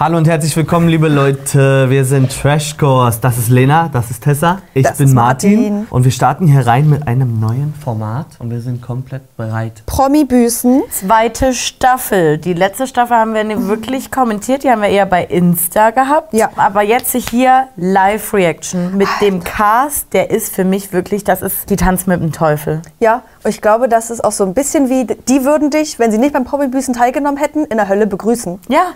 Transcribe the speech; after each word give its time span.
Hallo 0.00 0.16
und 0.16 0.28
herzlich 0.28 0.56
willkommen, 0.56 0.86
liebe 0.86 1.08
Leute. 1.08 1.90
Wir 1.90 2.04
sind 2.04 2.30
Trash 2.30 2.76
Course. 2.76 3.18
Das 3.20 3.36
ist 3.36 3.48
Lena, 3.48 3.90
das 3.92 4.12
ist 4.12 4.22
Tessa, 4.22 4.60
ich 4.72 4.84
Das 4.84 4.98
bin 4.98 5.12
Martin. 5.12 5.60
Martin. 5.60 5.86
Und 5.90 6.04
wir 6.04 6.12
starten 6.12 6.46
hier 6.46 6.64
rein 6.64 6.88
mit 6.88 7.08
einem 7.08 7.40
neuen 7.40 7.74
Format 7.82 8.26
und 8.38 8.48
wir 8.52 8.60
sind 8.60 8.80
komplett 8.80 9.36
bereit. 9.36 9.82
Promi-Büßen. 9.86 10.84
Zweite 10.88 11.52
Staffel. 11.52 12.38
Die 12.38 12.52
letzte 12.52 12.86
Staffel 12.86 13.16
haben 13.16 13.34
wir 13.34 13.42
nicht 13.42 13.66
wirklich 13.66 14.12
kommentiert, 14.12 14.62
die 14.62 14.70
haben 14.70 14.82
wir 14.82 14.88
eher 14.88 15.04
bei 15.04 15.24
Insta 15.24 15.90
gehabt. 15.90 16.32
Ja. 16.32 16.50
Aber 16.54 16.82
jetzt 16.82 17.16
hier 17.16 17.66
Live-Reaction 17.74 18.96
mit 18.96 19.08
dem 19.20 19.42
Cast, 19.42 20.12
der 20.12 20.30
ist 20.30 20.54
für 20.54 20.64
mich 20.64 20.92
wirklich, 20.92 21.24
das 21.24 21.42
ist 21.42 21.70
die 21.70 21.76
Tanz 21.76 22.06
mit 22.06 22.20
dem 22.20 22.30
Teufel. 22.30 22.82
Ja, 23.00 23.22
und 23.42 23.50
ich 23.50 23.60
glaube, 23.60 23.88
das 23.88 24.10
ist 24.10 24.22
auch 24.22 24.30
so 24.30 24.44
ein 24.44 24.54
bisschen 24.54 24.88
wie, 24.90 25.06
die 25.06 25.44
würden 25.44 25.70
dich, 25.70 25.98
wenn 25.98 26.12
sie 26.12 26.18
nicht 26.18 26.34
beim 26.34 26.44
Promi-Büßen 26.44 26.94
teilgenommen 26.94 27.38
hätten, 27.38 27.64
in 27.64 27.78
der 27.78 27.88
Hölle 27.88 28.06
begrüßen. 28.06 28.60
Ja. 28.68 28.92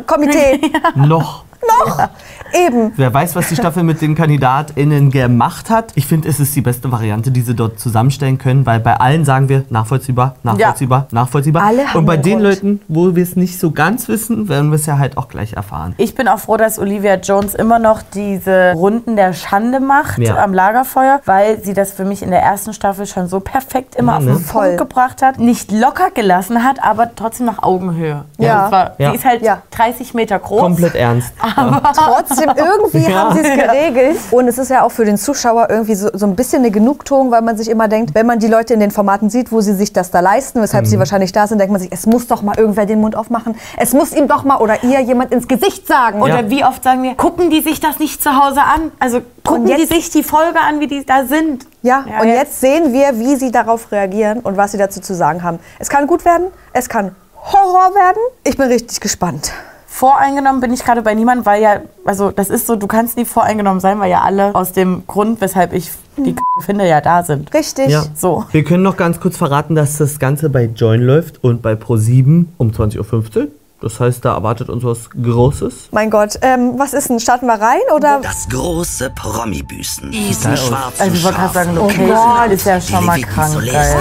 Begrüßungskomitee. 0.00 0.60
Noch. 0.94 1.44
Noch. 1.62 2.08
Eben. 2.52 2.92
Wer 2.96 3.12
weiß, 3.14 3.36
was 3.36 3.48
die 3.48 3.54
Staffel 3.56 3.82
mit 3.82 4.00
den 4.00 4.14
KandidatInnen 4.14 5.10
gemacht 5.10 5.70
hat. 5.70 5.92
Ich 5.94 6.06
finde, 6.06 6.28
es 6.28 6.40
ist 6.40 6.54
die 6.56 6.62
beste 6.62 6.90
Variante, 6.90 7.30
die 7.30 7.42
sie 7.42 7.54
dort 7.54 7.78
zusammenstellen 7.78 8.38
können, 8.38 8.66
weil 8.66 8.80
bei 8.80 8.96
allen 8.96 9.24
sagen 9.24 9.48
wir 9.48 9.64
nachvollziehbar, 9.70 10.34
nachvollziehbar, 10.42 11.06
nachvollziehbar. 11.10 11.62
Alle 11.64 11.86
haben 11.86 11.98
und 11.98 12.06
bei 12.06 12.16
den 12.16 12.38
Grund. 12.40 12.42
Leuten, 12.42 12.80
wo 12.88 13.14
wir 13.14 13.22
es 13.22 13.36
nicht 13.36 13.58
so 13.60 13.70
ganz 13.70 14.08
wissen, 14.08 14.48
werden 14.48 14.70
wir 14.70 14.76
es 14.76 14.86
ja 14.86 14.98
halt 14.98 15.16
auch 15.16 15.28
gleich 15.28 15.52
erfahren. 15.52 15.94
Ich 15.98 16.14
bin 16.14 16.28
auch 16.28 16.38
froh, 16.38 16.56
dass 16.56 16.78
Olivia 16.78 17.14
Jones 17.16 17.54
immer 17.54 17.78
noch 17.78 18.02
diese 18.14 18.72
Runden 18.74 19.16
der 19.16 19.32
Schande 19.32 19.78
macht 19.80 20.18
Ja. 20.18 20.42
am 20.42 20.52
Lagerfeuer, 20.54 21.20
weil 21.26 21.62
sie 21.62 21.74
das 21.74 21.92
für 21.92 22.04
mich 22.04 22.22
in 22.22 22.30
der 22.30 22.42
ersten 22.42 22.72
Staffel 22.72 23.06
schon 23.06 23.28
so 23.28 23.40
perfekt 23.40 23.94
immer 23.96 24.12
Ja, 24.12 24.18
auf 24.18 24.24
ne? 24.24 24.32
den 24.32 24.40
Voll. 24.40 24.66
Punkt 24.76 24.78
gebracht 24.78 25.22
hat. 25.22 25.38
Nicht 25.38 25.70
locker 25.72 26.10
gelassen 26.10 26.64
hat, 26.64 26.82
aber 26.82 27.14
trotzdem 27.14 27.46
nach 27.46 27.62
Augenhöhe. 27.62 28.24
Ja. 28.38 28.92
Ja. 28.98 29.10
Sie 29.10 29.16
ist 29.16 29.24
halt 29.24 29.42
Ja. 29.42 29.62
30 29.70 30.14
Meter 30.14 30.38
groß. 30.38 30.60
Komplett 30.60 30.94
ernst. 30.94 31.32
Trotzdem, 31.94 32.50
irgendwie 32.56 33.10
Ja. 33.10 33.18
haben 33.30 33.34
sie 33.34 33.40
es 33.48 33.54
geregelt. 33.58 34.16
Und 34.30 34.48
es 34.48 34.58
ist 34.58 34.70
ja 34.70 34.82
auch 34.82 34.90
für 34.92 35.04
den 35.04 35.18
Zuschauer 35.18 35.68
irgendwie 35.70 35.94
so, 35.94 36.08
so 36.12 36.26
ein 36.26 36.36
bisschen 36.36 36.60
eine 36.62 36.70
Genugtuung, 36.70 37.30
weil 37.30 37.42
man 37.42 37.56
sich 37.56 37.68
immer 37.68 37.88
denkt, 37.88 38.14
wenn 38.14 38.26
man 38.26 38.38
die 38.38 38.46
Leute 38.48 38.74
in 38.74 38.80
den 38.80 38.90
Formaten 38.90 39.30
sieht, 39.30 39.52
wo 39.52 39.60
sie 39.60 39.74
sich 39.74 39.92
das 39.92 40.10
da 40.10 40.20
leisten, 40.20 40.60
weshalb 40.62 40.86
sie 40.86 40.98
wahrscheinlich 40.98 41.32
da 41.32 41.46
sind, 41.46 41.58
denkt 41.58 41.72
man 41.72 41.80
sich, 41.80 41.92
es 41.92 42.06
muss 42.06 42.26
doch 42.26 42.42
mal 42.42 42.56
irgendwer 42.58 42.86
den 42.86 43.00
Mund 43.00 43.16
aufmachen. 43.16 43.56
Es 43.76 43.92
muss 43.92 44.12
ihm 44.12 44.28
doch 44.28 44.44
mal 44.44 44.56
oder 44.58 44.82
ihr 44.84 45.00
jemand 45.00 45.32
ins 45.32 45.48
Gesicht 45.48 45.86
sagen. 45.86 46.22
Oder 46.22 46.42
Ja. 46.42 46.50
wie 46.50 46.64
oft 46.64 46.82
sagen 46.84 47.02
wir, 47.02 47.14
gucken 47.14 47.50
die 47.50 47.60
sich 47.60 47.80
das 47.80 47.98
nicht 47.98 48.22
zu 48.22 48.30
Hause 48.36 48.60
an? 48.62 48.92
Also 48.98 49.20
gucken 49.44 49.66
die 49.66 49.72
jetzt- 49.72 49.92
sich 49.92 50.10
die 50.10 50.22
Folge 50.22 50.58
an, 50.60 50.80
wie 50.80 50.86
die 50.86 51.04
da 51.04 51.24
sind. 51.24 51.66
Ja, 51.82 52.04
und 52.20 52.28
jetzt 52.28 52.60
sehen 52.60 52.92
wir, 52.92 53.18
wie 53.18 53.36
sie 53.36 53.50
darauf 53.50 53.90
reagieren 53.90 54.40
und 54.40 54.56
was 54.56 54.72
sie 54.72 54.78
dazu 54.78 55.00
zu 55.00 55.14
sagen 55.14 55.42
haben. 55.42 55.58
Es 55.78 55.88
kann 55.88 56.06
gut 56.06 56.24
werden, 56.24 56.48
es 56.74 56.88
kann 56.88 57.14
Horror 57.42 57.94
werden. 57.94 58.18
Ich 58.44 58.56
bin 58.58 58.66
richtig 58.68 59.00
gespannt. 59.00 59.52
Voreingenommen 59.92 60.60
bin 60.60 60.72
ich 60.72 60.84
gerade 60.84 61.02
bei 61.02 61.14
niemandem, 61.14 61.44
weil 61.44 61.60
ja, 61.60 61.80
also 62.04 62.30
das 62.30 62.48
ist 62.48 62.66
so, 62.68 62.76
du 62.76 62.86
kannst 62.86 63.16
nie 63.16 63.24
voreingenommen 63.24 63.80
sein, 63.80 63.98
weil 63.98 64.08
ja 64.08 64.22
alle 64.22 64.54
aus 64.54 64.72
dem 64.72 65.02
Grund, 65.08 65.40
weshalb 65.40 65.72
ich 65.72 65.90
die 66.16 66.34
K 66.34 66.42
finde, 66.60 66.86
ja 66.88 67.00
da 67.00 67.24
sind. 67.24 67.52
Richtig. 67.52 67.88
Ja. 67.88 68.04
So. 68.14 68.44
Wir 68.52 68.62
können 68.64 68.84
noch 68.84 68.96
ganz 68.96 69.20
kurz 69.20 69.36
verraten, 69.36 69.74
dass 69.74 69.98
das 69.98 70.20
Ganze 70.20 70.48
bei 70.48 70.64
Join 70.64 71.02
läuft 71.02 71.42
und 71.42 71.60
bei 71.60 71.72
Pro7 71.72 72.46
um 72.56 72.70
20.15 72.70 73.36
Uhr. 73.36 73.48
Das 73.82 73.98
heißt, 73.98 74.24
da 74.24 74.34
erwartet 74.34 74.68
uns 74.68 74.84
was 74.84 75.10
Großes. 75.10 75.88
Mein 75.90 76.08
Gott, 76.08 76.38
ähm, 76.42 76.74
was 76.76 76.94
ist 76.94 77.10
denn? 77.10 77.18
Starten 77.18 77.46
wir 77.46 77.60
rein 77.60 77.80
oder? 77.94 78.20
Das 78.22 78.48
große 78.48 79.10
Promi-Büßen. 79.10 80.12
Diesen 80.12 80.56
schwarzen 80.56 81.02
Also 81.02 81.16
ich 81.16 81.24
wollte 81.24 81.38
gerade 81.38 81.54
sagen, 81.54 81.74
Schafen. 81.74 82.08
Location 82.08 82.50
ist 82.52 82.66
ja 82.66 82.80
schon 82.80 83.04
mal 83.06 83.20
krank 83.20 83.54
geil. 83.66 83.96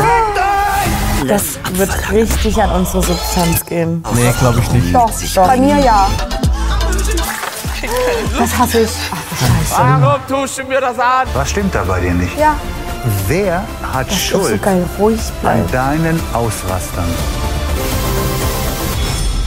Das 1.27 1.59
wird 1.73 2.11
richtig 2.11 2.61
an 2.61 2.71
unsere 2.71 3.03
Substanz 3.03 3.65
gehen. 3.65 4.03
Nee, 4.13 4.33
glaube 4.39 4.59
ich 4.59 4.71
nicht. 4.71 4.95
Doch, 4.95 5.11
sich 5.11 5.33
bei 5.35 5.57
mir 5.57 5.77
ja. 5.77 6.07
Das 8.37 8.57
hasse 8.57 8.81
ich. 8.81 8.91
Warum 9.69 10.19
tust 10.27 10.59
du 10.59 10.63
mir 10.63 10.81
das 10.81 10.97
an? 10.99 11.27
Was 11.33 11.49
stimmt 11.49 11.73
da 11.75 11.83
bei 11.83 11.99
dir 11.99 12.13
nicht? 12.13 12.37
Ja. 12.37 12.55
Wer 13.27 13.63
hat 13.93 14.07
Das 14.07 14.15
ist 14.15 14.29
so 14.29 14.39
Schuld 14.39 14.61
geil, 14.61 14.85
ruhig 14.99 15.19
an 15.43 15.65
deinen 15.71 16.19
Ausrastern? 16.33 17.05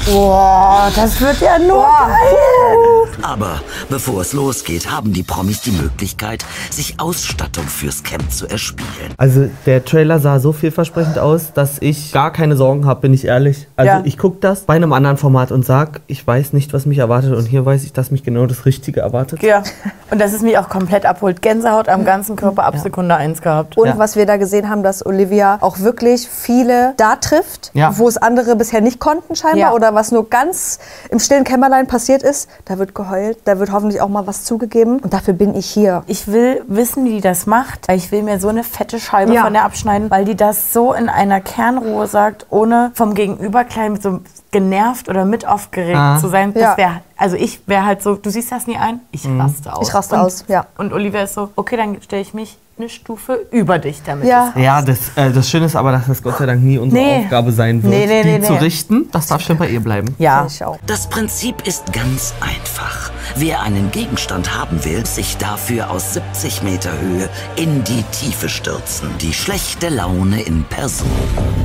Boah, 0.07 0.91
das 0.97 1.21
wird 1.21 1.41
ja 1.41 1.59
nur 1.59 1.85
geil. 1.85 3.02
Aber 3.23 3.61
bevor 3.89 4.21
es 4.23 4.33
losgeht, 4.33 4.91
haben 4.91 5.13
die 5.13 5.23
Promis 5.23 5.61
die 5.63 5.71
Möglichkeit, 5.71 6.45
sich 6.71 6.99
Ausstattung 6.99 7.65
fürs 7.67 8.03
Camp 8.03 8.31
zu 8.33 8.47
erspielen. 8.49 9.15
Also 9.17 9.49
der 9.65 9.85
Trailer 9.85 10.19
sah 10.19 10.41
so 10.41 10.53
vielversprechend 10.53 11.19
aus, 11.19 11.53
dass 11.53 11.77
ich 11.81 12.13
gar 12.13 12.33
keine 12.33 12.57
Sorgen 12.57 12.85
habe, 12.87 13.01
bin 13.03 13.15
ich 13.15 13.25
ehrlich. 13.25 13.69
Also 13.77 13.89
Ja. 13.93 14.03
ich 14.05 14.19
gucke 14.19 14.39
das 14.41 14.63
bei 14.63 14.75
einem 14.75 14.93
anderen 14.93 15.17
Format 15.19 15.53
und 15.53 15.65
sag, 15.65 16.01
ich 16.09 16.27
weiß 16.27 16.53
nicht, 16.53 16.73
was 16.73 16.85
mich 16.87 16.99
erwartet 16.99 17.35
und 17.35 17.45
hier 17.47 17.65
weiß 17.65 17.85
ich, 17.85 17.93
dass 17.93 18.11
mich 18.11 18.25
genau 18.25 18.47
das 18.47 18.67
Richtige 18.67 19.01
erwartet. 19.01 19.43
Ja, 19.43 19.63
und 20.11 20.21
dass 20.21 20.33
es 20.33 20.43
mich 20.43 20.59
auch 20.59 20.69
komplett 20.69 21.07
abholt. 21.07 21.43
Gänsehaut 21.43 21.89
am 21.89 22.05
ganzen 22.05 22.35
Körper 22.37 22.65
ab 22.65 22.77
Sekunde 22.79 23.15
eins 23.15 23.41
gehabt. 23.41 23.77
Und 23.79 23.87
Ja. 23.87 23.99
was 23.99 24.17
wir 24.17 24.27
da 24.27 24.37
gesehen 24.37 24.69
haben, 24.69 24.83
dass 24.83 25.05
Olivia 25.07 25.59
auch 25.61 25.79
wirklich 25.79 26.29
viele 26.29 26.95
da 26.97 27.17
trifft, 27.17 27.71
Ja. 27.75 27.97
wo 27.99 28.09
es 28.09 28.17
andere 28.17 28.57
bisher 28.57 28.81
nicht 28.81 28.99
konnten 28.99 29.37
scheinbar 29.37 29.59
Ja. 29.71 29.73
oder 29.73 29.95
was 29.95 30.11
nur 30.11 30.29
ganz 30.29 30.79
im 31.11 31.19
stillen 31.21 31.45
Kämmerlein 31.45 31.87
passiert 31.87 32.23
ist. 32.23 32.49
Da 32.65 32.79
wird 32.79 32.95
geheult, 33.13 33.39
da 33.45 33.59
wird 33.59 33.73
hoffentlich 33.73 34.01
auch 34.01 34.09
mal 34.09 34.27
was 34.27 34.45
zugegeben. 34.45 34.99
Und 35.01 35.13
dafür 35.13 35.35
bin 35.35 35.55
ich 35.55 35.67
hier. 35.67 36.03
Ich 36.07 36.29
will 36.29 36.63
wissen, 36.67 37.05
wie 37.05 37.11
die 37.17 37.21
das 37.21 37.47
macht, 37.47 37.91
ich 37.93 38.11
will 38.13 38.23
mir 38.23 38.39
so 38.41 38.49
eine 38.49 38.65
fette 38.65 38.99
Scheibe 38.99 39.35
Ja. 39.35 39.45
von 39.45 39.53
der 39.53 39.65
abschneiden, 39.65 40.11
weil 40.11 40.25
die 40.25 40.35
das 40.37 40.73
so 40.73 40.93
in 40.93 41.09
einer 41.09 41.41
Kernruhe 41.41 42.07
sagt, 42.07 42.47
ohne 42.51 42.91
vom 42.95 43.15
Gegenüber 43.15 43.65
klein 43.65 43.93
mit 43.93 44.03
so 44.03 44.21
genervt 44.53 45.09
oder 45.09 45.25
mit 45.25 45.47
aufgeregt 45.47 45.97
Ah. 45.99 46.19
zu 46.19 46.29
sein. 46.29 46.53
Ja. 46.55 46.69
Das 46.69 46.77
wäre, 46.79 46.93
also 47.17 47.37
ich 47.37 47.61
wäre 47.67 47.85
halt 47.85 48.03
so, 48.03 48.15
du 48.15 48.31
siehst 48.31 48.53
das 48.53 48.67
nie 48.69 48.77
ein, 48.77 49.01
ich 49.11 49.27
raste 49.27 49.75
aus. 49.75 49.89
Ich 49.89 49.95
raste 49.95 50.15
und, 50.15 50.21
aus, 50.21 50.45
ja. 50.47 50.67
Und 50.79 50.93
Olivia 50.93 51.23
ist 51.23 51.35
so, 51.35 51.51
okay, 51.57 51.77
dann 51.77 52.01
stelle 52.03 52.23
ich 52.23 52.33
mich 52.35 52.57
eine 52.79 52.89
Stufe 52.89 53.47
über 53.51 53.79
dich 53.79 54.03
damit. 54.05 54.27
Ja. 54.27 54.53
Ja, 54.57 54.81
das, 54.83 54.99
äh, 55.17 55.31
das 55.31 55.49
Schöne 55.49 55.67
ist 55.67 55.77
aber, 55.77 55.93
dass 55.93 56.07
das 56.07 56.23
Gott 56.23 56.39
sei 56.39 56.47
Dank 56.47 56.63
nie 56.63 56.79
unsere 56.79 57.03
Nee. 57.03 57.25
Aufgabe 57.25 57.53
sein 57.53 57.83
wird, 57.83 57.93
Nee, 57.93 58.07
nee, 58.07 58.23
die 58.23 58.39
nee, 58.39 58.47
zu 58.47 58.55
richten. 58.55 59.09
Das 59.13 59.27
darf 59.27 59.43
schon 59.43 59.59
bei 59.59 59.69
ihr 59.69 59.81
bleiben. 59.81 60.15
Ja. 60.19 60.47
Ich 60.47 60.65
auch. 60.65 60.79
Das 60.87 61.07
Prinzip 61.09 61.67
ist 61.67 61.93
ganz 61.93 62.33
einfach. 62.41 63.11
Wer 63.37 63.61
einen 63.63 63.91
Gegenstand 63.91 64.59
haben 64.59 64.85
will, 64.85 65.05
sich 65.07 65.37
dafür 65.39 65.91
aus 65.91 66.15
70 66.15 66.63
Meter 66.63 66.91
Höhe 66.99 67.29
in 67.57 67.85
die 67.85 68.03
Tiefe 68.11 68.49
stürzen. 68.49 69.09
Die 69.21 69.33
schlechte 69.33 69.89
Laune 69.91 70.43
in 70.43 70.65
Person. 70.65 71.09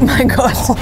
Mein 0.02 0.28
Gott. 0.30 0.78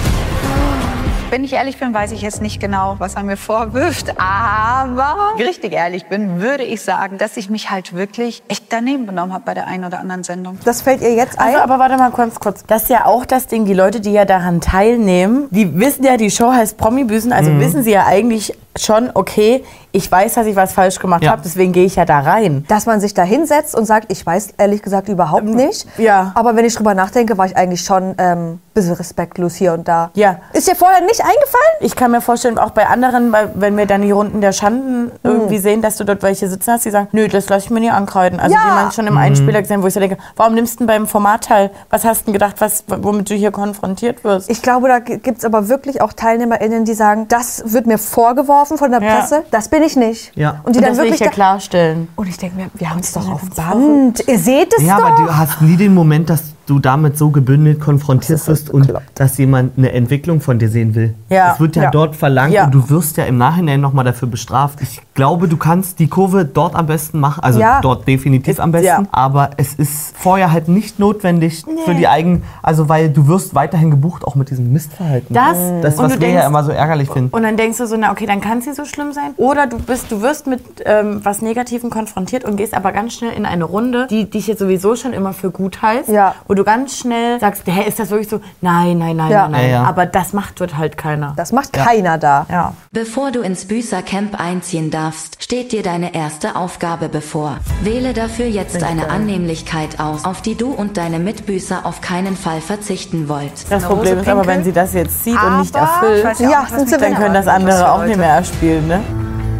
Wenn 1.35 1.43
ich 1.43 1.51
ehrlich 1.51 1.77
bin, 1.77 1.93
weiß 1.93 2.13
ich 2.13 2.21
jetzt 2.21 2.41
nicht 2.41 2.61
genau, 2.61 2.95
was 2.97 3.15
er 3.15 3.23
mir 3.23 3.35
vorwirft. 3.35 4.13
Aber 4.21 5.15
richtig 5.37 5.73
ehrlich 5.73 6.05
bin, 6.05 6.39
würde 6.39 6.63
ich 6.63 6.79
sagen, 6.81 7.17
dass 7.17 7.35
ich 7.35 7.49
mich 7.49 7.69
halt 7.69 7.91
wirklich 7.93 8.41
echt 8.47 8.67
daneben 8.69 9.05
benommen 9.05 9.33
habe 9.33 9.43
bei 9.43 9.53
der 9.53 9.67
einen 9.67 9.83
oder 9.83 9.99
anderen 9.99 10.23
Sendung. 10.23 10.57
Das 10.63 10.81
fällt 10.81 11.01
ihr 11.01 11.13
jetzt 11.13 11.37
ein? 11.37 11.47
Also, 11.47 11.59
aber 11.59 11.77
warte 11.77 11.97
mal 11.97 12.11
kurz, 12.11 12.39
kurz. 12.39 12.63
Das 12.67 12.83
ist 12.83 12.89
ja 12.89 13.05
auch 13.05 13.25
das 13.25 13.47
Ding, 13.47 13.65
die 13.65 13.73
Leute, 13.73 13.99
die 13.99 14.13
ja 14.13 14.23
daran 14.23 14.61
teilnehmen, 14.61 15.47
die 15.51 15.77
wissen 15.77 16.05
ja, 16.05 16.15
die 16.15 16.31
Show 16.31 16.53
heißt 16.53 16.77
Promi-Büßen, 16.77 17.33
also 17.33 17.51
Mhm. 17.51 17.59
wissen 17.59 17.83
sie 17.83 17.91
ja 17.91 18.05
eigentlich 18.05 18.57
schon, 18.77 19.11
okay, 19.13 19.65
ich 19.91 20.09
weiß, 20.09 20.35
dass 20.35 20.45
ich 20.47 20.55
was 20.55 20.71
falsch 20.71 20.99
gemacht 20.99 21.23
Ja. 21.23 21.31
habe, 21.31 21.41
deswegen 21.43 21.73
gehe 21.73 21.83
ich 21.85 21.97
ja 21.97 22.05
da 22.05 22.21
rein. 22.21 22.63
dass 22.69 22.85
man 22.85 23.01
sich 23.01 23.13
da 23.13 23.23
hinsetzt 23.23 23.75
und 23.75 23.83
sagt, 23.83 24.09
ich 24.09 24.25
weiß 24.25 24.53
ehrlich 24.57 24.81
gesagt 24.81 25.09
überhaupt 25.09 25.43
nicht. 25.43 25.85
ja. 25.97 26.31
Aber 26.33 26.55
wenn 26.55 26.63
ich 26.63 26.75
drüber 26.75 26.93
nachdenke, 26.93 27.37
war 27.37 27.45
ich 27.45 27.57
eigentlich 27.57 27.81
schon 27.81 28.15
ähm, 28.19 28.59
bisschen 28.75 28.93
respektlos 28.93 29.55
hier 29.55 29.73
und 29.73 29.87
da. 29.87 30.11
Ja. 30.13 30.37
Ist 30.53 30.67
dir 30.67 30.75
vorher 30.75 31.01
nicht 31.01 31.21
eingefallen? 31.21 31.75
Ich 31.79 31.95
kann 31.95 32.11
mir 32.11 32.21
vorstellen, 32.21 32.59
auch 32.59 32.71
bei 32.71 32.85
anderen, 32.87 33.33
wenn 33.55 33.75
wir 33.77 33.87
dann 33.87 34.03
die 34.03 34.11
Runden 34.11 34.41
der 34.41 34.51
Schanden 34.51 35.05
Mhm. 35.05 35.11
irgendwie 35.23 35.57
sehen, 35.57 35.81
dass 35.81 35.97
du 35.97 36.03
dort 36.03 36.21
welche 36.21 36.47
sitzen 36.47 36.73
hast, 36.73 36.85
die 36.85 36.91
sagen, 36.91 37.07
nö, 37.11 37.27
das 37.27 37.49
lasse 37.49 37.65
ich 37.65 37.69
mir 37.71 37.79
nie 37.79 37.89
ankreiden. 37.89 38.39
Also 38.39 38.53
Ja. 38.53 38.61
wie 38.65 38.75
man 38.83 38.91
schon 38.91 39.07
im 39.07 39.17
Einspieler 39.17 39.61
gesehen, 39.61 39.81
wo 39.81 39.87
ich 39.87 39.93
so 39.93 39.99
denke, 39.99 40.17
warum 40.35 40.53
nimmst 40.53 40.75
du 40.75 40.77
denn 40.79 40.87
beim 40.87 41.07
Format 41.07 41.45
teil? 41.45 41.71
Was 41.89 42.03
hast 42.05 42.21
du 42.21 42.25
denn 42.25 42.33
gedacht, 42.33 42.55
was, 42.59 42.83
womit 42.87 43.29
du 43.29 43.33
hier 43.33 43.51
konfrontiert 43.51 44.23
wirst? 44.23 44.49
Ich 44.49 44.61
glaube, 44.61 44.87
da 44.89 44.99
gibt 44.99 45.39
es 45.39 45.45
aber 45.45 45.69
wirklich 45.69 46.01
auch 46.01 46.13
TeilnehmerInnen, 46.13 46.85
die 46.85 46.93
sagen, 46.93 47.27
das 47.29 47.63
wird 47.73 47.87
mir 47.87 47.97
vorgeworfen 47.97 48.77
von 48.77 48.91
der 48.91 49.01
Ja. 49.01 49.15
Presse, 49.15 49.43
das 49.51 49.69
bin 49.69 49.81
ich 49.83 49.95
nicht. 49.95 50.31
Ja. 50.35 50.59
Und 50.63 50.75
die 50.75 50.79
Und 50.79 50.83
dann 50.83 50.91
das 50.91 50.97
will 50.97 51.05
wirklich 51.05 51.21
ich 51.21 51.25
ja 51.25 51.31
klarstellen. 51.31 52.09
Und 52.15 52.27
ich 52.27 52.37
denke 52.37 52.57
mir, 52.57 52.67
wir 52.73 52.89
haben 52.89 52.99
es 52.99 53.13
doch 53.13 53.29
auf 53.31 53.41
Band. 53.55 54.27
Ihr 54.27 54.37
seht 54.37 54.73
es 54.77 54.83
Ja, 54.83 54.97
doch. 54.97 55.05
aber 55.05 55.23
du 55.23 55.37
hast 55.37 55.61
nie 55.61 55.77
den 55.77 55.93
Moment, 55.93 56.29
dass 56.29 56.41
du 56.65 56.79
damit 56.79 57.17
so 57.17 57.29
gebündelt 57.29 57.79
konfrontiert 57.79 58.47
wirst 58.47 58.69
und 58.69 58.91
dass 59.13 59.37
jemand 59.37 59.77
eine 59.77 59.91
Entwicklung 59.91 60.41
von 60.41 60.57
dir 60.59 60.69
sehen 60.69 60.95
will. 60.95 61.13
Ja. 61.29 61.53
Es 61.53 61.59
wird 61.59 61.75
ja, 61.75 61.83
Ja. 61.83 61.91
dort 61.91 62.15
verlangt 62.15 62.53
Ja. 62.53 62.65
und 62.65 62.73
du 62.73 62.89
wirst 62.89 63.17
ja 63.17 63.25
im 63.25 63.37
Nachhinein 63.37 63.81
nochmal 63.81 64.05
dafür 64.05 64.27
bestraft. 64.27 64.79
Ich 64.81 65.01
glaube, 65.13 65.47
du 65.47 65.57
kannst 65.57 65.99
die 65.99 66.07
Kurve 66.07 66.43
dort 66.45 66.75
am 66.75 66.87
besten 66.87 67.19
machen, 67.19 67.43
also 67.43 67.59
Ja. 67.59 67.81
dort 67.81 68.07
definitiv 68.07 68.53
Ist- 68.53 68.59
am 68.59 68.71
besten, 68.71 68.85
ja. 68.87 69.03
aber 69.11 69.51
es 69.57 69.73
ist 69.75 70.15
vorher 70.17 70.51
halt 70.51 70.67
nicht 70.67 70.99
notwendig 70.99 71.63
für 71.85 71.93
die 71.95 72.07
eigenen, 72.07 72.43
also 72.63 72.89
weil 72.89 73.09
du 73.09 73.27
wirst 73.27 73.55
weiterhin 73.55 73.91
gebucht, 73.91 74.25
auch 74.25 74.35
mit 74.35 74.49
diesem 74.49 74.73
Mistverhalten. 74.73 75.33
Das, 75.33 75.57
das 75.81 75.97
was 75.97 76.19
wir 76.19 76.27
ja 76.27 76.33
denkst- 76.33 76.47
immer 76.47 76.63
so 76.63 76.71
ärgerlich 76.71 77.09
finden. 77.09 77.29
Und 77.35 77.43
dann 77.43 77.57
denkst 77.57 77.77
du 77.77 77.85
so, 77.87 77.95
na 77.97 78.11
okay, 78.11 78.25
dann 78.25 78.41
kann 78.41 78.57
es 78.57 78.65
nicht 78.65 78.75
so 78.75 78.85
schlimm 78.85 79.13
sein. 79.13 79.31
Oder 79.37 79.67
du 79.67 79.77
bist, 79.77 80.11
du 80.11 80.21
wirst 80.21 80.47
mit 80.47 80.61
ähm, 80.85 81.21
was 81.23 81.41
Negativem 81.41 81.89
konfrontiert 81.89 82.43
und 82.43 82.55
gehst 82.57 82.73
aber 82.73 82.91
ganz 82.91 83.13
schnell 83.13 83.31
in 83.33 83.45
eine 83.45 83.63
Runde, 83.63 84.07
die 84.09 84.29
dich 84.29 84.47
jetzt 84.47 84.59
sowieso 84.59 84.95
schon 84.95 85.13
immer 85.13 85.33
für 85.33 85.51
gut 85.51 85.81
heißt. 85.81 86.09
Ja. 86.09 86.35
Wo 86.55 86.59
du 86.59 86.63
ganz 86.63 86.99
schnell 86.99 87.37
sagst, 87.37 87.63
hä, 87.65 87.83
ist 87.85 87.99
das 87.99 88.11
wirklich 88.11 88.29
so? 88.29 88.39
Nein, 88.61 88.97
nein, 88.97 89.17
nein, 89.17 89.29
Ja. 89.29 89.41
nein, 89.41 89.51
nein. 89.51 89.69
Ja, 89.71 89.81
ja. 89.81 89.83
Aber 89.83 90.05
das 90.05 90.31
macht 90.31 90.61
dort 90.61 90.77
halt 90.77 90.95
keiner. 90.95 91.33
Das 91.35 91.51
macht 91.51 91.73
keiner 91.73 92.17
da. 92.17 92.45
Ja. 92.49 92.71
Bevor 92.93 93.31
du 93.31 93.41
ins 93.41 93.65
Büßercamp 93.65 94.39
einziehen 94.39 94.89
darfst, 94.89 95.43
steht 95.43 95.73
dir 95.73 95.83
deine 95.83 96.15
erste 96.15 96.55
Aufgabe 96.55 97.09
bevor. 97.09 97.57
Wähle 97.81 98.13
dafür 98.13 98.45
jetzt 98.45 98.81
eine 98.81 99.09
Annehmlichkeit 99.09 99.99
aus, 99.99 100.23
auf 100.23 100.41
die 100.41 100.55
du 100.55 100.71
und 100.71 100.95
deine 100.95 101.19
Mitbüßer 101.19 101.85
auf 101.85 101.99
keinen 101.99 102.37
Fall 102.37 102.61
verzichten 102.61 103.27
wollt. 103.27 103.51
Das 103.69 103.83
Hose 103.83 103.87
Problem 103.93 104.19
ist 104.19 104.29
aber, 104.29 104.47
wenn 104.47 104.63
sie 104.63 104.71
das 104.71 104.93
jetzt 104.93 105.25
sieht 105.25 105.35
und 105.43 105.59
nicht 105.59 105.75
Aber, 105.75 106.07
erfüllt, 106.07 106.39
ja, 106.39 106.49
Ja, 106.51 106.67
sind 106.73 106.87
sie 106.87 106.97
dann 106.97 107.15
können 107.15 107.33
das 107.33 107.49
andere 107.49 107.91
auch 107.91 108.05
nicht 108.05 108.15
mehr 108.17 108.35
erspielen, 108.35 108.87
ne? 108.87 109.01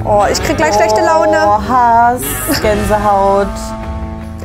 Oh, 0.06 0.24
ich 0.32 0.42
krieg 0.42 0.56
gleich 0.56 0.74
schlechte 0.76 1.02
Laune. 1.02 1.36
Oh, 1.46 1.60
Hass, 1.68 2.22
Gänsehaut. 2.62 3.50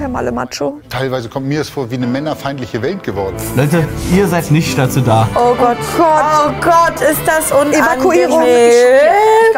Der 0.00 0.08
Malle 0.08 0.32
Macho. 0.32 0.80
Teilweise 0.88 1.28
kommt 1.28 1.46
mir 1.46 1.60
es 1.60 1.68
vor 1.68 1.90
wie 1.90 1.96
eine 1.96 2.06
männerfeindliche 2.06 2.80
Welt 2.80 3.02
geworden. 3.02 3.36
Leute, 3.54 3.86
ihr 4.16 4.26
seid 4.26 4.50
nicht 4.50 4.78
dazu 4.78 5.02
da. 5.02 5.28
Oh 5.34 5.54
Gott, 5.54 5.76
oh 5.98 6.50
Gott, 6.62 7.02
ist 7.02 7.20
das 7.26 7.52
unangenehm. 7.52 7.84
Evakuierung. 7.84 8.42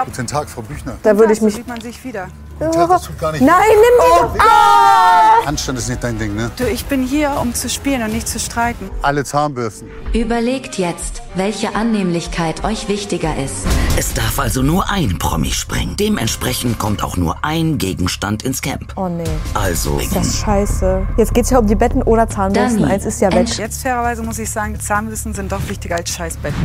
Guten 0.05 0.27
Tag, 0.27 0.49
Frau 0.49 0.63
Büchner. 0.63 0.95
Da 1.05 1.17
würde 1.17 1.33
ich 1.33 1.43
mich. 1.43 1.55
sieht 1.55 1.69
man 1.69 1.81
sich 1.81 2.03
wieder. 2.03 2.27
Guten 2.59 2.73
Tag, 2.73 2.89
das 2.91 3.03
tut 3.03 3.19
gar 3.19 3.33
nicht 3.33 3.41
Nein, 3.43 3.57
nimm 3.71 4.07
Oh, 4.23 4.27
die 4.35 4.39
doch. 4.39 5.47
Anstand 5.49 5.79
ist 5.79 5.89
nicht 5.89 6.03
dein 6.05 6.19
Ding, 6.19 6.37
ne? 6.37 6.51
Du, 6.57 6.65
ich 6.65 6.85
bin 6.87 7.03
hier, 7.05 7.33
um 7.41 7.55
zu 7.55 7.69
spielen 7.69 8.03
und 8.03 8.13
nicht 8.13 8.29
zu 8.29 8.39
streiten. 8.39 8.89
Alle 9.03 9.25
Zahnbürsten. 9.25 9.89
Überlegt 10.13 10.79
jetzt, 10.79 11.23
welche 11.35 11.75
Annehmlichkeit 11.75 12.63
euch 12.65 12.89
wichtiger 12.89 13.37
ist. 13.37 13.67
Es 13.97 14.15
darf 14.15 14.39
also 14.39 14.63
nur 14.63 14.89
ein 14.91 15.19
Promi 15.19 15.51
springen. 15.51 15.97
Dementsprechend 15.99 16.79
kommt 16.79 17.03
auch 17.03 17.17
nur 17.17 17.37
ein 17.43 17.79
Gegenstand 17.79 18.45
ins 18.45 18.63
Camp. 18.63 18.93
Oh 18.97 19.09
nee, 19.09 19.25
Also 19.55 20.01
das 20.15 20.27
ist 20.29 20.39
scheiße. 20.39 21.07
Jetzt 21.17 21.35
geht's 21.35 21.51
ja 21.51 21.59
um 21.59 21.67
die 21.67 21.75
Betten 21.75 22.03
oder 22.03 22.29
Zahnbürsten. 22.29 22.83
Dani, 22.83 22.93
Eins 22.93 23.05
ist 23.07 23.21
ja 23.21 23.33
weg. 23.33 23.49
Jetzt 23.59 23.83
fairerweise 23.83 24.23
muss 24.23 24.39
ich 24.39 24.51
sagen, 24.51 24.79
Zahnwissen 24.79 25.35
sind 25.35 25.51
doch 25.51 25.69
wichtiger 25.69 25.97
als 25.97 26.11
Scheißbetten. 26.11 26.61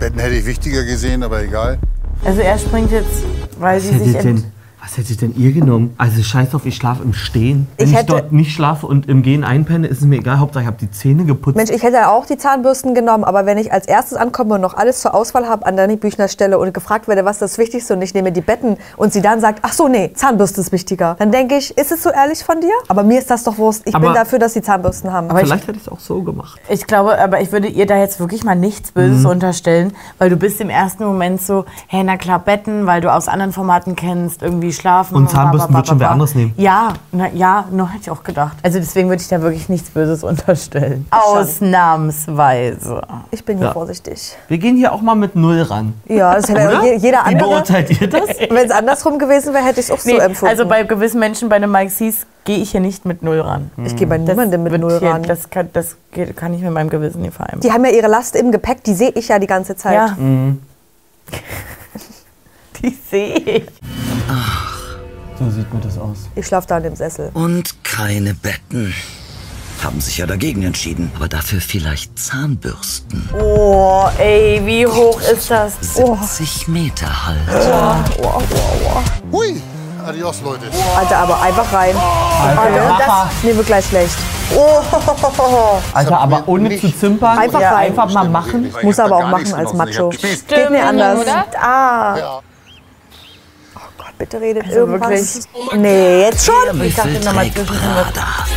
Betten 0.00 0.18
hätte 0.18 0.34
ich 0.34 0.44
wichtiger 0.46 0.82
gesehen, 0.84 1.22
aber 1.22 1.42
egal. 1.42 1.78
Also 2.24 2.40
er 2.40 2.58
springt 2.58 2.90
jetzt, 2.90 3.22
weil 3.60 3.80
sie 3.80 3.96
sich... 3.98 4.16
ent- 4.16 4.44
was 4.88 4.96
hättet 4.98 5.20
denn 5.20 5.34
ihr 5.36 5.52
genommen? 5.52 5.94
Also 5.98 6.22
scheiß 6.22 6.54
auf, 6.54 6.64
ich 6.64 6.76
schlafe 6.76 7.02
im 7.02 7.12
Stehen. 7.12 7.66
Wenn 7.76 7.86
Ich 7.86 7.92
ich, 7.92 7.98
hätte- 7.98 8.12
dort 8.12 8.32
nicht 8.32 8.52
schlafe 8.54 8.86
und 8.86 9.08
im 9.08 9.22
Gehen 9.22 9.42
einpenne, 9.42 9.88
ist 9.88 9.98
es 9.98 10.04
mir 10.06 10.16
egal. 10.18 10.38
Hauptsache 10.38 10.62
ich 10.62 10.66
habe 10.68 10.76
die 10.80 10.90
Zähne 10.90 11.24
geputzt. 11.24 11.56
Mensch, 11.56 11.70
ich 11.70 11.82
hätte 11.82 12.08
auch 12.08 12.24
die 12.26 12.36
Zahnbürsten 12.36 12.94
genommen, 12.94 13.24
aber 13.24 13.46
wenn 13.46 13.58
ich 13.58 13.72
als 13.72 13.86
erstes 13.86 14.16
ankomme 14.16 14.54
und 14.54 14.60
noch 14.60 14.74
alles 14.74 15.00
zur 15.00 15.14
Auswahl 15.14 15.48
habe 15.48 15.66
an 15.66 15.76
Dani 15.76 15.96
Büchner 15.96 16.28
Stelle 16.28 16.58
und 16.58 16.72
gefragt 16.72 17.08
werde, 17.08 17.24
was 17.24 17.38
das 17.38 17.58
Wichtigste 17.58 17.94
und 17.94 18.02
ich 18.02 18.14
nehme 18.14 18.30
die 18.32 18.40
Betten 18.40 18.76
und 18.96 19.12
sie 19.12 19.22
dann 19.22 19.40
sagt, 19.40 19.58
ach 19.62 19.72
so, 19.72 19.88
nee, 19.88 20.12
Zahnbürste 20.14 20.60
ist 20.60 20.70
wichtiger, 20.72 21.16
dann 21.18 21.32
denke 21.32 21.56
ich, 21.56 21.76
ist 21.76 21.90
es 21.90 22.02
so 22.02 22.10
ehrlich 22.10 22.44
von 22.44 22.60
dir? 22.60 22.70
Aber 22.88 23.02
mir 23.02 23.18
ist 23.18 23.28
das 23.30 23.42
doch 23.42 23.58
Wurst. 23.58 23.82
Ich 23.86 23.92
bin 23.92 24.04
Aber- 24.04 24.14
dafür, 24.14 24.38
dass 24.38 24.52
sie 24.54 24.62
Zahnbürsten 24.62 25.12
haben. 25.12 25.28
Aber 25.30 25.40
ich- 25.40 25.46
Vielleicht 25.48 25.66
hätte 25.66 25.78
ich 25.78 25.86
es 25.86 25.92
auch 25.92 26.00
so 26.00 26.22
gemacht. 26.22 26.60
Ich 26.68 26.86
glaube, 26.86 27.18
aber 27.18 27.40
ich 27.40 27.50
würde 27.50 27.66
ihr 27.68 27.86
da 27.86 27.98
jetzt 27.98 28.20
wirklich 28.20 28.44
mal 28.44 28.54
nichts 28.54 28.92
Böses 28.92 29.22
Mhm. 29.24 29.30
unterstellen, 29.30 29.92
weil 30.18 30.30
du 30.30 30.36
bist 30.36 30.60
im 30.60 30.70
ersten 30.70 31.04
Moment 31.04 31.42
so, 31.42 31.64
hey, 31.88 32.04
na 32.04 32.16
klar, 32.16 32.38
Betten, 32.38 32.86
weil 32.86 33.00
du 33.00 33.12
aus 33.12 33.26
anderen 33.28 33.52
Formaten 33.52 33.96
kennst, 33.96 34.42
irgendwie 34.42 34.72
schlafen. 34.76 35.14
Und 35.16 35.30
Zahnbürsten 35.30 35.74
wird 35.74 35.86
schon 35.88 35.98
wer 36.00 36.06
ba. 36.08 36.12
anderes 36.12 36.34
nehmen. 36.34 36.54
Ja, 36.56 36.92
na, 37.12 37.28
ja, 37.32 37.64
noch 37.70 37.88
hätte 37.90 38.02
ich 38.02 38.10
auch 38.10 38.22
gedacht. 38.22 38.56
Also 38.62 38.78
deswegen 38.78 39.08
würde 39.08 39.22
ich 39.22 39.28
da 39.28 39.40
wirklich 39.42 39.68
nichts 39.68 39.90
Böses 39.90 40.22
unterstellen. 40.22 41.06
Ausnahmsweise. 41.10 43.02
ich 43.30 43.44
bin 43.44 43.58
hier 43.58 43.66
Ja. 43.68 43.72
vorsichtig. 43.72 44.36
Wir 44.48 44.58
gehen 44.58 44.76
hier 44.76 44.92
auch 44.92 45.00
mal 45.02 45.14
mit 45.14 45.34
Null 45.36 45.62
ran. 45.62 45.94
Ja, 46.08 46.34
das 46.34 46.48
hätte 46.48 46.60
Oder? 46.68 46.84
je- 46.84 46.96
jeder 46.96 47.18
Wie 47.24 47.32
andere. 47.34 47.48
beurteilt 47.48 48.00
ihr 48.00 48.08
das? 48.08 48.22
Wenn 48.50 48.66
es 48.66 48.70
andersrum 48.70 49.18
gewesen 49.18 49.52
wäre, 49.54 49.64
hätte 49.64 49.80
ich 49.80 49.86
es 49.86 49.92
auch 49.92 49.98
so 49.98 50.08
Nee, 50.10 50.18
empfunden. 50.18 50.50
also 50.50 50.66
bei 50.66 50.82
gewissen 50.84 51.18
Menschen, 51.20 51.48
bei 51.48 51.58
den 51.58 51.70
Mike 51.70 51.90
Sees, 51.90 52.26
gehe 52.44 52.58
ich 52.58 52.70
hier 52.70 52.80
nicht 52.80 53.04
mit 53.04 53.22
Null 53.22 53.40
ran. 53.40 53.70
ich 53.84 53.96
gehe 53.96 54.06
bei 54.06 54.18
niemandem 54.18 54.62
mit 54.62 54.70
wird 54.72 54.80
Null 54.82 54.98
hier, 55.00 55.10
ran. 55.10 55.22
Das 55.24 55.50
kann, 55.50 55.68
das 55.72 55.96
geht- 56.12 56.36
kann 56.36 56.54
ich 56.54 56.62
mit 56.62 56.70
meinem 56.72 56.90
Gewissen 56.90 57.22
nicht 57.22 57.34
vereinbaren. 57.34 57.60
die 57.60 57.72
haben 57.72 57.84
ja 57.84 57.90
ihre 57.90 58.06
Last 58.08 58.36
im 58.36 58.52
Gepäck, 58.52 58.84
die 58.84 58.94
sehe 58.94 59.10
ich 59.10 59.28
ja 59.28 59.38
die 59.38 59.46
ganze 59.48 59.74
Zeit. 59.76 59.94
ja. 59.94 60.16
Die 62.82 62.96
sehe 63.10 63.36
ich. 63.36 63.64
So 65.38 65.50
sieht 65.50 65.72
mir 65.72 65.80
das 65.80 65.98
aus. 65.98 66.28
Ich 66.34 66.46
schlafe 66.46 66.66
da 66.66 66.78
in 66.78 66.84
dem 66.84 66.96
Sessel. 66.96 67.30
Und 67.34 67.82
keine 67.84 68.34
Betten. 68.34 68.94
Haben 69.84 70.00
sich 70.00 70.16
ja 70.18 70.26
dagegen 70.26 70.62
entschieden. 70.62 71.12
Aber 71.16 71.28
dafür 71.28 71.60
vielleicht 71.60 72.18
Zahnbürsten. 72.18 73.28
Oh, 73.38 74.06
ey, 74.18 74.62
wie 74.64 74.86
hoch 74.86 75.20
ist 75.20 75.50
das? 75.50 75.74
70 75.80 76.68
Meter 76.68 77.26
halt. 77.26 77.40
Hui! 79.30 79.60
Adios, 80.06 80.40
Leute. 80.42 80.66
Alter, 80.96 81.18
aber 81.18 81.42
einfach 81.42 81.70
rein. 81.72 81.94
Alter, 81.96 82.96
das, 82.98 83.42
mir 83.42 83.56
wird 83.56 83.66
gleich 83.66 83.84
schlecht. 83.86 84.14
Alter, 85.92 86.18
aber 86.20 86.44
ohne 86.46 86.80
zu 86.80 86.96
zimpern, 86.96 87.36
Einfach 87.38 87.60
ja, 87.60 87.72
rein. 87.74 87.86
einfach 87.88 88.12
mal 88.12 88.28
machen. 88.28 88.66
Ich 88.74 88.82
Muss 88.84 88.98
aber 89.00 89.16
auch 89.16 89.28
machen 89.28 89.52
als 89.52 89.72
Macho. 89.74 90.08
gespießt. 90.10 90.46
Geht 90.48 90.70
mir 90.70 90.84
anders. 90.86 91.26
Ah, 91.60 92.16
Ja. 92.16 92.40
Bitte 94.18 94.40
redet 94.40 94.64
Also 94.64 94.78
irgendwas. 94.78 95.46
Nee, 95.76 96.22
jetzt 96.22 96.46
schon. 96.46 96.80
Ich 96.82 96.94
dachte 96.94 97.20
nochmal 97.22 97.50
zwischen 97.52 97.76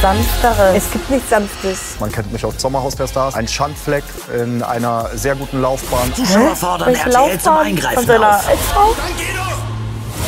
sanfteres. 0.02 0.76
Es 0.76 0.92
gibt 0.92 1.10
nichts 1.10 1.30
Sanftes. 1.30 1.80
Man 2.00 2.12
kennt 2.12 2.32
mich 2.32 2.46
aus 2.46 2.54
Sommerhaus 2.58 2.96
der 2.96 3.08
Stars. 3.08 3.36
Ein 3.36 3.48
Schandfleck 3.48 4.04
in 4.34 4.64
einer 4.64 5.10
sehr 5.16 5.36
guten 5.36 5.62
Laufbahn. 5.62 6.14
Zuschauer 6.14 6.56
fordern 6.56 6.88
Welche 6.88 7.10
RTL 7.10 7.40
zum 7.40 7.54
Laufbahn 7.54 7.56
von 7.58 7.66
Eingreifen 7.66 8.24
auf. 8.24 8.50
Ex-Frau? 8.50 8.96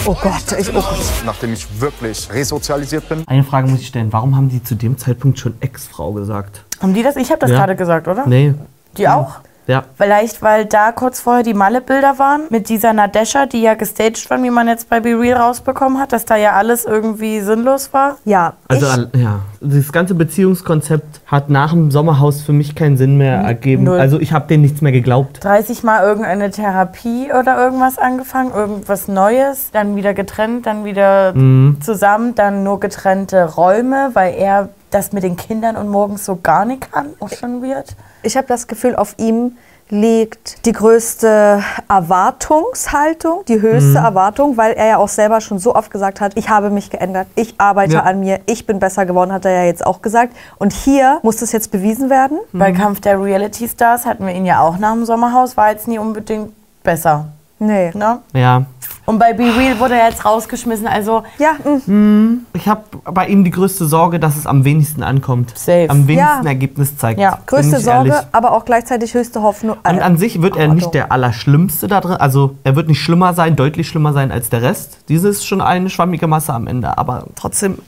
Oh 0.03 0.17
Gott, 0.21 0.59
ich, 0.59 0.69
oh 0.69 0.73
Gott. 0.73 0.99
Nachdem 1.25 1.53
ich 1.53 1.79
wirklich 1.79 2.27
resozialisiert 2.33 3.07
bin. 3.07 3.23
Eine 3.27 3.43
Frage 3.43 3.67
muss 3.67 3.79
ich 3.81 3.87
stellen. 3.87 4.11
Warum 4.11 4.35
haben 4.35 4.49
die 4.49 4.61
zu 4.63 4.75
dem 4.75 4.97
Zeitpunkt 4.97 5.39
schon 5.39 5.55
Ex-Frau 5.61 6.11
gesagt? 6.11 6.63
Haben 6.81 6.93
die 6.93 7.03
das? 7.03 7.15
Ich 7.15 7.29
habe 7.29 7.39
das 7.39 7.51
Ja. 7.51 7.57
gerade 7.57 7.75
gesagt, 7.75 8.07
oder? 8.07 8.25
Nee. 8.25 8.53
Die 8.97 9.07
auch? 9.07 9.39
Ja. 9.71 9.83
Vielleicht, 9.95 10.41
weil 10.41 10.65
da 10.65 10.91
kurz 10.91 11.21
vorher 11.21 11.43
die 11.43 11.53
Malle-Bilder 11.53 12.19
waren 12.19 12.41
mit 12.49 12.67
dieser 12.67 12.91
Nadesha, 12.91 13.45
die 13.45 13.61
ja 13.61 13.75
gestaged 13.75 14.29
war, 14.29 14.43
wie 14.43 14.49
man 14.49 14.67
jetzt 14.67 14.89
bei 14.89 14.99
Be 14.99 15.17
Real 15.17 15.39
rausbekommen 15.39 15.97
hat, 15.97 16.11
dass 16.11 16.25
da 16.25 16.35
ja 16.35 16.53
alles 16.53 16.83
irgendwie 16.83 17.39
sinnlos 17.39 17.93
war. 17.93 18.17
Ja, 18.25 18.53
Also, 18.67 18.85
ja. 19.15 19.39
Das 19.61 19.91
ganze 19.93 20.15
Beziehungskonzept 20.15 21.21
hat 21.25 21.49
nach 21.49 21.71
dem 21.71 21.89
Sommerhaus 21.91 22.41
für 22.41 22.51
mich 22.51 22.75
keinen 22.75 22.97
Sinn 22.97 23.17
mehr 23.17 23.37
ergeben. 23.37 23.85
Null. 23.85 23.99
Also, 23.99 24.19
ich 24.19 24.33
habe 24.33 24.47
denen 24.47 24.63
nichts 24.63 24.81
mehr 24.81 24.91
geglaubt. 24.91 25.41
30 25.43 25.83
Mal 25.83 26.03
irgendeine 26.03 26.51
Therapie 26.51 27.29
oder 27.31 27.57
irgendwas 27.63 27.97
angefangen, 27.97 28.51
irgendwas 28.53 29.07
Neues, 29.07 29.71
dann 29.71 29.95
wieder 29.95 30.13
getrennt, 30.13 30.65
dann 30.65 30.83
wieder 30.83 31.33
zusammen, 31.79 32.35
dann 32.35 32.63
nur 32.63 32.79
getrennte 32.81 33.45
Räume, 33.55 34.09
weil 34.13 34.33
er 34.33 34.69
das 34.91 35.11
mit 35.13 35.23
den 35.23 35.35
Kindern 35.37 35.75
und 35.77 35.89
morgens 35.89 36.25
so 36.25 36.37
gar 36.41 36.65
nicht 36.65 36.91
kann, 36.91 37.13
auch 37.19 37.29
schon 37.29 37.61
wird. 37.61 37.95
ich 38.23 38.37
habe 38.37 38.47
das 38.47 38.67
Gefühl, 38.67 38.95
auf 38.95 39.15
ihm 39.17 39.57
liegt 39.89 40.65
die 40.65 40.71
größte 40.71 41.61
Erwartungshaltung, 41.89 43.43
die 43.47 43.61
höchste 43.61 43.97
Erwartung, 43.99 44.55
weil 44.55 44.71
er 44.73 44.85
ja 44.87 44.97
auch 44.97 45.09
selber 45.09 45.41
schon 45.41 45.59
so 45.59 45.75
oft 45.75 45.91
gesagt 45.91 46.21
hat, 46.21 46.33
ich 46.37 46.49
habe 46.49 46.69
mich 46.69 46.89
geändert, 46.89 47.27
ich 47.35 47.55
arbeite 47.57 47.95
Ja. 47.95 48.03
an 48.03 48.21
mir, 48.21 48.39
ich 48.45 48.65
bin 48.65 48.79
besser 48.79 49.05
geworden, 49.05 49.33
hat 49.33 49.43
er 49.45 49.51
ja 49.51 49.63
jetzt 49.65 49.85
auch 49.85 50.01
gesagt. 50.01 50.33
Und 50.59 50.71
hier 50.71 51.19
muss 51.23 51.37
das 51.37 51.51
jetzt 51.51 51.71
bewiesen 51.71 52.09
werden. 52.09 52.39
Bei 52.53 52.71
Kampf 52.71 53.01
der 53.01 53.21
Reality 53.21 53.67
Stars 53.67 54.05
hatten 54.05 54.25
wir 54.25 54.33
ihn 54.33 54.45
ja 54.45 54.61
auch 54.61 54.77
nach 54.77 54.93
dem 54.93 55.05
Sommerhaus, 55.05 55.57
war 55.57 55.71
jetzt 55.71 55.87
nie 55.87 55.99
unbedingt 55.99 56.53
besser. 56.83 57.25
Nee. 57.59 57.91
Ne? 57.93 58.19
Ja. 58.33 58.63
Und 59.11 59.19
bei 59.19 59.33
Be 59.33 59.43
Real 59.43 59.77
wurde 59.77 59.95
er 59.99 60.07
jetzt 60.07 60.23
rausgeschmissen, 60.23 60.87
also 60.87 61.23
Ja, 61.37 61.51
mm, 61.85 62.45
Ich 62.53 62.65
habe 62.69 62.83
bei 63.11 63.27
ihm 63.27 63.43
die 63.43 63.51
größte 63.51 63.85
Sorge, 63.85 64.21
dass 64.21 64.37
es 64.37 64.47
am 64.47 64.63
wenigsten 64.63 65.03
ankommt. 65.03 65.51
Safe. 65.57 65.87
Am 65.89 66.07
wenigsten 66.07 66.43
Ja. 66.45 66.49
Ergebnis 66.49 66.95
zeigt. 66.95 67.19
Ja. 67.19 67.39
Größte 67.45 67.81
Sorge, 67.81 68.11
ehrlich. 68.11 68.27
aber 68.31 68.53
auch 68.53 68.63
gleichzeitig 68.63 69.13
höchste 69.13 69.41
Hoffnung. 69.41 69.75
Und 69.85 69.97
Äh, 69.97 69.99
an 69.99 70.15
sich 70.17 70.41
wird 70.41 70.53
er 70.55 70.61
Erwartung. 70.61 70.75
nicht 70.75 70.93
der 70.93 71.11
Allerschlimmste 71.11 71.89
da 71.89 71.99
drin. 71.99 72.15
Also 72.15 72.55
er 72.63 72.77
wird 72.77 72.87
nicht 72.87 73.01
schlimmer 73.01 73.33
sein, 73.33 73.57
deutlich 73.57 73.89
schlimmer 73.89 74.13
sein 74.13 74.31
als 74.31 74.47
der 74.49 74.61
Rest. 74.61 74.99
Diese 75.09 75.27
ist 75.27 75.45
schon 75.45 75.59
eine 75.59 75.89
schwammige 75.89 76.27
Masse 76.27 76.53
am 76.53 76.67
Ende. 76.67 76.97
Aber 76.97 77.25
trotzdem, 77.35 77.79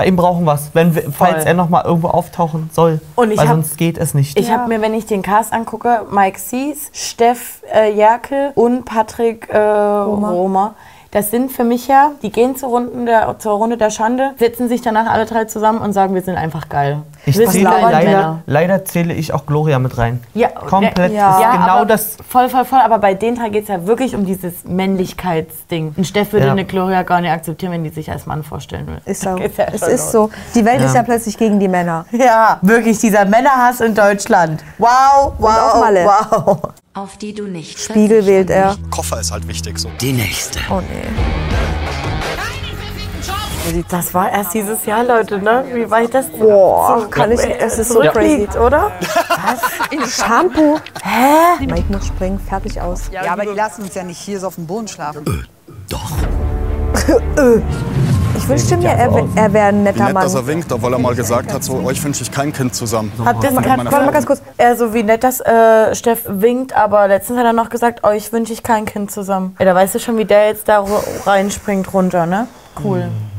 bei 0.00 0.06
ihm 0.06 0.16
brauchen 0.16 0.46
wir 0.46 0.54
es. 0.54 0.70
Wenn 0.72 0.94
wir, 0.94 1.12
falls 1.12 1.44
er 1.44 1.52
noch 1.52 1.68
mal 1.68 1.84
irgendwo 1.84 2.08
auftauchen 2.08 2.70
soll. 2.72 3.02
Und 3.16 3.32
ich 3.32 3.36
weil 3.38 3.48
hab- 3.48 3.56
sonst 3.56 3.76
geht 3.76 3.98
es 3.98 4.14
nicht. 4.14 4.38
Ich 4.38 4.50
habe 4.50 4.66
mir, 4.66 4.80
wenn 4.80 4.94
ich 4.94 5.04
den 5.04 5.20
Cast 5.20 5.52
angucke, 5.52 6.06
Mike 6.10 6.38
Sees, 6.38 6.90
Steff 6.94 7.62
äh, 7.70 7.92
Jerkel 7.94 8.52
und 8.54 8.86
Patrick 8.86 9.50
äh, 9.50 9.58
Roma. 9.58 10.74
Das 11.10 11.30
sind 11.30 11.52
für 11.52 11.64
mich 11.64 11.86
ja, 11.86 12.12
die 12.22 12.30
gehen 12.30 12.56
zur, 12.56 12.70
Runden 12.70 13.04
der, 13.04 13.38
zur 13.40 13.52
Runde 13.52 13.76
der 13.76 13.90
Schande, 13.90 14.30
setzen 14.38 14.68
sich 14.68 14.80
danach 14.80 15.10
alle 15.10 15.26
drei 15.26 15.44
zusammen 15.44 15.80
und 15.80 15.92
sagen, 15.92 16.14
wir 16.14 16.22
sind 16.22 16.36
einfach 16.36 16.68
geil. 16.70 17.02
Ich 17.26 17.36
zähle 17.36 17.64
leider, 17.70 18.42
leider 18.46 18.84
zähle 18.84 19.14
ich 19.14 19.32
auch 19.34 19.46
Gloria 19.46 19.78
mit 19.78 19.98
rein. 19.98 20.20
Ja, 20.34 20.48
Komplett. 20.48 21.12
Ja. 21.12 21.34
Ist 21.36 21.40
Ja, 21.42 21.52
genau 21.52 21.66
aber 21.76 21.86
das. 21.86 22.16
Voll, 22.28 22.48
voll, 22.48 22.64
voll. 22.64 22.80
Aber 22.80 22.98
bei 22.98 23.14
den 23.14 23.34
drei 23.36 23.48
geht 23.50 23.64
es 23.64 23.68
ja 23.68 23.86
wirklich 23.86 24.14
um 24.14 24.24
dieses 24.26 24.64
Männlichkeitsding. 24.64 25.94
Ein 25.96 26.04
Steff 26.04 26.32
würde 26.32 26.46
Ja. 26.46 26.52
eine 26.52 26.64
Gloria 26.64 27.02
gar 27.02 27.20
nicht 27.20 27.30
aktivieren, 27.30 27.72
wenn 27.72 27.84
die 27.84 27.90
sich 27.90 28.10
als 28.10 28.26
Mann 28.26 28.42
vorstellen 28.42 28.86
will. 28.86 29.00
ist 29.04 29.20
so. 29.22 29.36
Ja 29.36 29.46
es 29.72 29.82
ist 29.82 30.12
los. 30.12 30.12
so. 30.12 30.30
Die 30.54 30.64
Welt 30.64 30.80
ist 30.80 30.94
ja 30.94 31.02
plötzlich 31.02 31.36
gegen 31.36 31.60
die 31.60 31.68
Männer. 31.68 32.04
Ja, 32.12 32.58
wirklich, 32.62 32.98
dieser 32.98 33.24
Männerhass 33.24 33.80
in 33.80 33.94
Deutschland. 33.94 34.62
Wow, 34.78 35.32
wow, 35.38 35.74
auch 35.74 35.80
Malle. 35.80 36.04
wow. 36.04 36.58
Auf 36.94 37.16
die 37.18 37.32
du 37.34 37.44
nicht 37.44 37.78
Spiegel 37.78 38.26
wählt 38.26 38.50
er. 38.50 38.74
Koffer 38.90 39.20
ist 39.20 39.30
halt 39.30 39.46
wichtig 39.46 39.78
so. 39.78 39.88
Die 40.00 40.12
nächste. 40.12 40.58
Oh 40.70 40.80
nee. 40.80 41.08
Das 43.90 44.14
war 44.14 44.30
erst 44.30 44.54
dieses 44.54 44.86
Jahr, 44.86 45.04
Leute, 45.04 45.38
ne? 45.38 45.64
Wie 45.72 45.90
weit 45.90 46.14
das 46.14 46.26
Boah, 46.28 47.06
kann 47.10 47.30
ich, 47.30 47.40
es 47.40 47.78
ist 47.78 47.92
so 47.92 48.00
crazy. 48.00 48.48
oder? 48.58 48.90
Shampoo. 50.08 50.78
Hä? 51.02 51.66
Mike 51.66 51.92
muss 51.92 52.06
springen, 52.06 52.38
fertig 52.38 52.80
aus. 52.80 53.02
Ja, 53.12 53.32
aber 53.32 53.42
die 53.42 53.54
lassen 53.54 53.82
uns 53.82 53.94
ja 53.94 54.02
nicht 54.02 54.18
hier 54.18 54.40
so 54.40 54.48
auf 54.48 54.54
dem 54.54 54.66
Boden 54.66 54.88
schlafen. 54.88 55.24
Ich 58.36 58.48
wünschte 58.48 58.76
mir, 58.78 58.88
er, 58.88 59.26
er 59.34 59.52
wäre 59.52 59.66
ein 59.66 59.80
Wie 59.80 59.82
netter 59.82 60.04
nett, 60.06 60.16
dass 60.16 60.34
er 60.34 60.40
Mann. 60.40 60.46
winkt, 60.48 60.72
obwohl 60.72 60.92
er 60.94 60.98
mal 60.98 61.14
gesagt 61.14 61.52
hat, 61.52 61.62
so, 61.62 61.74
euch 61.84 62.02
wünsche 62.02 62.22
ich 62.22 62.32
kein 62.32 62.52
Kind 62.52 62.74
zusammen. 62.74 63.12
Habt 63.24 63.44
ihr 63.44 63.54
warte 63.54 63.84
mal 63.84 64.10
ganz 64.10 64.26
kurz. 64.26 64.42
Er 64.56 64.76
so 64.76 64.94
wie 64.94 65.02
nett, 65.02 65.22
dass 65.22 65.40
äh, 65.40 65.94
Steff 65.94 66.22
winkt, 66.26 66.72
aber 66.74 67.06
letztens 67.08 67.38
hat 67.38 67.44
er 67.44 67.52
noch 67.52 67.68
gesagt, 67.68 68.04
euch 68.04 68.32
wünsche 68.32 68.52
ich 68.52 68.62
kein 68.62 68.86
Kind 68.86 69.10
zusammen. 69.10 69.54
Ey, 69.58 69.66
da 69.66 69.74
weißt 69.74 69.94
du 69.94 69.98
schon, 69.98 70.16
wie 70.16 70.24
der 70.24 70.46
jetzt 70.46 70.68
da 70.68 70.84
reinspringt 71.26 71.92
runter, 71.92 72.26
ne? 72.26 72.48
Cool. 72.82 73.00
Echt. 73.00 73.29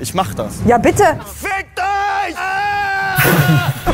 Ich 0.00 0.14
mach 0.14 0.34
das. 0.34 0.54
Ja, 0.66 0.78
bitte. 0.78 1.04
Fickt 1.26 1.78
euch! 1.78 2.34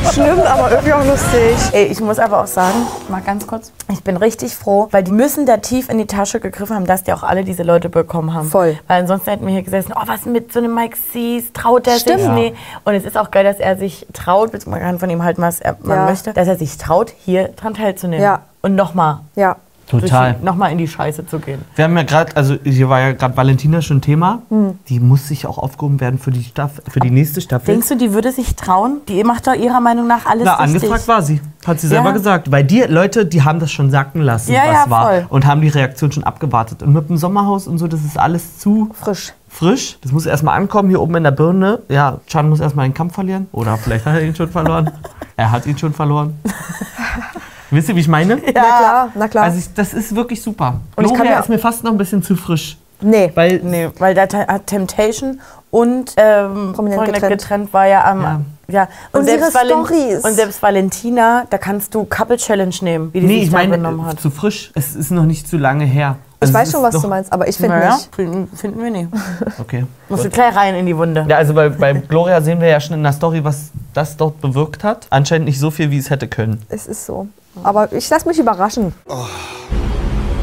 Schlimm, 0.13 0.39
aber 0.39 0.71
irgendwie 0.71 0.93
auch 0.93 1.03
lustig. 1.05 1.57
Ey, 1.73 1.85
ich 1.87 1.99
muss 1.99 2.17
aber 2.17 2.41
auch 2.41 2.47
sagen, 2.47 2.75
mal 3.09 3.21
ganz 3.21 3.45
kurz, 3.45 3.71
ich 3.91 4.01
bin 4.03 4.15
richtig 4.15 4.55
froh, 4.55 4.87
weil 4.91 5.03
die 5.03 5.11
müssen 5.11 5.45
da 5.45 5.57
tief 5.57 5.89
in 5.89 5.97
die 5.97 6.07
Tasche 6.07 6.39
gegriffen 6.39 6.75
haben, 6.75 6.85
dass 6.85 7.03
die 7.03 7.11
auch 7.13 7.23
alle 7.23 7.43
diese 7.43 7.63
Leute 7.63 7.89
bekommen 7.89 8.33
haben. 8.33 8.47
Voll. 8.49 8.79
Weil 8.87 9.01
ansonsten 9.01 9.29
hätten 9.31 9.45
wir 9.45 9.53
hier 9.53 9.63
gesessen, 9.63 9.93
oh, 9.95 10.01
was 10.05 10.25
mit 10.25 10.53
so 10.53 10.59
einem 10.59 10.73
Mike 10.73 10.97
Sees, 11.11 11.51
traut 11.53 11.85
der 11.85 11.99
Stimmt. 11.99 12.19
sich? 12.21 12.29
Nee. 12.29 12.53
Und 12.85 12.93
es 12.93 13.03
ist 13.05 13.17
auch 13.17 13.29
geil, 13.31 13.43
dass 13.43 13.57
er 13.57 13.77
sich 13.77 14.07
traut, 14.13 14.51
beziehungsweise 14.53 14.69
man 14.81 14.91
kann 14.91 14.99
von 14.99 15.09
ihm 15.09 15.23
halten, 15.23 15.41
was 15.41 15.59
er, 15.59 15.75
man 15.81 15.97
Ja. 15.97 16.05
möchte, 16.05 16.31
dass 16.33 16.47
er 16.47 16.55
sich 16.57 16.77
traut, 16.77 17.11
hier 17.25 17.49
dran 17.49 17.73
teilzunehmen. 17.73 18.23
Ja. 18.23 18.43
Und 18.61 18.75
nochmal. 18.75 19.19
Ja. 19.35 19.57
Total. 19.87 20.35
Nochmal 20.43 20.73
in 20.73 20.77
die 20.77 20.87
Scheiße 20.87 21.25
zu 21.27 21.39
gehen. 21.39 21.61
Wir 21.75 21.85
haben 21.85 21.95
ja 21.95 22.03
gerade, 22.03 22.35
also 22.35 22.55
hier 22.63 22.89
war 22.89 22.99
ja 22.99 23.13
gerade 23.13 23.37
Valentina 23.37 23.81
schon 23.81 24.01
Thema. 24.01 24.41
Hm. 24.49 24.77
Die 24.89 24.99
muss 24.99 25.29
sich 25.29 25.45
auch 25.47 25.57
aufgehoben 25.57 26.01
werden 26.01 26.19
für 26.19 26.31
die, 26.31 26.43
Staff 26.43 26.81
für 26.89 26.99
die 26.99 27.09
nächste 27.09 27.39
Staffel. 27.39 27.67
Denkst 27.73 27.87
du, 27.87 27.95
die 27.95 28.11
würde 28.11 28.31
sich 28.33 28.55
trauen? 28.57 28.97
Die 29.07 29.23
macht 29.23 29.47
doch 29.47 29.53
ihrer 29.53 29.79
Meinung 29.79 30.05
nach 30.07 30.25
alles 30.25 30.43
Na, 30.45 30.55
richtig. 30.55 30.83
angefragt 30.83 31.07
war 31.07 31.21
sie. 31.21 31.39
Hat 31.65 31.79
sie 31.79 31.87
selber 31.87 32.07
Ja. 32.09 32.11
gesagt. 32.11 32.51
Bei 32.51 32.63
dir, 32.63 32.89
Leute, 32.89 33.25
die 33.25 33.43
haben 33.43 33.59
das 33.59 33.71
schon 33.71 33.89
sacken 33.89 34.21
lassen, 34.21 34.51
Ja, 34.51 34.61
was 34.67 34.73
ja, 34.85 34.89
war. 34.89 35.05
voll. 35.07 35.25
Und 35.29 35.45
haben 35.45 35.61
die 35.61 35.69
Reaktion 35.69 36.11
schon 36.11 36.23
abgewartet. 36.25 36.83
Und 36.83 36.91
mit 36.93 37.07
dem 37.09 37.15
Sommerhaus 37.17 37.65
und 37.67 37.77
so, 37.77 37.87
das 37.87 38.03
ist 38.03 38.17
alles 38.19 38.59
zu 38.59 38.89
Frisch. 39.01 39.33
frisch. 39.47 39.97
Das 40.01 40.11
muss 40.11 40.25
erstmal 40.25 40.57
ankommen 40.57 40.89
hier 40.89 41.01
oben 41.01 41.15
in 41.15 41.23
der 41.23 41.31
Birne. 41.31 41.79
Ja, 41.87 42.19
Chan 42.27 42.49
muss 42.49 42.59
erstmal 42.59 42.87
den 42.87 42.93
Kampf 42.93 43.15
verlieren. 43.15 43.47
Oder 43.53 43.77
vielleicht 43.77 44.05
hat 44.05 44.15
er 44.15 44.21
ihn 44.23 44.35
schon 44.35 44.49
verloren. 44.49 44.91
er 45.37 45.49
hat 45.51 45.65
ihn 45.65 45.77
schon 45.77 45.93
verloren. 45.93 46.37
Wisst 47.71 47.89
ihr, 47.89 47.95
wie 47.95 47.99
ich 48.01 48.07
meine? 48.07 48.35
Na 48.45 48.51
klar, 48.51 49.09
na 49.15 49.27
klar. 49.27 49.43
Also 49.45 49.59
ich, 49.59 49.73
das 49.73 49.93
ist 49.93 50.15
wirklich 50.15 50.41
super. 50.41 50.79
Und 50.95 51.05
ich 51.05 51.11
kann 51.11 51.21
Gloria 51.21 51.35
mir- 51.35 51.41
ist 51.43 51.49
mir 51.49 51.59
fast 51.59 51.83
noch 51.83 51.91
ein 51.91 51.97
bisschen 51.97 52.23
zu 52.23 52.35
frisch. 52.35 52.77
nee. 53.01 53.31
Weil 53.35 53.59
Nee, 53.63 53.89
weil 53.99 54.13
da 54.15 54.21
hat 54.23 54.67
Temptation 54.67 55.39
und 55.69 56.13
ähm, 56.17 56.71
Prominent 56.73 57.05
getrennt. 57.05 57.29
getrennt. 57.41 57.73
war 57.73 57.85
ja 57.87 58.05
am. 58.05 58.21
Ja. 58.21 58.41
Ja. 58.69 58.87
Und 59.13 59.27
ihre 59.29 59.49
Storys. 59.49 60.25
und 60.25 60.33
selbst 60.33 60.61
Valentina, 60.61 61.45
da 61.49 61.57
kannst 61.57 61.95
du 61.95 62.03
Couple 62.05 62.35
Challenge 62.37 62.75
nehmen, 62.81 63.13
wie 63.13 63.21
die 63.21 63.25
Nee, 63.27 63.33
sich 63.35 63.43
ich 63.45 63.49
da 63.51 63.57
meine, 63.57 63.77
benommen 63.77 64.05
äh, 64.05 64.09
hat. 64.09 64.19
zu 64.19 64.29
frisch. 64.29 64.71
Es 64.75 64.93
ist 64.95 65.09
noch 65.11 65.23
nicht 65.25 65.47
zu 65.47 65.57
lange 65.57 65.85
her. 65.85 66.17
Ich 66.39 66.43
Also 66.43 66.53
weiß 66.53 66.71
schon, 66.71 66.83
was 66.83 67.01
du 67.01 67.07
meinst, 67.07 67.33
aber 67.33 67.47
ich 67.47 67.57
finde 67.57 67.77
naja, 67.79 67.95
nicht. 67.95 68.13
finden, 68.15 68.55
finden 68.55 68.83
wir 68.83 68.91
nicht. 68.91 69.09
Okay. 69.59 69.85
Musst 70.07 70.23
du 70.23 70.29
gleich 70.29 70.55
rein 70.55 70.75
in 70.75 70.85
die 70.85 70.95
Wunde. 70.95 71.25
Ja, 71.27 71.37
also 71.37 71.53
bei, 71.55 71.67
bei 71.69 71.93
Gloria 71.93 72.41
sehen 72.41 72.61
wir 72.61 72.67
ja 72.67 72.79
schon 72.79 72.95
in 72.95 73.01
der 73.03 73.11
Story, 73.13 73.43
was 73.43 73.71
das 73.95 74.15
dort 74.17 74.39
bewirkt 74.39 74.83
hat. 74.83 75.07
Anscheinend 75.09 75.47
nicht 75.47 75.59
so 75.59 75.71
viel, 75.71 75.89
wie 75.89 75.97
es 75.97 76.11
hätte 76.11 76.27
können. 76.27 76.61
Es 76.69 76.85
ist 76.85 77.07
so. 77.07 77.27
Aber 77.63 77.91
ich 77.91 78.07
lasse 78.09 78.27
mich 78.27 78.37
überraschen. 78.37 78.93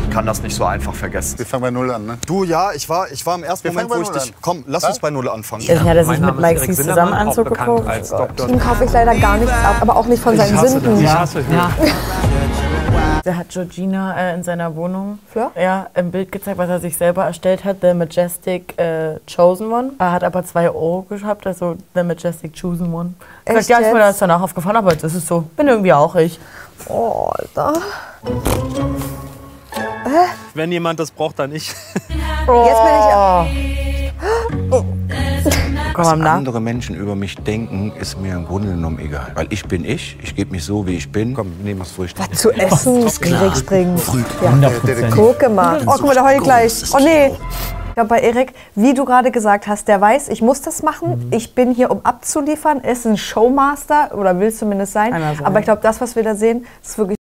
Ich 0.02 0.10
kann 0.10 0.26
das 0.26 0.42
nicht 0.42 0.56
so 0.56 0.64
einfach 0.64 0.94
vergessen. 0.94 1.38
Wir 1.38 1.46
fangen 1.46 1.62
bei 1.62 1.70
Null 1.70 1.90
an, 1.92 2.06
ne? 2.06 2.18
Du, 2.26 2.42
ja, 2.42 2.72
ich 2.72 2.88
war, 2.88 3.10
ich 3.12 3.24
war 3.24 3.36
im 3.36 3.44
ersten 3.44 3.64
Wir 3.64 3.72
Moment, 3.72 3.90
fangen 3.92 4.04
wo 4.04 4.10
ich 4.10 4.22
dich... 4.22 4.34
Komm, 4.40 4.64
lass 4.66 4.82
uns 4.84 4.98
bei 4.98 5.10
Null 5.10 5.28
anfangen. 5.28 5.62
Hat 5.62 5.96
er 5.96 6.04
sich 6.04 6.18
Mein 6.20 6.34
mit 6.34 6.40
Mike 6.40 6.60
Sindermann, 6.72 6.74
zusammen 6.76 7.12
Anzug 7.12 7.48
geguckt. 7.48 8.50
Ihm 8.50 8.58
kaufe 8.58 8.84
ich 8.84 8.92
leider 8.92 9.14
gar 9.14 9.36
nichts 9.36 9.52
ab, 9.52 9.76
aber 9.80 9.96
auch 9.96 10.06
nicht 10.06 10.22
von 10.22 10.36
seinen 10.36 10.58
Sünden. 10.58 11.00
Ich 11.00 11.08
hasse 11.08 11.38
Höhe. 11.46 11.60
Der 13.24 13.38
hat 13.38 13.48
Georgina 13.48 14.14
äh, 14.18 14.34
in 14.34 14.42
seiner 14.42 14.76
Wohnung 14.76 15.18
Fleur? 15.30 15.50
ja, 15.58 15.86
im 15.94 16.10
Bild 16.10 16.30
gezeigt, 16.30 16.58
was 16.58 16.68
er 16.68 16.78
sich 16.80 16.96
selber 16.96 17.24
erstellt 17.24 17.64
hat. 17.64 17.78
The 17.80 17.94
Majestic 17.94 18.78
äh, 18.78 19.18
Chosen 19.26 19.72
One. 19.72 19.92
Er 19.98 20.12
hat 20.12 20.22
aber 20.24 20.44
zwei 20.44 20.68
Euro 20.68 21.06
gehabt, 21.08 21.46
also 21.46 21.76
The 21.94 22.02
Majestic 22.02 22.52
Chosen 22.60 22.92
One. 22.92 23.14
Echt 23.46 23.56
Gesagt, 23.56 23.68
ja, 23.70 23.78
ist 23.86 23.92
mir 23.94 24.00
jetzt? 24.00 24.08
das 24.10 24.18
danach 24.18 24.42
aufgefallen, 24.42 24.76
aber 24.76 24.92
jetzt 24.92 25.04
ist 25.04 25.14
es 25.14 25.26
so. 25.26 25.42
Bin 25.56 25.68
irgendwie 25.68 25.92
auch 25.92 26.14
ich. 26.16 26.38
Oh, 26.88 27.30
Alter. 27.32 27.72
Wenn 30.52 30.70
jemand 30.70 31.00
das 31.00 31.10
braucht, 31.10 31.38
dann 31.38 31.52
ich. 31.52 31.68
Jetzt 31.68 32.16
bin 32.46 32.56
ich. 32.56 33.83
Komm 35.94 36.18
nach. 36.20 36.34
andere 36.34 36.60
Menschen 36.60 36.94
über 36.96 37.14
mich 37.14 37.36
denken, 37.36 37.92
ist 37.98 38.20
mir 38.20 38.34
im 38.34 38.46
Grunde 38.46 38.68
genommen 38.68 38.98
egal. 38.98 39.32
Weil 39.34 39.46
ich 39.50 39.64
bin 39.66 39.84
ich, 39.84 40.18
ich 40.22 40.34
gebe 40.34 40.50
mich 40.50 40.64
so, 40.64 40.86
wie 40.86 40.96
ich 40.96 41.10
bin. 41.10 41.34
Komm, 41.34 41.52
nehmen 41.62 41.80
wir 41.80 41.84
es 41.84 41.96
ruhig. 41.98 42.14
Zu 42.32 42.50
essen, 42.50 43.06
Erik 43.22 43.56
springen. 43.56 43.96
Ja. 44.42 44.48
100 44.48 44.80
Prozent. 44.80 45.14
Gucke 45.14 45.48
mal. 45.48 45.80
Oh, 45.86 45.92
guck 45.92 46.06
mal, 46.06 46.14
der 46.14 46.24
heult 46.24 46.42
gleich. 46.42 46.82
Oh 46.92 46.98
nee. 46.98 47.30
Ich 47.88 47.94
glaube, 47.94 48.08
bei 48.08 48.20
Erik, 48.20 48.52
wie 48.74 48.92
du 48.92 49.04
gerade 49.04 49.30
gesagt 49.30 49.68
hast, 49.68 49.86
der 49.86 50.00
weiß, 50.00 50.28
ich 50.28 50.42
muss 50.42 50.60
das 50.60 50.82
machen. 50.82 51.28
Ich 51.30 51.54
bin 51.54 51.72
hier, 51.72 51.92
um 51.92 52.04
abzuliefern. 52.04 52.80
Er 52.82 52.92
ist 52.92 53.06
ein 53.06 53.16
Showmaster 53.16 54.18
oder 54.18 54.40
will 54.40 54.52
zumindest 54.52 54.94
sein. 54.94 55.14
Aber 55.44 55.60
ich 55.60 55.64
glaube, 55.64 55.80
das, 55.80 56.00
was 56.00 56.16
wir 56.16 56.24
da 56.24 56.34
sehen, 56.34 56.66
ist 56.82 56.98
wirklich. 56.98 57.16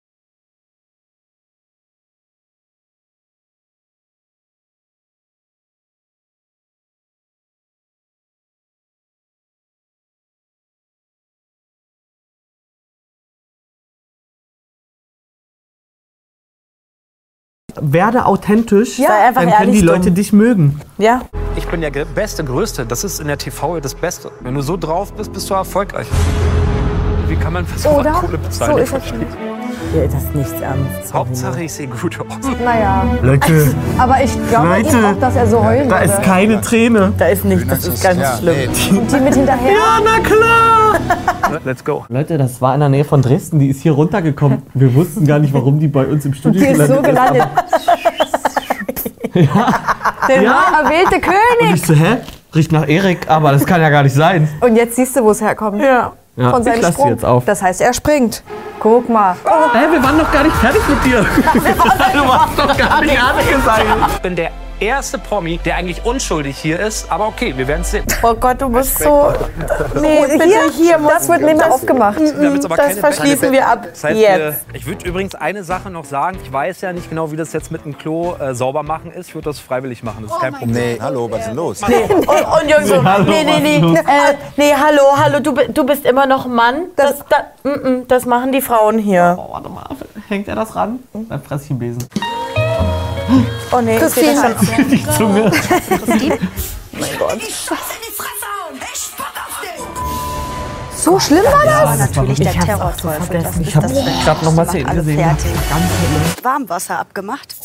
Werde 17.80 18.26
authentisch, 18.26 19.00
einfach 19.00 19.44
dann 19.44 19.52
können 19.52 19.72
die 19.72 19.82
Leute 19.82 20.06
dumm. 20.06 20.16
dich 20.16 20.34
mögen. 20.34 20.80
Ja. 20.98 21.22
Ich 21.56 21.68
bin 21.68 21.82
der 21.82 21.92
Beste, 21.92 22.44
Größte. 22.44 22.86
Das 22.86 23.04
ist 23.04 23.20
in 23.20 23.28
der 23.28 23.38
TV 23.38 23.80
das 23.80 23.96
Beste. 23.96 24.32
Wenn 24.42 24.56
du 24.56 24.62
so 24.62 24.78
drauf 24.78 25.14
bist, 25.14 25.34
bist 25.34 25.50
du 25.50 25.54
erfolgreich. 25.54 26.08
Wie 27.28 27.36
kann 27.36 27.54
man 27.54 27.66
für 27.66 27.80
so 27.80 27.90
Oder? 27.90 28.12
Kohle 28.12 28.38
bezahlen? 28.38 28.86
So 28.88 28.98
ist 28.98 29.06
es. 29.06 29.51
Ja. 29.96 30.08
Das 30.12 30.24
ist 30.24 30.36
nichts 30.36 30.54
ernst. 30.62 31.14
Hauptsache, 31.14 31.64
ich 31.64 31.74
sehe 31.74 31.88
gut 31.88 32.20
aus. 32.20 32.28
Naja. 32.64 33.04
Leute, 33.22 33.74
Aber 33.98 34.24
ich 34.24 34.32
glaube 34.50 34.68
Leute, 34.70 34.98
ihm 34.98 35.06
auch, 35.06 35.20
dass 35.20 35.36
er 35.36 35.48
so 35.48 35.64
heulen 35.64 35.90
da 35.90 36.00
ist 36.00 36.22
keine 36.24 36.62
Träne. 36.62 37.14
Da 37.18 37.28
ist 37.28 37.46
nichts, 37.46 37.68
das 37.68 37.86
ist 37.88 38.04
ganz 38.04 38.20
Ja, 38.20 38.38
schlimm. 38.38 38.56
nee. 38.92 38.98
Und 38.98 39.12
die 39.12 39.18
mit 39.20 39.36
hinterher. 39.36 39.72
Ja, 39.72 40.00
na 40.04 40.20
klar! 40.24 41.60
Let's 41.66 41.84
go. 41.84 42.06
Leute, 42.10 42.38
das 42.38 42.62
war 42.62 42.74
in 42.74 42.80
der 42.80 42.90
Nähe 42.90 43.04
von 43.04 43.22
Dresden. 43.22 43.60
Die 43.60 43.68
ist 43.68 43.82
hier 43.82 43.92
runtergekommen. 43.92 44.62
Wir 44.74 44.94
wussten 44.96 45.28
gar 45.28 45.40
nicht, 45.40 45.54
warum 45.54 45.80
die 45.80 45.88
bei 45.88 46.06
uns 46.06 46.26
im 46.26 46.34
Studio 46.34 46.62
Die 46.62 46.68
ist 46.68 46.88
so 46.88 47.02
gelandet. 47.02 47.44
Der 49.34 49.44
Ja. 50.42 50.52
neu 50.52 50.84
erwählte 50.84 51.16
Und 51.16 51.22
König. 51.22 51.76
ich 51.76 51.82
so, 51.86 51.94
hä? 51.94 52.18
Riecht 52.54 52.72
nach 52.72 52.88
Erik, 52.88 53.30
aber 53.30 53.52
das 53.54 53.66
kann 53.66 53.82
ja 53.82 53.90
gar 53.90 54.04
nicht 54.04 54.14
sein. 54.16 54.48
Und 54.62 54.76
jetzt 54.76 54.96
siehst 54.98 55.16
du, 55.16 55.24
wo 55.24 55.32
es 55.32 55.42
herkommt. 55.42 55.82
Ja. 55.82 56.12
Ja, 56.36 56.52
Von 56.52 56.66
ich 56.66 56.82
seinem 56.82 56.94
Sprung. 56.94 57.10
jetzt 57.10 57.26
auf. 57.26 57.46
Das 57.46 57.62
heißt, 57.62 57.82
er 57.82 57.94
springt. 57.94 58.44
Guck 58.80 59.10
mal. 59.10 59.36
Hä, 59.74 59.92
wir 59.92 60.04
waren 60.04 60.18
noch 60.18 60.32
gar 60.32 60.44
nicht 60.44 60.56
fertig 60.56 60.82
mit 60.88 61.06
dir. 61.06 61.22
du 61.54 62.28
warst 62.28 62.58
doch 62.58 62.78
gar 62.78 63.02
nicht 63.02 63.18
fertig 63.18 63.52
gesagt. 63.52 63.86
Ich 64.14 64.20
bin 64.22 64.36
der 64.36 64.52
erste 64.82 65.18
Promi, 65.18 65.60
der 65.64 65.76
eigentlich 65.76 66.04
unschuldig 66.04 66.58
hier 66.58 66.80
ist. 66.80 67.12
Aber 67.12 67.28
okay, 67.28 67.54
wir 67.56 67.68
werden 67.68 67.82
es 67.82 67.92
sehen. 67.92 68.04
Oh 68.24 68.34
Gott, 68.34 68.62
du 68.62 68.70
bist 68.70 69.00
so. 69.00 69.32
Nee, 70.00 70.26
bitte 70.28 70.46
hier, 70.46 70.72
hier 70.72 70.98
muss 70.98 71.14
das 71.14 71.30
wird 71.30 71.42
nicht 71.42 71.58
mehr 71.58 71.72
aufgemacht. 71.72 72.20
Das 72.20 73.00
verschließen 73.00 73.52
wir 73.52 73.68
ab. 73.68 73.88
Das 73.92 74.04
heißt, 74.04 74.20
Jetzt. 74.20 74.40
wir, 74.40 74.56
ich 74.74 74.86
würde 74.86 75.08
übrigens 75.08 75.36
eine 75.36 75.64
Sache 75.64 75.90
noch 75.90 76.06
sagen. 76.06 76.40
Ich 76.44 76.52
weiß 76.52 76.82
ja 76.82 76.94
nicht 76.94 77.10
genau, 77.10 77.32
wie 77.32 77.36
das 77.36 77.54
jetzt 77.54 77.72
mit 77.72 77.86
dem 77.86 77.98
Klo 77.98 78.36
äh, 78.36 78.56
sauber 78.56 78.84
machen 78.84 79.12
ist. 79.12 79.30
Ich 79.30 79.36
würde 79.36 79.50
das 79.50 79.60
freiwillig 79.60 80.04
machen. 80.04 80.24
Das 80.24 80.32
ist 80.32 80.42
kein 80.42 80.54
Problem. 80.54 80.72
Nee, 80.72 80.98
hallo, 81.00 81.30
was 81.30 81.42
ist 81.42 81.48
denn 81.48 81.56
los? 81.56 81.82
Und, 81.82 81.92
und 81.92 82.70
Jungs 82.70 82.88
so, 82.88 83.04
hallo, 83.04 83.24
nee, 83.24 83.44
nee, 83.44 83.60
nee, 83.60 83.78
los? 83.80 84.00
äh, 84.00 84.36
nee, 84.58 84.74
hallo, 84.74 85.04
hallo, 85.16 85.40
du, 85.40 85.54
du 85.54 85.86
bist 85.86 86.06
immer 86.06 86.26
noch 86.26 86.48
Mann. 86.48 86.86
Das, 86.96 87.20
da, 87.30 87.70
mm, 87.70 87.70
mm, 87.70 88.08
das 88.08 88.26
machen 88.26 88.52
die 88.52 88.62
Frauen 88.62 88.98
hier. 88.98 89.38
Oh, 89.40 89.54
warte 89.54 89.70
mal, 89.70 89.86
hängt 90.28 90.48
er 90.48 90.56
das 90.56 90.76
ran? 90.76 91.00
Dann 91.14 91.42
fress 91.42 91.66
ich 91.66 91.72
einen 91.72 91.80
Besen. 91.80 92.08
Oh 93.72 93.82
nee, 93.82 93.98
ich 93.98 94.14
sehe 94.14 94.34
das 94.34 94.66
schon. 94.66 94.90
Die 94.90 95.06
Zunge. 95.18 95.52
So 101.02 101.20
schlimm 101.20 101.44
war 101.44 101.66
das? 101.66 102.00
natürlich 102.00 102.40
der 102.40 102.54
Terrorteufel. 102.54 103.24
vergessen. 103.24 103.44
Das 103.46 103.56
ist 103.58 103.68
Ich 103.68 103.76
hab 103.76 103.84
das 103.84 103.92
Schlimmste. 103.92 104.24
grad 104.24 104.44
noch 104.44 104.54
mal 104.54 104.68
Szenen 104.68 104.88
alle 104.88 105.00
gesehen. 105.00 105.18
fertig. 105.20 105.52
Warmwasser 106.44 107.00
abgemacht. 107.00 107.56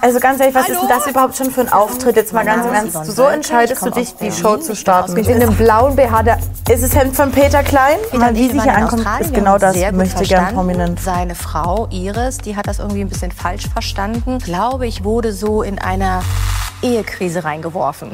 Also 0.00 0.18
ganz 0.20 0.40
ehrlich, 0.40 0.54
was 0.54 0.68
ist 0.70 0.80
denn 0.80 0.88
das 0.88 1.06
überhaupt 1.06 1.36
schon 1.36 1.50
für 1.50 1.60
ein 1.60 1.72
Auftritt? 1.72 2.16
Jetzt 2.16 2.32
mal 2.32 2.44
ganz 2.46 2.64
im 2.66 2.72
Ernst. 2.72 3.04
So 3.14 3.24
entscheidest 3.24 3.84
du 3.84 3.90
dich, 3.90 4.14
die 4.16 4.32
Show 4.32 4.56
zu 4.56 4.74
starten. 4.74 5.16
In 5.16 5.42
einem 5.42 5.54
blauen 5.54 5.96
BH, 5.96 6.22
der 6.22 6.38
Ist 6.70 6.82
es 6.82 6.94
Hemd 6.96 7.14
von 7.14 7.30
Peter 7.30 7.62
Klein? 7.62 7.98
Mal, 8.12 8.34
wie 8.34 8.48
sie 8.50 8.60
hier 8.60 8.74
ankommt, 8.74 9.06
ist 9.20 9.34
genau 9.34 9.58
das. 9.58 9.76
Möchte 9.92 10.24
gern 10.24 10.54
prominent. 10.54 10.98
Seine 11.00 11.34
Frau 11.34 11.88
Iris, 11.90 12.38
die 12.38 12.56
hat 12.56 12.66
das 12.66 12.78
irgendwie 12.78 13.02
ein 13.02 13.08
bisschen 13.08 13.32
falsch 13.32 13.68
verstanden. 13.68 14.38
Glaube 14.38 14.86
ich, 14.86 15.04
wurde 15.04 15.32
so 15.32 15.62
in 15.62 15.78
einer 15.78 16.22
Ehekrise 16.82 17.44
reingeworfen. 17.44 18.10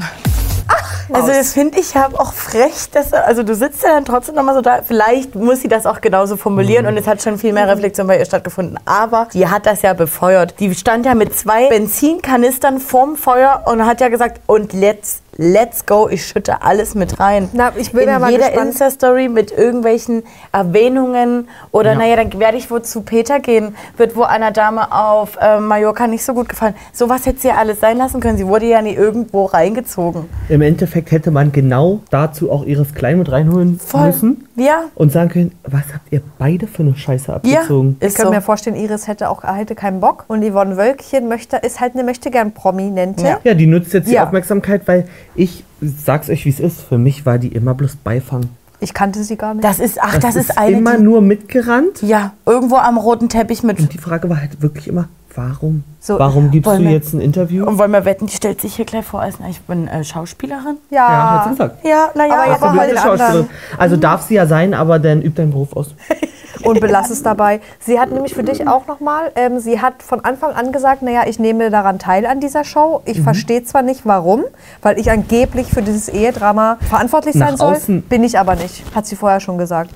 Also 1.12 1.28
das 1.28 1.52
finde 1.52 1.78
ich 1.78 1.94
ja 1.94 2.08
auch 2.16 2.32
frech, 2.32 2.90
dass 2.92 3.12
also 3.12 3.42
du 3.42 3.54
sitzt 3.54 3.82
ja 3.82 3.90
dann 3.90 4.04
trotzdem 4.04 4.34
nochmal 4.34 4.54
so 4.54 4.60
da. 4.60 4.82
Vielleicht 4.82 5.34
muss 5.34 5.60
sie 5.60 5.68
das 5.68 5.86
auch 5.86 6.00
genauso 6.00 6.36
formulieren 6.36 6.86
und 6.86 6.96
es 6.96 7.06
hat 7.06 7.22
schon 7.22 7.38
viel 7.38 7.52
mehr 7.52 7.68
Reflexion 7.68 8.06
bei 8.06 8.18
ihr 8.18 8.24
stattgefunden. 8.24 8.78
Aber 8.84 9.28
die 9.32 9.48
hat 9.48 9.66
das 9.66 9.82
ja 9.82 9.92
befeuert. 9.94 10.54
Die 10.60 10.74
stand 10.74 11.06
ja 11.06 11.14
mit 11.14 11.36
zwei 11.36 11.68
Benzinkanistern 11.68 12.78
vorm 12.78 13.16
Feuer 13.16 13.62
und 13.66 13.84
hat 13.84 14.00
ja 14.00 14.08
gesagt, 14.08 14.40
und 14.46 14.72
let's 14.72 15.21
Let's 15.38 15.86
go, 15.86 16.08
ich 16.10 16.26
schütte 16.26 16.60
alles 16.60 16.94
mit 16.94 17.18
rein. 17.18 17.48
Na, 17.54 17.72
ich 17.76 17.92
bin 17.92 18.02
In 18.02 18.08
ja 18.10 18.18
mal 18.18 18.30
jeder. 18.30 18.52
Insta-Story 18.52 19.30
mit 19.30 19.50
irgendwelchen 19.50 20.24
Erwähnungen 20.52 21.48
oder 21.70 21.92
Ja. 21.92 21.98
naja, 21.98 22.16
dann 22.16 22.38
werde 22.38 22.58
ich 22.58 22.70
wohl 22.70 22.82
zu 22.82 23.00
Peter 23.00 23.40
gehen, 23.40 23.74
wird 23.96 24.14
wo 24.14 24.24
einer 24.24 24.50
Dame 24.50 24.92
auf 24.92 25.38
äh, 25.40 25.58
Mallorca 25.58 26.06
nicht 26.06 26.22
so 26.22 26.34
gut 26.34 26.50
gefallen. 26.50 26.74
Sowas 26.92 27.24
hätte 27.24 27.40
sie 27.40 27.48
ja 27.48 27.54
alles 27.54 27.80
sein 27.80 27.96
lassen 27.96 28.20
können. 28.20 28.36
Sie 28.36 28.46
wurde 28.46 28.66
ja 28.66 28.82
nie 28.82 28.92
irgendwo 28.94 29.46
reingezogen. 29.46 30.26
Im 30.50 30.60
Endeffekt 30.60 31.10
hätte 31.12 31.30
man 31.30 31.50
genau 31.50 32.00
dazu 32.10 32.52
auch 32.52 32.64
ihres 32.66 32.92
Klein 32.94 33.18
mit 33.18 33.32
reinholen 33.32 33.80
Voll. 33.80 34.08
müssen 34.08 34.48
Ja. 34.54 34.84
und 34.94 35.12
sagen 35.12 35.30
können, 35.30 35.52
was 35.64 35.94
habt 35.94 36.12
ihr 36.12 36.20
beide 36.38 36.66
für 36.66 36.82
eine 36.82 36.94
Scheiße 36.96 37.32
abgezogen? 37.32 37.96
Ich 38.00 38.14
kann 38.14 38.30
mir 38.30 38.42
vorstellen, 38.42 38.76
Iris 38.76 39.08
hätte 39.08 39.30
auch 39.30 39.42
hätte 39.42 39.74
keinen 39.74 40.00
Bock. 40.00 40.24
Und 40.28 40.44
Yvonne 40.44 40.76
Wölkchen 40.76 41.28
möchte, 41.28 41.56
ist 41.56 41.80
halt 41.80 41.94
eine 41.94 42.04
möchte 42.04 42.30
gern 42.30 42.52
Prominente. 42.52 43.38
Ja, 43.44 43.54
die 43.54 43.66
nutzt 43.66 43.92
jetzt 43.92 44.08
die 44.08 44.14
Ja. 44.14 44.24
Aufmerksamkeit, 44.24 44.86
weil 44.86 45.08
ich 45.34 45.64
sag's 45.80 46.28
euch, 46.28 46.44
wie 46.44 46.50
es 46.50 46.60
ist. 46.60 46.82
Für 46.82 46.98
mich 46.98 47.26
war 47.26 47.38
die 47.38 47.48
immer 47.48 47.74
bloß 47.74 47.96
Beifang. 47.96 48.48
Ich 48.80 48.94
kannte 48.94 49.22
sie 49.22 49.36
gar 49.36 49.54
nicht. 49.54 49.64
Das 49.64 49.78
ist, 49.78 49.98
ach, 50.02 50.18
das, 50.18 50.34
ist, 50.34 50.58
eine. 50.58 50.78
immer 50.78 50.96
die, 50.96 51.04
nur 51.04 51.20
mitgerannt. 51.22 52.02
ja, 52.02 52.32
irgendwo 52.44 52.76
am 52.76 52.98
roten 52.98 53.28
Teppich 53.28 53.62
mit. 53.62 53.78
Und 53.78 53.92
die 53.92 53.98
Frage 53.98 54.28
war 54.28 54.40
halt 54.40 54.60
wirklich 54.60 54.88
immer, 54.88 55.08
warum? 55.36 55.84
So, 56.00 56.18
warum 56.18 56.50
gibst 56.50 56.70
du 56.70 56.78
wir- 56.78 56.90
jetzt 56.90 57.12
ein 57.14 57.20
Interview? 57.20 57.66
Und 57.66 57.78
wollen 57.78 57.90
wir 57.92 58.04
wetten, 58.04 58.26
die 58.26 58.34
stellt 58.36 58.60
sich 58.60 58.76
hier 58.76 58.84
gleich 58.84 59.04
vor, 59.04 59.20
als 59.20 59.36
ich 59.48 59.60
bin 59.62 59.88
äh, 59.88 60.02
Schauspielerin? 60.04 60.76
Ja. 60.90 60.96
Ja, 61.10 61.30
hat 61.34 61.44
sie 61.44 61.50
gesagt. 61.50 61.84
Ja, 61.84 62.10
naja, 62.14 62.34
Aber 62.34 62.52
aber, 62.68 62.80
anderen. 62.80 62.96
Schauspielerin. 62.98 63.48
Also 63.78 63.96
darf 63.96 64.22
sie 64.22 64.34
ja 64.34 64.46
sein, 64.46 64.74
aber 64.74 64.98
dann 64.98 65.22
übt 65.22 65.40
deinen 65.40 65.52
Beruf 65.52 65.74
aus. 65.76 65.94
und 66.64 66.80
belass 66.80 67.10
es 67.10 67.22
dabei. 67.22 67.60
Sie 67.80 67.98
hat 67.98 68.10
nämlich 68.12 68.34
für 68.34 68.44
dich 68.44 68.68
auch 68.68 68.86
nochmal, 68.86 69.32
ähm, 69.34 69.58
sie 69.58 69.80
hat 69.80 70.02
von 70.02 70.24
Anfang 70.24 70.52
an 70.52 70.70
gesagt, 70.70 71.02
naja, 71.02 71.22
ich 71.26 71.38
nehme 71.38 71.70
daran 71.70 71.98
teil 71.98 72.24
an 72.26 72.38
dieser 72.40 72.62
Show. 72.64 73.02
Ich 73.04 73.18
Mhm. 73.18 73.24
verstehe 73.24 73.64
zwar 73.64 73.82
nicht 73.82 74.02
warum, 74.04 74.44
weil 74.80 74.98
ich 74.98 75.10
angeblich 75.10 75.68
für 75.68 75.82
dieses 75.82 76.08
Ehedrama 76.08 76.76
verantwortlich 76.88 77.34
Nach 77.36 77.48
sein 77.48 77.56
soll, 77.56 77.74
außen- 77.74 78.02
bin 78.02 78.22
ich 78.22 78.38
aber 78.38 78.54
nicht. 78.54 78.84
Hat 78.94 79.06
sie 79.06 79.16
vorher 79.16 79.40
schon 79.40 79.58
gesagt. 79.58 79.90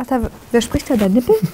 Alter, 0.00 0.30
wer 0.50 0.60
spricht 0.62 0.88
da? 0.88 0.96
Der 0.96 1.10
Nippel? 1.10 1.34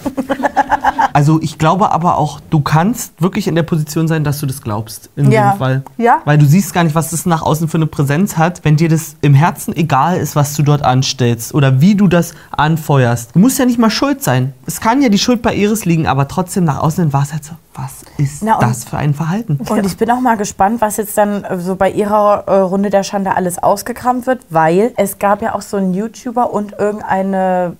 Also 1.12 1.41
ich 1.41 1.57
glaube 1.59 1.93
aber 1.93 2.19
auch, 2.19 2.41
du 2.50 2.61
kannst 2.61 3.21
wirklich 3.23 3.49
in 3.49 3.55
der 3.55 3.62
Position 3.62 4.07
sein, 4.07 4.23
dass 4.23 4.38
du 4.41 4.45
das 4.47 4.61
glaubst. 4.61 5.09
In 5.17 5.31
Ja. 5.33 5.53
dem 5.53 5.59
Fall. 5.59 5.83
Ja. 5.97 6.21
Weil 6.26 6.37
du 6.37 6.45
siehst 6.45 6.75
gar 6.75 6.85
nicht, 6.85 6.95
was 6.95 7.11
das 7.11 7.25
nach 7.25 7.41
außen 7.41 7.69
für 7.69 7.79
eine 7.79 7.87
Präsenz 7.87 8.37
hat, 8.37 8.65
wenn 8.65 8.76
dir 8.76 8.91
das 8.91 9.17
im 9.23 9.33
Herzen 9.33 9.75
egal 9.75 10.19
ist, 10.19 10.37
was 10.37 10.55
du 10.55 10.62
dort 10.62 10.83
anstellst 10.83 11.55
oder 11.55 11.81
wie 11.81 11.95
du 11.95 12.07
das 12.07 12.35
anfeuerst. 12.50 13.35
Du 13.35 13.38
musst 13.38 13.59
ja 13.59 13.65
nicht 13.65 13.79
mal 13.79 13.88
schuld 13.91 14.23
sein. 14.23 14.53
Es 14.67 14.81
kann 14.81 15.00
ja 15.00 15.09
die 15.09 15.19
Schuld 15.19 15.41
bei 15.41 15.55
Iris 15.55 15.87
liegen, 15.87 16.07
aber 16.07 16.29
trotzdem 16.29 16.65
nach 16.65 16.79
außen 16.81 17.12
war 17.15 17.23
es 17.23 17.33
halt 17.33 17.45
so, 17.45 17.55
was 17.76 18.02
ist 18.18 18.42
Na, 18.42 18.59
das 18.59 18.85
für 18.85 18.97
ein 18.97 19.12
Verhalten? 19.14 19.59
Und 19.68 19.85
ich 19.87 19.97
bin 19.97 20.11
auch 20.11 20.21
mal 20.21 20.37
gespannt, 20.37 20.80
was 20.80 20.97
jetzt 20.97 21.16
dann 21.18 21.45
äh, 21.45 21.59
so 21.59 21.76
bei 21.76 21.90
ihrer 21.90 22.45
äh, 22.47 22.54
Runde 22.61 22.90
der 22.90 23.02
Schande 23.02 23.35
alles 23.37 23.62
ausgekramt 23.62 24.26
wird, 24.26 24.40
weil 24.50 24.92
es 24.97 25.18
gab 25.18 25.42
ja 25.42 25.54
auch 25.54 25.62
so 25.62 25.76
einen 25.76 25.92
YouTuber 25.95 26.52
und 26.52 26.73
irgendeine 26.78 27.76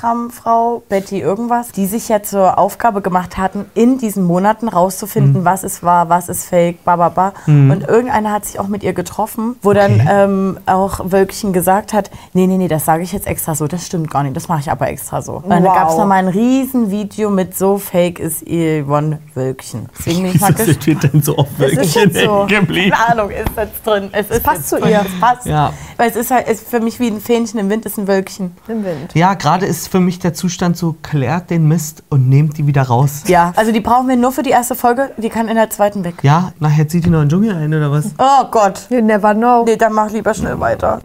Instagram-Frau, 0.00 0.82
Betty 0.88 1.20
irgendwas, 1.20 1.72
die 1.72 1.86
sich 1.86 2.08
ja 2.08 2.22
zur 2.22 2.58
Aufgabe 2.58 3.00
gemacht 3.00 3.38
hatten, 3.38 3.66
in 3.74 3.98
diesen 3.98 4.24
Monaten 4.24 4.68
rauszufinden, 4.68 5.40
Mhm. 5.40 5.44
was 5.44 5.64
ist 5.64 5.82
wahr, 5.82 6.08
was 6.08 6.28
ist 6.28 6.46
fake, 6.46 6.84
ba, 6.84 6.96
ba, 6.96 7.08
ba. 7.08 7.32
Mhm. 7.46 7.70
Und 7.70 7.88
irgendeiner 7.88 8.32
hat 8.32 8.44
sich 8.44 8.58
auch 8.58 8.68
mit 8.68 8.82
ihr 8.82 8.92
getroffen, 8.92 9.56
wo 9.62 9.72
dann 9.72 10.00
ähm, 10.10 10.58
auch 10.66 11.00
Wölkchen 11.04 11.52
gesagt 11.52 11.92
hat, 11.92 12.10
nee, 12.32 12.46
nee, 12.46 12.56
nee, 12.58 12.68
das 12.68 12.84
sage 12.84 13.02
ich 13.02 13.12
jetzt 13.12 13.26
extra 13.26 13.54
so, 13.54 13.66
das 13.66 13.86
stimmt 13.86 14.10
gar 14.10 14.22
nicht, 14.22 14.36
das 14.36 14.48
mache 14.48 14.60
ich 14.60 14.70
aber 14.70 14.88
extra 14.88 15.22
so. 15.22 15.34
Und 15.36 15.50
dann 15.50 15.64
Wow. 15.64 15.74
gab 15.74 15.88
es 15.90 15.96
nochmal 15.96 16.18
ein 16.18 16.28
riesen 16.28 16.90
Video 16.90 17.30
mit 17.30 17.56
so 17.56 17.78
fake 17.78 18.18
ist 18.18 18.42
Yvonne 18.46 19.18
Wölkchen. 19.36 19.88
Deswegen 19.98 20.22
bin 20.22 20.34
ich 20.34 20.40
mal 20.40 20.52
gespannt. 20.52 20.86
wir 20.86 20.94
denn 20.96 21.22
so 21.22 21.36
auf 21.36 21.48
Es 21.58 21.72
ist 21.72 21.76
Wölkchen 21.76 22.02
jetzt 22.10 22.24
so. 22.24 22.46
geblieben? 22.48 22.90
Keine 22.92 23.12
Ahnung, 23.20 23.30
ist 23.30 23.50
jetzt 23.56 23.86
drin. 23.86 24.08
Es, 24.12 24.30
ist 24.30 24.42
passt 24.42 24.56
jetzt 24.58 24.68
zu 24.70 24.76
drin. 24.78 24.90
ihr. 24.90 25.04
Es 25.06 25.20
passt. 25.20 25.46
Ja. 25.46 25.72
Weil 25.96 26.10
es 26.10 26.16
ist 26.16 26.30
halt 26.30 26.48
ist 26.48 26.68
für 26.68 26.80
mich 26.80 26.98
wie 27.00 27.08
ein 27.08 27.20
Fähnchen 27.20 27.58
im 27.60 27.70
Wind, 27.70 27.86
ist 27.86 27.98
ein 27.98 28.06
Wölkchen. 28.08 28.56
Im 28.68 28.84
Wind. 28.84 29.14
Ja, 29.14 29.34
gerade 29.34 29.66
ist 29.66 29.88
für 29.88 30.00
mich 30.00 30.18
der 30.18 30.34
Zustand 30.34 30.76
so, 30.76 30.96
klärt 31.02 31.50
den 31.50 31.68
Mist 31.68 32.02
und 32.08 32.28
nehmt 32.28 32.58
die 32.58 32.66
wieder 32.66 32.82
raus. 32.82 33.22
Ja, 33.26 33.52
also 33.56 33.72
die 33.72 33.80
brauchen 33.80 34.08
wir 34.08 34.16
nur 34.16 34.32
für 34.32 34.42
die 34.42 34.50
erste 34.50 34.74
Folge. 34.74 35.10
Die 35.16 35.28
kann 35.28 35.48
in 35.48 35.56
der 35.56 35.70
zweiten 35.70 36.04
weg. 36.04 36.14
Ja, 36.22 36.52
nachher 36.60 36.88
zieht 36.88 37.04
die 37.06 37.10
noch 37.10 37.22
in 37.22 37.28
den 37.28 37.30
Dschungel 37.30 37.54
ein 37.56 37.72
oder 37.74 37.90
was? 37.90 38.06
Oh 38.18 38.44
Gott. 38.50 38.86
You 38.90 39.00
never 39.00 39.34
know. 39.34 39.64
Nee, 39.64 39.76
dann 39.76 39.92
mach 39.92 40.10
lieber 40.10 40.34
schnell 40.34 40.58
weiter. 40.60 41.00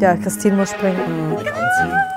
Ja, 0.00 0.14
Christine 0.14 0.56
muss 0.56 0.70
springen. 0.70 0.96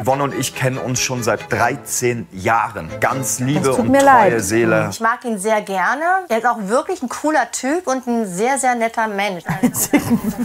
Yvonne 0.04 0.24
und 0.24 0.34
ich 0.34 0.56
kennen 0.56 0.78
uns 0.78 1.00
schon 1.00 1.22
seit 1.24 1.52
13 1.52 2.28
Jahren. 2.32 2.90
Ganz 3.00 3.40
liebe 3.40 3.74
und 3.74 3.90
mir 3.90 4.00
treue 4.00 4.06
leid. 4.32 4.42
Seele. 4.42 4.88
Ich 4.92 5.00
mag 5.00 5.24
ihn 5.26 5.38
sehr 5.38 5.62
gerne. 5.62 6.04
Er 6.30 6.38
ist 6.40 6.46
auch 6.48 6.58
wirklich 6.62 7.02
ein 7.04 7.10
cooler 7.10 7.52
Typ 7.52 7.88
und 7.88 8.08
ein 8.08 8.26
sehr, 8.26 8.58
sehr 8.58 8.76
netter 8.76 9.08
Mensch. 9.08 9.44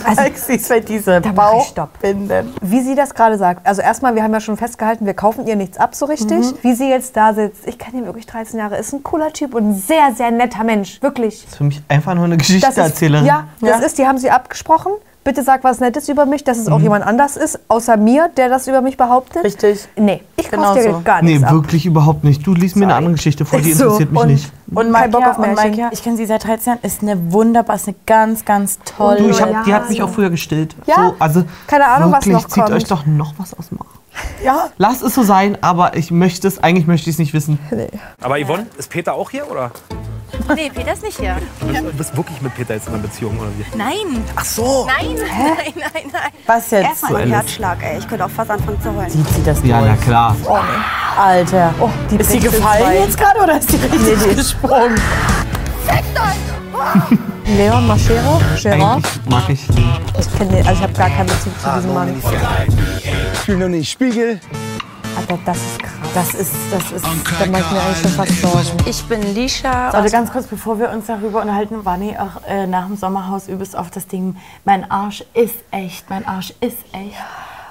Alexis, 0.05 0.69
weil 0.71 0.81
diese 0.83 1.21
mach 1.35 1.55
ich 1.59 1.69
Stopp. 1.69 1.93
Bauchbinden. 1.95 2.53
Wie 2.61 2.81
sie 2.83 2.95
das 2.95 3.15
gerade 3.15 3.39
sagt. 3.39 3.67
Also 3.67 3.83
erstmal, 3.83 4.15
wir 4.15 4.23
haben 4.23 4.33
ja 4.33 4.41
schon 4.41 4.57
festgehalten, 4.57 5.07
wir 5.07 5.15
kaufen 5.15 5.47
ihr 5.47 5.57
nichts 5.57 5.79
ab 5.79 5.95
so 5.95 6.07
richtig. 6.07 6.39
Mhm. 6.39 6.59
Wie 6.63 6.75
sie 6.75 6.89
jetzt 6.89 7.17
da 7.17 7.33
sitzt, 7.35 7.67
ich 7.67 7.79
kenne 7.79 7.99
ihn 7.99 8.07
wirklich 8.07 8.27
13 8.27 8.59
Jahre, 8.59 8.77
ist 8.77 8.93
ein 8.93 9.03
cooler 9.03 9.33
Typ 9.33 9.55
und 9.55 9.71
ein 9.71 9.75
sehr, 9.75 10.13
sehr 10.15 10.31
netter 10.31 10.65
Mensch. 10.65 11.01
Wirklich. 11.03 11.43
Das 11.43 11.53
ist 11.53 11.57
für 11.59 11.65
mich 11.65 11.83
einfach 11.89 12.15
nur 12.15 12.25
eine 12.25 12.37
Das 12.37 12.49
ist, 12.49 12.55
Geschichtenerzählerin. 12.61 13.27
ja, 13.27 13.47
das 13.61 13.81
ist, 13.83 13.99
die 13.99 14.07
haben 14.07 14.19
sie 14.19 14.31
abgesprochen. 14.31 14.93
Bitte 15.27 15.43
sag 15.43 15.65
was 15.65 15.81
Nettes 15.81 16.09
über 16.09 16.25
mich, 16.25 16.45
dass 16.45 16.57
es 16.57 16.69
auch 16.69 16.79
Mhm. 16.79 16.85
jemand 16.85 17.05
anders 17.05 17.37
ist, 17.37 17.59
außer 17.67 17.97
mir, 17.97 18.29
der 18.37 18.49
das 18.49 18.69
über 18.69 18.81
mich 18.81 18.97
behauptet. 18.97 19.43
Richtig. 19.43 19.89
Nee, 19.97 20.23
ich 20.37 20.49
Genau 20.49 20.63
kaufe 20.69 20.79
dir 20.85 20.93
so. 20.95 21.01
gar 21.05 21.21
Nee, 21.21 21.33
nichts 21.33 21.45
ab. 21.49 21.53
wirklich 21.55 21.85
überhaupt 21.85 22.23
nicht. 22.23 22.47
Du 22.47 22.55
liest 22.55 22.77
mir 22.77 22.85
eine 22.85 22.95
andere 22.95 23.15
Geschichte 23.15 23.45
vor, 23.45 23.59
die 23.61 23.73
so. 23.75 23.85
interessiert 23.87 24.13
mich 24.13 24.21
und, 24.23 24.29
nicht. 24.29 24.53
Und 24.73 24.93
Kein 24.93 25.11
Bock 25.11 25.21
Maika, 25.23 25.33
auf 25.33 25.39
und. 25.39 25.55
Maika, 25.57 25.89
ich 25.91 26.03
kenne 26.05 26.17
sie 26.17 26.27
seit 26.27 26.45
13 26.47 26.75
Jahren, 26.75 26.85
ist 26.85 27.03
eine 27.03 27.33
wunderbar, 27.33 27.75
ist 27.75 27.89
eine 27.89 27.97
ganz, 28.07 28.45
ganz 28.45 28.79
tolle. 28.85 29.19
Du, 29.19 29.29
ich 29.31 29.43
hab, 29.43 29.65
die 29.65 29.75
hat 29.75 29.89
mich 29.89 30.01
auch 30.01 30.11
früher 30.11 30.31
gestillt. 30.31 30.77
Ja? 30.87 30.95
So, 31.09 31.15
also 31.19 31.45
Keine 31.67 31.87
Ahnung, 31.89 32.13
was 32.13 32.25
wirklich, 32.25 32.35
noch 32.35 32.49
zieht 32.49 32.63
kommt. 32.63 32.77
euch 32.77 32.85
doch 32.85 33.05
noch 33.05 33.35
was 33.39 33.53
aus 33.59 33.69
dem 33.71 33.81
Arsch. 33.81 33.89
Ja. 34.45 34.69
Lasst 34.79 35.03
es 35.03 35.15
so 35.15 35.25
sein, 35.25 35.59
aber 35.61 35.97
ich 35.97 36.13
möchte 36.13 36.47
es, 36.47 36.63
eigentlich 36.63 36.87
möchte 36.87 37.11
ich 37.11 37.17
es 37.17 37.19
nicht 37.19 37.35
wissen. 37.35 37.59
Aber 38.23 38.37
Yvonne, 38.39 38.67
ist 38.79 38.91
Peter 38.91 39.13
auch 39.15 39.31
hier 39.31 39.51
oder? 39.51 39.73
Nee, 40.55 40.71
Peter 40.75 40.93
ist 40.93 41.03
nicht 41.03 41.19
hier. 41.19 41.37
Du 41.61 41.67
bist, 41.67 41.83
du 41.85 41.93
bist 41.93 42.17
wirklich 42.17 42.41
mit 42.43 42.55
Peter 42.55 42.75
jetzt 42.75 42.89
in 42.89 42.95
einer 42.95 43.03
Beziehung 43.03 43.39
oder 43.39 43.49
wie? 43.57 43.77
Nein. 43.77 44.25
Ach 44.35 44.45
so. 44.45 44.87
Nein, 44.87 45.15
nein, 45.17 45.73
nein, 45.77 46.03
nein. 46.13 46.31
Was 46.47 46.71
jetzt? 46.71 46.85
Erstmal 46.89 47.23
ein. 47.23 47.29
Herzschlag, 47.31 47.79
ey. 47.83 47.99
Ich 47.99 48.09
könnte 48.09 48.25
auch 48.25 48.31
fast 48.31 48.51
anfangen 48.51 48.81
zu 48.83 48.95
heulen. 48.95 49.11
Zieht 49.11 49.29
sie 49.29 49.43
das 49.45 49.59
Ja, 49.65 49.81
durch? 49.81 49.91
na 49.93 49.97
klar. 50.05 50.37
Oh, 50.47 50.57
nee. 50.57 51.21
Alter. 51.21 51.75
Oh, 51.81 51.89
die 52.11 52.17
ist 52.17 52.31
sie 52.33 52.41
gefallen 52.41 52.83
zwei. 52.85 52.99
jetzt 52.99 53.19
gerade 53.19 53.41
oder 53.41 53.59
ist 53.59 53.71
sie 53.71 53.77
richtig 53.77 54.01
Nee, 54.01 54.15
die 54.25 54.31
ist- 54.41 54.53
gesprungen? 54.61 55.01
Leon 57.57 57.87
Maschero? 57.87 58.41
Gerard? 58.61 59.05
Mag 59.31 59.49
ich 59.49 59.67
Ich 59.69 60.39
kenne 60.39 60.57
also 60.59 60.73
ich 60.73 60.83
habe 60.83 60.93
gar 60.93 61.09
keinen 61.11 61.27
Bezug 61.27 61.53
zu 61.61 61.71
diesem 61.77 61.95
Mann. 61.95 62.15
Ich 62.19 63.41
spiele 63.41 63.59
nur 63.59 63.69
nicht 63.69 63.91
Spiegel. 63.91 64.41
Alter, 65.17 65.39
das 65.47 65.57
ist 65.57 65.79
krass. 65.79 65.93
Das 66.15 66.35
ist, 66.35 66.55
das 66.71 66.93
ist. 66.93 67.05
Da 67.05 67.47
mache 67.47 67.63
ich 67.63 67.71
mir 67.71 67.81
eigentlich 67.81 67.99
schon 67.99 68.11
fast 68.11 68.41
Sorgen. 68.41 68.89
Ich 68.89 69.05
bin 69.09 69.23
Lisha. 69.35 69.91
Also 69.91 70.11
ganz 70.11 70.31
kurz, 70.31 70.47
bevor 70.47 70.79
wir 70.79 70.91
uns 70.91 71.07
darüber 71.07 71.41
unterhalten, 71.41 71.85
war 71.85 71.97
nee 71.97 72.17
auch 72.19 72.47
äh, 72.47 72.67
nach 72.67 72.87
dem 72.87 72.97
Sommerhaus 72.97 73.49
übelst 73.49 73.77
auf 73.77 73.91
das 73.91 74.07
Ding, 74.07 74.37
mein 74.65 74.91
Arsch 74.91 75.25
ist 75.35 75.57
echt, 75.71 76.09
mein 76.11 76.27
Arsch 76.27 76.53
ist 76.61 76.79
echt. 76.93 77.17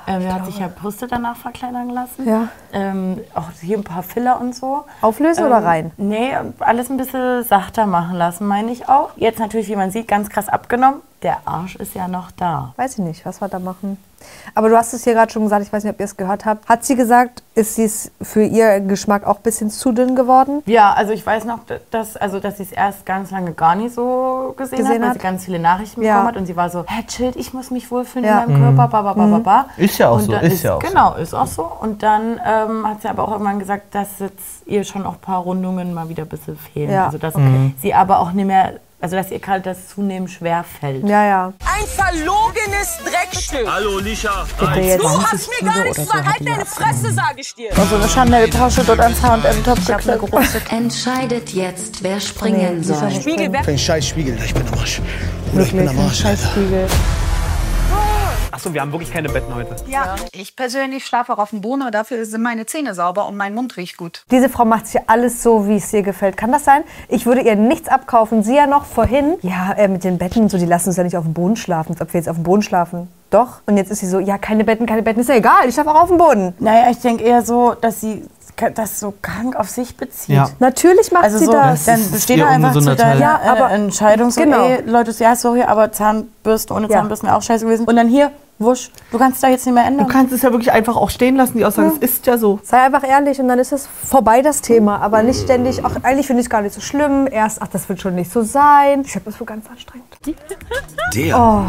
Ähm, 0.08 0.22
er 0.22 0.36
hat 0.36 0.46
sich 0.46 0.60
ja 0.60 0.68
Brüste 0.68 1.08
danach 1.08 1.36
verkleinern 1.36 1.90
lassen. 1.90 2.28
Ja. 2.28 2.48
Ähm, 2.74 3.20
auch 3.34 3.50
hier 3.60 3.78
ein 3.78 3.84
paar 3.84 4.04
Filler 4.04 4.40
und 4.40 4.56
so. 4.56 4.86
Auflösen 5.02 5.42
Ähm, 5.42 5.48
oder 5.48 5.64
rein? 5.64 5.92
Nee, 5.98 6.36
alles 6.60 6.90
ein 6.90 6.98
bisschen 6.98 7.44
sachter 7.44 7.86
machen 7.88 8.16
lassen, 8.16 8.46
meine 8.46 8.72
ich 8.72 8.88
auch. 8.88 9.12
Jetzt 9.16 9.40
natürlich, 9.40 9.68
wie 9.68 9.76
man 9.76 9.90
sieht, 9.92 10.08
ganz 10.08 10.30
krass 10.30 10.48
abgenommen. 10.48 11.02
Der 11.24 11.38
Arsch 11.46 11.76
ist 11.76 11.96
ja 11.96 12.08
noch 12.08 12.30
da. 12.32 12.74
Weiß 12.76 12.94
ich 12.94 13.00
nicht, 13.00 13.26
was 13.26 13.42
wir 13.42 13.48
da 13.48 13.58
machen. 13.58 13.98
Aber 14.54 14.70
du 14.70 14.78
hast 14.78 14.94
es 14.94 15.04
hier 15.04 15.14
gerade 15.14 15.32
schon 15.32 15.44
gesagt, 15.44 15.64
ich 15.66 15.72
weiß 15.74 15.84
nicht, 15.84 15.94
ob 15.94 16.00
ihr 16.00 16.06
es 16.06 16.16
gehört 16.16 16.46
habt. 16.46 16.68
Hat 16.70 16.86
sie 16.86 16.96
gesagt, 16.96 17.44
ist 17.56 17.76
sie 17.76 17.84
es 17.86 18.12
für 18.22 18.44
ihr 18.44 18.80
Geschmack 18.80 19.26
auch 19.26 19.38
ein 19.38 19.42
bisschen 19.44 19.70
zu 19.70 19.92
dünn 19.92 20.16
geworden? 20.16 20.62
Ja, 20.66 20.94
also 20.94 21.12
ich 21.14 21.26
weiß 21.26 21.46
noch, 21.46 21.60
dass, 21.92 22.16
also, 22.18 22.40
dass 22.40 22.58
sie 22.58 22.64
es 22.64 22.72
erst 22.72 23.06
ganz 23.06 23.32
lange 23.32 23.52
gar 23.54 23.76
nicht 23.76 23.94
so 23.96 24.54
gesehen, 24.58 24.78
Gesehen 24.80 24.94
hat, 24.96 25.02
weil 25.02 25.08
hat? 25.10 25.14
sie 25.16 25.20
ganz 25.20 25.46
viele 25.46 25.60
Nachrichten 25.60 26.02
Ja. 26.02 26.14
bekommen 26.14 26.28
hat 26.30 26.38
und 26.38 26.46
sie 26.46 26.56
war 26.56 26.70
so, 26.70 26.86
hä, 26.88 27.04
chillt, 27.08 27.36
ich 27.36 27.54
muss 27.54 27.72
mich 27.72 27.90
wohlfühlen 27.92 28.26
Ja. 28.26 28.42
in 28.44 28.52
meinem 28.54 28.72
Mhm. 28.74 28.78
Körper, 28.78 28.88
ba, 28.88 29.02
ba, 29.02 29.14
ba, 29.14 29.26
ba, 29.26 29.40
ba. 29.40 29.66
Ist 29.78 29.98
ja 29.98 30.10
auch 30.10 30.16
Und 30.18 30.24
so, 30.24 30.32
dann 30.32 30.46
ist 30.46 30.64
ja 30.64 30.76
auch 30.76 30.82
so. 30.82 30.88
Genau, 30.88 31.16
ist 31.16 31.34
auch 31.34 31.48
so. 31.48 31.70
Und 31.82 32.02
dann 32.04 32.40
ähm, 32.46 32.88
hat 32.88 33.02
sie 33.02 33.08
aber 33.10 33.24
auch 33.28 33.32
irgendwann 33.32 33.60
gesagt, 33.60 33.94
dass 33.94 34.08
jetzt 34.20 34.66
ihr 34.66 34.84
schon 34.84 35.06
auch 35.06 35.14
ein 35.16 35.20
paar 35.22 35.40
Rundungen 35.40 35.94
mal 35.94 36.08
wieder 36.10 36.24
ein 36.24 36.30
bisschen 36.30 36.58
fehlen. 36.58 36.92
Ja. 36.92 37.06
Also 37.08 37.18
dass 37.18 37.36
Mhm. 37.36 37.74
sie 37.82 37.94
aber 37.94 38.20
auch 38.20 38.32
nicht 38.32 38.46
mehr 38.46 38.74
Also, 39.06 39.18
dass 39.18 39.30
ihr 39.30 39.38
kalt 39.38 39.68
das 39.68 39.90
zunehmend 39.90 40.32
schwer 40.32 40.66
fällt. 40.80 41.08
Ja, 41.08 41.24
ja. 41.24 41.54
Ein 41.64 41.86
verlogenes 41.86 42.98
Dreckstück. 43.04 43.68
Hallo, 43.72 44.00
Lisha. 44.00 44.48
Bitte. 44.60 44.98
Du 44.98 45.08
hast 45.08 45.48
mir 45.48 45.64
gar 45.64 45.84
nichts 45.84 46.10
verraten, 46.10 46.44
deine 46.44 46.66
Fresse, 46.66 47.14
sag 47.14 47.36
ich 47.38 47.54
dir. 47.54 47.70
Also 47.78 47.98
eine 47.98 48.08
Chanel-Tasche 48.08 48.84
dort 48.84 49.00
ans 49.02 49.22
H&M-Top 49.22 49.78
Entscheidet 50.72 51.52
jetzt, 51.52 52.02
wer 52.02 52.20
springen 52.20 52.84
soll. 52.84 53.12
Spiegel 53.12 53.54
weg. 53.54 53.64
Für 53.64 53.70
einen 53.70 53.78
scheiß 53.78 54.08
Spiegel, 54.08 54.40
ich 54.44 54.56
bin 54.56 54.68
am 54.68 54.80
Arsch. 54.80 55.00
Bruder, 55.52 55.66
ich 55.66 55.72
bin 55.72 55.88
am 55.88 56.00
Arsch, 56.00 56.26
Alter. 56.26 56.50
Achso, 58.56 58.74
wir 58.74 58.80
haben 58.80 58.94
wirklich 58.94 59.12
keine 59.12 59.28
Betten 59.28 59.54
heute. 59.54 59.76
Ja. 59.90 60.16
Ich 60.32 60.56
persönlich 60.56 61.06
schlafe 61.06 61.34
auch 61.34 61.40
auf 61.40 61.50
dem 61.50 61.60
Boden, 61.60 61.82
aber 61.82 61.92
dafür 61.92 62.26
sind 62.26 62.42
meine 62.42 62.66
Zähne 62.66 62.94
sauber 62.96 63.28
und 63.28 63.36
mein 63.36 63.54
Mund 63.54 63.76
riecht 63.76 63.98
gut. 63.98 64.24
Diese 64.32 64.48
Frau 64.48 64.64
macht 64.64 64.88
sich 64.88 65.02
alles 65.10 65.44
so, 65.44 65.68
wie 65.68 65.76
es 65.76 65.92
ihr 65.92 66.04
gefällt. 66.04 66.38
Kann 66.38 66.54
das 66.54 66.64
sein? 66.64 66.84
Ich 67.10 67.26
würde 67.26 67.42
ihr 67.42 67.58
nichts 67.58 67.90
abkaufen. 67.90 68.44
Sie 68.44 68.56
ja 68.56 68.66
noch 68.66 68.86
vorhin. 68.86 69.34
Ja, 69.42 69.74
äh, 69.74 69.90
mit 69.90 70.06
den 70.06 70.18
Betten 70.18 70.44
und 70.44 70.50
so, 70.50 70.58
die 70.58 70.66
lassen 70.66 70.88
uns 70.88 70.96
ja 70.96 71.04
nicht 71.04 71.18
auf 71.18 71.26
dem 71.26 71.34
Boden 71.34 71.58
schlafen. 71.58 71.92
Als 71.92 72.02
ob 72.02 72.14
wir 72.14 72.20
jetzt 72.22 72.30
auf 72.30 72.38
dem 72.38 72.44
Boden 72.44 72.62
schlafen. 72.62 73.10
Doch. 73.30 73.58
Und 73.66 73.76
jetzt 73.76 73.92
ist 73.92 74.00
sie 74.00 74.08
so, 74.08 74.20
ja, 74.20 74.38
keine 74.38 74.64
Betten, 74.64 74.86
keine 74.86 75.04
Betten. 75.04 75.20
Ist 75.20 75.28
ja 75.28 75.36
egal, 75.36 75.68
ich 75.68 75.74
schlafe 75.74 75.92
auch 75.92 76.04
auf 76.04 76.08
dem 76.08 76.18
Boden. 76.18 76.54
Naja, 76.60 76.90
ich 76.92 77.00
denke 77.00 77.26
eher 77.26 77.42
so, 77.42 77.74
dass 77.74 78.00
sie 78.00 78.24
das 78.74 79.02
so 79.02 79.14
krank 79.22 79.58
auf 79.58 79.68
sich 79.70 79.98
bezieht. 79.98 80.34
Ja. 80.34 80.50
Natürlich 80.60 81.12
macht 81.12 81.26
Also 81.26 81.40
sie 81.40 81.46
so, 81.46 81.52
das. 81.52 81.84
dann 81.84 82.10
besteht 82.10 82.40
doch 82.42 82.48
einfach 82.48 82.72
zu 82.72 82.96
deiner. 82.96 83.20
Ja, 83.20 83.42
äh, 83.44 83.50
aber- 83.50 83.72
Entscheidung 83.72 84.32
so, 84.32 84.40
genau. 84.40 84.64
ey, 84.66 84.82
Leute, 84.86 85.12
ja, 85.20 85.36
sorry, 85.36 85.64
aber 85.64 85.92
Zahnbürste 85.92 86.74
ohne 86.74 86.88
Ja. 86.88 87.00
Zahnbürsten 87.00 87.28
wäre 87.28 87.38
auch 87.38 87.42
scheiße 87.42 87.66
gewesen. 87.66 87.86
Und 87.86 87.98
dann 87.98 88.08
hier, 88.08 88.32
wusch, 88.60 88.90
du 89.12 89.18
kannst 89.18 89.44
da 89.44 89.50
jetzt 89.50 89.66
nicht 89.66 89.74
mehr 89.76 89.84
Du 89.84 89.90
ändern. 89.90 90.08
kannst 90.08 90.34
es 90.34 90.42
ja 90.42 90.52
wirklich 90.52 90.72
einfach 90.72 90.96
auch 90.96 91.10
stehen 91.10 91.36
lassen, 91.36 91.58
die 91.58 91.66
Aussage. 91.66 91.92
Es 92.02 92.10
ist 92.12 92.26
ja 92.26 92.38
so. 92.38 92.60
Sei 92.64 92.82
einfach 92.82 93.04
ehrlich 93.08 93.40
und 93.40 93.48
dann 93.48 93.60
ist 93.60 93.72
es 93.74 93.88
vorbei, 93.88 94.42
das 94.42 94.62
Thema. 94.62 95.00
Aber 95.02 95.22
nicht 95.24 95.42
ständig, 95.42 95.84
ach, 95.84 95.98
eigentlich 96.04 96.28
finde 96.28 96.42
ich 96.42 96.46
es 96.46 96.50
gar 96.50 96.62
nicht 96.62 96.74
so 96.74 96.82
schlimm. 96.82 97.28
Erst, 97.32 97.62
ach, 97.62 97.68
das 97.68 97.88
wird 97.90 98.02
schon 98.02 98.16
nicht 98.16 98.32
so 98.32 98.42
sein. 98.44 99.02
Ich 99.06 99.16
habe 99.16 99.26
das 99.26 99.40
wohl 99.40 99.48
ganz 99.48 99.66
anstrengend. 99.70 100.08
Der 101.14 101.38
Oh. 101.40 101.64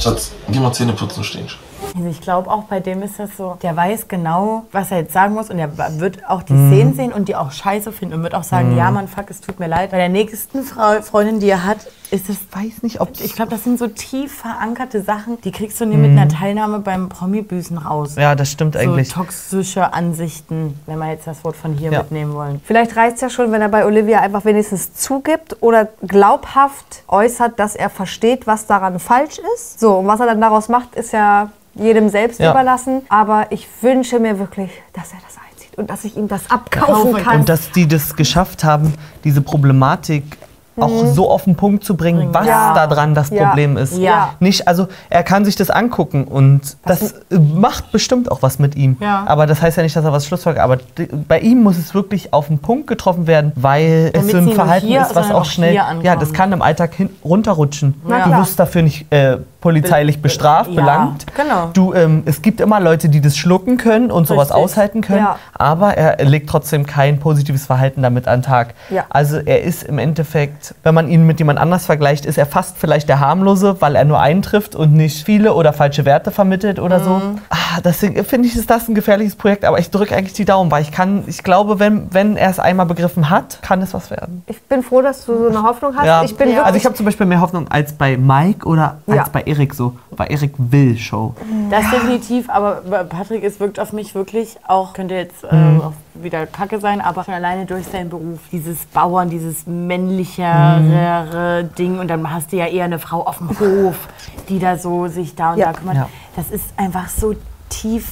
Schatz, 0.00 0.32
geh 0.48 0.58
mal 0.58 0.72
Zähne 0.72 0.92
putzen 0.92 1.22
stehen. 1.24 1.46
Also 1.94 2.08
ich 2.08 2.20
glaube 2.20 2.50
auch 2.50 2.64
bei 2.64 2.80
dem 2.80 3.02
ist 3.02 3.18
das 3.18 3.36
so, 3.36 3.58
der 3.62 3.76
weiß 3.76 4.08
genau, 4.08 4.64
was 4.72 4.90
er 4.90 4.98
jetzt 5.00 5.12
sagen 5.12 5.34
muss 5.34 5.50
und 5.50 5.58
er 5.58 5.70
wird 6.00 6.26
auch 6.28 6.42
die 6.42 6.54
Mhm. 6.54 6.70
Szenen 6.72 6.94
sehen 6.94 7.12
und 7.12 7.28
die 7.28 7.36
auch 7.36 7.50
scheiße 7.52 7.92
finden 7.92 8.14
und 8.14 8.22
wird 8.22 8.34
auch 8.34 8.44
sagen, 8.44 8.72
Mhm. 8.72 8.78
ja 8.78 8.90
Mann, 8.90 9.08
fuck, 9.08 9.30
es 9.30 9.40
tut 9.40 9.60
mir 9.60 9.66
leid. 9.66 9.90
Bei 9.90 9.98
der 9.98 10.08
nächsten 10.08 10.62
Frau, 10.64 11.02
Freundin, 11.02 11.38
die 11.40 11.48
er 11.50 11.64
hat, 11.64 11.78
ist 12.10 12.28
es, 12.28 12.36
weiß 12.50 12.82
nicht, 12.82 13.00
ob 13.00 13.10
ich 13.20 13.34
glaube, 13.34 13.50
das 13.50 13.64
sind 13.64 13.78
so 13.78 13.86
tief 13.88 14.34
verankerte 14.38 15.02
Sachen, 15.02 15.40
die 15.42 15.50
kriegst 15.52 15.80
du 15.80 15.86
nie 15.86 15.96
mit 15.96 16.10
einer 16.10 16.28
Teilnahme 16.28 16.78
beim 16.80 17.08
Promi-Büßen 17.08 17.78
raus. 17.78 18.16
Mhm. 18.16 18.22
Ja, 18.22 18.34
das 18.34 18.50
stimmt 18.50 18.76
eigentlich. 18.76 19.08
So 19.10 19.14
toxische 19.22 19.92
Ansichten, 19.92 20.78
wenn 20.86 20.98
wir 20.98 21.08
jetzt 21.10 21.26
das 21.26 21.42
Wort 21.44 21.56
von 21.56 21.72
hier 21.74 21.90
Ja. 21.92 21.98
mitnehmen 22.00 22.34
wollen. 22.34 22.60
Vielleicht 22.64 22.96
reicht 22.96 23.16
es 23.16 23.20
ja 23.22 23.30
schon, 23.30 23.50
wenn 23.52 23.60
er 23.62 23.68
bei 23.68 23.84
Olivia 23.86 24.20
einfach 24.20 24.44
wenigstens 24.44 24.94
zugibt 24.94 25.56
oder 25.62 25.88
glaubhaft 26.06 27.02
äußert, 27.08 27.58
dass 27.58 27.74
er 27.76 27.90
versteht, 27.90 28.46
was 28.46 28.66
daran 28.66 28.98
falsch 28.98 29.38
ist. 29.54 29.80
So, 29.80 29.98
und 29.98 30.06
was 30.06 30.20
er 30.20 30.26
dann 30.26 30.40
daraus 30.40 30.68
macht, 30.68 30.94
ist 30.94 31.12
ja 31.12 31.50
jedem 31.74 32.08
selbst 32.08 32.40
Ja. 32.40 32.50
überlassen. 32.50 33.02
Aber 33.08 33.46
ich 33.50 33.66
wünsche 33.80 34.18
mir 34.18 34.38
wirklich, 34.38 34.70
dass 34.92 35.12
er 35.12 35.18
das 35.26 35.36
einzieht 35.50 35.76
und 35.78 35.90
dass 35.90 36.04
ich 36.04 36.16
ihm 36.16 36.28
das 36.28 36.50
abkaufen 36.50 37.14
kann. 37.14 37.40
Und 37.40 37.48
dass 37.48 37.70
die 37.70 37.86
das 37.88 38.16
geschafft 38.16 38.64
haben, 38.64 38.94
diese 39.24 39.40
Problematik 39.42 40.24
auch 40.78 40.88
Mhm. 40.88 41.12
so 41.12 41.30
auf 41.30 41.44
den 41.44 41.54
Punkt 41.54 41.84
zu 41.84 41.98
bringen, 41.98 42.30
was 42.32 42.46
Ja. 42.46 42.72
da 42.72 42.86
dran 42.86 43.14
das 43.14 43.28
Ja. 43.28 43.48
Problem 43.48 43.76
ist. 43.76 43.98
Ja. 43.98 44.30
Nicht, 44.40 44.66
also 44.66 44.88
er 45.10 45.22
kann 45.22 45.44
sich 45.44 45.54
das 45.54 45.68
angucken 45.68 46.24
und 46.24 46.78
das 46.86 47.12
äh, 47.30 47.38
macht 47.38 47.92
bestimmt 47.92 48.30
auch 48.32 48.40
was 48.40 48.58
mit 48.58 48.74
ihm. 48.74 48.96
Ja. 48.98 49.22
Aber 49.26 49.46
das 49.46 49.60
heißt 49.60 49.76
ja 49.76 49.82
nicht, 49.82 49.94
dass 49.94 50.02
er 50.06 50.12
was 50.12 50.24
Schlussfolgert. 50.26 50.62
Aber 50.64 50.78
bei 51.28 51.40
ihm 51.40 51.62
muss 51.62 51.76
es 51.76 51.92
wirklich 51.94 52.32
auf 52.32 52.46
den 52.46 52.58
Punkt 52.58 52.86
getroffen 52.86 53.26
werden, 53.26 53.52
weil 53.54 54.12
Damit 54.12 54.26
es 54.28 54.32
so 54.32 54.38
ein 54.38 54.52
Verhalten 54.52 54.90
ist, 54.92 55.14
was 55.14 55.30
auch 55.30 55.40
auch 55.40 55.44
schnell. 55.44 55.74
Ja, 55.74 56.16
das 56.16 56.32
kann 56.32 56.50
im 56.52 56.62
Alltag 56.62 56.94
hin, 56.94 57.10
runterrutschen. 57.22 58.00
Du 58.04 58.10
wirst 58.38 58.58
dafür 58.58 58.80
nicht 58.80 59.12
äh, 59.12 59.36
polizeilich 59.62 60.20
bestraft, 60.20 60.68
ja, 60.70 60.80
belangt. 60.80 61.24
genau. 61.34 61.70
Du, 61.72 61.94
ähm, 61.94 62.22
es 62.26 62.42
gibt 62.42 62.60
immer 62.60 62.80
Leute, 62.80 63.08
die 63.08 63.20
das 63.22 63.36
schlucken 63.38 63.78
können 63.78 64.10
und 64.10 64.26
sowas 64.26 64.48
Richtig. 64.50 64.62
aushalten 64.64 65.00
können, 65.00 65.20
Ja. 65.20 65.36
aber 65.54 65.96
er 65.96 66.22
legt 66.26 66.50
trotzdem 66.50 66.84
kein 66.84 67.18
positives 67.18 67.64
Verhalten 67.64 68.02
damit 68.02 68.28
an 68.28 68.40
den 68.40 68.42
Tag. 68.46 68.74
Ja. 68.90 69.04
Also 69.08 69.38
er 69.38 69.62
ist 69.62 69.84
im 69.84 69.98
Endeffekt, 69.98 70.74
wenn 70.82 70.94
man 70.94 71.08
ihn 71.08 71.26
mit 71.26 71.38
jemand 71.38 71.58
anders 71.58 71.86
vergleicht, 71.86 72.26
ist 72.26 72.36
er 72.36 72.44
fast 72.46 72.76
vielleicht 72.76 73.08
der 73.08 73.20
harmlose, 73.20 73.80
weil 73.80 73.96
er 73.96 74.04
nur 74.04 74.20
einen 74.20 74.42
trifft 74.42 74.74
und 74.74 74.92
nicht 74.92 75.24
viele 75.24 75.54
oder 75.54 75.72
falsche 75.72 76.04
Werte 76.04 76.30
vermittelt 76.30 76.78
oder 76.78 77.00
so. 77.00 77.10
Mhm. 77.14 77.38
Ah, 77.50 77.80
deswegen 77.84 78.22
finde 78.24 78.48
ich, 78.48 78.56
ist 78.56 78.68
das 78.68 78.88
ein 78.88 78.94
gefährliches 78.94 79.36
Projekt, 79.36 79.64
aber 79.64 79.78
ich 79.78 79.90
drücke 79.90 80.14
eigentlich 80.16 80.32
die 80.34 80.44
Daumen, 80.44 80.70
weil 80.70 80.82
ich 80.82 80.90
kann, 80.90 81.22
ich 81.28 81.42
glaube, 81.44 81.78
wenn, 81.78 82.12
wenn 82.12 82.36
er 82.36 82.50
es 82.50 82.58
einmal 82.58 82.86
begriffen 82.86 83.30
hat, 83.30 83.60
kann 83.62 83.80
es 83.80 83.94
was 83.94 84.10
werden. 84.10 84.42
Ich 84.46 84.60
bin 84.62 84.82
froh, 84.82 85.00
dass 85.02 85.24
du 85.24 85.38
so 85.38 85.48
eine 85.48 85.62
Hoffnung 85.62 85.96
hast. 85.96 86.04
Ja. 86.06 86.24
Ich 86.24 86.36
bin 86.36 86.48
also 86.58 86.76
ich 86.76 86.84
habe 86.84 86.94
zum 86.96 87.06
Beispiel 87.06 87.26
mehr 87.26 87.40
Hoffnung 87.40 87.68
als 87.70 87.92
bei 87.92 88.16
Mike 88.16 88.66
oder 88.66 88.96
als 89.06 89.16
Ja. 89.16 89.24
bei 89.32 89.42
Erik 89.52 89.74
so. 89.74 89.94
Bei 90.16 90.26
Erik 90.26 90.54
will 90.58 90.96
Show. 90.96 91.34
Das 91.70 91.90
definitiv, 91.90 92.48
aber 92.50 92.82
Patrick, 93.08 93.44
es 93.44 93.60
wirkt 93.60 93.78
auf 93.80 93.92
mich 93.92 94.14
wirklich 94.14 94.56
auch, 94.66 94.92
könnte 94.94 95.14
jetzt 95.14 95.44
äh, 95.44 95.54
Mhm. 95.54 95.80
auch 95.80 95.92
wieder 96.14 96.46
Kacke 96.46 96.78
sein, 96.80 97.00
aber 97.00 97.24
schon 97.24 97.34
alleine 97.34 97.66
durch 97.66 97.86
seinen 97.86 98.10
Beruf, 98.10 98.38
dieses 98.50 98.84
Bauern, 98.86 99.30
dieses 99.30 99.66
männlichere 99.66 101.64
Ding 101.78 101.98
und 101.98 102.08
dann 102.08 102.30
hast 102.32 102.52
du 102.52 102.56
ja 102.56 102.66
eher 102.66 102.84
eine 102.84 102.98
Frau 102.98 103.22
auf 103.26 103.38
dem 103.38 103.50
Hof, 103.58 103.96
die 104.48 104.58
da 104.58 104.76
so 104.76 105.08
sich 105.08 105.34
da 105.34 105.52
und 105.52 105.58
Ja. 105.58 105.66
da 105.66 105.78
kümmert. 105.78 105.96
Ja. 105.96 106.08
Das 106.36 106.50
ist 106.50 106.64
einfach 106.76 107.08
so 107.08 107.34
tief 107.72 108.04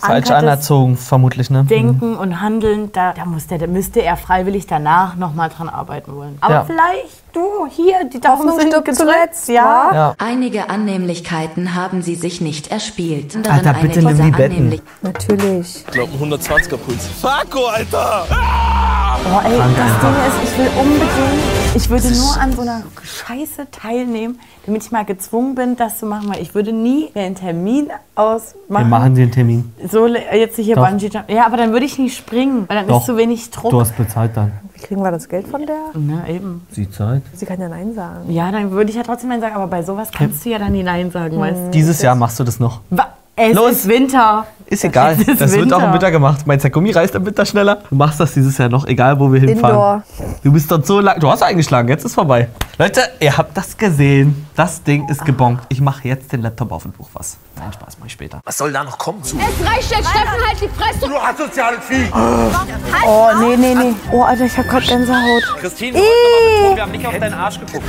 Falsch 0.00 0.30
anerzogen, 0.32 0.96
vermutlich, 0.96 1.50
ne? 1.50 1.62
Denken 1.64 2.16
und 2.16 2.40
Handeln, 2.40 2.90
da, 2.92 3.12
da, 3.12 3.24
muss 3.24 3.46
der, 3.46 3.58
da 3.58 3.68
müsste 3.68 4.02
er 4.02 4.16
freiwillig 4.16 4.66
danach 4.66 5.14
nochmal 5.14 5.50
dran 5.50 5.68
arbeiten 5.68 6.16
wollen. 6.16 6.36
Aber 6.40 6.54
Ja. 6.54 6.64
vielleicht 6.64 7.22
du 7.32 7.66
hier, 7.70 8.04
die 8.12 8.18
Daumen 8.18 8.58
sind 8.58 8.70
gedrückt. 8.72 8.96
zuletzt, 8.96 9.48
ja. 9.48 9.90
Ja. 9.94 10.14
Einige 10.18 10.68
Annehmlichkeiten 10.68 11.76
haben 11.76 12.02
sie 12.02 12.16
sich 12.16 12.40
nicht 12.40 12.72
erspielt. 12.72 13.36
Anderen 13.36 13.56
Alter, 13.58 13.70
eine 13.78 13.88
bitte 13.88 14.02
nimm 14.04 14.16
die 14.20 14.30
Betten. 14.32 14.56
Annehmlich- 14.56 14.82
Natürlich. 15.02 15.84
Ich 15.86 15.92
glaube, 15.92 16.12
ein 16.12 16.18
120er 16.18 16.76
Puls. 16.76 17.08
Marco, 17.22 17.66
Alter! 17.66 18.26
Boah, 18.28 19.42
ey, 19.44 19.58
das. 19.58 20.00
Ding 20.00 20.10
ist, 20.26 20.50
ich 20.52 20.58
will 20.58 20.70
unbedingt, 20.80 21.10
ich 21.74 21.90
würde 21.90 22.10
nur 22.10 22.36
an 22.40 22.52
so 22.52 22.62
einer 22.62 22.82
Scheiße 23.02 23.70
teilnehmen, 23.70 24.38
damit 24.66 24.84
ich 24.84 24.90
mal 24.90 25.04
gezwungen 25.04 25.54
bin, 25.54 25.76
das 25.76 25.98
zu 25.98 26.06
machen, 26.06 26.28
weil 26.28 26.42
ich 26.42 26.54
würde 26.54 26.72
nie 26.72 27.08
einen 27.14 27.34
Termin 27.34 27.88
ausmachen. 28.14 28.54
Wir 28.68 28.84
machen 28.84 29.14
dir 29.14 29.22
einen 29.22 29.32
Termin. 29.32 29.72
So, 29.88 30.06
jetzt 30.06 30.56
hier 30.56 30.74
Doch. 30.76 30.88
Bungee 30.88 31.08
Jump. 31.08 31.30
Ja, 31.30 31.46
aber 31.46 31.56
dann 31.56 31.72
würde 31.72 31.86
ich 31.86 31.98
nicht 31.98 32.16
springen, 32.16 32.64
weil 32.68 32.76
dann 32.78 32.88
Doch. 32.88 33.00
ist 33.00 33.06
zu 33.06 33.16
wenig 33.16 33.50
Druck. 33.50 33.70
Du 33.70 33.80
hast 33.80 33.96
bezahlt 33.96 34.36
dann. 34.36 34.52
Wie 34.74 34.80
kriegen 34.80 35.02
wir 35.02 35.10
das 35.10 35.28
Geld 35.28 35.46
von 35.48 35.64
der? 35.66 35.76
Na, 35.94 36.26
eben. 36.28 36.66
Sie 36.70 36.90
zahlt. 36.90 37.22
Sie 37.34 37.46
kann 37.46 37.60
ja 37.60 37.68
Nein 37.68 37.94
sagen. 37.94 38.30
Ja, 38.30 38.50
dann 38.50 38.70
würde 38.70 38.90
ich 38.90 38.96
ja 38.96 39.02
trotzdem 39.02 39.28
Nein 39.30 39.40
sagen, 39.40 39.54
aber 39.56 39.66
bei 39.66 39.82
sowas 39.82 40.08
kannst 40.12 40.44
du 40.44 40.50
ja 40.50 40.58
dann 40.58 40.72
die 40.72 40.82
Nein 40.82 41.10
sagen, 41.10 41.38
weißt 41.38 41.66
du? 41.66 41.70
Dieses 41.70 42.00
Jahr 42.02 42.14
machst 42.14 42.38
du 42.40 42.44
das 42.44 42.58
noch. 42.60 42.80
Wa- 42.90 43.08
Es 43.40 43.54
Los. 43.54 43.70
ist 43.70 43.88
Winter. 43.88 44.46
Ist 44.66 44.84
egal. 44.84 45.12
Es 45.12 45.28
ist 45.28 45.40
das 45.40 45.52
wird 45.52 45.72
auch 45.72 45.78
im 45.78 45.84
Winter. 45.84 45.92
Winter 45.94 46.10
gemacht. 46.10 46.44
Meinst 46.44 46.64
du, 46.64 46.68
der 46.68 46.72
Gummi 46.72 46.90
reißt 46.90 47.14
im 47.14 47.24
Winter 47.24 47.46
schneller? 47.46 47.82
Du 47.88 47.94
machst 47.94 48.18
das 48.18 48.34
dieses 48.34 48.58
Jahr 48.58 48.68
noch, 48.68 48.84
egal 48.86 49.18
wo 49.18 49.32
wir 49.32 49.40
hinfahren. 49.40 49.76
Indoor. 49.76 50.02
Du 50.42 50.52
bist 50.52 50.70
dort 50.70 50.86
so 50.86 50.98
lang. 51.00 51.20
Du 51.20 51.30
hast 51.30 51.42
eingeschlagen, 51.42 51.88
jetzt 51.88 52.04
ist 52.04 52.14
vorbei. 52.14 52.48
Leute, 52.78 53.00
ihr 53.20 53.38
habt 53.38 53.56
das 53.56 53.76
gesehen. 53.76 54.46
Das 54.56 54.82
Ding 54.82 55.08
ist 55.08 55.24
gebongt. 55.24 55.62
Ich 55.68 55.80
mache 55.80 56.08
jetzt 56.08 56.32
den 56.32 56.42
Laptop 56.42 56.72
auf 56.72 56.84
und 56.84 56.98
buch 56.98 57.08
was. 57.12 57.38
Nein, 57.56 57.72
Spaß, 57.72 57.96
mach 58.00 58.06
ich 58.06 58.12
später. 58.12 58.40
Was 58.44 58.58
soll 58.58 58.72
da 58.72 58.82
noch 58.82 58.98
kommen 58.98 59.22
zu? 59.22 59.36
Es 59.36 59.66
reicht 59.66 59.90
jetzt, 59.90 60.08
Steffen, 60.10 60.46
halt 60.46 60.60
die 60.60 60.68
Fresse. 60.68 61.08
Du 61.08 61.16
asoziales 61.16 61.84
Vieh! 61.84 62.08
Oh, 63.06 63.28
nee, 63.40 63.56
nee, 63.56 63.74
nee. 63.74 63.94
Oh, 64.10 64.22
Alter, 64.22 64.46
ich 64.46 64.58
hab 64.58 64.68
grad 64.68 64.86
Gänsehaut. 64.86 65.56
Christine, 65.60 65.94
wir 65.94 66.74
wir 66.74 66.82
haben 66.82 66.90
nicht 66.90 67.06
auf 67.06 67.18
deinen 67.18 67.34
Arsch 67.34 67.58
geguckt. 67.60 67.84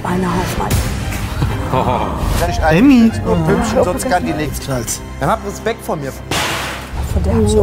Schweinehaus, 0.00 0.58
Mann. 0.58 0.89
Ich 2.48 2.58
Emmy. 2.58 3.10
Pümpchen, 3.46 3.84
sonst 3.84 4.08
kann 4.08 4.24
die 4.24 4.32
nichts. 4.32 4.60
Dann 4.66 5.30
habt 5.30 5.46
Respekt 5.46 5.84
vor 5.84 5.96
mir. 5.96 6.12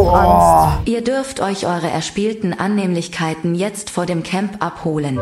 Angst. 0.10 0.88
Ihr 0.88 1.04
dürft 1.04 1.40
euch 1.40 1.66
eure 1.66 1.90
erspielten 1.90 2.58
Annehmlichkeiten 2.58 3.56
jetzt 3.56 3.90
vor 3.90 4.06
dem 4.06 4.24
Camp 4.24 4.64
abholen. 4.64 5.20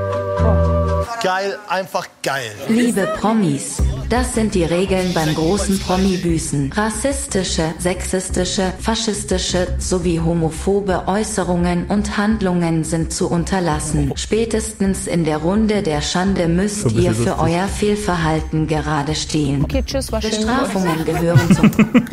Geil, 1.22 1.58
einfach 1.68 2.08
geil. 2.24 2.52
Liebe 2.68 3.08
Promis, 3.20 3.78
das 4.10 4.36
sind 4.36 4.54
die 4.54 4.64
Regeln 4.64 5.14
beim 5.14 5.34
großen 5.34 5.80
Promi-Büßen. 5.80 6.72
Rassistische, 6.74 7.74
sexistische, 7.80 8.74
faschistische 8.80 9.68
sowie 9.80 10.20
homophobe 10.20 11.08
Äußerungen 11.08 11.86
und 11.88 12.18
Handlungen 12.18 12.84
sind 12.84 13.12
zu 13.14 13.30
unterlassen. 13.30 14.14
Spätestens 14.16 15.08
in 15.08 15.24
der 15.26 15.38
Runde 15.38 15.82
der 15.82 16.02
Schande 16.02 16.48
müsst 16.48 16.92
ihr 16.92 17.14
für 17.14 17.40
euer 17.40 17.68
Fehlverhalten 17.68 18.68
gerade 18.68 19.16
stehen. 19.16 19.64
Okay, 19.64 19.84
tschüss, 19.86 20.12
war 20.12 20.22
schön. 20.22 20.32
Bestrafungen 20.32 21.06
gehören 21.06 21.56
zum 21.56 21.72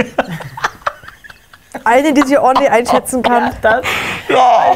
Eine, 1.85 2.13
die 2.13 2.23
sich 2.23 2.39
ordentlich 2.39 2.71
einschätzen 2.71 3.23
kann. 3.23 3.51
Das, 3.63 3.83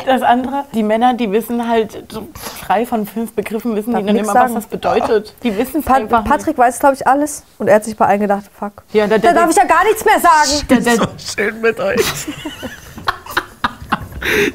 das 0.04 0.22
andere, 0.22 0.64
die 0.74 0.82
Männer, 0.82 1.14
die 1.14 1.30
wissen 1.32 1.68
halt, 1.68 2.04
so 2.10 2.28
drei 2.66 2.86
von 2.86 3.06
fünf 3.06 3.32
Begriffen 3.32 3.74
wissen 3.76 3.92
Darf 3.92 4.00
die 4.02 4.06
dann 4.08 4.16
immer, 4.16 4.28
was 4.28 4.34
sagen. 4.34 4.54
das 4.54 4.66
bedeutet. 4.66 5.34
Die 5.42 5.56
wissen 5.56 5.82
Pat 5.82 5.96
einfach 6.02 6.22
nicht. 6.22 6.30
Patrick 6.30 6.58
weiß, 6.58 6.78
glaube 6.78 6.94
ich, 6.94 7.06
alles. 7.06 7.44
Und 7.58 7.68
er 7.68 7.76
hat 7.76 7.84
sich 7.84 7.96
bei 7.96 8.06
allen 8.06 8.20
gedacht, 8.20 8.44
fuck. 8.58 8.82
Ja, 8.92 9.06
der, 9.06 9.18
Da 9.18 9.32
darf 9.32 9.50
ich 9.50 9.56
ja 9.56 9.64
gar 9.64 9.84
nichts 9.84 10.04
mehr 10.04 10.20
sagen. 10.20 10.66
der, 10.68 10.80
der, 10.80 11.08
Schön 11.18 11.60
mit 11.60 11.78
euch. 11.80 12.00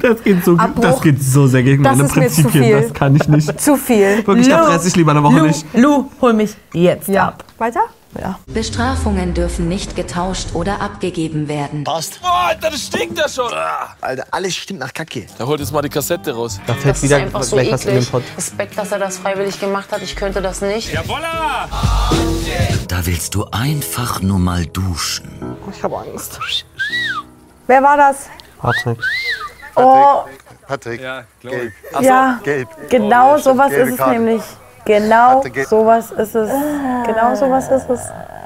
Das 0.02 0.22
geht 0.22 0.44
so, 0.44 0.56
Abbruch. 0.56 0.82
das 0.82 1.00
geht 1.00 1.22
so 1.22 1.46
sehr 1.46 1.62
gegen 1.62 1.82
Das 1.82 1.96
meine 1.96 2.06
ist 2.08 2.16
mir 2.16 2.28
zu 2.28 2.42
Prinzipien. 2.42 2.64
viel. 2.64 2.82
Das 2.82 2.92
kann 2.92 3.16
ich 3.16 3.28
nicht. 3.28 3.60
Zu 3.60 3.76
viel. 3.76 4.26
Wirklich, 4.26 4.48
da 4.48 4.60
Lu, 4.60 4.66
fresse 4.66 4.88
ich 4.88 4.96
lieber 4.96 5.12
eine 5.12 5.22
Woche 5.22 5.38
Lu, 5.38 5.46
nicht. 5.46 5.66
Lu, 5.74 6.10
hol 6.20 6.32
mich 6.34 6.54
jetzt 6.74 7.08
ab. 7.16 7.42
Weiter? 7.58 7.80
Ja. 8.20 8.38
Bestrafungen 8.46 9.32
dürfen 9.32 9.68
nicht 9.68 9.96
getauscht 9.96 10.48
oder 10.54 10.82
abgegeben 10.82 11.48
werden. 11.48 11.84
Passt. 11.84 12.20
Oh, 12.22 12.26
Alter, 12.28 12.70
das 12.70 12.82
stinkt 12.82 13.18
ja 13.18 13.26
schon. 13.26 13.50
Alter, 14.02 14.26
alles 14.30 14.54
stinkt 14.54 14.82
nach 14.82 14.92
Kacke. 14.92 15.26
Da 15.38 15.46
holt 15.46 15.60
jetzt 15.60 15.72
mal 15.72 15.80
die 15.80 15.88
Kassette 15.88 16.34
raus. 16.34 16.60
Da 16.66 16.74
fällt 16.74 17.02
wieder 17.02 17.20
gleich 17.20 17.32
was 17.72 17.84
in 17.86 17.94
den 17.94 18.06
Pott. 18.06 18.22
Respekt, 18.36 18.76
dass 18.76 18.92
er 18.92 18.98
das 18.98 19.16
freiwillig 19.18 19.58
gemacht 19.58 19.90
hat. 19.92 20.02
Ich 20.02 20.14
könnte 20.14 20.42
das 20.42 20.60
nicht. 20.60 20.92
Jawolla! 20.92 21.68
Da 22.88 23.06
willst 23.06 23.34
du 23.34 23.46
einfach 23.50 24.20
nur 24.20 24.38
mal 24.38 24.66
duschen. 24.66 25.56
Ich 25.74 25.82
habe 25.82 25.98
Angst. 25.98 26.38
Wer 27.66 27.82
war 27.82 27.96
das? 27.96 28.28
Patrick. 28.60 28.98
Oh, 29.74 30.24
Patrick, 30.68 31.00
Ja, 31.00 31.24
glaub 31.40 31.54
gelb. 31.54 31.72
ja, 32.02 32.40
Gelb. 32.44 32.68
genau 32.90 33.36
Oh, 33.36 33.38
sowas 33.38 33.72
ist 33.72 33.92
es 33.92 33.96
Karte. 33.96 34.12
nämlich. 34.18 34.42
Genau 34.84 35.42
sowas 35.68 36.10
ist 36.10 36.34
es. 36.34 36.50
Genau 37.06 37.34
sowas 37.34 37.70
ist 37.70 37.88
es. 37.90 38.00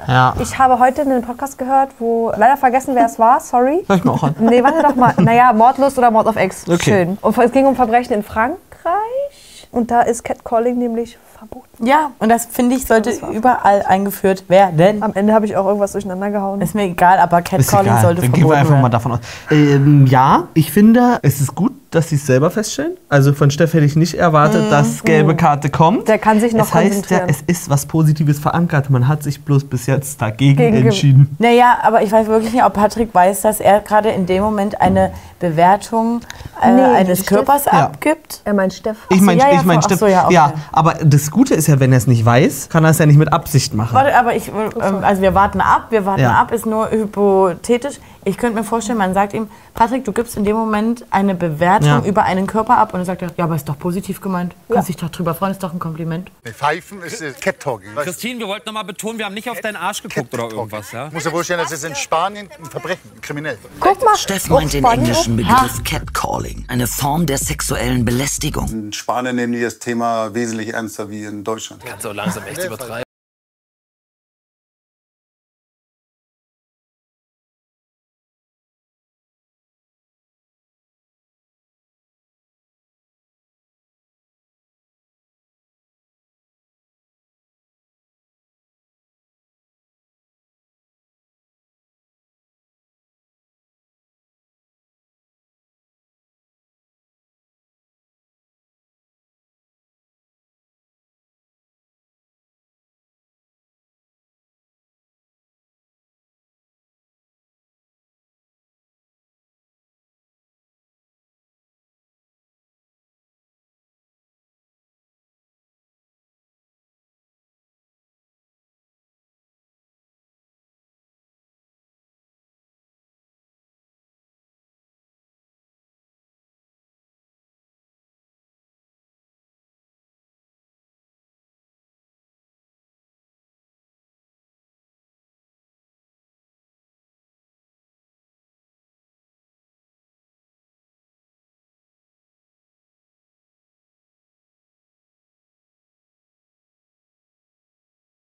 Ja. 0.07 0.33
Ich 0.39 0.57
habe 0.57 0.79
heute 0.79 1.01
einen 1.01 1.21
Podcast 1.21 1.57
gehört, 1.57 1.89
wo 1.99 2.31
leider 2.37 2.55
vergessen, 2.55 2.95
wer 2.95 3.05
es 3.07 3.19
war. 3.19 3.39
Sorry. 3.41 3.83
Hör 3.87 3.95
ich 3.97 4.03
mir 4.05 4.11
auch 4.11 4.23
an. 4.23 4.35
Nee, 4.39 4.63
warte 4.63 4.81
doch 4.81 4.95
mal. 4.95 5.13
Naja, 5.17 5.51
Mordlust 5.51 5.97
oder 5.97 6.11
Mord 6.11 6.27
auf 6.27 6.37
Ex. 6.37 6.63
Okay. 6.67 6.77
Schön. 6.81 7.17
Und 7.21 7.37
es 7.37 7.51
ging 7.51 7.65
um 7.65 7.75
Verbrechen 7.75 8.13
in 8.13 8.23
Frankreich. 8.23 9.67
Und 9.71 9.91
da 9.91 10.01
ist 10.01 10.23
Catcalling 10.23 10.77
nämlich 10.77 11.17
verboten. 11.37 11.85
Ja, 11.85 12.11
und 12.19 12.29
das 12.29 12.45
finde 12.45 12.75
ich 12.77 12.85
sollte 12.87 13.11
überall 13.33 13.83
eingeführt 13.85 14.49
werden. 14.49 15.03
Am 15.03 15.11
Ende 15.13 15.33
habe 15.33 15.45
ich 15.45 15.57
auch 15.57 15.65
irgendwas 15.65 15.91
durcheinander 15.91 16.31
gehauen. 16.31 16.61
Ist 16.61 16.73
mir 16.73 16.83
egal, 16.83 17.19
aber 17.19 17.39
Ist 17.39 17.49
Catcalling 17.49 17.91
egal. 17.91 18.01
sollte 18.01 18.21
Dann 18.21 18.31
gehen 18.31 18.43
wir 18.43 18.55
verboten 18.55 18.59
einfach 18.59 18.71
mal 18.75 18.81
werden. 18.83 18.91
davon 18.91 19.11
aus. 19.13 19.19
Ähm, 19.51 20.07
ja, 20.07 20.47
ich 20.53 20.71
finde, 20.71 21.19
es 21.21 21.41
ist 21.41 21.53
gut, 21.53 21.73
dass 21.91 22.09
sie 22.09 22.15
es 22.15 22.25
selber 22.25 22.51
feststellen. 22.51 22.97
Also 23.09 23.33
von 23.33 23.49
Steff 23.49 23.73
hätte 23.73 23.85
ich 23.85 23.95
nicht 23.95 24.13
erwartet, 24.15 24.71
dass 24.71 25.03
gelbe 25.03 25.35
Karte 25.35 25.69
kommt. 25.69 26.07
Der 26.07 26.17
kann 26.17 26.39
sich 26.39 26.51
noch 26.53 26.65
Das 26.65 26.73
heißt 26.73 27.09
ja, 27.11 27.21
es 27.27 27.41
ist 27.47 27.69
was 27.69 27.85
Positives 27.85 28.39
verankert. 28.39 28.89
Man 28.89 29.07
hat 29.07 29.23
sich 29.23 29.41
bloß 29.43 29.63
bis 29.65 29.85
jetzt 29.85 30.21
dagegen 30.21 30.57
Gegen 30.57 30.71
ge- 30.75 30.81
entschieden. 30.85 31.35
Naja, 31.39 31.77
aber 31.83 32.01
ich 32.03 32.11
weiß 32.11 32.27
wirklich 32.27 32.51
nicht, 32.53 32.63
ob 32.63 32.73
Patrick 32.73 33.13
weiß, 33.15 33.41
dass 33.41 33.59
er 33.61 33.79
gerade 33.79 34.09
in 34.09 34.25
dem 34.25 34.43
Moment 34.43 34.81
eine 34.81 35.11
Bewertung 35.39 36.21
äh, 36.61 36.71
Nee, 36.71 36.81
eines 36.81 37.25
Körpers 37.25 37.65
Ja. 37.65 37.85
abgibt. 37.85 38.41
Er 38.43 38.53
meint 38.53 38.73
Steff. 38.73 38.97
Ich 39.09 39.21
meine, 39.21 39.39
ja, 39.39 39.49
ja, 39.51 39.55
ich 39.59 39.63
mein, 39.65 39.81
Steff, 39.81 39.99
so, 39.99 40.07
ja, 40.07 40.29
ja, 40.29 40.47
okay. 40.47 40.55
aber 40.71 40.93
das 41.03 41.29
Gute 41.31 41.53
ist 41.53 41.67
ja, 41.67 41.79
wenn 41.79 41.91
er 41.91 41.99
es 41.99 42.07
nicht 42.07 42.25
weiß, 42.25 42.69
kann 42.69 42.83
er 42.83 42.89
es 42.91 42.97
ja 42.97 43.05
nicht 43.05 43.17
mit 43.17 43.31
Absicht 43.31 43.73
machen. 43.73 43.93
Warte, 43.95 44.15
aber 44.17 44.35
ich, 44.35 44.47
ähm, 44.49 45.03
also 45.03 45.21
wir 45.21 45.33
warten 45.35 45.61
ab, 45.61 45.87
wir 45.91 46.05
warten 46.05 46.21
Ja. 46.21 46.33
ab, 46.33 46.51
ist 46.51 46.65
nur 46.65 46.89
hypothetisch. 46.91 47.95
Ich 48.25 48.37
könnte 48.37 48.57
mir 48.57 48.63
vorstellen, 48.65 48.97
man 48.97 49.13
sagt 49.13 49.33
ihm, 49.33 49.47
Patrick, 49.73 50.03
du 50.03 50.11
gibst 50.11 50.35
in 50.35 50.43
dem 50.43 50.57
Moment 50.57 51.05
eine 51.11 51.33
Bewertung 51.35 51.76
Ja. 51.85 52.01
über 52.03 52.23
einen 52.23 52.47
Körper 52.47 52.77
ab 52.77 52.93
und 52.93 52.99
dann 52.99 53.05
sagt 53.05 53.21
er, 53.21 53.31
ja, 53.37 53.43
aber 53.45 53.55
ist 53.55 53.67
doch 53.67 53.77
positiv 53.77 54.21
gemeint. 54.21 54.55
Kannst 54.71 54.89
dich 54.89 54.97
doch 54.97 55.09
drüber 55.09 55.33
freuen, 55.35 55.51
ist 55.51 55.63
doch 55.63 55.73
ein 55.73 55.79
Kompliment. 55.79 56.31
Nee, 56.45 56.51
Pfeifen 56.51 57.01
ist 57.01 57.21
äh, 57.21 57.31
Cat-Talking. 57.31 57.95
Christine, 57.95 58.39
wir 58.39 58.47
wollten 58.47 58.65
noch 58.67 58.73
mal 58.73 58.83
betonen, 58.83 59.17
wir 59.17 59.25
haben 59.25 59.33
nicht 59.33 59.49
auf 59.49 59.59
deinen 59.61 59.75
Arsch 59.75 60.01
geguckt 60.03 60.33
oder 60.33 60.49
irgendwas, 60.49 60.91
ja? 60.91 61.07
Ich 61.07 61.13
muss 61.13 61.23
dir 61.23 61.31
vorstellen, 61.31 61.59
das 61.59 61.71
ist 61.71 61.83
in 61.83 61.95
Spanien 61.95 62.49
ein 62.57 62.65
Verbrechen, 62.65 63.21
kriminell. 63.21 63.57
Guck 63.79 64.03
mal. 64.03 64.15
Steff 64.17 64.49
meint 64.49 64.73
den 64.73 64.83
englischen 64.83 65.37
Begriff 65.37 65.83
Catcalling, 65.83 66.65
eine 66.67 66.87
Form 66.87 67.25
der 67.25 67.37
sexuellen 67.37 68.05
Belästigung. 68.05 68.67
In 68.69 68.93
Spanien 68.93 69.35
nehmen 69.35 69.53
die 69.53 69.61
das 69.61 69.79
Thema 69.79 70.33
wesentlich 70.33 70.73
ernster 70.73 71.09
wie 71.09 71.23
in 71.23 71.43
Deutschland. 71.43 71.83
Kannst 71.85 72.05
du 72.05 72.11
langsam 72.11 72.43
echt 72.45 72.63
übertreiben. 72.63 73.06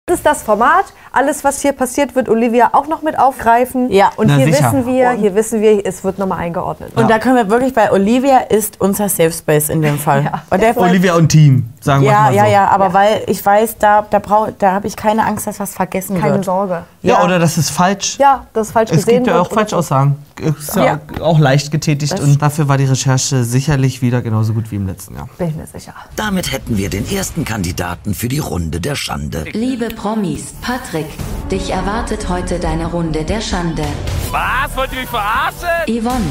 Das 0.09 0.19
ist 0.19 0.25
das 0.25 0.41
Format. 0.41 0.85
Alles, 1.11 1.43
was 1.43 1.61
hier 1.61 1.73
passiert, 1.73 2.15
wird 2.15 2.29
Olivia 2.29 2.69
auch 2.71 2.87
noch 2.87 3.01
mit 3.01 3.19
aufgreifen. 3.19 3.91
Ja. 3.91 4.09
Und 4.15 4.27
Na, 4.27 4.35
hier 4.37 4.45
sicher. 4.45 4.71
wissen 4.71 4.85
wir, 4.85 5.11
hier 5.11 5.35
wissen 5.35 5.59
wir, 5.61 5.85
es 5.85 6.01
wird 6.05 6.17
nochmal 6.17 6.39
eingeordnet. 6.39 6.93
Und 6.95 7.09
da 7.09 7.19
können 7.19 7.35
wir 7.35 7.49
wirklich, 7.49 7.75
weil 7.75 7.91
Olivia 7.91 8.37
ist 8.37 8.79
unser 8.79 9.09
Safe 9.09 9.33
Space 9.33 9.67
in 9.67 9.81
dem 9.81 9.99
Fall. 9.99 10.23
Ja. 10.23 10.43
Und 10.49 10.61
der 10.61 10.77
Olivia 10.81 11.13
und 11.15 11.27
Team, 11.27 11.69
sagen 11.81 12.03
wir 12.03 12.11
ja, 12.11 12.21
mal 12.21 12.31
so. 12.31 12.37
ja, 12.37 12.47
ja, 12.47 12.67
aber 12.69 12.93
weil 12.93 13.23
ich 13.27 13.45
weiß, 13.45 13.79
da, 13.79 14.05
da, 14.09 14.19
brauch- 14.19 14.47
da 14.57 14.71
habe 14.71 14.87
ich 14.87 14.95
keine 14.95 15.25
Angst, 15.25 15.45
dass 15.45 15.59
was 15.59 15.73
vergessen 15.75 16.21
Keine 16.21 16.35
wird. 16.35 16.45
Sorge. 16.45 16.83
Ja, 17.01 17.21
oder 17.25 17.37
das 17.37 17.57
ist 17.57 17.69
falsch. 17.71 18.17
Ja, 18.17 18.45
das 18.53 18.67
ist 18.67 18.73
falsch 18.73 18.91
Es 18.91 18.97
gesehen 19.05 19.25
gibt 19.25 19.27
ja 19.27 19.41
auch. 19.41 19.51
Falschaussagen. 19.51 20.15
Ist 20.39 20.75
ja, 20.75 20.85
Ja. 20.85 20.99
auch 21.21 21.39
leicht 21.39 21.71
getätigt. 21.71 22.13
Das- 22.13 22.19
Und 22.21 22.41
dafür 22.41 22.67
war 22.67 22.77
die 22.77 22.85
Recherche 22.85 23.43
sicherlich 23.43 24.01
wieder 24.01 24.21
genauso 24.21 24.53
gut 24.53 24.69
wie 24.71 24.75
im 24.75 24.87
letzten 24.87 25.15
Jahr. 25.15 25.27
Bin 25.37 25.49
ich 25.49 25.55
mir 25.55 25.67
sicher. 25.67 25.93
Damit 26.15 26.51
hätten 26.51 26.77
wir 26.77 26.89
den 26.89 27.09
ersten 27.11 27.43
Kandidaten 27.45 28.13
für 28.13 28.27
die 28.27 28.39
Runde 28.39 28.79
der 28.79 28.95
Schande. 28.95 29.45
Liebe 29.53 29.87
Promis, 29.89 30.53
Patrick, 30.61 31.07
dich 31.51 31.71
erwartet 31.71 32.29
heute 32.29 32.59
deine 32.59 32.85
Runde 32.87 33.23
der 33.23 33.41
Schande. 33.41 33.83
Was? 34.31 34.75
Wollt 34.75 34.91
ihr 34.93 34.99
mich 35.01 35.09
verarschen? 35.09 35.67
Yvonne, 35.87 36.25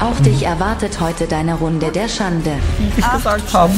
auch 0.00 0.18
dich 0.20 0.42
erwartet 0.42 0.98
heute 1.00 1.26
deine 1.26 1.54
Runde 1.54 1.90
der 1.90 2.08
Schande. 2.08 2.52
Ich 2.96 2.96
gesagt 3.12 3.52
haben. 3.52 3.72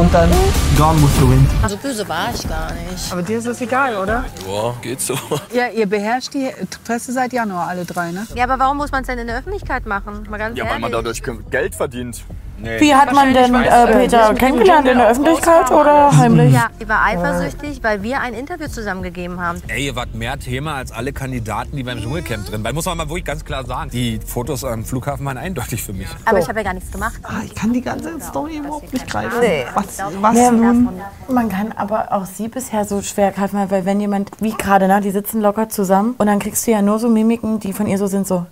Und 0.00 0.12
dann 0.12 0.28
Gone 0.76 1.00
with 1.00 1.10
the 1.20 1.28
Wind. 1.28 1.48
So 1.68 1.76
böse 1.76 2.06
war 2.08 2.28
ich 2.34 2.46
gar 2.48 2.72
nicht. 2.72 3.10
Aber 3.12 3.22
dir 3.22 3.38
ist 3.38 3.46
das 3.46 3.60
egal, 3.60 3.96
oder? 3.96 4.24
Boah, 4.44 4.74
geht 4.82 5.00
so. 5.00 5.14
Ja, 5.54 5.68
ihr 5.74 5.86
beherrscht 5.86 6.34
die 6.34 6.50
Presse 6.84 7.12
seit 7.12 7.32
Januar, 7.32 7.68
alle 7.68 7.84
drei, 7.84 8.10
ne? 8.10 8.26
Ja, 8.34 8.44
aber 8.44 8.58
warum 8.58 8.76
muss 8.78 8.90
man 8.90 9.02
es 9.02 9.06
denn 9.06 9.18
in 9.18 9.26
der 9.28 9.38
Öffentlichkeit 9.38 9.86
machen? 9.86 10.26
Mal 10.28 10.38
ganz 10.38 10.58
Ja, 10.58 10.64
weil 10.64 10.80
man 10.80 10.92
ehrlich. 10.92 11.20
dadurch 11.22 11.50
Geld 11.50 11.74
verdient. 11.74 12.24
Wie 12.58 12.94
hat 12.94 13.12
man 13.12 13.34
denn 13.34 13.54
äh, 13.54 13.86
Peter 13.86 14.34
kennengelernt? 14.34 14.88
In 14.88 14.98
der 14.98 15.08
Öffentlichkeit 15.10 15.70
oder 15.70 16.16
heimlich? 16.16 16.52
Ja, 16.52 16.68
ich 16.78 16.88
war 16.88 17.04
eifersüchtig, 17.04 17.82
weil 17.82 18.02
wir 18.02 18.20
ein 18.20 18.34
Interview 18.34 18.68
zusammengegeben 18.68 19.40
haben. 19.40 19.60
Ey, 19.68 19.86
ihr 19.86 19.96
wart 19.96 20.14
mehr 20.14 20.38
Thema 20.38 20.76
als 20.76 20.92
alle 20.92 21.12
Kandidaten, 21.12 21.76
die 21.76 21.82
beim 21.82 22.00
Dschungelcamp 22.00 22.46
drin 22.46 22.64
waren. 22.64 22.74
Muss 22.74 22.86
man 22.86 22.96
mal 22.96 23.08
wirklich 23.08 23.24
ganz 23.24 23.44
klar 23.44 23.64
sagen. 23.64 23.90
Die 23.90 24.20
Fotos 24.24 24.64
am 24.64 24.84
Flughafen 24.84 25.26
waren 25.26 25.38
eindeutig 25.38 25.82
für 25.82 25.92
mich. 25.92 26.08
Aber 26.24 26.38
ich 26.38 26.48
habe 26.48 26.60
ja 26.60 26.64
gar 26.64 26.74
nichts 26.74 26.90
gemacht. 26.90 27.14
Ah, 27.22 27.40
ich 27.44 27.54
kann 27.54 27.72
die 27.72 27.82
ganze 27.82 28.20
Story 28.20 28.58
überhaupt 28.58 28.92
nicht 28.92 29.06
greifen. 29.08 29.40
Nee. 29.40 29.64
Was, 29.74 29.98
was 30.20 30.36
Ja, 30.36 30.50
nun? 30.50 30.88
Man 31.28 31.48
kann 31.48 31.72
aber 31.72 32.12
auch 32.12 32.26
sie 32.26 32.48
bisher 32.48 32.84
so 32.84 33.02
schwer 33.02 33.32
greifen, 33.32 33.58
weil 33.68 33.84
wenn 33.84 34.00
jemand, 34.00 34.30
wie 34.40 34.52
gerade, 34.52 34.88
ne, 34.88 35.00
die 35.00 35.10
sitzen 35.10 35.40
locker 35.40 35.68
zusammen 35.68 36.14
und 36.18 36.26
dann 36.26 36.38
kriegst 36.38 36.66
du 36.66 36.70
ja 36.70 36.82
nur 36.82 36.98
so 36.98 37.08
Mimiken, 37.08 37.60
die 37.60 37.72
von 37.72 37.86
ihr 37.86 37.98
so 37.98 38.06
sind, 38.06 38.26
so. 38.26 38.46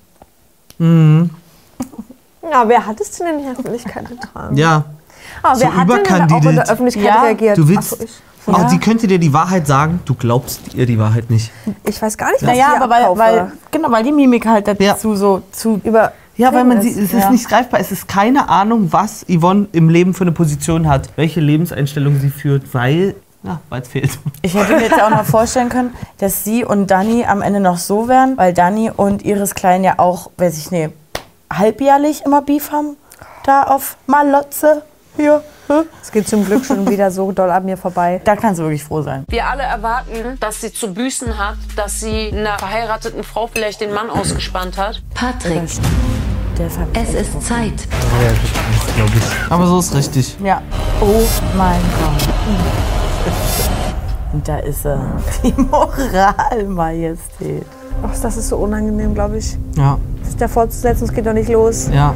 Mhm. 0.78 1.30
Ja, 2.50 2.68
wer 2.68 2.86
hat 2.86 3.00
es 3.00 3.10
denn 3.12 3.38
in 3.38 3.42
der 3.44 3.52
Öffentlichkeit 3.52 4.08
getragen? 4.08 4.56
Ja. 4.56 4.84
Aber 5.42 5.54
So 5.56 5.62
wer 5.62 5.76
hat 5.76 5.88
denn 5.88 5.90
auch 5.90 5.96
in 5.96 6.00
überkandidiert. 6.04 6.56
der 6.56 6.70
Öffentlichkeit 6.72 7.04
Ja, 7.04 7.22
reagiert? 7.22 7.58
Du 7.58 7.68
willst. 7.68 7.96
Ach 8.00 8.06
so, 8.46 8.52
Ja. 8.52 8.68
sie 8.68 8.78
könnte 8.78 9.06
dir 9.06 9.18
die 9.20 9.32
Wahrheit 9.32 9.66
sagen, 9.68 10.00
du 10.04 10.14
glaubst 10.14 10.74
ihr 10.74 10.84
die 10.84 10.98
Wahrheit 10.98 11.30
nicht. 11.30 11.52
ich 11.84 12.02
weiß 12.02 12.18
gar 12.18 12.30
nicht, 12.32 12.42
was 12.42 12.48
Naja, 12.50 12.72
ich 12.74 12.80
aber 12.82 12.92
weil, 12.92 13.18
weil, 13.18 13.52
genau, 13.70 13.90
weil 13.92 14.02
die 14.02 14.10
Mimik 14.12 14.44
halt 14.46 14.66
dazu 14.66 14.82
Ja. 15.10 15.16
so 15.16 15.42
zu. 15.52 15.80
über 15.84 16.12
Ja, 16.36 16.52
weil 16.52 16.64
man 16.64 16.80
Film 16.80 16.92
sie, 16.94 16.98
es 17.00 17.06
ist. 17.06 17.14
ist 17.14 17.22
Ja. 17.24 17.30
nicht 17.30 17.48
greifbar. 17.48 17.78
Es 17.78 17.92
ist 17.92 18.08
keine 18.08 18.48
Ahnung, 18.48 18.88
was 18.90 19.24
Yvonne 19.28 19.68
im 19.72 19.88
Leben 19.88 20.12
für 20.14 20.24
eine 20.24 20.32
Position 20.32 20.88
hat, 20.88 21.10
welche 21.16 21.40
Lebenseinstellung 21.40 22.18
sie 22.18 22.30
führt, 22.30 22.62
weil, 22.74 23.14
ja, 23.44 23.60
weil 23.68 23.82
es 23.82 23.88
fehlt. 23.88 24.18
Ich 24.42 24.54
hätte 24.54 24.74
mir 24.74 24.82
jetzt 24.82 25.00
auch 25.00 25.10
noch 25.10 25.24
vorstellen 25.24 25.68
können, 25.68 25.92
dass 26.18 26.42
sie 26.42 26.64
und 26.64 26.90
Dani 26.90 27.24
am 27.26 27.42
Ende 27.42 27.60
noch 27.60 27.76
so 27.78 28.08
wären, 28.08 28.36
weil 28.38 28.52
Dani 28.54 28.90
und 28.90 29.24
Iris 29.24 29.54
Klein 29.54 29.84
ja 29.84 29.98
auch, 29.98 30.30
weiß 30.38 30.58
ich 30.58 30.70
nicht, 30.72 30.90
halbjährlich 31.58 32.24
immer 32.24 32.42
Beef 32.42 32.72
haben. 32.72 32.96
Da 33.44 33.64
auf 33.64 33.96
Malotze. 34.06 34.82
Hier. 35.16 35.42
Es 36.02 36.10
geht 36.10 36.28
zum 36.28 36.44
Glück 36.44 36.64
schon 36.64 36.88
wieder 36.88 37.10
so 37.10 37.32
doll 37.32 37.50
an 37.50 37.64
mir 37.64 37.76
vorbei. 37.76 38.20
Da 38.24 38.36
kannst 38.36 38.58
du 38.58 38.64
wirklich 38.64 38.84
froh 38.84 39.02
sein. 39.02 39.24
Wir 39.28 39.46
alle 39.46 39.62
erwarten, 39.62 40.38
dass 40.40 40.60
sie 40.60 40.72
zu 40.72 40.92
büßen 40.92 41.38
hat, 41.38 41.56
dass 41.76 42.00
sie 42.00 42.30
einer 42.32 42.58
verheirateten 42.58 43.24
Frau 43.24 43.46
vielleicht 43.46 43.80
den 43.80 43.92
Mann 43.92 44.10
ausgespannt 44.10 44.76
hat. 44.76 45.02
Patrick, 45.14 45.62
es 46.94 47.14
ist 47.14 47.42
Zeit. 47.42 47.88
Aber 49.48 49.66
so 49.66 49.78
ist 49.78 49.94
richtig. 49.94 50.36
Ja. 50.42 50.60
Oh 51.00 51.22
mein 51.56 51.80
Gott. 51.98 52.28
Und 54.32 54.46
da 54.48 54.58
ist 54.58 54.84
er. 54.84 55.00
Die 55.42 55.52
Moralmajestät. 55.52 57.66
Ach, 58.02 58.18
das 58.20 58.36
ist 58.36 58.48
so 58.48 58.56
unangenehm, 58.56 59.14
glaube 59.14 59.38
ich. 59.38 59.56
Ja. 59.76 59.98
Sich 60.22 60.36
davor 60.36 60.68
zu 60.68 60.78
setzen, 60.78 61.04
es 61.04 61.12
geht 61.12 61.26
doch 61.26 61.32
nicht 61.32 61.50
los. 61.50 61.88
Ja. 61.92 62.14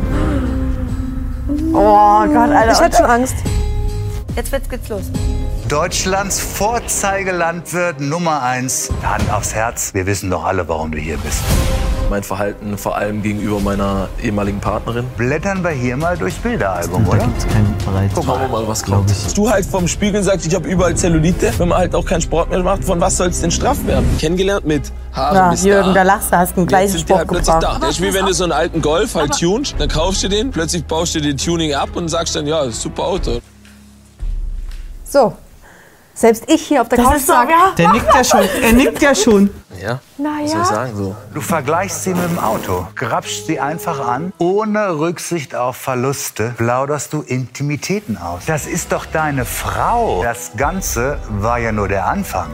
Oh 1.73 2.25
Gott, 2.27 2.51
Alter. 2.51 2.73
Ich 2.73 2.81
hatte 2.81 2.97
schon 2.97 3.07
Angst. 3.07 3.37
Jetzt 4.35 4.53
wird's 4.53 4.69
geht's 4.69 4.89
los. 4.89 5.11
Deutschlands 5.69 6.39
Vorzeigelandwirt 6.39 8.01
Nummer 8.01 8.41
eins. 8.41 8.89
Hand 9.03 9.29
aufs 9.33 9.53
Herz. 9.53 9.93
Wir 9.95 10.07
wissen 10.07 10.31
doch 10.31 10.45
alle, 10.45 10.69
warum 10.69 10.93
du 10.93 10.99
hier 10.99 11.17
bist. 11.19 11.41
Mein 12.09 12.23
Verhalten 12.23 12.79
vor 12.79 12.95
allem 12.97 13.21
gegenüber 13.21 13.59
meiner 13.59 14.09
ehemaligen 14.23 14.61
Partnerin. 14.61 15.07
Blättern 15.17 15.65
wir 15.65 15.71
hier 15.71 15.97
mal 15.97 16.17
durchs 16.17 16.37
Bilderalbum, 16.37 17.09
oder? 17.09 17.19
Kein 17.19 17.75
Bereit. 17.85 18.15
Gucken 18.15 18.41
wir 18.41 18.49
mal, 18.49 18.69
was 18.69 18.85
kommt. 18.85 19.11
Du 19.37 19.51
halt 19.51 19.67
vom 19.67 19.89
Spiegel 19.89 20.23
sagst, 20.23 20.47
ich 20.47 20.55
habe 20.55 20.69
überall 20.69 20.95
Zellulite. 20.95 21.53
Wenn 21.59 21.69
man 21.69 21.79
halt 21.79 21.97
auch 21.97 22.05
keinen 22.07 22.21
Sport 22.21 22.51
mehr 22.51 22.63
macht, 22.63 22.85
von 22.85 23.01
was 23.01 23.17
soll 23.17 23.29
es 23.29 23.41
denn 23.41 23.51
straff 23.51 23.85
werden? 23.89 24.07
Kennengelernt 24.21 24.67
mit 24.67 24.93
Haare 25.15 25.35
Ja, 25.35 25.51
bis 25.51 25.65
Jürgen, 25.65 25.89
da 25.89 25.95
da. 25.95 26.03
lachst 26.05 26.31
du, 26.31 26.37
hast 26.37 26.57
einen 26.57 26.69
gleichen 26.69 26.93
die 26.93 27.01
Spruch 27.01 27.19
halt 27.19 27.29
plötzlich 27.29 27.57
da. 27.57 27.79
Das 27.81 27.91
ist 27.91 28.03
wie 28.03 28.15
wenn 28.15 28.27
du 28.27 28.33
so 28.33 28.45
einen 28.45 28.53
alten 28.53 28.81
Golf 28.81 29.17
halt 29.17 29.37
tunst, 29.37 29.75
dann 29.79 29.89
kaufst 29.89 30.23
du 30.23 30.29
den, 30.29 30.53
plötzlich 30.53 30.85
baust 30.85 31.17
du 31.17 31.21
den 31.21 31.37
Tuning 31.37 31.75
ab 31.75 31.89
und 31.97 32.07
sagst 32.09 32.37
dann, 32.37 32.47
ja, 32.47 32.71
super 32.71 33.03
Auto. 33.03 33.41
So. 35.05 35.35
Selbst 36.17 36.45
ich 36.47 36.63
hier 36.63 36.81
auf 36.81 36.89
der 36.89 36.97
Couch 36.97 37.19
so, 37.19 37.27
sag, 37.27 37.51
ja. 37.51 37.73
Der 37.77 37.93
nickt 37.93 38.13
ja 38.13 38.25
schon. 38.25 38.49
Er 38.63 38.73
nickt 38.73 39.03
ja 39.03 39.15
schon. 39.15 39.51
Ja, 39.79 40.01
Na 40.17 40.39
was 40.43 40.51
soll 40.51 40.63
ich 40.63 40.67
sagen 40.67 40.97
so? 40.97 41.17
Du 41.35 41.43
vergleichst 41.43 42.05
sie 42.05 42.15
mit 42.15 42.25
dem 42.25 42.39
Auto, 42.39 42.89
grapschst 42.95 43.47
sie 43.47 43.61
einfach 43.61 44.01
an, 44.01 44.33
ohne 44.39 44.99
Rücksicht 44.99 45.55
auf 45.55 45.77
Verluste, 45.77 46.55
plauderst 46.57 47.13
du 47.13 47.21
Intimitäten 47.21 48.17
aus. 48.17 48.47
Das 48.47 48.67
ist 48.67 48.93
doch 48.93 49.05
deine 49.05 49.45
Frau. 49.45 50.23
Das 50.23 50.53
Ganze 50.57 51.19
war 51.29 51.59
ja 51.59 51.71
nur 51.71 51.89
der 51.89 52.07
Anfang. 52.07 52.49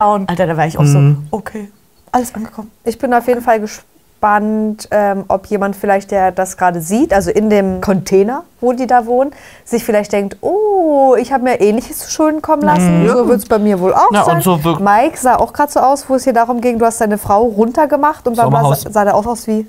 Alter, 0.00 0.46
da 0.46 0.56
war 0.56 0.66
ich 0.66 0.78
auch 0.78 0.84
so, 0.84 1.14
okay, 1.30 1.70
alles 2.10 2.34
angekommen. 2.34 2.70
Ich 2.84 2.98
bin 2.98 3.12
auf 3.12 3.28
jeden 3.28 3.42
Fall 3.42 3.60
gespannt, 3.60 4.88
ähm, 4.90 5.24
ob 5.28 5.46
jemand 5.46 5.76
vielleicht, 5.76 6.10
der 6.10 6.32
das 6.32 6.56
gerade 6.56 6.80
sieht, 6.80 7.12
also 7.12 7.30
in 7.30 7.50
dem 7.50 7.82
Container, 7.82 8.44
wo 8.62 8.72
die 8.72 8.86
da 8.86 9.04
wohnen, 9.04 9.32
sich 9.64 9.84
vielleicht 9.84 10.12
denkt, 10.12 10.38
oh, 10.40 11.16
ich 11.18 11.32
habe 11.32 11.44
mir 11.44 11.60
Ähnliches 11.60 11.98
zu 11.98 12.10
Schulden 12.10 12.40
kommen 12.40 12.62
lassen. 12.62 13.02
Mhm. 13.02 13.08
So 13.08 13.28
wird 13.28 13.38
es 13.40 13.46
bei 13.46 13.58
mir 13.58 13.78
wohl 13.78 13.92
auch 13.92 14.08
Na, 14.10 14.24
sein. 14.24 14.36
und 14.36 14.42
so 14.42 14.56
Mike 14.56 15.18
sah 15.18 15.36
auch 15.36 15.52
gerade 15.52 15.70
so 15.70 15.80
aus, 15.80 16.08
wo 16.08 16.14
es 16.14 16.24
hier 16.24 16.32
darum 16.32 16.62
ging, 16.62 16.78
du 16.78 16.86
hast 16.86 17.00
deine 17.00 17.18
Frau 17.18 17.42
runtergemacht 17.42 18.26
und 18.26 18.38
dann 18.38 18.46
Sommerhaus. 18.46 18.82
sah 18.82 19.04
der 19.04 19.14
auch 19.14 19.26
aus 19.26 19.46
wie... 19.46 19.66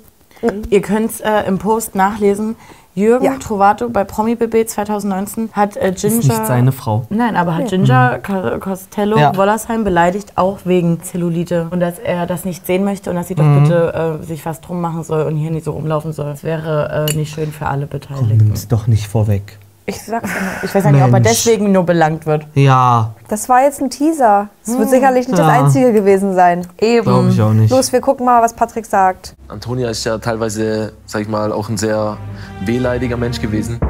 Ihr 0.70 0.82
könnt 0.82 1.20
äh, 1.20 1.46
im 1.46 1.58
Post 1.58 1.94
nachlesen. 1.94 2.56
Jürgen 2.94 3.24
Ja. 3.24 3.36
Trovato 3.38 3.88
bei 3.88 4.04
Promi 4.04 4.34
BB 4.34 4.66
2019 4.68 5.50
hat 5.52 5.76
äh, 5.76 5.92
Ginger. 5.92 6.18
Ist 6.18 6.28
nicht 6.28 6.46
seine 6.46 6.72
Frau. 6.72 7.04
Nein, 7.08 7.36
aber 7.36 7.54
hat 7.54 7.62
Nee. 7.64 7.68
Ginger 7.70 8.18
Ca- 8.18 8.58
Costello 8.58 9.16
Ja. 9.18 9.34
Wollersheim 9.36 9.82
beleidigt, 9.82 10.32
auch 10.36 10.58
wegen 10.64 11.02
Zellulite. 11.02 11.68
Und 11.70 11.80
dass 11.80 11.98
er 11.98 12.26
das 12.26 12.44
nicht 12.44 12.66
sehen 12.66 12.84
möchte 12.84 13.08
und 13.10 13.16
dass 13.16 13.28
sie 13.28 13.34
doch 13.34 13.44
Mhm. 13.44 13.62
bitte 13.62 14.18
äh, 14.22 14.24
sich 14.26 14.44
was 14.44 14.60
drum 14.60 14.80
machen 14.82 15.02
soll 15.04 15.22
und 15.24 15.36
hier 15.36 15.50
nicht 15.50 15.64
so 15.64 15.72
rumlaufen 15.72 16.12
soll. 16.12 16.26
Das 16.26 16.44
wäre 16.44 17.06
äh, 17.10 17.14
nicht 17.16 17.34
schön 17.34 17.50
für 17.50 17.66
alle 17.66 17.86
Beteiligten. 17.86 18.36
Nimm's 18.48 18.68
doch 18.68 18.86
nicht 18.86 19.08
vorweg. 19.08 19.58
Ich 19.84 20.00
sag's 20.00 20.28
nur. 20.30 20.42
Ich 20.62 20.74
weiß 20.74 20.84
ja 20.84 20.92
nicht, 20.92 21.00
ob 21.02 21.08
er 21.08 21.12
Mensch. 21.12 21.28
deswegen 21.28 21.72
nur 21.72 21.82
belangt 21.84 22.24
wird. 22.26 22.46
Ja, 22.54 23.14
Das 23.28 23.48
war 23.48 23.62
jetzt 23.62 23.80
ein 23.80 23.90
Teaser. 23.90 24.48
Das 24.64 24.74
wird 24.78 24.84
Hm. 24.84 24.88
sicherlich 24.90 25.26
nicht 25.26 25.38
das 25.38 25.46
Ja. 25.46 25.64
Einzige 25.64 25.92
gewesen 25.92 26.34
sein. 26.34 26.66
Eben. 26.80 27.04
glaube 27.04 27.28
ich 27.30 27.40
auch 27.42 27.52
nicht. 27.52 27.70
Los, 27.70 27.92
wir 27.92 28.00
gucken 28.00 28.24
mal, 28.26 28.40
was 28.42 28.52
Patrick 28.54 28.86
sagt. 28.86 29.34
Antonia 29.48 29.90
ist 29.90 30.04
ja 30.04 30.18
teilweise, 30.18 30.92
sag 31.06 31.22
ich 31.22 31.28
mal, 31.28 31.50
auch 31.52 31.68
ein 31.68 31.76
sehr 31.78 32.16
wehleidiger 32.64 33.16
Mensch 33.16 33.40
gewesen. 33.40 33.80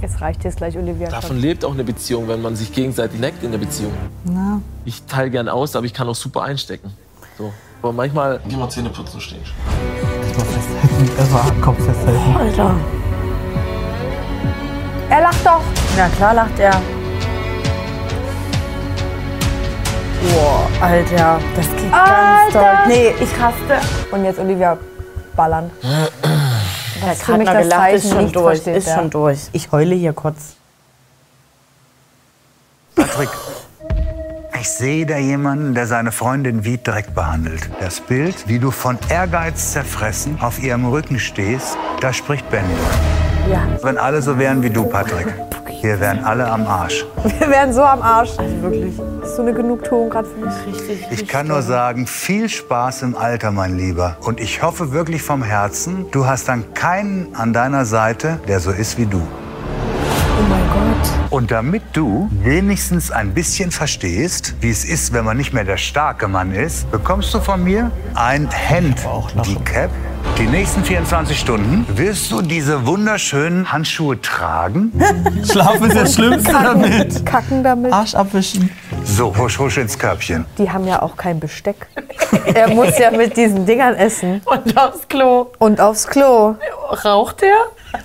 Jetzt 0.00 0.20
reicht 0.20 0.44
es 0.44 0.56
gleich, 0.56 0.78
Olivia. 0.78 1.08
Davon 1.10 1.38
lebt 1.38 1.64
auch 1.64 1.72
eine 1.74 1.82
Beziehung, 1.84 2.28
wenn 2.28 2.40
man 2.40 2.54
sich 2.56 2.72
gegenseitig 2.72 3.18
neckt 3.20 3.42
in 3.42 3.50
der 3.50 3.58
Beziehung. 3.58 3.92
Na. 4.24 4.60
Ich 4.84 5.02
teile 5.04 5.28
gern 5.28 5.48
aus, 5.48 5.74
aber 5.76 5.86
ich 5.86 5.92
kann 5.92 6.08
auch 6.08 6.14
super 6.14 6.42
einstecken. 6.42 6.92
So. 7.36 7.52
Aber 7.82 7.92
manchmal. 7.92 8.40
Geh 8.48 8.56
mal 8.56 8.68
Zähne 8.70 8.90
putzen 8.90 9.20
stehen. 9.20 9.40
erstmal 11.18 11.52
Kopf 11.60 11.84
festhalten. 11.84 12.36
Alter. 12.38 12.74
Er 15.18 15.24
lacht 15.24 15.44
doch. 15.44 15.62
Ja, 15.96 16.08
klar 16.10 16.32
lacht 16.32 16.60
er. 16.60 16.80
Boah, 20.22 20.68
Alter, 20.80 21.40
das 21.56 21.66
geht 21.70 21.90
ganz 21.90 22.52
doll. 22.52 22.62
Alter. 22.62 22.86
Nee, 22.86 23.14
ich 23.20 23.40
raste. 23.40 23.84
Und 24.12 24.24
jetzt 24.24 24.38
Olivia 24.38 24.78
ballern. 25.34 25.72
Der 27.02 27.12
ist 27.12 27.24
für 27.24 27.36
mich 27.36 27.48
das 27.48 27.62
gelacht 27.64 27.92
ist 27.94 28.02
Zeichen, 28.02 28.10
schon 28.14 28.24
nicht 28.26 28.36
durch, 28.36 28.44
versteht 28.62 28.76
ist 28.76 28.86
er. 28.86 28.94
schon 28.94 29.10
durch. 29.10 29.38
Ich 29.50 29.72
heule 29.72 29.96
hier 29.96 30.12
kurz. 30.12 30.54
Patrick, 32.94 33.30
ich 34.60 34.70
sehe 34.70 35.04
da 35.04 35.18
jemanden, 35.18 35.74
der 35.74 35.88
seine 35.88 36.12
Freundin 36.12 36.64
wie 36.64 36.78
Dreck 36.78 37.12
behandelt. 37.12 37.68
Das 37.80 38.00
Bild, 38.00 38.46
wie 38.46 38.60
du 38.60 38.70
von 38.70 38.96
Ehrgeiz 39.08 39.72
zerfressen 39.72 40.38
auf 40.40 40.62
ihrem 40.62 40.86
Rücken 40.86 41.18
stehst, 41.18 41.76
da 42.00 42.12
spricht 42.12 42.48
Benny. 42.50 42.76
Ja. 43.48 43.66
Wenn 43.82 43.96
alle 43.96 44.20
so 44.20 44.38
wären 44.38 44.62
wie 44.62 44.68
du, 44.68 44.84
Patrick, 44.84 45.26
wir 45.80 46.00
wären 46.00 46.22
alle 46.24 46.46
am 46.46 46.66
Arsch. 46.66 47.06
Wir 47.38 47.48
werden 47.48 47.72
so 47.72 47.82
am 47.82 48.02
Arsch. 48.02 48.38
Also 48.38 48.62
wirklich. 48.62 48.94
Das 49.20 49.30
ist 49.30 49.36
so 49.36 49.42
eine 49.42 49.54
Genugtuung 49.54 50.10
gerade 50.10 50.28
für 50.28 50.44
mich. 50.44 50.54
Richtig. 50.66 51.06
Ich 51.10 51.28
kann 51.28 51.46
nur 51.46 51.62
sagen, 51.62 52.06
viel 52.06 52.48
Spaß 52.48 53.02
im 53.02 53.16
Alter, 53.16 53.50
mein 53.50 53.78
Lieber. 53.78 54.16
Und 54.20 54.40
ich 54.40 54.62
hoffe 54.62 54.92
wirklich 54.92 55.22
vom 55.22 55.42
Herzen, 55.42 56.06
du 56.10 56.26
hast 56.26 56.48
dann 56.48 56.74
keinen 56.74 57.34
an 57.34 57.52
deiner 57.52 57.84
Seite, 57.86 58.38
der 58.48 58.60
so 58.60 58.70
ist 58.70 58.98
wie 58.98 59.06
du. 59.06 59.22
Und 61.30 61.50
damit 61.50 61.82
du 61.92 62.30
wenigstens 62.42 63.10
ein 63.10 63.34
bisschen 63.34 63.70
verstehst, 63.70 64.54
wie 64.60 64.70
es 64.70 64.84
ist, 64.84 65.12
wenn 65.12 65.24
man 65.24 65.36
nicht 65.36 65.52
mehr 65.52 65.64
der 65.64 65.76
starke 65.76 66.26
Mann 66.26 66.52
ist, 66.52 66.90
bekommst 66.90 67.32
du 67.34 67.40
von 67.40 67.62
mir 67.62 67.90
ein 68.14 68.48
Handicap 68.50 69.90
Die 70.38 70.46
nächsten 70.46 70.82
24 70.82 71.38
Stunden 71.38 71.86
wirst 71.96 72.30
du 72.32 72.40
diese 72.40 72.86
wunderschönen 72.86 73.70
Handschuhe 73.70 74.20
tragen. 74.20 74.92
Schlafen 75.50 75.90
ist 75.90 75.96
das 75.96 76.14
Schlimmste 76.14 76.50
Kacken, 76.50 76.82
damit. 76.82 77.26
kacken 77.26 77.62
damit. 77.62 77.92
Arsch 77.92 78.14
abwischen. 78.14 78.70
So, 79.04 79.36
husch, 79.36 79.58
husch 79.58 79.78
ins 79.78 79.98
Körbchen. 79.98 80.44
Die 80.58 80.70
haben 80.70 80.86
ja 80.86 81.02
auch 81.02 81.16
kein 81.16 81.40
Besteck. 81.40 81.86
er 82.54 82.68
muss 82.68 82.98
ja 82.98 83.10
mit 83.10 83.36
diesen 83.36 83.66
Dingern 83.66 83.94
essen. 83.94 84.40
Und 84.44 84.76
aufs 84.78 85.08
Klo. 85.08 85.46
Und 85.58 85.80
aufs 85.80 86.06
Klo. 86.06 86.54
Raucht 87.04 87.42
er? 87.42 87.56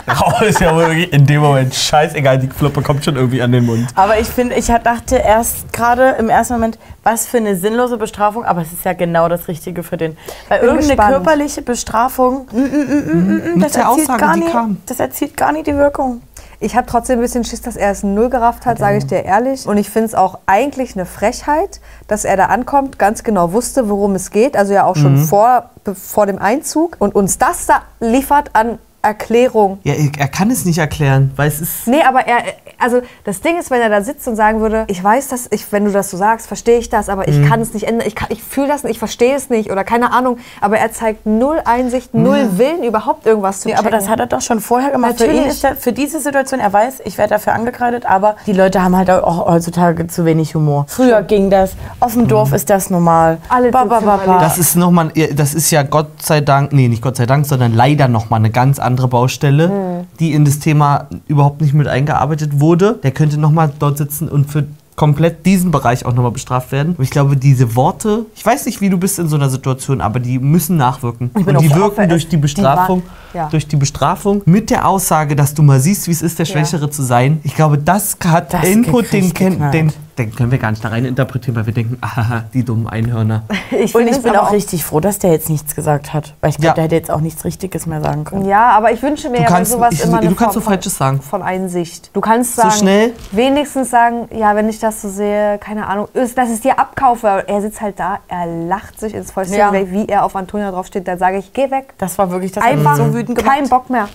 Oh, 0.08 0.44
ist 0.44 0.62
ja 0.62 0.74
wohl 0.74 0.88
wirklich 0.88 1.12
in 1.12 1.26
dem 1.26 1.42
Moment 1.42 1.74
scheißegal. 1.76 2.40
Die 2.40 2.48
Fluppe 2.48 2.82
kommt 2.82 3.04
schon 3.04 3.16
irgendwie 3.16 3.42
an 3.42 3.52
den 3.52 3.66
Mund. 3.66 3.88
Aber 3.96 4.18
ich 4.20 4.28
finde, 4.28 4.56
ich 4.56 4.68
dachte 4.68 5.18
erst 5.18 5.72
gerade 5.74 6.16
im 6.20 6.30
ersten 6.30 6.54
Moment, 6.54 6.80
was 7.04 7.28
für 7.28 7.38
eine 7.38 7.56
sinnlose 7.56 7.98
Bestrafung, 7.98 8.46
aber 8.46 8.62
es 8.62 8.72
ist 8.72 8.86
ja 8.86 8.94
genau 8.94 9.28
das 9.28 9.48
Richtige 9.48 9.84
für 9.84 9.98
den. 9.98 10.18
Weil 10.48 10.60
Bin 10.60 10.70
irgendeine 10.70 10.96
gespannt. 10.96 11.26
körperliche 11.26 11.62
Bestrafung, 11.62 12.48
mm, 12.52 12.58
mm, 12.58 12.64
mm, 12.64 13.14
mm, 13.14 13.52
mm, 13.52 13.54
Mit 13.56 13.66
das, 13.66 13.72
der 13.74 13.84
erzielt 13.84 14.10
Aussage, 14.10 14.20
gar 14.20 14.52
kam. 14.52 14.78
das 14.86 15.00
erzielt 15.00 15.36
gar 15.36 15.52
nicht 15.52 15.68
die 15.68 15.76
Wirkung. 15.76 16.22
Ich 16.64 16.78
habe 16.78 16.88
trotzdem 16.88 17.20
ein 17.20 17.22
bisschen 17.22 17.44
Schiss, 17.44 17.62
dass 17.62 17.76
er 17.76 17.92
es 17.92 18.04
null 18.04 18.30
gerafft 18.30 18.66
hat, 18.66 18.80
sage 18.80 18.98
ich 18.98 19.06
dir 19.06 19.26
ehrlich. 19.26 19.68
Und 19.68 19.76
ich 19.78 19.90
finde 19.90 20.08
es 20.08 20.16
auch 20.16 20.40
eigentlich 20.46 20.96
eine 20.96 21.06
Frechheit, 21.06 21.82
dass 22.08 22.24
er 22.24 22.38
da 22.38 22.46
ankommt, 22.46 22.98
ganz 22.98 23.24
genau 23.24 23.52
wusste, 23.52 23.90
worum 23.90 24.16
es 24.16 24.32
geht. 24.32 24.56
Also 24.56 24.72
ja 24.74 24.86
auch 24.86 24.96
schon 24.96 25.16
Mhm. 25.16 25.26
vor, 25.26 25.70
vor 25.94 26.26
dem 26.26 26.40
Einzug. 26.40 26.96
Und 27.00 27.16
uns 27.16 27.38
das 27.38 27.66
da 27.66 27.82
liefert 28.00 28.52
an 28.54 28.80
Erklärung. 29.04 29.80
Ja, 29.84 29.94
er 30.18 30.28
kann 30.30 30.50
es 30.50 30.66
nicht 30.66 30.78
erklären, 30.80 31.32
weil 31.36 31.48
es 31.50 31.60
ist. 31.62 31.88
Nee, 31.88 32.02
aber 32.08 32.26
er, 32.26 32.38
also 32.80 33.02
das 33.26 33.42
Ding 33.42 33.60
ist, 33.60 33.70
wenn 33.70 33.82
er 33.82 33.90
da 33.90 34.02
sitzt 34.02 34.28
und 34.28 34.36
sagen 34.36 34.62
würde, 34.62 34.86
ich 34.88 35.04
weiß 35.04 35.28
das, 35.28 35.48
ich, 35.52 35.72
wenn 35.72 35.86
du 35.86 35.92
das 35.92 36.10
so 36.10 36.18
sagst, 36.18 36.48
verstehe 36.48 36.80
ich 36.80 36.90
das, 36.90 37.10
aber 37.10 37.28
ich 37.28 37.38
Mhm. 37.38 37.50
kann 37.50 37.62
es 37.62 37.74
nicht 37.74 37.86
ändern, 37.88 38.08
ich, 38.08 38.16
kann- 38.16 38.30
ich 38.32 38.42
fühle 38.42 38.68
das 38.70 38.84
nicht, 38.84 38.94
ich 38.94 39.00
verstehe 39.00 39.36
es 39.36 39.50
nicht 39.50 39.72
oder 39.72 39.84
keine 39.84 40.12
Ahnung. 40.14 40.38
Aber 40.62 40.78
er 40.78 40.92
zeigt 40.94 41.26
null 41.26 41.62
Einsicht, 41.66 42.14
null 42.14 42.38
Ja. 42.54 42.58
Willen, 42.58 42.84
überhaupt 42.84 43.26
irgendwas 43.26 43.60
zu 43.62 43.68
Nee, 43.68 43.76
aber 43.76 43.90
das 43.92 44.08
hat 44.10 44.20
er 44.22 44.28
doch 44.28 44.42
schon 44.42 44.60
vorher 44.62 44.92
gemacht. 44.92 45.18
Für 45.18 45.26
ihn 45.26 45.32
Natürlich. 45.32 45.52
ist 45.52 45.64
er, 45.66 45.76
für 45.76 45.92
diese 45.92 46.20
Situation, 46.22 46.60
er 46.62 46.72
weiß, 46.72 47.02
ich 47.04 47.18
werde 47.18 47.32
dafür 47.32 47.54
angekreidet, 47.54 48.06
aber 48.06 48.38
die 48.48 48.54
Leute 48.54 48.82
haben 48.82 48.96
halt 48.96 49.10
auch 49.10 49.48
heutzutage 49.48 50.08
zu 50.08 50.24
wenig 50.26 50.56
Humor. 50.56 50.86
Früher 50.88 51.22
ging 51.24 51.50
das, 51.50 51.74
auf 52.00 52.14
dem 52.14 52.28
Dorf 52.28 52.54
ist 52.54 52.70
das 52.70 52.90
normal. 52.90 53.38
Alle 53.50 53.70
ba, 53.70 53.84
ba, 53.84 54.00
ba, 54.00 54.18
ba. 54.26 54.40
Das 54.40 54.58
ist 54.58 54.76
noch 54.78 54.92
mal, 54.92 55.12
das 55.36 55.54
ist 55.54 55.72
ja 55.72 55.84
Gott 55.84 56.22
sei 56.22 56.40
Dank, 56.42 56.72
nee, 56.72 56.88
nicht 56.88 57.02
Gott 57.02 57.18
sei 57.18 57.26
Dank, 57.26 57.46
sondern 57.46 57.74
leider 57.74 58.08
noch 58.08 58.30
mal 58.30 58.38
eine 58.38 58.50
ganz 58.50 58.80
andere 58.80 58.93
Baustelle, 58.96 59.68
Mhm. 59.70 60.08
die 60.20 60.34
in 60.34 60.46
das 60.46 60.60
Thema 60.60 61.08
überhaupt 61.28 61.62
nicht 61.62 61.74
mit 61.74 61.88
eingearbeitet 61.88 62.60
wurde. 62.60 63.00
Der 63.04 63.12
könnte 63.12 63.40
noch 63.40 63.52
mal 63.52 63.72
dort 63.80 63.98
sitzen 63.98 64.30
und 64.30 64.50
für 64.50 64.66
komplett 64.96 65.44
diesen 65.48 65.72
Bereich 65.72 66.06
auch 66.06 66.14
noch 66.14 66.22
mal 66.22 66.30
bestraft 66.32 66.72
werden. 66.72 66.94
Und 66.96 67.04
ich 67.04 67.10
glaube, 67.10 67.36
diese 67.36 67.76
Worte, 67.76 68.28
ich 68.36 68.46
weiß 68.46 68.68
nicht, 68.68 68.80
wie 68.80 68.92
du 68.92 68.98
bist 68.98 69.18
in 69.18 69.28
so 69.28 69.36
einer 69.36 69.50
Situation, 69.50 70.02
aber 70.02 70.20
die 70.20 70.38
müssen 70.38 70.78
nachwirken. 70.78 71.32
Und 71.34 71.48
die 71.62 71.70
wirken 71.72 71.82
Opfer, 71.82 72.06
durch 72.06 72.26
die 72.26 72.30
die 72.36 72.38
Bestrafung, 72.38 73.00
waren- 73.02 73.10
ja. 73.34 73.50
durch 73.50 73.68
die 73.68 73.76
Bestrafung 73.76 74.44
mit 74.46 74.70
der 74.70 74.88
Aussage, 74.88 75.36
dass 75.36 75.56
du 75.56 75.64
mal 75.64 75.80
siehst, 75.80 76.08
wie 76.08 76.12
es 76.12 76.22
ist, 76.22 76.38
der 76.38 76.46
Ja. 76.46 76.52
Schwächere 76.54 76.92
zu 76.92 77.02
sein. 77.02 77.40
Ich 77.44 77.56
glaube, 77.56 77.80
das 77.80 78.16
hat 78.24 78.54
Das 78.54 78.66
Input, 78.66 79.12
den, 79.12 79.34
den, 79.34 79.92
den 80.18 80.36
können 80.36 80.52
wir 80.52 80.58
gar 80.60 80.72
nicht 80.72 80.84
da 80.84 80.90
rein 80.90 81.06
interpretieren, 81.06 81.56
weil 81.56 81.66
wir 81.66 81.74
denken, 81.74 81.98
ahaha, 82.02 82.44
die 82.54 82.64
dummen 82.64 82.88
Einhörner. 82.88 83.44
Ich 83.72 83.96
Und 83.96 84.08
ich 84.08 84.22
bin 84.22 84.36
auch 84.36 84.52
richtig 84.52 84.86
froh, 84.86 85.00
dass 85.00 85.18
der 85.20 85.32
jetzt 85.32 85.50
nichts 85.50 85.76
gesagt 85.76 86.14
hat. 86.14 86.36
Weil 86.42 86.52
ich 86.52 86.58
glaube, 86.58 86.76
der 86.76 86.84
hätte 86.86 86.96
jetzt 86.96 87.10
auch 87.12 87.22
nichts 87.22 87.44
Richtiges 87.44 87.86
mehr 87.88 88.02
sagen 88.02 88.24
können. 88.24 88.46
Ja, 88.46 88.70
aber 88.72 88.92
ich 88.92 89.02
wünsche 89.02 89.30
mir 89.30 89.38
Du 89.38 89.44
ja 89.44 89.50
bei 89.50 89.56
kannst- 89.56 89.72
sowas 89.72 89.94
ich- 89.94 90.04
immer 90.04 90.20
eine 90.20 90.30
du 90.30 90.36
kannst 90.36 90.54
Form 90.54 90.64
so 90.64 90.70
Falsches 90.70 90.98
sagen. 90.98 91.22
Von, 91.22 91.42
Einsicht. 91.42 92.12
Du 92.14 92.22
kannst 92.22 92.56
So 92.56 92.62
sagen, 92.64 92.74
schnell? 92.76 93.14
wenigstens 93.32 93.90
sagen, 93.90 94.28
ja, 94.36 94.56
wenn 94.56 94.70
ich 94.70 94.80
das 94.80 95.02
so 95.02 95.10
sehe, 95.10 95.58
keine 95.60 95.88
Ahnung, 95.88 96.08
ist, 96.14 96.38
dass 96.38 96.50
ich 96.50 96.56
es 96.56 96.62
dir 96.62 96.78
abkaufe. 96.80 97.44
Er 97.48 97.62
sitzt 97.62 97.82
halt 97.82 98.00
da, 98.00 98.20
er 98.28 98.46
lacht 98.46 99.00
sich 99.00 99.14
ins 99.16 99.32
Fäustchen, 99.32 99.58
Ja. 99.58 99.72
wie 99.74 100.08
er 100.08 100.24
auf 100.24 100.36
Antonia 100.36 100.72
draufsteht. 100.72 101.08
Dann 101.08 101.18
sage 101.18 101.38
ich, 101.38 101.52
geh 101.54 101.72
weg. 101.72 101.94
Das 101.98 102.18
war 102.18 102.30
wirklich, 102.30 102.52
das 102.52 102.64
Einfach 102.64 102.96
so 102.96 103.14
wütend 103.14 103.38
gemacht. 103.40 103.56
kein 103.56 103.68
Bock 103.70 103.90
mehr. 103.90 104.08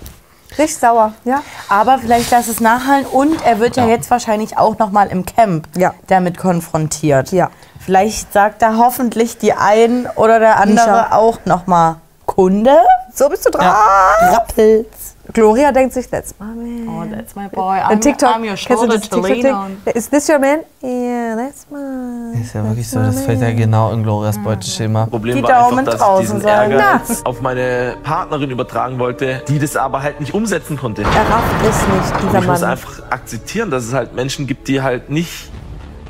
Richtig 0.56 0.78
sauer, 0.78 1.12
ja. 1.24 1.42
Aber 1.68 1.98
vielleicht 1.98 2.30
lass 2.30 2.48
es 2.48 2.60
nachhallen 2.60 3.04
und 3.06 3.44
er 3.44 3.58
wird 3.58 3.76
ja, 3.76 3.86
jetzt 3.86 4.10
wahrscheinlich 4.10 4.56
auch 4.56 4.78
noch 4.78 4.90
mal 4.90 5.08
im 5.08 5.26
Camp 5.26 5.68
damit 6.06 6.38
konfrontiert. 6.38 7.32
Ja. 7.32 7.50
Vielleicht 7.78 8.32
sagt 8.32 8.62
da 8.62 8.76
hoffentlich 8.76 9.38
die 9.38 9.52
ein 9.52 10.08
oder 10.16 10.38
der 10.38 10.58
andere 10.58 10.86
Mischa. 10.86 11.12
auch 11.12 11.38
noch 11.44 11.66
mal 11.66 11.96
Kunde. 12.26 12.76
So 13.14 13.28
bist 13.28 13.46
du 13.46 13.50
dran. 13.50 13.74
Rappels. 14.32 15.16
Gloria 15.32 15.72
denkt 15.72 15.92
sich, 15.92 16.08
that's 16.08 16.34
my 16.38 16.46
man. 16.46 16.88
Oh, 16.88 17.04
that's 17.14 17.36
my 17.36 17.48
boy. 17.48 17.78
Ein 17.80 18.00
TikTok. 18.00 18.36
I'm 18.36 18.48
your 18.48 18.56
shoulder 18.56 18.96
das 18.96 19.08
to 19.10 19.20
lean 19.20 19.46
on. 19.46 19.76
TikTok-Ding? 19.84 19.94
Is 19.94 20.08
this 20.08 20.28
your 20.28 20.38
man? 20.38 20.60
Yeah, 20.82 21.36
that's 21.36 21.66
my. 21.70 22.40
Ist 22.40 22.54
ja 22.54 22.64
wirklich 22.64 22.88
so, 22.88 22.98
das 23.00 23.22
fällt 23.22 23.40
ja 23.42 23.52
genau 23.52 23.92
in 23.92 24.02
Glorias 24.02 24.38
Beuteschema. 24.42 25.06
Problem 25.06 25.36
Die 25.36 25.42
war 25.42 25.50
Daumen 25.50 25.80
einfach, 25.80 25.92
dass 25.92 26.00
draußen 26.00 26.22
ich 26.22 26.30
diesen 26.30 26.40
sein. 26.40 26.70
Ehrgeiz 26.70 27.22
auf 27.24 27.42
meine 27.42 27.96
Partnerin 28.02 28.50
übertragen 28.50 28.98
wollte, 28.98 29.42
die 29.48 29.58
das 29.58 29.76
aber 29.76 30.02
halt 30.02 30.20
nicht 30.20 30.32
umsetzen 30.34 30.78
konnte. 30.78 31.02
Er 31.02 31.08
rafft 31.08 31.54
es 31.62 31.76
nicht, 31.76 32.22
dieser 32.22 32.38
ich 32.38 32.46
muss 32.46 32.60
Mann. 32.60 32.70
einfach 32.70 33.02
akzeptieren, 33.10 33.70
dass 33.70 33.84
es 33.84 33.92
halt 33.92 34.14
Menschen 34.14 34.46
gibt, 34.46 34.66
die 34.68 34.80
halt 34.80 35.10
nicht 35.10 35.50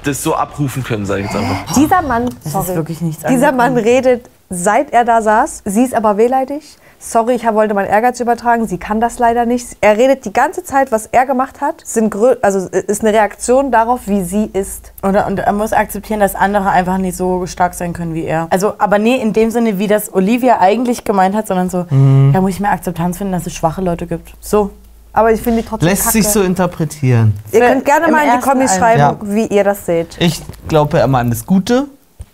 das 0.04 0.22
so 0.22 0.34
abrufen 0.36 0.84
können, 0.84 1.06
sage 1.06 1.22
ich 1.22 1.26
jetzt 1.26 1.36
einfach. 1.36 1.74
Dieser 1.74 2.02
Mann, 2.02 2.28
sorry, 2.44 2.68
ist 2.68 2.76
wirklich 2.76 3.00
nichts 3.00 3.24
dieser 3.24 3.50
Mann 3.50 3.76
angekommen. 3.76 3.94
redet, 3.94 4.30
seit 4.48 4.92
er 4.92 5.04
da 5.04 5.20
saß. 5.20 5.62
Sie 5.64 5.82
ist 5.82 5.94
aber 5.94 6.16
wehleidig. 6.16 6.76
Sorry, 7.00 7.34
ich 7.34 7.44
wollte 7.44 7.74
meinen 7.74 7.88
Ehrgeiz 7.88 8.18
übertragen. 8.20 8.66
Sie 8.66 8.78
kann 8.78 9.00
das 9.00 9.18
leider 9.18 9.46
nicht. 9.46 9.76
Er 9.80 9.96
redet 9.96 10.24
die 10.24 10.32
ganze 10.32 10.64
Zeit, 10.64 10.90
was 10.90 11.06
er 11.06 11.26
gemacht 11.26 11.60
hat. 11.60 11.82
Sind 11.84 12.14
also 12.42 12.68
ist 12.68 13.02
eine 13.02 13.12
Reaktion 13.12 13.70
darauf, 13.70 14.00
wie 14.06 14.22
sie 14.24 14.50
ist. 14.52 14.92
Oder, 15.02 15.26
und 15.28 15.38
er 15.38 15.52
muss 15.52 15.72
akzeptieren, 15.72 16.18
dass 16.20 16.34
andere 16.34 16.70
einfach 16.70 16.98
nicht 16.98 17.16
so 17.16 17.46
stark 17.46 17.74
sein 17.74 17.92
können 17.92 18.14
wie 18.14 18.24
er. 18.24 18.48
Also, 18.50 18.74
aber 18.78 18.98
nee, 18.98 19.16
in 19.16 19.32
dem 19.32 19.50
Sinne, 19.50 19.78
wie 19.78 19.86
das 19.86 20.12
Olivia 20.12 20.58
eigentlich 20.60 21.04
gemeint 21.04 21.34
hat, 21.36 21.46
sondern 21.46 21.70
so, 21.70 21.86
Mhm. 21.90 22.32
da 22.32 22.40
muss 22.40 22.50
ich 22.50 22.60
mehr 22.60 22.72
Akzeptanz 22.72 23.18
finden, 23.18 23.32
dass 23.32 23.46
es 23.46 23.54
schwache 23.54 23.80
Leute 23.80 24.06
gibt. 24.06 24.32
So. 24.40 24.70
Aber 25.12 25.32
ich 25.32 25.40
finde 25.40 25.62
die 25.62 25.68
trotzdem 25.68 25.88
Lässt 25.88 26.02
kacke. 26.04 26.12
sich 26.18 26.28
so 26.28 26.42
interpretieren. 26.42 27.32
Ihr 27.50 27.60
könnt 27.60 27.84
gerne 27.84 28.06
Im 28.06 28.12
mal 28.12 28.24
in 28.26 28.32
die 28.32 28.38
Kommis 28.46 28.76
schreiben, 28.76 28.98
Ja. 29.00 29.16
wie 29.22 29.46
ihr 29.46 29.64
das 29.64 29.86
seht. 29.86 30.16
Ich 30.20 30.42
glaube 30.68 30.98
immer 30.98 31.18
an 31.18 31.30
das 31.30 31.44
Gute. 31.46 31.86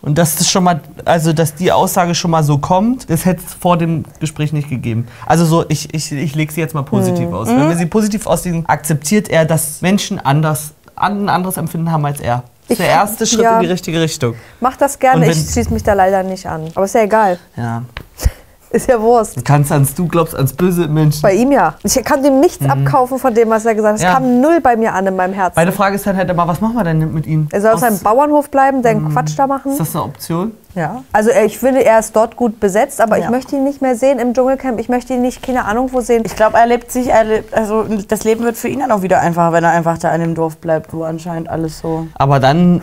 Und 0.05 0.19
dass 0.19 0.37
das 0.37 0.51
schon 0.51 0.65
mal, 0.65 0.81
also 1.07 1.33
dass 1.33 1.55
die 1.55 1.73
Aussage 1.73 2.15
schon 2.15 2.31
mal 2.31 2.43
so 2.43 2.59
kommt, 2.59 3.09
das 3.09 3.25
hätte 3.25 3.41
es 3.47 3.55
vor 3.55 3.79
dem 3.79 4.05
Gespräch 4.21 4.53
nicht 4.53 4.69
gegeben. 4.69 5.09
Also 5.25 5.47
so, 5.47 5.65
ich, 5.69 5.95
ich, 5.95 6.13
ich 6.13 6.35
lege 6.35 6.53
sie 6.53 6.61
jetzt 6.61 6.75
mal 6.75 6.83
positiv 6.83 7.29
Mhm. 7.29 7.35
aus. 7.35 7.49
Wenn 7.49 7.69
wir 7.71 7.77
sie 7.77 7.87
positiv 7.87 8.27
auslegen, 8.27 8.67
akzeptiert 8.67 9.31
er, 9.31 9.47
dass 9.47 9.81
Menschen 9.81 10.19
anders, 10.19 10.75
ein 10.95 11.31
anderes 11.31 11.57
Empfinden 11.57 11.91
haben 11.91 12.05
als 12.05 12.21
er. 12.21 12.43
Das 12.69 12.79
ist 12.79 12.81
der 12.81 12.89
erste 12.89 13.27
Schritt 13.27 13.45
ja. 13.45 13.57
in 13.57 13.63
die 13.63 13.71
richtige 13.73 13.99
Richtung. 14.01 14.35
Macht 14.61 14.83
das 14.83 14.99
gerne, 14.99 15.31
ich 15.31 15.39
schließe 15.51 15.73
mich 15.73 15.83
da 15.83 15.95
leider 15.95 16.23
nicht 16.23 16.47
an. 16.47 16.69
Aber 16.75 16.85
ist 16.85 16.95
ja 16.95 17.03
egal. 17.03 17.39
Ja. 17.57 17.83
Ist 18.75 18.89
ja 18.89 19.01
Wurst. 19.01 19.37
Du 19.37 19.43
kannst 19.43 19.71
ans, 19.71 19.95
du 19.95 20.09
glaubst 20.09 20.35
ans 20.35 20.53
böse 20.53 20.89
Menschen. 20.89 21.23
Bei 21.23 21.33
ihm 21.33 21.53
ja. 21.53 21.75
Ich 21.85 21.95
kann 22.05 22.25
ihm 22.25 22.41
nichts 22.41 22.69
abkaufen 22.69 23.21
von 23.21 23.33
dem, 23.33 23.49
was 23.51 23.65
er 23.65 23.77
gesagt 23.77 24.01
hat. 24.01 24.01
Es 24.01 24.03
Mhm. 24.03 24.09
Ja. 24.09 24.15
kam 24.15 24.41
null 24.41 24.61
bei 24.61 24.77
mir 24.77 24.93
an 24.95 25.07
in 25.07 25.15
meinem 25.15 25.33
Herzen. 25.33 25.53
Meine 25.55 25.71
Frage 25.71 25.95
ist 25.95 26.05
dann 26.07 26.17
halt 26.17 26.29
immer, 26.29 26.49
was 26.49 26.61
machen 26.61 26.75
wir 26.75 26.83
denn 26.83 27.15
mit 27.15 27.25
ihm? 27.27 27.47
er 27.53 27.61
soll 27.61 27.71
auf 27.73 27.79
seinem 27.81 28.01
Bauernhof 28.01 28.51
bleiben, 28.51 28.83
den 28.83 29.11
Quatsch 29.13 29.39
da 29.39 29.47
machen. 29.47 29.71
Ist 29.73 29.81
das 29.81 29.95
eine 29.95 30.05
Option? 30.05 30.53
Ja. 30.75 31.05
Also 31.13 31.31
ich 31.31 31.57
finde, 31.57 31.85
er 31.85 32.01
ist 32.01 32.17
dort 32.17 32.35
gut 32.35 32.59
besetzt, 32.59 33.01
aber 33.01 33.17
Ja. 33.17 33.27
ich 33.27 33.31
möchte 33.31 33.55
ihn 33.55 33.63
nicht 33.63 33.81
mehr 33.81 33.95
sehen 33.95 34.19
im 34.19 34.35
Dschungelcamp. 34.35 34.81
Ich 34.81 34.89
möchte 34.89 35.15
ihn 35.15 35.23
nicht, 35.23 35.41
keine 35.41 35.67
Ahnung, 35.67 35.91
wo 35.93 36.01
sehen. 36.01 36.25
Ich 36.27 36.35
glaube, 36.35 36.57
er 36.59 36.67
lebt 36.67 36.91
sich, 36.91 37.11
er 37.11 37.23
lebt, 37.23 37.55
also 37.55 37.85
das 38.09 38.25
Leben 38.25 38.43
wird 38.43 38.57
für 38.57 38.67
ihn 38.67 38.81
dann 38.81 38.91
auch 38.91 39.03
wieder 39.03 39.21
einfacher, 39.21 39.53
wenn 39.53 39.63
er 39.63 39.71
einfach 39.71 39.99
da 39.99 40.13
in 40.13 40.21
dem 40.21 40.35
Dorf 40.35 40.57
bleibt, 40.57 40.93
wo 40.93 41.05
anscheinend 41.05 41.49
alles 41.49 41.79
so. 41.79 42.09
Aber 42.15 42.41
dann, 42.41 42.83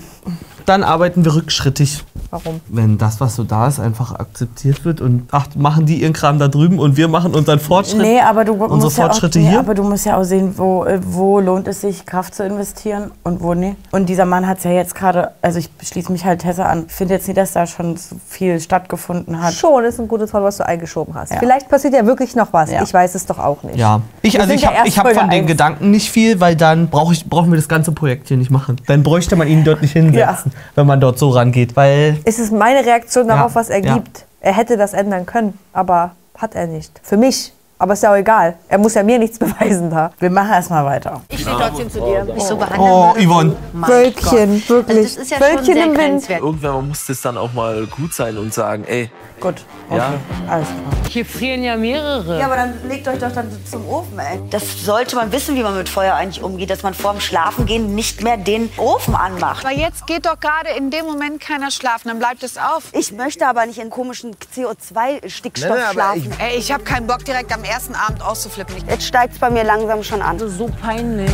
dann 0.66 0.84
arbeiten 0.84 1.26
wir 1.26 1.36
rückschrittig. 1.36 2.04
Warum? 2.30 2.62
Wenn 2.68 2.98
das, 2.98 3.20
was 3.20 3.36
so 3.36 3.44
da 3.44 3.68
ist, 3.68 3.80
einfach 3.80 4.14
akzeptiert 4.14 4.86
wird 4.86 5.02
und 5.02 5.28
ach, 5.32 5.48
machen 5.56 5.86
die 5.86 6.02
ihren 6.02 6.14
Kram 6.14 6.40
da 6.40 6.48
drüben 6.48 6.80
und 6.80 6.98
wir 6.98 7.08
machen 7.08 7.34
unseren 7.34 7.60
Fortschritt. 7.60 8.02
Nee, 8.02 8.22
aber 8.22 8.46
du 8.46 8.54
unsere 8.54 8.78
musst 8.78 8.98
ja 8.98 9.04
auch, 9.04 9.08
Fortschritte 9.10 9.40
nee, 9.40 9.50
hier. 9.50 9.60
aber 9.60 9.74
du 9.74 9.84
musst 9.84 10.06
ja 10.06 10.18
auch 10.18 10.24
sehen, 10.24 10.54
wo, 10.58 10.86
äh, 10.86 11.00
wo 11.04 11.40
lohnt 11.40 11.68
es 11.68 11.82
sich, 11.82 12.06
Kraft 12.06 12.34
zu 12.36 12.46
investieren 12.46 13.12
und 13.24 13.42
wo 13.42 13.54
nicht. 13.54 13.76
Und 13.92 14.08
dieser 14.08 14.26
Mann 14.26 14.48
hat 14.48 14.60
es 14.60 14.64
ja 14.64 14.72
jetzt 14.72 14.96
gerade, 14.96 15.32
also 15.42 15.60
ich 15.60 15.70
schließe 15.82 16.12
mich 16.12 16.26
halt 16.26 16.42
Tessa 16.42 16.66
an, 16.66 16.86
ich 16.88 16.94
finde 16.94 17.16
jetzt 17.16 17.28
nicht, 17.28 17.38
dass 17.38 17.54
da 17.54 17.68
schon 17.68 17.98
so 17.98 18.16
viel 18.28 18.60
stattgefunden 18.60 19.42
hat. 19.42 19.54
Schon 19.54 19.84
ist 19.84 20.00
ein 20.00 20.08
gutes 20.08 20.34
Wort, 20.34 20.44
was 20.44 20.58
du 20.58 20.66
eingeschoben 20.66 21.14
hast. 21.14 21.32
Ja. 21.32 21.40
Vielleicht 21.40 21.70
passiert 21.70 21.94
ja 21.94 22.06
wirklich 22.06 22.36
noch 22.36 22.54
was. 22.54 22.72
Ja. 22.72 22.84
Ich 22.84 22.94
weiß 22.94 23.16
es 23.16 23.26
doch 23.26 23.40
auch 23.40 23.64
nicht. 23.64 23.78
Ja, 23.78 24.02
ich, 24.22 24.34
Wir 24.34 24.42
also 24.42 24.54
ich 24.54 24.62
ja 24.62 24.72
habe 24.72 24.90
hab 24.90 25.14
von 25.14 25.30
den. 25.30 25.48
Gedanken 25.52 25.92
nicht 25.92 26.12
viel, 26.12 26.40
weil 26.40 26.56
dann 26.56 26.88
brauch 26.88 27.12
ich, 27.12 27.28
brauchen 27.28 27.52
wir 27.52 27.58
das 27.58 27.68
ganze 27.68 27.92
Projekt 27.92 28.28
hier 28.28 28.38
nicht 28.38 28.52
machen. 28.52 28.78
Dann 28.88 29.04
bräuchte 29.04 29.36
man 29.36 29.48
ihn 29.48 29.64
dort 29.64 29.82
nicht 29.82 29.92
hinsetzen, 29.94 30.51
wenn 30.76 30.88
man 30.88 31.00
dort 31.00 31.18
so 31.20 31.30
rangeht, 31.30 31.76
weil 31.76 32.18
Es 32.26 32.40
ist 32.40 32.52
meine 32.52 32.86
Reaktion 32.86 33.28
darauf, 33.28 33.52
Ja, 33.52 33.56
was 33.62 33.70
er 33.70 33.84
ja. 33.84 33.94
gibt. 33.96 34.26
Er 34.42 34.54
hätte 34.54 34.78
das 34.78 34.94
ändern 34.94 35.26
können, 35.26 35.58
aber 35.74 36.12
hat 36.38 36.56
er 36.56 36.68
nicht. 36.68 36.92
Für 37.04 37.18
mich. 37.18 37.54
Aber 37.78 37.94
ist 37.94 38.04
ja 38.04 38.12
auch 38.12 38.16
egal. 38.16 38.56
Er 38.70 38.78
muss 38.78 38.94
ja 38.94 39.02
mir 39.02 39.18
nichts 39.18 39.40
beweisen 39.40 39.90
da. 39.90 40.12
Wir 40.20 40.30
machen 40.30 40.52
erstmal 40.52 40.86
weiter. 40.86 41.22
Ich 41.30 41.42
stehe 41.42 41.56
trotzdem 41.58 41.90
zu 41.90 42.00
dir. 42.00 42.26
Mich 42.26 42.44
so 42.44 42.56
behandeln 42.56 42.80
Oh, 42.82 43.14
würde. 43.16 43.26
Yvonne. 43.28 43.56
Wölkchen, 43.74 44.54
Gott. 44.68 44.70
wirklich. 44.70 44.98
Also 44.98 45.16
das 45.20 45.24
ist 45.24 45.32
ja 45.32 45.38
schon 45.38 45.48
Wölkchen 45.48 45.74
sehr 45.76 45.86
im 45.86 45.98
Wind. 45.98 46.30
Irgendwann 46.30 46.88
muss 46.90 47.06
das 47.08 47.22
dann 47.22 47.38
auch 47.38 47.54
mal 47.54 47.88
gut 47.88 48.14
sein 48.14 48.38
und 48.38 48.54
sagen, 48.54 48.84
ey, 48.88 49.10
Gut. 49.42 49.56
ja, 49.90 50.14
Alles 50.48 50.68
klar. 50.68 51.02
Hier 51.10 51.26
frieren 51.26 51.62
ja 51.64 51.76
mehrere. 51.76 52.40
Ja, 52.40 52.46
aber 52.46 52.56
dann 52.56 52.88
legt 52.88 53.06
euch 53.06 53.20
doch 53.20 53.34
dann 53.34 53.50
zum 53.70 53.86
Ofen, 53.90 54.18
ey. 54.18 54.40
Das 54.50 54.86
sollte 54.86 55.18
man 55.18 55.32
wissen, 55.34 55.58
wie 55.58 55.64
man 55.64 55.76
mit 55.76 55.90
Feuer 55.90 56.14
eigentlich 56.14 56.42
umgeht, 56.42 56.70
dass 56.70 56.84
man 56.84 56.94
vorm 56.94 57.20
Schlafengehen 57.20 57.94
nicht 57.96 58.24
mehr 58.24 58.38
den 58.38 58.70
Ofen 58.78 59.14
anmacht. 59.14 59.66
Aber 59.66 59.74
jetzt 59.76 60.08
geht 60.08 60.26
doch 60.26 60.40
gerade 60.40 60.70
in 60.78 60.90
dem 60.90 61.06
Moment 61.06 61.42
keiner 61.42 61.70
schlafen, 61.70 62.08
dann 62.08 62.20
bleibt 62.20 62.44
es 62.44 62.58
auf. 62.58 62.84
Ich 62.94 63.12
möchte 63.12 63.46
aber 63.46 63.66
nicht 63.66 63.80
in 63.80 63.90
komischen 63.90 64.38
CO2-Stickstoff 64.56 65.76
Nee, 65.76 65.92
schlafen. 65.92 66.34
Ey, 66.40 66.58
ich 66.58 66.72
habe 66.72 66.84
keinen 66.84 67.08
Bock, 67.08 67.26
direkt 67.26 67.54
am 67.54 67.64
ersten 67.66 67.96
Abend 67.96 68.24
auszuflippen. 68.24 68.78
Ich 68.78 68.84
Jetzt 68.84 69.06
steigt 69.06 69.34
es 69.34 69.40
bei 69.40 69.50
mir 69.50 69.66
langsam 69.66 70.04
schon 70.04 70.22
an. 70.22 70.40
So 70.40 70.70
peinlich. 70.82 71.32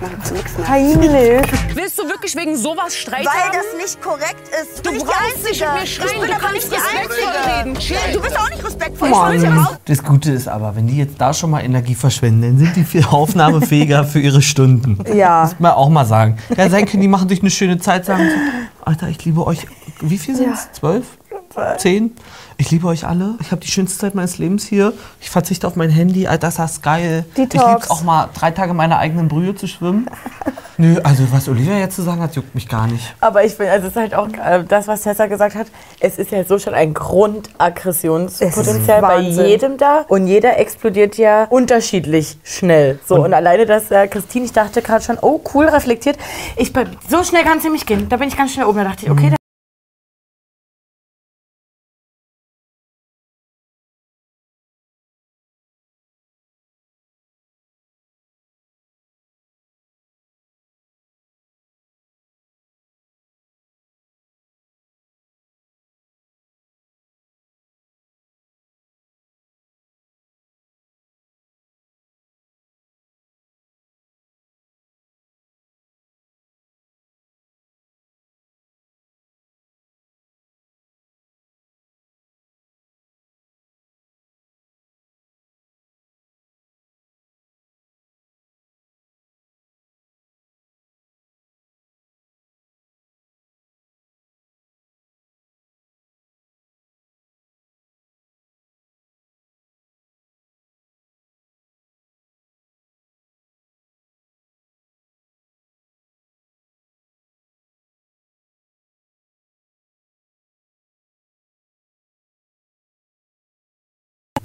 Macht's 0.00 0.30
nichts 0.30 0.56
mehr. 0.56 0.66
Peinlich. 0.66 1.46
Willst 1.74 1.98
du 1.98 2.08
wirklich 2.08 2.34
wegen 2.34 2.56
sowas 2.56 2.96
Streit 2.96 3.26
Weil 3.26 3.42
haben? 3.42 3.52
das 3.52 3.82
nicht 3.82 4.00
korrekt 4.02 4.48
ist. 4.62 4.84
Du 4.86 4.90
die 4.92 4.98
brauchst 4.98 5.44
nicht 5.44 5.60
mit 5.60 5.72
mir 5.80 5.86
schreien, 5.86 6.08
ich 6.14 6.20
bin 6.20 6.30
du 6.30 6.36
kannst 6.38 6.54
nicht 6.54 6.70
die 6.70 6.74
respektvoll 6.74 7.26
Einzige. 7.52 7.94
reden. 7.98 8.12
Du 8.14 8.20
bist 8.22 8.38
auch 8.38 8.48
nicht 8.50 8.64
respektvoll. 8.64 9.08
Ich 9.10 9.14
will 9.14 9.42
ja 9.44 9.50
Mann. 9.50 9.76
Das 9.84 10.02
Gute 10.02 10.32
ist 10.32 10.48
aber, 10.48 10.74
wenn 10.76 10.86
die 10.86 10.96
jetzt 10.96 11.20
da 11.20 11.34
schon 11.34 11.50
mal 11.50 11.60
Energie 11.62 11.94
verschwenden, 11.94 12.42
dann 12.42 12.58
sind 12.58 12.76
die 12.76 12.84
viel 12.84 13.04
aufnahmefähiger 13.04 14.04
für 14.04 14.20
ihre 14.20 14.40
Stunden. 14.42 14.98
Ja. 15.14 15.42
Muss 15.42 15.56
man 15.58 15.72
auch 15.72 15.88
mal 15.90 16.06
sagen. 16.06 16.38
Ja, 16.56 16.68
sein 16.70 16.86
können 16.86 17.02
die 17.02 17.08
machen 17.08 17.28
sich 17.28 17.40
eine 17.40 17.50
schöne 17.50 17.78
Zeit, 17.78 18.06
sagen 18.06 18.28
so, 18.30 18.36
Alter, 18.84 19.08
ich 19.08 19.22
liebe 19.24 19.46
euch. 19.46 19.66
Wie 20.00 20.16
viel 20.18 20.34
sind 20.34 20.54
es? 20.54 20.72
Zwölf? 20.72 21.04
Zehn? 21.78 22.14
Ich 22.56 22.70
liebe 22.70 22.86
euch 22.86 23.06
alle. 23.06 23.34
Ich 23.40 23.50
habe 23.52 23.60
die 23.60 23.70
schönste 23.70 23.98
Zeit 23.98 24.14
meines 24.14 24.38
Lebens 24.38 24.66
hier. 24.66 24.92
Ich 25.20 25.30
verzichte 25.30 25.66
auf 25.66 25.76
mein 25.76 25.90
Handy. 25.90 26.26
Alter, 26.26 26.48
das 26.48 26.58
ist 26.72 26.82
geil. 26.82 27.24
Detox. 27.36 27.54
Ich 27.54 27.60
liebe 27.82 27.90
auch 27.90 28.02
mal 28.02 28.28
drei 28.34 28.50
Tage 28.50 28.70
in 28.72 28.76
meiner 28.76 28.98
eigenen 28.98 29.28
Brühe 29.28 29.54
zu 29.54 29.66
schwimmen. 29.66 30.06
Nö, 30.76 30.98
also 31.02 31.24
was 31.30 31.46
Olivia 31.48 31.76
jetzt 31.78 31.96
zu 31.96 32.02
sagen 32.02 32.22
hat, 32.22 32.34
juckt 32.36 32.54
mich 32.54 32.66
gar 32.66 32.86
nicht. 32.86 33.14
Aber 33.20 33.44
ich 33.44 33.54
finde, 33.54 33.72
also 33.72 33.88
es 33.88 33.92
ist 33.92 33.98
halt 34.00 34.14
auch 34.14 34.28
äh, 34.28 34.64
das, 34.66 34.88
was 34.88 35.02
Tessa 35.02 35.26
gesagt 35.26 35.54
hat. 35.54 35.66
Es 36.00 36.18
ist 36.18 36.30
ja 36.30 36.42
so 36.44 36.58
schon 36.58 36.72
ein 36.72 36.94
Grundaggressionspotenzial 36.94 39.02
bei 39.02 39.18
jedem 39.20 39.76
da. 39.76 40.04
Und 40.08 40.26
jeder 40.26 40.58
explodiert 40.58 41.18
ja 41.18 41.44
unterschiedlich 41.50 42.38
schnell. 42.44 42.98
So, 43.06 43.22
und, 43.24 43.34
alleine, 43.34 43.66
dass 43.66 43.90
äh, 43.90 44.08
Christine, 44.08 44.46
ich 44.46 44.52
dachte 44.52 44.80
gerade 44.80 45.04
schon, 45.04 45.18
oh 45.20 45.40
cool, 45.54 45.66
reflektiert. 45.66 46.16
Ich, 46.56 46.72
bin- 46.72 46.96
so 47.08 47.22
schnell 47.24 47.44
kann 47.44 47.58
es 47.58 47.64
nämlich 47.64 47.84
gehen. 47.84 48.08
Da 48.08 48.16
bin 48.16 48.28
ich 48.28 48.36
ganz 48.36 48.52
schnell 48.52 48.64
oben. 48.66 48.78
Da 48.78 48.84
dachte 48.84 49.04
ich, 49.04 49.10
okay, 49.10 49.34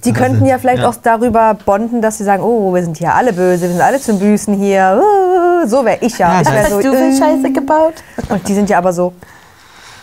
Die 0.05 0.13
könnten 0.13 0.45
ja 0.45 0.57
vielleicht 0.57 0.83
auch 0.83 0.95
darüber 1.01 1.55
bonden, 1.65 2.01
dass 2.01 2.17
sie 2.17 2.23
sagen, 2.23 2.43
oh, 2.43 2.73
wir 2.73 2.83
sind 2.83 2.97
hier 2.97 3.13
alle 3.13 3.33
böse, 3.33 3.63
wir 3.63 3.69
sind 3.69 3.81
alle 3.81 3.99
zum 3.99 4.19
Büßen 4.19 4.53
hier. 4.55 5.01
Uh, 5.01 5.67
So 5.67 5.83
wäre 5.83 5.97
ich 6.01 6.17
ja. 6.17 6.35
Ja, 6.35 6.41
ich 6.41 6.51
wär 6.51 6.69
so, 6.69 6.79
du 6.79 6.93
äh, 6.93 7.17
Scheiße 7.17 7.51
gebaut. 7.51 7.95
Und 8.29 8.47
die 8.47 8.53
sind 8.53 8.69
ja 8.69 8.77
aber 8.77 8.93
so. 8.93 9.13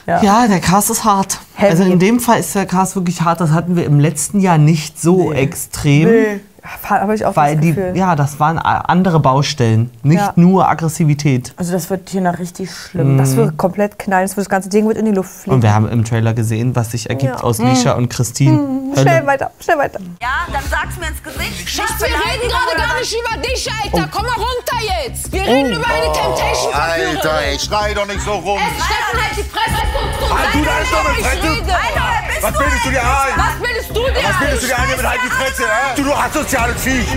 Ja, 0.06 0.46
der 0.48 0.58
Cast 0.60 0.90
ist 0.90 1.04
hart. 1.04 1.38
Heavy. 1.54 1.70
Also 1.70 1.84
in 1.84 1.98
dem 1.98 2.18
Fall 2.18 2.40
ist 2.40 2.54
der 2.54 2.66
Cast 2.66 2.96
wirklich 2.96 3.22
hart. 3.22 3.40
Das 3.40 3.52
hatten 3.52 3.76
wir 3.76 3.84
im 3.84 4.00
letzten 4.00 4.40
Jahr 4.40 4.58
nicht 4.58 5.00
so 5.00 5.32
extrem. 5.32 6.10
Nee. 6.10 6.40
Habe 6.84 7.14
ich 7.14 7.24
auch 7.26 7.34
Weil 7.34 7.56
das 7.56 7.64
die, 7.64 7.74
ja, 7.98 8.14
das 8.14 8.38
waren 8.38 8.56
andere 8.58 9.18
Baustellen, 9.18 9.90
nicht 10.04 10.20
Ja. 10.20 10.32
nur 10.36 10.68
Aggressivität. 10.68 11.52
Also 11.56 11.72
das 11.72 11.90
wird 11.90 12.08
hier 12.10 12.20
noch 12.20 12.38
richtig 12.38 12.70
schlimm. 12.72 13.18
Das 13.18 13.34
wird 13.34 13.56
komplett 13.56 13.98
knallen, 13.98 14.24
das, 14.26 14.36
wird 14.36 14.46
das 14.46 14.50
ganze 14.50 14.68
Ding 14.68 14.86
wird 14.86 14.96
in 14.96 15.06
die 15.06 15.10
Luft 15.12 15.30
fliegen. 15.30 15.56
Und 15.56 15.62
wir 15.62 15.74
haben 15.74 15.88
im 15.88 16.04
Trailer 16.04 16.34
gesehen, 16.34 16.76
was 16.76 16.92
sich 16.92 17.10
ergibt 17.10 17.34
Ja. 17.38 17.42
aus 17.42 17.58
Mhm. 17.58 17.68
Lisha 17.70 17.92
und 17.92 18.08
Christine. 18.10 18.52
Hm, 18.58 18.92
Hölle. 18.94 19.02
Schnell 19.02 19.26
weiter, 19.26 19.50
schnell 19.58 19.78
weiter. 19.78 19.98
Ja, 20.20 20.28
dann 20.52 20.62
sag's 20.70 20.96
mir 21.00 21.08
ins 21.08 21.22
Gesicht. 21.22 21.68
Schatz, 21.68 21.98
wir 21.98 22.06
reden 22.06 22.48
gerade 22.48 22.76
gar 22.88 22.98
nicht 23.00 23.12
über 23.12 23.42
dich, 23.42 23.68
Alter. 23.82 24.08
Komm 24.12 24.26
mal 24.26 24.34
runter 24.36 24.78
jetzt. 25.06 25.32
Wir 25.32 25.42
reden 25.42 25.72
über 25.72 25.86
eine 25.86 26.12
Temptation-Verführerin. 26.12 27.16
Alter, 27.16 27.42
ey, 27.42 27.58
schrei 27.58 27.94
doch 27.94 28.06
nicht 28.06 28.20
so 28.20 28.32
rum. 28.34 28.58
Steffen, 28.60 29.18
halt 29.20 29.36
die 29.36 29.42
Fresse. 29.50 29.82
Du, 29.82 30.28
Halt 30.32 30.54
du 30.54 30.58
deine 30.62 30.84
dumme 30.86 31.18
ich 31.18 31.26
Fresse. 31.26 31.42
rede. 31.42 31.72
Alter, 31.74 32.42
Was 32.42 32.52
du 32.52 32.58
bildest 32.58 32.84
du 32.86 32.90
dir 32.90 33.02
ein? 33.02 33.34
Was 33.36 33.54
bildest 33.62 33.90
du 33.90 33.94
dir 33.94 34.22
Was 34.22 34.38
bildest 34.38 34.62
du 34.62 34.66
dir 34.68 34.78
ein 34.78 34.88
mit 34.88 35.02
halt 35.08 35.20
die 35.24 35.30
Fresse, 35.30 35.62
hä? 35.62 35.94
Du, 35.96 36.02
du 36.04 36.12
asoziales 36.52 36.82
Viech. 36.82 37.08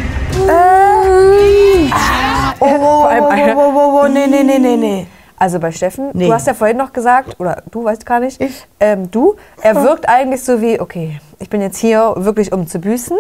Oh, 2.60 2.66
oh, 2.66 2.78
Vor 2.78 3.10
allem, 3.10 3.58
oh, 3.58 3.62
oh, 3.62 3.74
oh, 3.76 4.02
oh, 4.04 4.08
nee, 4.08 4.28
nee, 4.28 4.44
nee, 4.44 4.60
nee, 4.60 4.78
nee. 4.78 5.08
Also 5.38 5.60
bei 5.60 5.72
Steffen, 5.74 6.12
Nee. 6.14 6.28
du 6.28 6.34
hast 6.34 6.48
ja 6.48 6.54
vorhin 6.54 6.78
noch 6.78 6.94
gesagt, 6.94 7.38
oder 7.40 7.62
du 7.70 7.84
weißt 7.84 8.06
gar 8.06 8.22
nicht, 8.22 8.40
ähm, 8.80 9.12
du, 9.12 9.36
er 9.62 9.84
wirkt 9.84 10.08
eigentlich 10.08 10.42
so 10.42 10.62
wie, 10.62 10.80
okay, 10.80 11.20
ich 11.40 11.50
bin 11.50 11.60
jetzt 11.60 11.78
hier 11.78 12.14
wirklich 12.18 12.54
um 12.54 12.66
zu 12.68 12.80
büßen. 12.80 13.18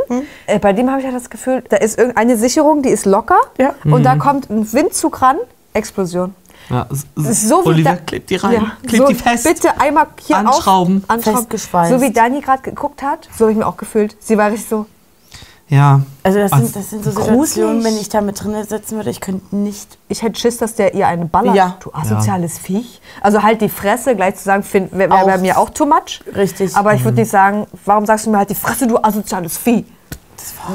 Äh, 0.47 0.59
bei 0.59 0.72
dem 0.72 0.89
habe 0.89 1.01
ich 1.01 1.05
ja 1.05 1.11
das 1.11 1.30
Gefühl, 1.30 1.61
da 1.68 1.76
ist 1.78 1.97
irgendeine 1.99 2.38
Sicherung, 2.38 2.82
die 2.82 2.89
ist 2.89 3.05
locker 3.05 3.39
Ja. 3.57 3.76
und 3.84 4.03
da 4.03 4.16
Mhm. 4.16 4.20
kommt 4.20 4.49
ein 4.49 4.72
Windzug 4.72 5.22
ran, 5.22 5.36
Explosion. 5.74 6.34
Ja, 6.70 6.88
s- 6.89 7.05
Das 7.18 7.26
ist 7.28 7.49
so 7.49 7.63
wie 7.66 7.70
Olivia 7.70 7.91
da- 7.91 7.97
klebt 7.97 8.30
die 8.30 8.38
rein, 8.38 8.53
Ja, 8.53 8.72
klebt 8.88 9.03
so, 9.03 9.07
die 9.09 9.16
fest. 9.16 9.43
Bitte 9.43 9.80
einmal 9.80 10.07
hier 10.26 10.38
Anschrauben. 10.38 11.03
Auf, 11.07 11.09
anschrauben. 11.18 11.89
So 11.89 12.01
wie 12.01 12.11
Dani 12.13 12.39
gerade 12.39 12.61
geguckt 12.63 13.03
hat, 13.03 13.28
so 13.38 13.43
habe 13.45 13.51
ich 13.51 13.57
mir 13.57 13.68
auch 13.68 13.78
gefühlt. 13.78 14.16
Sie 14.22 14.38
war 14.38 14.49
richtig 14.49 14.70
so, 14.70 14.86
Ja. 15.68 16.01
Also 16.22 16.39
das 16.39 16.51
sind, 16.51 16.76
das 16.76 16.89
sind 16.91 17.03
so 17.03 17.11
Gruselig. 17.11 17.49
Situationen, 17.49 17.84
wenn 17.84 17.97
ich 17.97 18.09
da 18.09 18.22
mit 18.22 18.43
drin 18.43 18.55
sitzen 18.63 18.97
würde, 18.97 19.09
ich 19.09 19.20
könnte 19.20 19.55
nicht. 19.55 19.97
ich 20.09 20.22
hätte 20.22 20.39
Schiss, 20.39 20.57
dass 20.57 20.76
der 20.76 20.93
ihr 20.93 21.07
einen 21.07 21.30
ballert. 21.30 21.55
Ja. 21.55 21.78
Du 21.80 21.91
asoziales 21.91 22.59
Viech. 22.59 23.01
Also 23.22 23.41
halt 23.41 23.61
die 23.61 23.70
Fresse, 23.70 24.16
gleich 24.16 24.36
zu 24.36 24.43
sagen, 24.43 24.63
wäre 24.91 25.09
wär 25.09 25.26
bei 25.26 25.38
mir 25.39 25.57
auch 25.57 25.72
too 25.72 25.86
much. 25.86 26.22
Richtig. 26.36 26.76
Aber 26.76 26.93
ich 26.93 27.03
würde 27.03 27.20
nicht 27.22 27.32
sagen, 27.32 27.66
warum 27.86 28.05
sagst 28.05 28.28
du 28.28 28.30
mir 28.30 28.38
halt 28.38 28.49
die 28.49 28.55
Fresse, 28.55 28.86
du 28.86 28.97
asoziales 28.97 29.57
Vieh? 29.57 29.86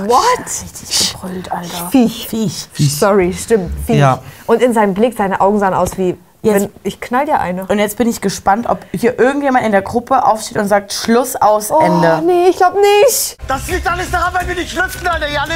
What? 0.07 0.47
Richtig 0.47 1.13
gebrüllt, 1.13 1.53
Alter. 1.53 1.89
Viech. 1.91 2.29
Viech. 2.29 2.99
Sorry, 2.99 3.33
stimmt. 3.33 3.71
Viech. 3.87 3.99
Ja. 3.99 4.21
Und 4.47 4.63
in 4.63 4.75
seinem 4.75 4.95
Blick, 4.95 5.17
seine 5.17 5.41
Augen 5.41 5.61
sahen 5.61 5.75
aus 5.75 5.97
wie, 5.99 6.17
Jetzt- 6.43 6.63
wenn, 6.63 6.71
ich 6.85 7.01
knall 7.01 7.27
dir 7.27 7.39
eine. 7.41 7.67
Und 7.67 7.79
jetzt 7.79 7.97
bin 7.99 8.09
ich 8.09 8.21
gespannt, 8.21 8.67
ob 8.69 8.79
hier 8.93 9.19
irgendjemand 9.19 9.65
in 9.67 9.73
der 9.73 9.83
Gruppe 9.83 10.25
aufsteht 10.25 10.57
und 10.59 10.69
sagt 10.69 10.93
Schluss 10.93 11.37
aus 11.37 11.71
Oh, 11.71 11.81
Ende. 11.81 12.23
nee, 12.27 12.49
ich 12.49 12.57
glaube 12.57 12.79
nicht. 13.05 13.37
Das 13.47 13.69
liegt 13.69 13.87
alles 13.91 14.11
daran, 14.11 14.33
weil 14.35 14.49
wir 14.49 14.55
nicht 14.55 14.75
lüften, 14.75 15.07
Alter. 15.07 15.29
Janne, 15.29 15.53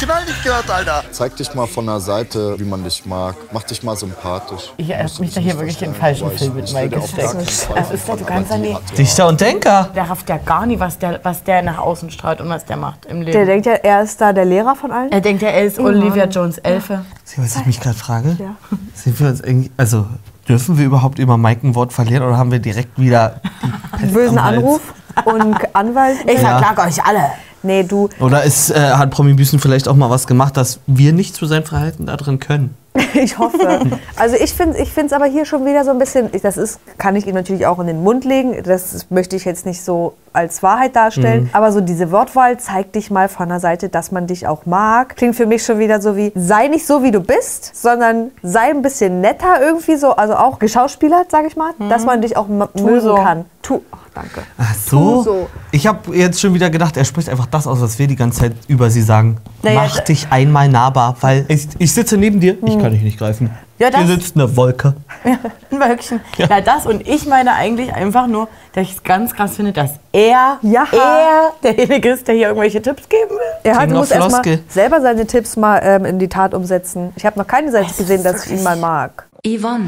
Knall 0.00 0.24
nicht 0.24 0.42
gehört, 0.42 0.68
Alter. 0.70 1.04
Zeig 1.12 1.36
dich 1.36 1.54
mal 1.54 1.66
von 1.66 1.86
der 1.86 2.00
Seite, 2.00 2.58
wie 2.58 2.64
man 2.64 2.82
dich 2.82 3.06
mag. 3.06 3.36
Mach 3.52 3.62
dich 3.62 3.82
mal 3.82 3.96
sympathisch. 3.96 4.72
Ich 4.76 4.92
hab 4.92 5.20
mich 5.20 5.34
da 5.34 5.40
hier 5.40 5.54
wirklich 5.58 5.80
in 5.82 5.92
den 5.92 5.98
falschen 6.00 6.30
Film 6.32 6.54
mit 6.54 6.72
Mike 6.72 6.98
gesteckt. 7.00 7.34
Das 7.74 7.90
ist 7.92 8.06
kannst 8.26 8.50
ja 8.50 8.58
nie. 8.58 8.76
Dichter 8.96 9.28
und 9.28 9.40
Denker. 9.40 9.90
Der 9.94 10.08
rafft 10.10 10.28
ja 10.28 10.38
gar 10.38 10.66
nie, 10.66 10.80
was 10.80 10.98
der, 10.98 11.20
was 11.22 11.44
der 11.44 11.62
nach 11.62 11.78
außen 11.78 12.10
strahlt 12.10 12.40
und 12.40 12.48
was 12.48 12.64
der 12.64 12.76
macht 12.76 13.06
im 13.06 13.20
Leben. 13.20 13.32
Der 13.32 13.46
denkt 13.46 13.66
ja, 13.66 13.74
er 13.74 14.02
ist 14.02 14.20
da 14.20 14.32
der 14.32 14.44
Lehrer 14.44 14.74
von 14.74 14.90
allen. 14.90 15.12
er 15.12 15.20
denkt 15.20 15.42
ja, 15.42 15.48
er 15.50 15.64
ist 15.64 15.78
Oh 15.78 15.84
Olivia 15.84 16.24
Mann. 16.24 16.30
Jones 16.30 16.58
Elfe. 16.58 17.04
Sie, 17.24 17.40
was 17.42 17.56
ich 17.56 17.66
mich 17.66 17.80
gerade 17.80 17.96
frage? 17.96 18.36
Ja. 18.38 18.56
Sind 18.94 19.18
wir 19.20 19.28
uns 19.28 19.40
irgendwie, 19.40 19.70
also 19.76 20.06
dürfen 20.48 20.78
wir 20.78 20.84
überhaupt 20.86 21.18
über 21.18 21.36
Mike 21.36 21.66
ein 21.66 21.74
Wort 21.74 21.92
verlieren 21.92 22.22
oder 22.24 22.36
haben 22.36 22.50
wir 22.52 22.58
direkt 22.58 22.98
wieder 22.98 23.40
Pest 23.98 24.12
Bösen? 24.14 24.38
Anruf 24.38 24.80
und 25.24 25.56
Anwalt. 25.74 26.18
Ich 26.26 26.40
Ja. 26.42 26.58
verklage 26.58 26.88
euch 26.88 27.04
alle. 27.04 27.24
Nee, 27.62 27.82
du, 27.82 28.10
Oder 28.20 28.42
ist, 28.42 28.70
äh, 28.70 28.90
hat 28.92 29.10
Promi 29.10 29.32
Büßen 29.32 29.58
vielleicht 29.58 29.88
auch 29.88 29.94
mal 29.96 30.10
was 30.10 30.26
gemacht, 30.26 30.56
dass 30.56 30.80
wir 30.86 31.14
nicht 31.14 31.34
zu 31.34 31.46
seinem 31.46 31.64
Verhalten 31.64 32.04
da 32.06 32.16
drin 32.16 32.38
können? 32.38 32.76
ich 33.14 33.38
hoffe. 33.38 33.80
Also 34.16 34.36
ich 34.36 34.52
finde 34.54 34.78
ich 34.78 34.96
es 34.96 35.12
aber 35.12 35.24
hier 35.26 35.44
schon 35.44 35.64
wieder 35.66 35.84
so 35.84 35.90
ein 35.90 35.98
bisschen, 35.98 36.28
ich- 36.32 36.42
das 36.42 36.56
ist, 36.56 36.78
kann 36.96 37.16
ich 37.16 37.26
ihm 37.26 37.34
natürlich 37.34 37.66
auch 37.66 37.80
in 37.80 37.88
den 37.88 38.02
Mund 38.04 38.24
legen, 38.24 38.56
das 38.62 39.06
möchte 39.10 39.34
ich 39.34 39.44
jetzt 39.44 39.66
nicht 39.66 39.82
so 39.82 40.14
als 40.32 40.62
Wahrheit 40.62 40.94
darstellen, 40.94 41.44
Mhm. 41.44 41.50
aber 41.52 41.72
so 41.72 41.80
diese 41.80 42.12
Wortwahl, 42.12 42.56
zeig 42.58 42.92
dich 42.92 43.10
mal 43.10 43.28
von 43.28 43.48
der 43.48 43.58
Seite, 43.58 43.88
dass 43.88 44.12
man 44.12 44.26
dich 44.28 44.46
auch 44.46 44.64
mag, 44.66 45.16
klingt 45.16 45.34
für 45.34 45.46
mich 45.46 45.64
schon 45.64 45.78
wieder 45.80 46.00
so 46.00 46.16
wie, 46.16 46.32
sei 46.36 46.68
nicht 46.68 46.86
so, 46.86 47.02
wie 47.02 47.10
du 47.10 47.20
bist, 47.20 47.74
sondern 47.74 48.30
sei 48.42 48.70
ein 48.70 48.82
bisschen 48.82 49.20
netter 49.20 49.60
irgendwie 49.60 49.96
so, 49.96 50.12
also 50.14 50.34
auch 50.36 50.60
geschauspielert, 50.60 51.30
sag 51.32 51.46
ich 51.46 51.56
mal, 51.56 51.72
dass 51.88 52.04
man 52.04 52.22
dich 52.22 52.36
auch 52.36 52.46
mögen 52.46 53.00
so. 53.00 53.14
kann. 53.16 53.44
Tu, 53.62 53.80
ach, 53.90 53.98
danke. 54.14 54.42
Ach 54.58 54.74
so? 54.74 55.22
So. 55.22 55.48
Ich 55.72 55.86
habe 55.88 56.14
jetzt 56.16 56.40
schon 56.40 56.54
wieder 56.54 56.70
gedacht, 56.70 56.96
er 56.96 57.04
spricht 57.04 57.28
einfach 57.28 57.46
das 57.46 57.66
aus, 57.66 57.80
was 57.80 57.98
wir 57.98 58.06
die 58.06 58.16
ganze 58.16 58.40
Zeit 58.40 58.52
über 58.68 58.90
sie 58.90 59.02
sagen. 59.02 59.38
Naja, 59.64 59.80
Mach 59.82 60.00
dich 60.00 60.26
einmal 60.30 60.68
nahbar, 60.68 61.16
weil 61.20 61.44
ich, 61.48 61.66
ich 61.78 61.92
sitze 61.92 62.16
neben 62.16 62.38
dir, 62.40 62.56
ich 62.64 62.78
kann 62.78 62.92
dich 62.92 63.02
nicht 63.02 63.18
greifen. 63.18 63.50
Ja, 63.78 63.90
das- 63.90 64.02
Hier 64.02 64.08
sitzt 64.14 64.36
eine 64.36 64.56
Wolke. 64.56 64.94
Ein 65.24 65.80
Wölkchen. 65.80 66.20
Ja. 66.36 66.60
das 66.60 66.86
und 66.86 67.06
ich 67.08 67.26
meine 67.26 67.54
eigentlich 67.54 67.92
einfach 67.92 68.28
nur, 68.28 68.46
dass 68.72 68.84
ich 68.84 68.92
es 68.92 69.02
ganz 69.02 69.34
krass 69.34 69.56
finde, 69.56 69.72
dass 69.72 69.94
er, 70.12 70.58
er 70.62 71.52
derjenige 71.62 72.10
ist, 72.10 72.28
der 72.28 72.36
hier 72.36 72.48
irgendwelche 72.48 72.80
Tipps 72.80 73.08
geben 73.08 73.30
will. 73.30 73.38
Er 73.64 73.76
hat, 73.76 73.90
muss 73.90 74.10
of 74.12 74.16
erst 74.18 74.30
mal 74.30 74.42
Floskel. 74.42 74.60
selber 74.68 75.00
seine 75.00 75.26
Tipps 75.26 75.56
mal 75.56 75.80
ähm, 75.82 76.04
in 76.04 76.18
die 76.20 76.28
Tat 76.28 76.54
umsetzen. 76.54 77.12
Ich 77.16 77.26
habe 77.26 77.38
noch 77.38 77.46
keine 77.46 77.72
Seite 77.72 77.92
gesehen, 77.96 78.22
dass 78.22 78.46
ich 78.46 78.52
ihn 78.52 78.62
mal 78.62 78.76
mag. 78.76 79.26
Yvonne. 79.44 79.86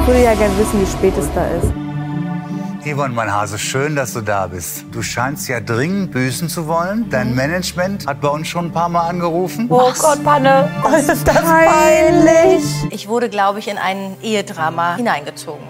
Ich 0.00 0.06
würde 0.06 0.22
ja 0.24 0.34
gerne 0.34 0.56
wissen, 0.58 0.80
wie 0.80 0.86
spät 0.86 1.14
es 1.18 1.28
da 1.34 1.44
ist. 1.62 1.72
Yvonne, 2.86 3.12
mein 3.14 3.34
Hase, 3.34 3.58
schön, 3.58 3.96
dass 3.96 4.12
du 4.12 4.20
da 4.20 4.46
bist. 4.46 4.84
Du 4.92 5.02
scheinst 5.02 5.48
ja 5.48 5.58
dringend 5.58 6.12
büßen 6.12 6.48
zu 6.48 6.68
wollen. 6.68 7.10
Dein 7.10 7.34
Management 7.34 8.06
hat 8.06 8.20
bei 8.20 8.28
uns 8.28 8.46
schon 8.46 8.66
ein 8.66 8.72
paar 8.72 8.88
Mal 8.88 9.08
angerufen. 9.08 9.66
Oh 9.68 9.90
Gott, 9.98 10.22
Panne, 10.22 10.70
was 10.82 11.08
ist 11.08 11.26
das 11.26 11.34
peinlich? 11.42 12.62
Ich 12.90 13.08
wurde, 13.08 13.28
glaube 13.28 13.58
ich, 13.58 13.66
in 13.66 13.76
ein 13.76 14.16
Ehedrama 14.22 14.94
hineingezogen. 14.94 15.64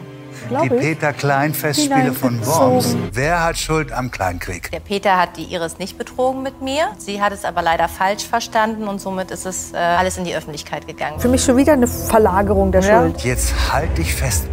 Die 0.63 0.69
Peter 0.69 1.15
Klein 1.15 1.55
Festspiele 1.55 2.13
von 2.13 2.45
Worms. 2.47 2.95
Wer 3.13 3.43
hat 3.43 3.57
Schuld 3.57 3.93
am 3.93 4.11
Kleinkrieg? 4.11 4.71
Der 4.71 4.81
Peter 4.81 5.19
hat 5.19 5.39
die 5.39 5.45
Iris 5.45 5.79
nicht 5.79 5.97
betrogen 5.97 6.43
mit 6.43 6.61
mir. 6.61 6.89
Sie 6.99 7.23
hat 7.23 7.33
es 7.33 7.47
aber 7.47 7.63
leider 7.63 7.89
falsch 7.89 8.27
verstanden 8.27 8.87
und 8.87 9.01
somit 9.01 9.31
ist 9.31 9.47
es 9.47 9.73
äh, 9.73 9.77
alles 9.79 10.19
in 10.19 10.25
die 10.25 10.37
Öffentlichkeit 10.37 10.87
gegangen. 10.87 11.19
Für 11.19 11.29
mich 11.29 11.43
schon 11.43 11.57
wieder 11.57 11.73
eine 11.73 11.87
Verlagerung 11.87 12.71
der 12.73 12.83
Schuld. 12.83 13.23
Jetzt 13.23 13.55
halt 13.73 13.97
dich 13.97 14.15
fest. 14.15 14.47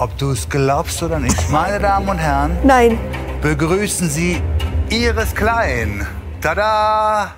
Ob 0.00 0.16
du 0.16 0.30
es 0.30 0.48
glaubst 0.48 1.02
oder 1.02 1.18
nicht. 1.18 1.50
Meine 1.50 1.78
Damen 1.78 2.08
und 2.08 2.16
Herren, 2.16 2.56
Nein. 2.64 2.98
begrüßen 3.42 4.08
Sie 4.08 4.40
Iris 4.88 5.34
Klein. 5.34 6.06
Tada! 6.40 7.32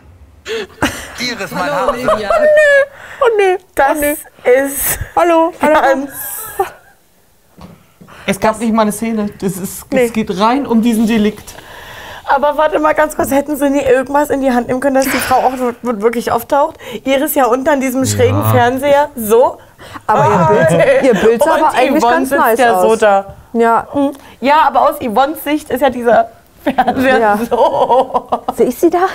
Iris, 1.18 1.50
mein 1.50 1.72
Hase. 1.72 1.98
Oh 2.08 2.16
nee, 2.16 2.28
oh 3.20 3.26
nee, 3.36 3.56
das 3.74 3.98
ist. 3.98 4.98
Hallo, 5.16 5.52
hallo. 5.60 5.74
Ganz 5.74 6.10
Es 8.26 8.38
gab 8.38 8.60
nicht 8.60 8.72
mal 8.72 8.82
eine 8.82 8.92
Szene. 8.92 9.28
Das 9.40 9.56
ist, 9.56 9.92
Nee. 9.92 10.04
Es 10.04 10.12
geht 10.12 10.38
rein 10.38 10.64
um 10.64 10.82
diesen 10.82 11.08
Delikt. 11.08 11.54
Aber 12.26 12.56
warte 12.56 12.78
mal 12.78 12.94
ganz 12.94 13.16
kurz, 13.16 13.32
hätten 13.32 13.56
sie 13.56 13.68
nie 13.70 13.82
irgendwas 13.82 14.30
in 14.30 14.40
die 14.40 14.52
Hand 14.52 14.68
nehmen 14.68 14.78
können, 14.78 14.94
dass 14.94 15.04
die 15.04 15.10
Frau 15.10 15.38
auch 15.38 15.52
wirklich 15.82 16.30
auftaucht? 16.30 16.78
Iris 17.04 17.34
ja 17.34 17.46
unter 17.46 17.72
an 17.72 17.80
diesem 17.80 18.06
schrägen 18.06 18.38
Ja. 18.40 18.50
Fernseher, 18.52 19.10
so. 19.16 19.58
Aber 20.06 20.24
ihr 20.24 20.66
Bild, 20.68 21.02
ihr 21.02 21.14
Bild 21.14 21.42
sah 21.44 21.54
aber 21.54 21.74
eigentlich 21.74 22.02
Yvonne 22.02 22.16
ganz 22.16 22.30
nice 22.30 22.58
ja 22.58 22.80
so 22.80 22.88
aus. 22.88 22.98
da. 22.98 23.34
Ja. 23.52 23.86
Ja, 24.40 24.62
aber 24.66 24.88
aus 24.88 24.96
Yvonnes 25.00 25.42
Sicht 25.44 25.70
ist 25.70 25.80
ja 25.80 25.90
dieser 25.90 26.28
Fernseher 26.64 27.18
Ja. 27.18 27.38
so. 27.50 28.28
Sehe 28.56 28.66
ich 28.66 28.78
sie 28.78 28.90
da? 28.90 29.06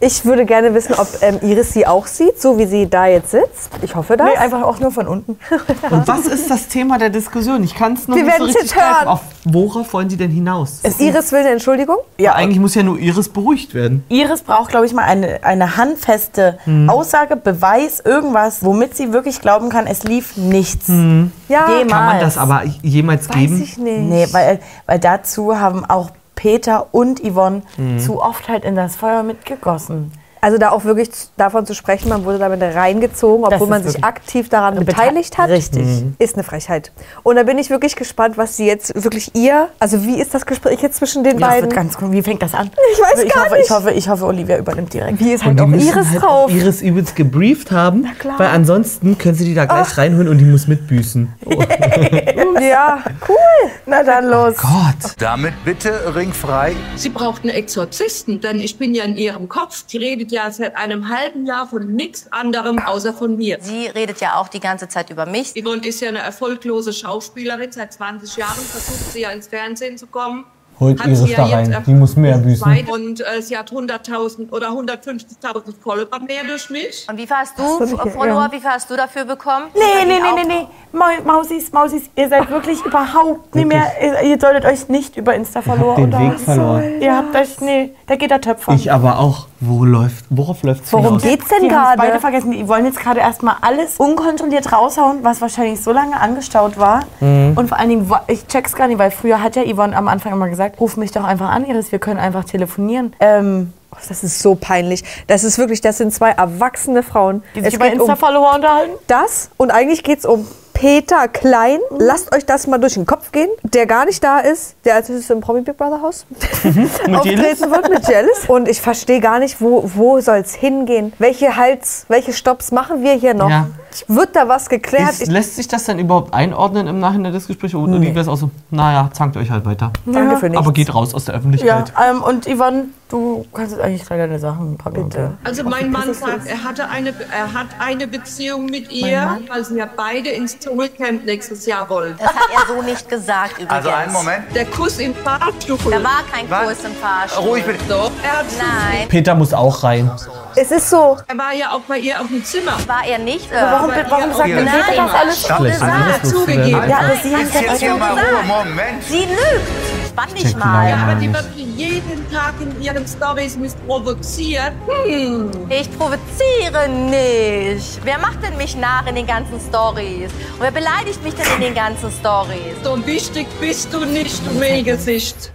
Ich 0.00 0.24
würde 0.24 0.46
gerne 0.46 0.74
wissen, 0.74 0.94
ob 0.96 1.08
ähm, 1.22 1.40
Iris 1.42 1.72
sie 1.72 1.84
auch 1.86 2.06
sieht, 2.06 2.40
so 2.40 2.56
wie 2.56 2.66
sie 2.66 2.88
da 2.88 3.06
jetzt 3.06 3.32
sitzt. 3.32 3.70
Ich 3.82 3.96
hoffe 3.96 4.16
das. 4.16 4.28
Nee, 4.28 4.36
einfach 4.36 4.62
auch 4.62 4.78
nur 4.78 4.92
von 4.92 5.08
unten. 5.08 5.38
Und 5.90 6.06
was 6.06 6.20
ist 6.26 6.48
das 6.48 6.68
Thema 6.68 6.98
der 6.98 7.10
Diskussion? 7.10 7.64
Ich 7.64 7.74
kann 7.74 7.94
es 7.94 8.06
noch 8.06 8.14
Wir 8.14 8.22
nicht 8.22 8.32
so 8.36 8.38
werden's 8.44 8.56
richtig 8.56 8.70
jetzt 8.76 8.80
hören. 8.80 8.94
greifen. 8.94 9.08
Auf 9.08 9.20
worauf 9.44 9.92
wollen 9.92 10.08
Sie 10.08 10.16
denn 10.16 10.30
hinaus? 10.30 10.82
Iris 11.00 11.32
will 11.32 11.40
eine 11.40 11.48
Entschuldigung? 11.50 11.96
Ja. 12.18 12.34
Eigentlich 12.34 12.60
muss 12.60 12.74
ja 12.76 12.82
nur 12.84 12.98
Iris 12.98 13.28
beruhigt 13.28 13.74
werden. 13.74 14.04
Iris 14.08 14.42
braucht, 14.42 14.70
glaube 14.70 14.86
ich, 14.86 14.92
mal 14.92 15.02
eine, 15.04 15.42
eine 15.42 15.76
handfeste 15.76 16.58
Mhm. 16.66 16.88
Aussage, 16.90 17.34
Beweis, 17.36 18.00
irgendwas, 18.04 18.62
womit 18.64 18.96
sie 18.96 19.12
wirklich 19.12 19.40
glauben 19.40 19.68
kann, 19.68 19.86
es 19.86 20.04
lief 20.04 20.36
nichts. 20.36 20.86
Ja. 20.88 21.68
Jemals. 21.70 21.88
Kann 21.90 22.06
man 22.06 22.20
das 22.20 22.38
aber 22.38 22.62
jemals 22.82 23.28
geben? 23.28 23.60
ich 23.62 23.76
nicht. 23.78 23.98
Nee, 23.98 24.26
weil, 24.32 24.60
weil 24.86 24.98
dazu 24.98 25.58
haben 25.58 25.84
auch 25.84 26.10
Peter 26.38 26.86
und 26.92 27.20
Yvonne 27.20 27.62
Mhm. 27.76 27.98
zu 27.98 28.22
oft 28.22 28.48
halt 28.48 28.64
in 28.64 28.76
das 28.76 28.94
Feuer 28.94 29.24
mitgegossen. 29.24 30.12
Also 30.40 30.58
da 30.58 30.70
auch 30.70 30.84
wirklich 30.84 31.10
davon 31.36 31.66
zu 31.66 31.74
sprechen, 31.74 32.08
man 32.08 32.24
wurde 32.24 32.38
damit 32.38 32.62
reingezogen, 32.62 33.44
obwohl 33.44 33.66
man 33.68 33.82
sich 33.82 34.04
aktiv 34.04 34.48
daran 34.48 34.74
Bete- 34.76 34.84
beteiligt 34.86 35.38
hat. 35.38 35.50
Richtig. 35.50 35.84
Mhm. 35.84 36.14
Ist 36.18 36.34
eine 36.34 36.44
Frechheit. 36.44 36.92
Und 37.22 37.36
da 37.36 37.42
bin 37.42 37.58
ich 37.58 37.70
wirklich 37.70 37.96
gespannt, 37.96 38.36
was 38.38 38.56
sie 38.56 38.66
jetzt 38.66 38.94
wirklich 39.02 39.34
ihr, 39.34 39.68
also 39.78 40.04
wie 40.04 40.20
ist 40.20 40.34
das 40.34 40.46
Gespräch 40.46 40.80
jetzt 40.80 40.96
zwischen 40.98 41.24
den 41.24 41.38
Ja, 41.38 41.48
beiden? 41.48 41.70
ganz 41.70 41.96
cool. 42.00 42.12
Wie 42.12 42.22
fängt 42.22 42.42
das 42.42 42.54
an? 42.54 42.70
Ich 42.92 42.98
weiß 43.00 43.22
ich 43.24 43.32
gar 43.34 43.44
hoffe, 43.44 43.54
nicht. 43.56 43.64
Ich 43.64 43.70
hoffe, 43.70 43.90
ich 43.92 44.08
hoffe, 44.08 44.24
Olivia 44.26 44.58
übernimmt 44.58 44.92
direkt. 44.92 45.18
Wie 45.20 45.32
ist 45.32 45.44
halt 45.44 45.58
die 45.58 45.62
auch 45.62 45.68
Iris 45.68 45.94
halt 46.10 46.22
drauf? 46.22 46.28
auch 46.44 46.50
Iris 46.50 46.82
übelst 46.82 47.16
gebrieft 47.16 47.70
haben, 47.70 48.06
klar. 48.18 48.38
weil 48.38 48.48
ansonsten 48.48 49.18
können 49.18 49.34
sie 49.34 49.44
die 49.44 49.54
da 49.54 49.64
gleich 49.66 49.96
reinholen 49.98 50.28
und 50.28 50.38
die 50.38 50.44
muss 50.44 50.66
mitbüßen. 50.68 51.32
ja, 52.60 52.98
cool. 53.28 53.70
Na 53.86 54.02
dann 54.02 54.26
los. 54.28 54.56
Gott. 54.56 55.14
Damit 55.18 55.54
bitte 55.64 56.14
ringfrei. 56.14 56.74
Sie 56.96 57.08
braucht 57.08 57.42
einen 57.42 57.50
Exorzisten, 57.54 58.40
denn 58.40 58.60
ich 58.60 58.78
bin 58.78 58.94
ja 58.94 59.04
in 59.04 59.16
ihrem 59.16 59.48
Kopf. 59.48 59.84
Sie 59.86 59.98
redet 59.98 60.27
ja 60.30 60.50
seit 60.50 60.76
einem 60.76 61.08
halben 61.08 61.46
Jahr 61.46 61.66
von 61.66 61.86
nichts 61.94 62.30
anderem 62.32 62.78
außer 62.78 63.12
von 63.14 63.36
mir. 63.36 63.58
Sie 63.60 63.86
redet 63.86 64.20
ja 64.20 64.36
auch 64.36 64.48
die 64.48 64.60
ganze 64.60 64.88
Zeit 64.88 65.10
über 65.10 65.26
mich. 65.26 65.54
Yvonne 65.54 65.86
ist 65.86 66.00
ja 66.00 66.08
eine 66.08 66.18
erfolglose 66.20 66.92
Schauspielerin. 66.92 67.72
Seit 67.72 67.92
20 67.92 68.36
Jahren 68.36 68.54
versucht 68.64 69.12
sie 69.12 69.20
ja 69.20 69.30
ins 69.30 69.46
Fernsehen 69.48 69.98
zu 69.98 70.06
kommen. 70.06 70.44
Holt 70.80 71.00
Hat 71.00 71.08
Iris 71.08 71.18
sie 71.24 71.30
ja 71.32 71.38
da 71.38 71.60
jetzt 71.60 71.74
rein. 71.74 71.82
Die 71.88 71.92
muss 71.92 72.14
mehr 72.14 72.38
büßen. 72.38 72.86
Und 72.88 73.20
äh, 73.20 73.42
sie 73.42 73.58
hat 73.58 73.72
100.000 73.72 74.52
oder 74.52 74.68
150.000 74.68 75.74
Follower 75.82 76.20
mehr 76.20 76.44
durch 76.46 76.70
mich. 76.70 77.04
Und 77.10 77.18
wie 77.18 77.26
viel 77.26 77.34
hast 77.36 77.58
du, 77.58 77.62
Follower, 78.10 78.48
wie 78.52 78.60
viel 78.60 78.70
hast 78.70 78.88
du 78.88 78.94
dafür 78.96 79.24
bekommen? 79.24 79.66
Nee, 79.74 80.04
nee, 80.06 80.20
nee, 80.20 80.42
nee, 80.44 80.44
nee. 80.46 80.66
Mau- 80.96 81.24
Mausis, 81.24 81.72
Mausis, 81.72 82.02
ihr 82.14 82.28
seid 82.28 82.48
wirklich 82.48 82.80
überhaupt 82.84 83.56
nicht 83.56 83.66
mehr. 83.66 83.90
Ihr, 84.00 84.20
ihr 84.30 84.40
solltet 84.40 84.64
euch 84.66 84.88
nicht 84.88 85.16
über 85.16 85.34
Insta 85.34 85.62
verloren. 85.62 86.10
den 86.12 86.12
Weg 86.32 86.38
verloren. 86.38 87.00
Ihr 87.02 87.16
habt 87.16 87.34
euch. 87.34 87.60
Nee, 87.60 87.94
da 88.06 88.14
geht 88.14 88.30
der 88.30 88.40
Töpfer. 88.40 88.72
Ich 88.74 88.92
aber 88.92 89.18
auch. 89.18 89.48
Wo 89.60 89.84
läuft, 89.84 90.24
worauf 90.30 90.62
läuft 90.62 90.84
es 90.84 90.92
Worum 90.92 91.06
hinaus? 91.06 91.22
geht's 91.22 91.48
denn 91.48 91.62
Die 91.62 91.66
es 91.68 91.74
beide 91.96 91.96
gerade? 92.08 92.20
vergessen. 92.20 92.52
Die 92.52 92.68
wollen 92.68 92.84
jetzt 92.84 93.00
gerade 93.00 93.18
erstmal 93.20 93.56
alles 93.60 93.96
unkontrolliert 93.96 94.72
raushauen, 94.72 95.24
was 95.24 95.40
wahrscheinlich 95.40 95.80
so 95.82 95.90
lange 95.92 96.18
angestaut 96.20 96.78
war. 96.78 97.00
Mhm. 97.20 97.54
Und 97.56 97.68
vor 97.68 97.78
allen 97.78 97.88
Dingen, 97.88 98.10
ich 98.28 98.46
check's 98.46 98.74
gar 98.74 98.86
nicht, 98.86 98.98
weil 98.98 99.10
früher 99.10 99.42
hat 99.42 99.56
ja 99.56 99.62
Yvonne 99.64 99.96
am 99.96 100.06
Anfang 100.06 100.32
immer 100.32 100.48
gesagt, 100.48 100.78
ruf 100.80 100.96
mich 100.96 101.10
doch 101.10 101.24
einfach 101.24 101.50
an, 101.50 101.64
Iris, 101.66 101.90
wir 101.90 101.98
können 101.98 102.20
einfach 102.20 102.44
telefonieren. 102.44 103.12
Ähm, 103.18 103.72
Das 104.08 104.22
ist 104.22 104.40
so 104.40 104.54
peinlich. 104.54 105.02
Das 105.26 105.42
ist 105.42 105.58
wirklich, 105.58 105.80
das 105.80 105.98
sind 105.98 106.12
zwei 106.14 106.30
erwachsene 106.30 107.02
Frauen. 107.02 107.42
die 107.56 107.60
sich 107.60 107.68
Es 107.68 107.74
über 107.74 107.86
geht 107.86 107.94
um 107.94 108.08
Insta-Follower 108.08 108.54
unterhalten. 108.54 108.92
das 109.08 109.50
und 109.56 109.70
eigentlich 109.72 110.04
geht 110.04 110.20
es 110.20 110.24
um 110.26 110.46
Peter 110.78 111.26
Klein. 111.26 111.80
Lasst 111.98 112.32
euch 112.32 112.46
das 112.46 112.68
mal 112.68 112.78
durch 112.78 112.94
den 112.94 113.04
Kopf 113.04 113.32
gehen. 113.32 113.48
Der 113.64 113.86
gar 113.86 114.04
nicht 114.04 114.22
da 114.22 114.38
ist, 114.38 114.76
der 114.84 114.94
als 114.94 115.08
nächstes 115.08 115.28
im 115.30 115.40
Promi 115.40 115.62
Big 115.62 115.76
Brother 115.76 116.00
Haus 116.00 116.24
auftreten 116.62 117.70
wird 117.70 117.90
mit 117.90 118.06
Jealous. 118.06 118.44
Und 118.46 118.68
ich 118.68 118.80
verstehe 118.80 119.18
gar 119.20 119.40
nicht, 119.40 119.60
wo, 119.60 119.90
wo 119.96 120.20
soll 120.20 120.36
es 120.36 120.54
hingehen? 120.54 121.12
Welche 121.18 121.56
Hals, 121.56 122.04
welche 122.06 122.32
Stopps 122.32 122.70
machen 122.70 123.02
wir 123.02 123.14
hier 123.14 123.34
noch? 123.34 123.50
Ja. 123.50 123.66
Wird 124.06 124.36
da 124.36 124.46
was 124.46 124.68
geklärt? 124.68 125.20
Ist, 125.20 125.26
lässt 125.26 125.56
sich 125.56 125.66
das 125.66 125.82
denn 125.84 125.98
überhaupt 125.98 126.32
einordnen 126.32 126.86
im 126.86 127.00
Nachhinein 127.00 127.32
des 127.32 127.48
Gesprächs? 127.48 127.74
Oder 127.74 127.98
nee. 127.98 128.10
wäre 128.10 128.20
es 128.20 128.28
auch 128.28 128.36
so, 128.36 128.50
naja, 128.70 129.10
zankt 129.12 129.36
euch 129.36 129.50
halt 129.50 129.64
weiter. 129.64 129.92
Danke 130.06 130.36
für 130.36 130.48
nichts. 130.48 130.64
Aber 130.64 130.72
geht 130.72 130.94
raus 130.94 131.12
aus 131.12 131.24
der 131.24 131.34
Ja, 131.34 131.38
Öffentlichkeit. 131.40 131.92
ähm, 132.08 132.22
und 132.22 132.44
Yvonne, 132.44 132.84
du 133.08 133.46
kannst 133.52 133.72
jetzt 133.72 133.80
eigentlich 133.82 134.04
gleich 134.04 134.18
deine 134.20 134.38
Sachen 134.38 134.76
packen. 134.76 135.08
Bitte. 135.08 135.32
Also 135.44 135.64
mein 135.64 135.90
Mann 135.90 136.12
sagt, 136.14 136.46
er 136.46 136.62
hatte 136.64 136.88
eine, 136.88 137.10
er 137.10 137.52
hat 137.54 137.66
eine 137.78 138.06
Beziehung 138.06 138.66
mit 138.66 138.90
ihr, 138.92 139.38
weil 139.48 139.64
sie 139.64 139.76
ja 139.76 139.88
beide 139.96 140.30
ins 140.30 140.58
Dschungelcamp 140.58 141.24
nächstes 141.24 141.66
Jahr 141.66 141.88
wollen. 141.88 142.14
Das 142.18 142.28
hat 142.28 142.48
er 142.52 142.74
so 142.74 142.82
nicht 142.82 143.08
gesagt 143.08 143.52
übrigens. 143.52 143.70
Also 143.72 143.90
einen 143.90 144.12
Moment. 144.12 144.54
Der 144.54 144.66
Kuss 144.66 144.98
im 144.98 145.14
Fahrstuhl. 145.14 145.78
Da 145.90 146.02
war 146.04 146.22
kein 146.32 146.48
Was? 146.50 146.64
Kurs 146.64 146.84
im 146.84 146.94
Fahrstuhl. 146.96 147.44
Ruhig 147.48 147.64
bitte. 147.64 147.84
Doch, 147.88 148.10
er 148.22 148.38
hat 148.38 148.46
Nein, 148.58 149.08
Peter 149.08 149.34
muss 149.34 149.52
auch 149.54 149.82
rein. 149.82 150.10
Es 150.56 150.70
ist 150.70 150.90
so. 150.90 151.16
Er 151.28 151.38
war 151.38 151.52
ja 151.54 151.70
auch 151.70 151.82
bei 151.82 151.98
ihr 151.98 152.20
auf 152.20 152.26
dem 152.26 152.44
Zimmer. 152.44 152.72
war 152.86 153.06
er 153.06 153.18
nicht. 153.18 153.48
Warum, 153.52 153.90
Aber 153.90 154.04
warum 154.10 154.30
ihr- 154.30 154.34
sagt 154.36 154.48
denn 154.48 154.66
Peter 154.66 155.04
das 155.04 155.14
alles? 155.14 155.50
Hat 155.50 155.90
er 156.10 156.20
es 156.24 156.30
zugegeben. 156.30 156.88
Ja, 156.88 156.98
aber 156.98 157.16
sie 157.22 157.36
hat 157.36 157.42
das 157.46 157.60
Jetzt 157.60 157.70
hat 157.70 157.78
hier 157.78 157.94
mal 157.94 158.14
gesagt. 158.14 158.32
Ruhe. 158.32 158.64
Moment. 158.64 159.04
Sie 159.04 159.20
lügt. 159.24 159.97
Spann 160.18 160.34
dich 160.34 160.56
mal. 160.56 160.88
Ja, 160.88 160.96
aber 160.96 161.14
die 161.14 161.32
wird 161.32 161.48
jeden 161.54 162.32
Tag 162.32 162.54
in 162.60 162.82
ihren 162.82 163.06
Stories 163.06 163.56
mich 163.56 163.72
provoziert. 163.86 164.72
Hm. 165.06 165.50
Ich 165.68 165.88
provoziere 165.96 166.88
nicht. 166.88 168.00
Wer 168.02 168.18
macht 168.18 168.42
denn 168.42 168.56
mich 168.56 168.76
nach 168.76 169.06
in 169.06 169.14
den 169.14 169.28
ganzen 169.28 169.60
Stories? 169.60 170.32
Und 170.54 170.60
wer 170.60 170.72
beleidigt 170.72 171.22
mich 171.22 171.34
denn 171.34 171.46
in 171.54 171.60
den 171.60 171.74
ganzen 171.74 172.10
Stories? 172.10 172.74
So 172.82 173.06
wichtig 173.06 173.46
bist 173.60 173.92
du 173.94 174.04
nicht, 174.04 174.44
du 174.44 174.58
Mehlgesicht. 174.58 175.52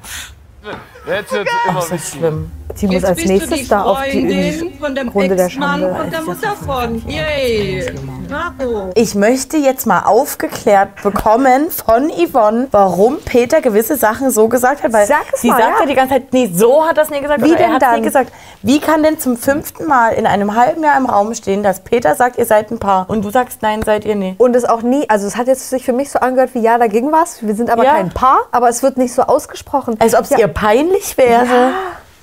Jetzt 1.06 1.32
wird 1.34 1.48
immer 1.68 1.82
so 1.82 1.98
schlimm. 1.98 2.52
Die 2.80 2.88
muss 2.88 3.04
als 3.04 3.24
nächstes 3.26 3.60
die 3.60 3.68
da 3.68 3.84
auf 3.84 4.00
die 4.12 4.22
Freundin 4.22 4.74
von 4.80 4.96
dem 4.96 5.08
Runde 5.10 5.36
der 5.36 5.50
Schande. 5.50 5.90
und 5.94 6.12
der 6.12 6.22
Mutter 6.24 6.56
von. 6.66 7.08
Yay. 7.08 7.86
Ich 8.96 9.14
möchte 9.14 9.58
jetzt 9.58 9.86
mal 9.86 10.00
aufgeklärt 10.06 11.04
bekommen 11.04 11.70
von 11.70 12.10
Yvonne, 12.10 12.68
warum 12.72 13.20
Peter 13.24 13.62
gewisse 13.62 13.96
Sachen 13.96 14.32
so 14.32 14.48
gesagt 14.48 14.82
hat. 14.84 14.92
Weil 14.92 15.06
Sag 15.06 15.26
es 15.34 15.42
sie 15.42 15.50
mal, 15.50 15.58
sagt 15.60 15.74
ja. 15.76 15.80
ja 15.82 15.86
die 15.86 15.94
ganze 15.94 16.14
Zeit, 16.16 16.34
nee, 16.34 16.50
so 16.52 16.84
hat 16.88 16.98
das 16.98 17.12
nie 17.12 17.20
gesagt. 17.22 17.44
Wie 17.44 17.54
denn 17.56 17.74
hat 17.74 17.82
dann? 17.84 18.02
gesagt. 18.02 18.32
Wie 18.64 18.80
kann 18.80 19.04
denn 19.04 19.20
zum 19.20 19.38
fünften 19.38 19.86
Mal 19.86 20.14
in 20.14 20.26
einem 20.26 20.56
halben 20.56 20.82
Jahr 20.84 20.98
im 20.98 21.06
Raum 21.06 21.36
stehen, 21.36 21.62
dass 21.62 21.82
Peter 21.82 22.16
sagt, 22.16 22.38
ihr 22.40 22.46
seid 22.46 22.72
ein 22.72 22.80
Paar 22.80 23.08
und 23.10 23.24
du 23.24 23.30
sagst, 23.30 23.62
nein, 23.62 23.82
seid 23.84 24.06
ihr 24.06 24.16
nicht? 24.16 24.40
Und 24.40 24.56
es 24.56 24.66
auch 24.66 24.82
nie, 24.82 25.08
also 25.10 25.28
es 25.28 25.36
hat 25.38 25.46
jetzt 25.48 25.70
sich 25.70 25.84
für 25.84 25.94
mich 25.94 26.10
so 26.10 26.20
angehört 26.20 26.56
wie, 26.56 26.62
ja, 26.62 26.78
da 26.80 26.88
ging 26.88 27.12
was, 27.12 27.46
wir 27.46 27.54
sind 27.56 27.70
aber 27.70 27.84
Ja. 27.84 27.92
kein 27.96 28.10
Paar, 28.10 28.40
aber 28.52 28.70
es 28.70 28.82
wird 28.82 28.98
nicht 28.98 29.14
so 29.14 29.22
ausgesprochen. 29.24 29.96
Als 30.00 30.16
ob 30.16 30.22
es 30.22 30.30
Ja. 30.32 30.40
ihr 30.40 30.48
peinlich 30.54 31.18
wäre. 31.18 31.46
Ja. 31.46 31.74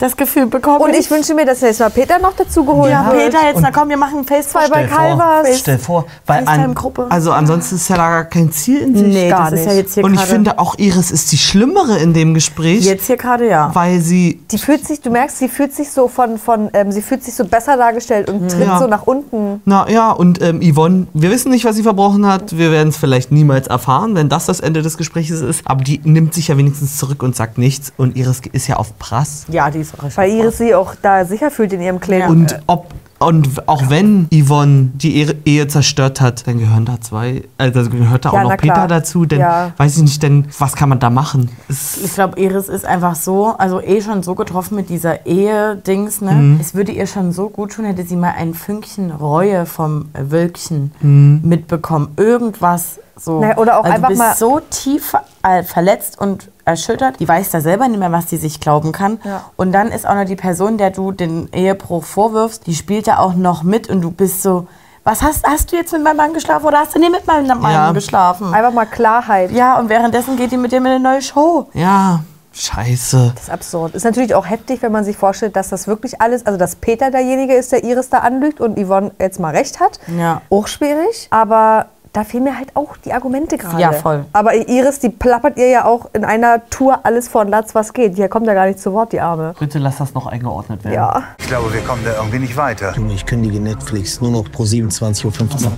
Das 0.00 0.16
Gefühl 0.16 0.46
bekommen. 0.46 0.80
Und 0.80 0.94
ich 0.94 1.10
wünsche 1.10 1.34
mir, 1.34 1.44
dass 1.44 1.60
jetzt 1.60 1.78
mal 1.78 1.90
Peter 1.90 2.18
noch 2.18 2.32
dazu 2.34 2.64
geholt 2.64 2.90
ja, 2.90 3.12
wird. 3.12 3.26
Peter, 3.26 3.46
jetzt, 3.46 3.60
na 3.60 3.70
komm, 3.70 3.90
wir 3.90 3.98
machen 3.98 4.24
FaceTime 4.24 4.70
bei 4.70 4.86
Calvas. 4.86 5.58
Stell 5.58 5.78
vor, 5.78 6.06
weil 6.26 6.48
an, 6.48 6.74
also 7.10 7.32
ansonsten 7.32 7.76
ist 7.76 7.88
ja 7.90 7.96
da 7.96 8.08
gar 8.08 8.24
kein 8.24 8.50
Ziel 8.50 8.78
in 8.78 8.96
sich. 8.96 9.06
Nee, 9.06 9.28
das 9.28 9.52
ist 9.52 9.66
ja 9.66 9.72
jetzt 9.72 9.94
hier 9.94 10.04
Und 10.04 10.14
ich 10.14 10.20
finde 10.22 10.58
auch 10.58 10.78
Iris 10.78 11.10
ist 11.10 11.30
die 11.32 11.36
Schlimmere 11.38 11.98
in 11.98 12.14
dem 12.14 12.32
Gespräch. 12.32 12.82
Jetzt 12.84 13.06
hier 13.08 13.18
gerade, 13.18 13.46
ja. 13.46 13.70
Weil 13.74 14.00
sie 14.00 14.40
Die 14.50 14.58
fühlt 14.58 14.86
sich, 14.86 15.02
du 15.02 15.10
merkst, 15.10 15.36
sie 15.36 15.48
fühlt 15.48 15.74
sich 15.74 15.90
so 15.90 16.08
von, 16.08 16.38
von 16.38 16.70
ähm, 16.72 16.90
sie 16.92 17.02
fühlt 17.02 17.22
sich 17.22 17.34
so 17.34 17.44
besser 17.44 17.76
dargestellt 17.76 18.30
und 18.30 18.50
tritt 18.50 18.66
Ja. 18.66 18.78
so 18.78 18.86
nach 18.86 19.06
unten. 19.06 19.60
Na 19.66 19.86
ja, 19.90 20.12
und 20.12 20.40
ähm, 20.40 20.60
Yvonne, 20.62 21.08
wir 21.12 21.30
wissen 21.30 21.50
nicht, 21.50 21.66
was 21.66 21.76
sie 21.76 21.82
verbrochen 21.82 22.26
hat. 22.26 22.56
Wir 22.56 22.72
werden 22.72 22.88
es 22.88 22.96
vielleicht 22.96 23.32
niemals 23.32 23.66
erfahren, 23.66 24.14
wenn 24.14 24.30
das 24.30 24.46
das 24.46 24.60
Ende 24.60 24.80
des 24.80 24.96
Gesprächs 24.96 25.28
ist. 25.30 25.62
Aber 25.66 25.84
die 25.84 26.00
nimmt 26.04 26.32
sich 26.32 26.48
ja 26.48 26.56
wenigstens 26.56 26.96
zurück 26.96 27.22
und 27.22 27.36
sagt 27.36 27.58
nichts. 27.58 27.92
Und 27.98 28.16
Iris 28.16 28.40
ist 28.52 28.66
ja 28.66 28.76
auf 28.76 28.98
Prass. 28.98 29.44
Ja, 29.48 29.70
die 29.70 29.80
ist 29.80 29.89
auch 29.98 30.16
Weil 30.16 30.30
Iris 30.32 30.58
sie 30.58 30.74
auch 30.74 30.94
da 31.00 31.24
sicher 31.24 31.50
fühlt 31.50 31.72
in 31.72 31.80
ihrem 31.82 32.00
Kleid. 32.00 32.28
Und 32.28 32.58
ob 32.66 32.86
und 33.22 33.68
auch 33.68 33.90
wenn 33.90 34.28
Yvonne 34.32 34.92
die 34.94 35.16
Ehe, 35.16 35.36
Ehe 35.44 35.68
zerstört 35.68 36.22
hat, 36.22 36.46
dann 36.46 36.58
gehören 36.58 36.86
da 36.86 37.02
zwei, 37.02 37.42
also 37.58 37.90
gehört 37.90 38.24
da 38.24 38.32
Ja, 38.32 38.38
auch 38.38 38.42
noch 38.44 38.56
Peter 38.56 38.72
klar. 38.72 38.88
dazu. 38.88 39.26
Denn 39.26 39.40
Ja. 39.40 39.72
weiß 39.76 39.98
ich 39.98 40.02
nicht, 40.04 40.22
denn 40.22 40.46
was 40.58 40.74
kann 40.74 40.88
man 40.88 41.00
da 41.00 41.10
machen? 41.10 41.50
Es, 41.68 41.98
Ich 42.02 42.14
glaube, 42.14 42.40
Iris 42.40 42.70
ist 42.70 42.86
einfach 42.86 43.14
so, 43.16 43.48
also 43.58 43.78
eh 43.82 44.00
schon 44.00 44.22
so 44.22 44.34
getroffen 44.34 44.74
mit 44.76 44.88
dieser 44.88 45.26
Ehe-Dings, 45.26 46.22
ne? 46.22 46.32
Mhm. 46.32 46.58
Es 46.62 46.74
würde 46.74 46.92
ihr 46.92 47.06
schon 47.06 47.32
so 47.32 47.50
gut 47.50 47.72
tun, 47.72 47.84
hätte 47.84 48.04
sie 48.04 48.16
mal 48.16 48.32
ein 48.38 48.54
Fünkchen 48.54 49.10
Reue 49.10 49.66
vom 49.66 50.06
Wölkchen 50.18 50.92
Mhm. 51.02 51.40
mitbekommen. 51.44 52.08
Irgendwas 52.16 53.00
so. 53.20 53.40
Naja, 53.40 53.56
oder 53.58 53.78
auch 53.78 53.84
Weil 53.84 53.92
einfach 53.92 54.08
du 54.08 54.14
bist 54.14 54.18
mal- 54.18 54.34
so 54.34 54.60
tief 54.70 55.14
äh, 55.42 55.62
verletzt 55.62 56.18
und 56.20 56.50
erschüttert. 56.64 57.20
Die 57.20 57.28
weiß 57.28 57.50
da 57.50 57.60
selber 57.60 57.86
nicht 57.88 57.98
mehr, 57.98 58.12
was 58.12 58.30
sie 58.30 58.36
sich 58.36 58.60
glauben 58.60 58.92
kann. 58.92 59.20
Ja. 59.24 59.44
Und 59.56 59.72
dann 59.72 59.88
ist 59.88 60.06
auch 60.06 60.14
noch 60.14 60.24
die 60.24 60.36
Person, 60.36 60.78
der 60.78 60.90
du 60.90 61.12
den 61.12 61.48
Ehebruch 61.52 62.04
vorwirfst, 62.04 62.66
die 62.66 62.74
spielt 62.74 63.06
da 63.08 63.18
auch 63.18 63.34
noch 63.34 63.62
mit 63.62 63.88
und 63.88 64.00
du 64.02 64.10
bist 64.10 64.42
so, 64.42 64.66
was 65.04 65.22
hast, 65.22 65.46
hast 65.46 65.72
du 65.72 65.76
jetzt 65.76 65.92
mit 65.92 66.02
meinem 66.04 66.18
Mann 66.18 66.34
geschlafen 66.34 66.66
oder 66.66 66.78
hast 66.80 66.94
du 66.94 66.98
nicht 66.98 67.10
mit 67.12 67.26
meinem 67.26 67.46
Mann 67.60 67.72
Ja. 67.72 67.92
geschlafen? 67.92 68.52
Einfach 68.54 68.72
mal 68.72 68.84
Klarheit. 68.86 69.50
Ja, 69.50 69.78
und 69.78 69.88
währenddessen 69.88 70.36
geht 70.36 70.52
die 70.52 70.56
mit 70.58 70.72
dem 70.72 70.84
in 70.86 70.92
eine 70.92 71.00
neue 71.00 71.22
Show. 71.22 71.68
ja, 71.72 72.20
scheiße. 72.52 73.32
Das 73.34 73.44
ist 73.44 73.50
absurd. 73.50 73.94
Ist 73.94 74.04
natürlich 74.04 74.34
auch 74.34 74.48
heftig, 74.48 74.82
wenn 74.82 74.92
man 74.92 75.04
sich 75.04 75.16
vorstellt, 75.16 75.56
dass 75.56 75.68
das 75.68 75.86
wirklich 75.86 76.20
alles, 76.20 76.44
also 76.46 76.58
dass 76.58 76.76
Peter 76.76 77.10
derjenige 77.10 77.54
ist, 77.54 77.72
der 77.72 77.84
Iris 77.84 78.10
da 78.10 78.18
anlügt 78.18 78.60
und 78.60 78.78
Yvonne 78.78 79.12
jetzt 79.18 79.40
mal 79.40 79.54
recht 79.54 79.80
hat. 79.80 79.98
Ja. 80.18 80.42
Auch 80.50 80.66
schwierig. 80.66 81.28
Aber 81.30 81.86
da 82.12 82.24
fehlen 82.24 82.44
mir 82.44 82.56
halt 82.56 82.74
auch 82.74 82.96
die 82.96 83.12
Argumente 83.12 83.56
gerade. 83.56 83.80
Ja, 83.80 83.92
voll. 83.92 84.24
Aber 84.32 84.54
Iris, 84.54 84.98
die 84.98 85.10
plappert 85.10 85.56
ihr 85.58 85.68
ja 85.68 85.84
auch 85.84 86.10
in 86.12 86.24
einer 86.24 86.68
Tour 86.68 87.00
alles 87.04 87.28
von 87.28 87.48
Latz, 87.48 87.74
was 87.74 87.92
geht. 87.92 88.16
Hier 88.16 88.28
kommt 88.28 88.46
ja 88.46 88.54
gar 88.54 88.66
nicht 88.66 88.80
zu 88.80 88.92
Wort, 88.92 89.12
die 89.12 89.20
Arme. 89.20 89.54
Bitte 89.58 89.78
lass 89.78 89.98
das 89.98 90.14
noch 90.14 90.26
eingeordnet 90.26 90.82
werden. 90.84 90.94
Ja. 90.94 91.22
Ich 91.38 91.46
glaube, 91.46 91.72
wir 91.72 91.82
kommen 91.82 92.02
da 92.04 92.16
irgendwie 92.16 92.40
nicht 92.40 92.56
weiter. 92.56 92.92
Junge, 92.96 93.14
ich 93.14 93.26
kündige 93.26 93.60
Netflix. 93.60 94.20
Nur 94.20 94.30
noch 94.32 94.50
pro 94.50 94.64
27.15 94.64 95.66
Uhr. 95.66 95.72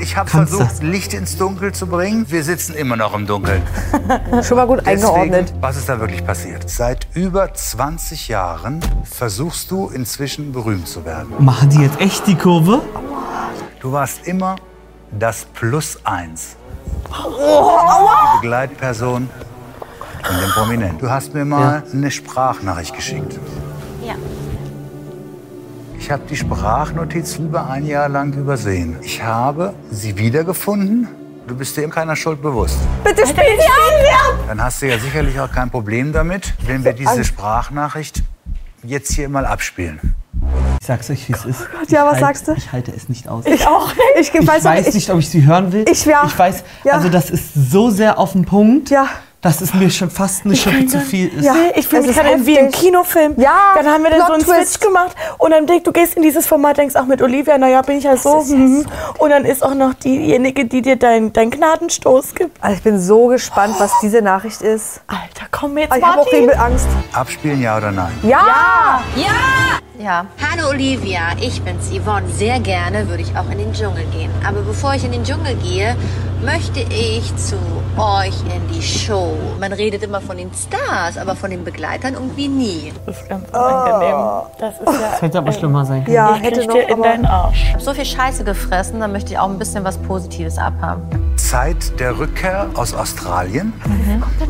Ich 0.00 0.16
habe 0.16 0.30
versucht, 0.30 0.82
Licht 0.82 1.14
ins 1.14 1.36
Dunkel 1.36 1.72
zu 1.72 1.88
bringen. 1.88 2.26
Wir 2.28 2.44
sitzen 2.44 2.74
immer 2.74 2.96
noch 2.96 3.12
im 3.14 3.26
Dunkeln. 3.26 3.62
Schon 4.42 4.56
mal 4.56 4.66
gut 4.66 4.86
eingeordnet. 4.86 5.48
Deswegen, 5.48 5.62
was 5.62 5.76
ist 5.76 5.88
da 5.88 5.98
wirklich 5.98 6.24
passiert? 6.24 6.70
Seit 6.70 7.08
über 7.14 7.52
20 7.52 8.28
Jahren 8.28 8.80
versuchst 9.02 9.70
du 9.72 9.88
inzwischen 9.88 10.52
berühmt 10.52 10.86
zu 10.86 11.04
werden. 11.04 11.32
Machen 11.40 11.70
die 11.70 11.80
jetzt 11.80 12.00
echt 12.00 12.26
die 12.28 12.36
Kurve? 12.36 12.82
Du 13.80 13.90
warst 13.90 14.28
immer 14.28 14.56
das 15.18 15.44
Plus 15.44 15.98
eins. 16.04 16.56
Die 17.08 18.36
Begleitperson 18.40 19.28
von 20.22 20.40
dem 20.40 20.50
Prominenten. 20.50 20.98
Du 20.98 21.10
hast 21.10 21.34
mir 21.34 21.44
mal 21.44 21.82
eine 21.92 22.10
Sprachnachricht 22.10 22.94
geschickt. 22.94 23.38
Ja. 24.02 24.14
Ich 25.98 26.10
habe 26.10 26.22
die 26.28 26.36
Sprachnotiz 26.36 27.36
über 27.36 27.68
ein 27.70 27.86
Jahr 27.86 28.08
lang 28.08 28.32
übersehen. 28.32 28.98
Ich 29.02 29.22
habe 29.22 29.74
sie 29.90 30.16
wiedergefunden. 30.18 31.08
Du 31.46 31.56
bist 31.56 31.76
dir 31.76 31.82
eben 31.82 31.92
keiner 31.92 32.16
Schuld 32.16 32.40
bewusst. 32.40 32.78
Bitte 33.04 33.26
spiel 33.26 33.44
sie 33.44 33.66
an! 33.66 34.38
Dann 34.48 34.62
hast 34.62 34.82
du 34.82 34.88
ja 34.88 34.98
sicherlich 34.98 35.38
auch 35.40 35.50
kein 35.50 35.70
Problem 35.70 36.12
damit, 36.12 36.54
wenn 36.66 36.84
wir 36.84 36.92
diese 36.92 37.24
Sprachnachricht 37.24 38.22
jetzt 38.82 39.12
hier 39.12 39.28
mal 39.28 39.46
abspielen. 39.46 40.14
Ich 40.82 40.86
sag's 40.88 41.08
euch, 41.10 41.28
wie 41.28 41.32
es 41.32 41.44
ist. 41.44 41.60
ja, 41.90 42.04
was 42.04 42.14
ich 42.14 42.20
sagst 42.20 42.48
du? 42.48 42.52
Ich 42.54 42.72
halte 42.72 42.90
es 42.90 43.08
nicht 43.08 43.28
aus. 43.28 43.44
Ich 43.46 43.64
auch. 43.68 43.92
Ich, 44.18 44.34
Ich 44.34 44.44
weiß, 44.48 44.64
weiß 44.64 44.88
ich, 44.88 44.94
nicht, 44.94 45.10
ob 45.10 45.20
ich 45.20 45.30
sie 45.30 45.44
hören 45.46 45.72
will. 45.72 45.84
Ich, 45.88 46.04
ja. 46.04 46.24
Ich 46.26 46.36
weiß, 46.36 46.64
Ja. 46.82 46.94
also 46.94 47.08
das 47.08 47.30
ist 47.30 47.54
so 47.70 47.88
sehr 47.90 48.18
auf 48.18 48.32
den 48.32 48.44
Punkt, 48.44 48.90
Ja. 48.90 49.06
dass 49.42 49.60
es 49.60 49.74
mir 49.74 49.90
schon 49.90 50.10
fast 50.10 50.44
eine 50.44 50.56
Schippe 50.56 50.84
zu 50.86 50.98
viel 50.98 51.28
ist. 51.28 51.44
Ja. 51.44 51.54
Ich 51.76 51.86
fühle 51.86 52.00
Es 52.02 52.08
mich 52.08 52.16
gerade 52.16 52.44
wie 52.44 52.58
im. 52.58 52.72
Kinofilm. 52.72 53.34
Ja, 53.36 53.74
Dann 53.76 53.86
haben 53.86 54.02
wir 54.02 54.10
dann 54.10 54.26
so 54.26 54.32
einen 54.32 54.42
Plot-Twist. 54.42 54.72
Switch 54.72 54.84
gemacht 54.84 55.14
und 55.38 55.52
dann 55.52 55.68
denkst 55.68 55.84
du 55.84 55.92
gehst 55.92 56.14
in 56.16 56.22
dieses 56.24 56.48
Format, 56.48 56.78
denkst 56.78 56.96
auch 56.96 57.06
mit 57.06 57.22
Olivia, 57.22 57.56
naja, 57.58 57.80
bin 57.82 57.98
ich 57.98 58.06
halt 58.08 58.20
so. 58.20 58.42
mhm. 58.42 58.84
Und 59.18 59.30
dann 59.30 59.44
ist 59.44 59.62
auch 59.62 59.74
noch 59.76 59.94
diejenige, 59.94 60.64
die 60.64 60.82
dir 60.82 60.96
dein, 60.96 61.32
dein 61.32 61.52
Gnadenstoß 61.52 62.34
gibt. 62.34 62.58
Also 62.60 62.76
ich 62.76 62.82
bin 62.82 62.98
so 63.00 63.28
gespannt, 63.28 63.76
was 63.78 63.92
diese 64.02 64.20
Nachricht 64.20 64.62
ist. 64.62 65.00
Alter, 65.06 65.46
komm 65.52 65.78
jetzt, 65.78 65.96
Ich 65.96 66.02
habe 66.02 66.20
auch 66.22 66.24
Martin. 66.24 66.42
übel 66.42 66.56
Angst. 66.56 66.88
Abspielen, 67.12 67.62
ja 67.62 67.76
oder 67.76 67.92
nein? 67.92 68.10
Ja! 68.24 69.00
Ja. 69.14 69.26
Hallo 70.04 70.70
Olivia, 70.70 71.20
ich 71.40 71.62
bin's 71.62 71.88
Yvonne. 71.92 72.26
Sehr 72.28 72.58
gerne 72.58 73.08
würde 73.08 73.22
ich 73.22 73.36
auch 73.36 73.48
in 73.52 73.58
den 73.58 73.72
Dschungel 73.72 74.04
gehen. 74.06 74.30
Aber 74.44 74.60
bevor 74.62 74.94
ich 74.94 75.04
in 75.04 75.12
den 75.12 75.22
Dschungel 75.22 75.54
gehe, 75.62 75.94
möchte 76.44 76.80
ich 76.80 77.32
zu 77.36 77.54
euch 77.96 78.34
in 78.52 78.74
die 78.74 78.82
Show. 78.82 79.36
Man 79.60 79.72
redet 79.72 80.02
immer 80.02 80.20
von 80.20 80.36
den 80.38 80.50
Stars, 80.54 81.16
aber 81.18 81.36
von 81.36 81.50
den 81.50 81.62
Begleitern 81.62 82.14
irgendwie 82.14 82.48
nie. 82.48 82.92
Das 83.06 83.20
ist 83.20 83.28
ganz 83.28 83.48
unangenehm. 83.50 84.16
Das 84.58 84.74
ist 84.74 84.86
ja. 84.86 84.92
Das 85.12 85.22
hätte 85.22 85.38
aber 85.38 85.52
schlimmer 85.52 85.84
sein 85.86 86.02
können. 86.04 86.16
Ja, 86.16 86.34
ich 86.34 86.42
hätte 86.42 86.66
noch, 86.66 86.74
dir 86.74 86.88
in 86.88 87.00
deinen 87.00 87.26
Arsch. 87.26 87.62
Ich 87.68 87.72
hab 87.74 87.80
so 87.82 87.94
viel 87.94 88.04
Scheiße 88.04 88.42
gefressen, 88.42 88.98
da 88.98 89.06
möchte 89.06 89.32
ich 89.32 89.38
auch 89.38 89.48
ein 89.48 89.58
bisschen 89.58 89.84
was 89.84 89.98
Positives 89.98 90.58
abhaben. 90.58 91.02
Zeit 91.36 91.98
der 92.00 92.18
Rückkehr 92.18 92.66
aus 92.74 92.92
Australien, 92.94 93.72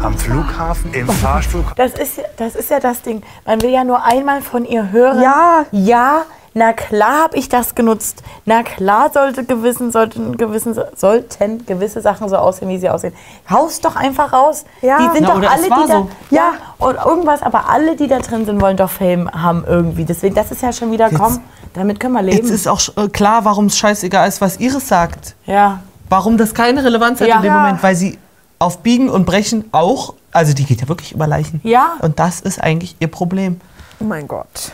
am 0.03 0.17
Flughafen, 0.17 0.95
im 0.95 1.09
Fahrstuhl. 1.09 1.65
Das 1.77 1.93
ist, 1.93 2.17
ja- 2.19 2.25
das 2.39 2.55
ist 2.55 2.71
ja 2.71 2.81
das 2.81 3.03
Ding. 3.03 3.23
Man 3.45 3.61
will 3.61 3.71
ja 3.71 3.85
nur 3.85 4.03
einmal 4.03 4.41
von 4.41 4.65
ihr 4.65 4.91
hören. 4.93 5.21
Ja. 5.21 5.42
Ja, 5.73 6.23
na 6.55 6.73
klar 6.75 7.23
habe 7.25 7.37
ich 7.39 7.49
das 7.49 7.75
genutzt. 7.75 8.23
Na 8.45 8.63
klar 8.63 9.11
sollte 9.13 9.45
gewissen, 9.45 9.91
sollten, 9.91 10.37
gewissen, 10.37 10.79
sollten 10.97 11.65
gewisse 11.65 12.01
Sachen 12.03 12.29
so 12.29 12.37
aussehen, 12.37 12.69
wie 12.69 12.79
sie 12.79 12.91
aussehen. 12.91 13.15
Haus 13.49 13.81
doch 13.81 13.97
einfach 13.97 14.33
raus. 14.33 14.65
Ja. 14.83 14.99
Die 14.99 15.17
sind 15.17 15.23
Na, 15.29 15.35
doch 15.41 15.51
alle, 15.51 15.63
die 15.63 15.69
da. 15.71 15.87
so. 15.87 16.09
Ja, 16.31 16.53
und 16.79 16.97
irgendwas, 16.97 17.43
aber 17.43 17.71
alle, 17.71 17.97
die 17.97 18.07
da 18.07 18.19
drin 18.19 18.45
sind, 18.45 18.61
wollen 18.61 18.77
doch 18.77 18.91
Fame 18.91 19.31
haben 19.33 19.65
irgendwie. 19.67 20.05
Deswegen, 20.05 20.35
das 20.35 20.51
ist 20.53 20.61
ja 20.63 20.73
schon 20.73 20.93
wieder, 20.93 21.09
Jetzt- 21.11 21.19
komm, 21.19 21.41
damit 21.73 21.99
können 22.01 22.13
wir 22.15 22.23
leben. 22.23 22.37
Jetzt 22.37 22.51
ist 22.51 22.69
auch 22.69 22.81
äh, 22.97 23.09
klar, 23.09 23.45
warum 23.47 23.67
es 23.67 23.79
scheißegal 23.79 24.29
ist, 24.29 24.41
was 24.41 24.59
Iris 24.59 24.87
sagt. 24.89 25.35
ja. 25.47 25.81
Warum 26.11 26.37
das 26.37 26.53
keine 26.53 26.85
Relevanz 26.85 27.23
hat 27.23 27.29
Ja. 27.29 27.37
in 27.37 27.43
dem 27.43 27.47
Ja. 27.55 27.61
Moment, 27.61 27.83
weil 27.83 27.97
sie 27.97 28.19
auf 28.59 28.81
Biegen 28.81 29.09
und 29.09 29.25
Brechen 29.25 29.65
auch, 29.73 30.13
also 30.31 30.53
die 30.53 30.67
geht 30.67 30.83
ja 30.83 30.89
wirklich 30.89 31.13
über 31.13 31.27
Leichen. 31.27 31.61
Ja. 31.65 31.95
Und 32.03 32.19
das 32.19 32.41
ist 32.41 32.63
eigentlich 32.63 32.97
ihr 33.01 33.09
Problem. 33.09 33.59
Oh 33.99 34.05
mein 34.05 34.29
Gott. 34.29 34.73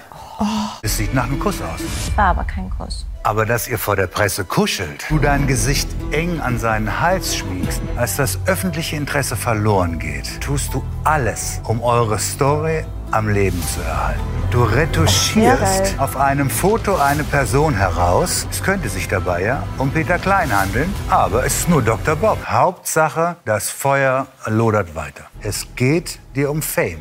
Es 0.83 0.97
sieht 0.97 1.13
nach 1.15 1.25
einem 1.25 1.41
Kuss 1.41 1.61
aus. 1.61 1.81
War 2.17 2.27
aber 2.27 2.45
kein 2.45 2.71
Kuss. 2.71 3.05
Aber 3.25 3.45
dass 3.45 3.69
ihr 3.69 3.79
vor 3.79 3.97
der 3.97 4.07
Presse 4.07 4.45
kuschelt, 4.45 5.05
du 5.09 5.19
dein 5.19 5.47
Gesicht 5.47 5.89
eng 6.13 6.41
an 6.41 6.59
seinen 6.59 7.01
Hals 7.01 7.37
schmiegst, 7.37 7.83
als 7.97 8.17
das 8.17 8.39
öffentliche 8.47 8.97
Interesse 8.97 9.37
verloren 9.37 9.99
geht, 9.99 10.41
tust 10.41 10.73
du 10.73 10.85
alles, 11.05 11.61
um 11.65 11.83
eure 11.83 12.19
Story 12.19 12.85
am 13.11 13.29
Leben 13.29 13.63
zu 13.63 13.81
erhalten. 13.81 14.21
Du 14.51 14.63
retuschierst 14.63 15.99
auf 15.99 16.17
einem 16.17 16.49
Foto 16.49 16.97
eine 16.97 17.25
Person 17.25 17.75
heraus. 17.75 18.47
Es 18.51 18.63
könnte 18.63 18.89
sich 18.89 19.09
dabei 19.09 19.43
ja 19.43 19.63
um 19.77 19.91
Peter 19.91 20.19
Klein 20.19 20.59
handeln, 20.59 20.95
aber 21.11 21.45
es 21.45 21.61
ist 21.61 21.69
nur 21.69 21.83
Dr. 21.83 22.17
Bob. 22.17 22.39
Hauptsache, 22.47 23.37
das 23.45 23.69
Feuer 23.69 24.27
lodert 24.47 24.95
weiter. 24.95 25.25
Es 25.41 25.67
geht 25.75 26.19
dir 26.35 26.51
um 26.51 26.63
Fame. 26.63 27.01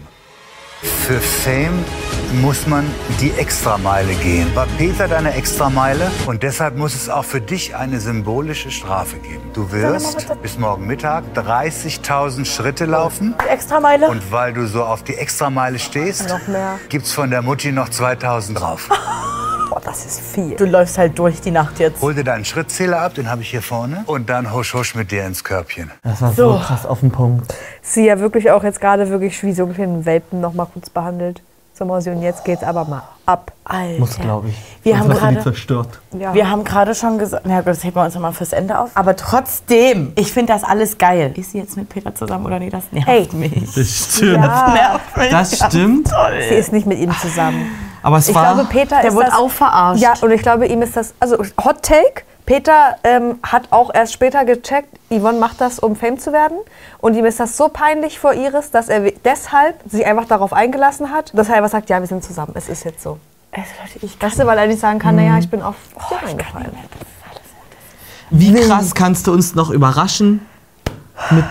Für 0.82 1.20
Fame 1.20 1.84
muss 2.42 2.68
man 2.68 2.86
die 3.20 3.32
Extrameile 3.32 4.14
gehen. 4.16 4.54
War 4.56 4.68
Peter 4.78 5.08
deine 5.08 5.34
Extrameile? 5.34 6.12
Und 6.28 6.44
deshalb 6.44 6.76
muss 6.76 6.94
es 6.94 7.10
auch 7.10 7.24
für 7.26 7.42
dich 7.42 7.76
eine 7.76 8.00
symbolische 8.00 8.70
Strafe 8.70 9.18
geben. 9.18 9.42
Du 9.54 9.72
wirst 9.72 10.28
bis 10.42 10.58
morgen 10.60 10.86
Mittag 10.86 11.24
30.000 11.36 12.46
Schritte 12.46 12.86
laufen. 12.86 13.34
Die 13.44 13.50
Extrameile? 13.50 14.08
Und 14.10 14.32
weil 14.32 14.54
du 14.54 14.68
so 14.68 14.84
auf 14.84 15.04
die 15.04 15.16
Extrameile 15.16 15.80
stehst, 15.80 16.30
Noch 16.30 16.48
mehr. 16.48 16.78
gibt's 16.90 17.12
von 17.12 17.32
der 17.32 17.42
Mutti 17.42 17.72
noch 17.72 17.90
2.000 17.90 18.54
drauf. 18.56 18.90
Boah, 19.70 19.82
das 19.84 20.06
ist 20.06 20.20
viel. 20.22 20.56
Du 20.56 20.66
läufst 20.66 20.98
halt 20.98 21.18
durch 21.20 21.42
die 21.42 21.52
Nacht 21.52 21.80
jetzt. 21.80 22.02
Hol 22.02 22.14
dir 22.14 22.24
deinen 22.24 22.46
Schrittzähler 22.46 23.02
ab, 23.02 23.16
den 23.16 23.30
habe 23.30 23.42
ich 23.42 23.50
hier 23.50 23.62
vorne. 23.62 24.04
Und 24.06 24.30
dann 24.30 24.54
husch 24.54 24.74
husch 24.74 24.96
mit 24.96 25.12
dir 25.12 25.26
ins 25.26 25.44
Körbchen. 25.44 25.92
Das 26.04 26.22
war 26.22 26.34
so, 26.34 26.54
So. 26.54 26.60
krass 26.60 26.86
auf 26.86 27.02
den 27.02 27.12
Punkt. 27.12 27.54
Sie 27.90 28.06
ja 28.06 28.20
wirklich 28.20 28.52
auch 28.52 28.64
jetzt 28.64 28.82
gerade 28.82 29.10
wirklich 29.10 29.42
wie 29.44 29.54
so 29.54 29.64
einen 29.64 29.74
kleinen 29.74 30.06
Welpen 30.06 30.42
noch 30.42 30.54
mal 30.54 30.66
kurz 30.72 30.90
behandelt. 30.90 31.42
So 31.74 31.86
Mausi, 31.86 32.10
und 32.10 32.24
jetzt 32.24 32.44
geht's 32.44 32.64
aber 32.64 32.86
mal 32.86 33.04
ab. 33.28 33.52
Alter. 33.64 34.00
Muss, 34.00 34.18
glaube 34.18 34.50
ich. 34.50 34.56
Wir 34.84 34.98
Sonst 34.98 35.22
haben 35.22 35.36
gerade- 35.36 35.44
zerstört. 35.44 36.00
Ja. 36.18 36.34
Wir 36.34 36.50
haben 36.50 36.64
gerade 36.64 36.96
schon 36.96 37.20
gesagt, 37.20 37.44
na 37.46 37.58
gut, 37.60 37.68
das 37.68 37.84
heben 37.84 37.96
wir 37.96 38.04
uns 38.04 38.16
nochmal 38.16 38.34
fürs 38.34 38.52
Ende 38.52 38.80
auf. 38.80 38.90
Aber 38.96 39.16
trotzdem, 39.16 40.12
ich 40.16 40.32
finde 40.34 40.54
das 40.54 40.64
alles 40.64 40.98
geil. 40.98 41.34
Ist 41.36 41.52
sie 41.52 41.60
jetzt 41.60 41.78
mit 41.78 41.88
Peter 41.88 42.16
zusammen 42.16 42.46
oder 42.48 42.58
nee? 42.58 42.72
Das 42.72 42.84
nervt 42.92 43.08
Hey. 43.08 43.30
mich. 43.32 43.54
Das 43.76 44.16
stimmt. 44.16 44.44
Das 44.44 44.74
nervt 44.74 45.18
mich. 45.18 45.30
Das 45.30 45.56
stimmt. 45.68 46.10
Sie 46.50 46.56
ist 46.56 46.72
nicht 46.74 46.88
mit 46.88 46.98
ihm 46.98 47.12
zusammen. 47.22 47.68
Aber 48.02 48.18
es 48.18 48.28
ich 48.28 48.34
war. 48.36 48.54
glaube, 48.56 48.68
Peter 48.70 48.98
Der 49.02 49.10
ist 49.10 49.16
wurde 49.16 49.28
das, 49.28 49.36
auch 49.38 49.50
verarscht. 49.52 50.02
Ja, 50.02 50.14
und 50.22 50.32
ich 50.32 50.42
glaube, 50.42 50.66
ihm 50.66 50.82
ist 50.82 50.98
das, 50.98 51.14
also 51.20 51.38
Hot 51.64 51.84
Take, 51.84 52.24
Peter 52.48 52.96
ähm, 53.04 53.40
hat 53.44 53.64
auch 53.72 53.94
erst 53.94 54.14
später 54.14 54.46
gecheckt, 54.46 54.88
Yvonne 55.10 55.38
macht 55.38 55.60
das, 55.60 55.80
um 55.80 55.98
Fame 55.98 56.18
zu 56.18 56.32
werden. 56.32 56.58
Und 57.00 57.14
ihm 57.16 57.26
ist 57.26 57.42
das 57.42 57.58
so 57.58 57.68
peinlich 57.68 58.20
vor 58.20 58.34
Iris, 58.34 58.72
dass 58.72 58.88
er 58.88 59.12
deshalb 59.12 59.76
sich 59.86 60.06
einfach 60.06 60.26
darauf 60.26 60.54
eingelassen 60.54 61.12
hat, 61.12 61.38
dass 61.38 61.50
er 61.50 61.56
einfach 61.56 61.70
sagt, 61.70 61.90
ja, 61.90 62.00
wir 62.00 62.08
sind 62.08 62.24
zusammen, 62.24 62.54
es 62.56 62.70
ist 62.70 62.86
jetzt 62.86 63.04
so. 63.04 63.20
Also 63.52 63.68
Leute, 63.84 64.06
ich 64.06 64.22
Weißt 64.22 64.40
du, 64.40 64.46
weil 64.46 64.58
er 64.58 64.68
nicht 64.68 64.80
sagen 64.80 64.98
kann, 64.98 65.16
Mhm. 65.16 65.26
naja, 65.26 65.40
ich 65.40 65.50
bin 65.50 65.62
auf 65.62 65.76
dir 66.10 66.26
reingefallen. 66.26 66.72
Wie 68.30 68.54
krass 68.54 68.96
kannst 68.96 69.28
du 69.28 69.34
uns 69.34 69.54
noch 69.54 69.70
überraschen 69.70 70.46
mit, 71.32 71.46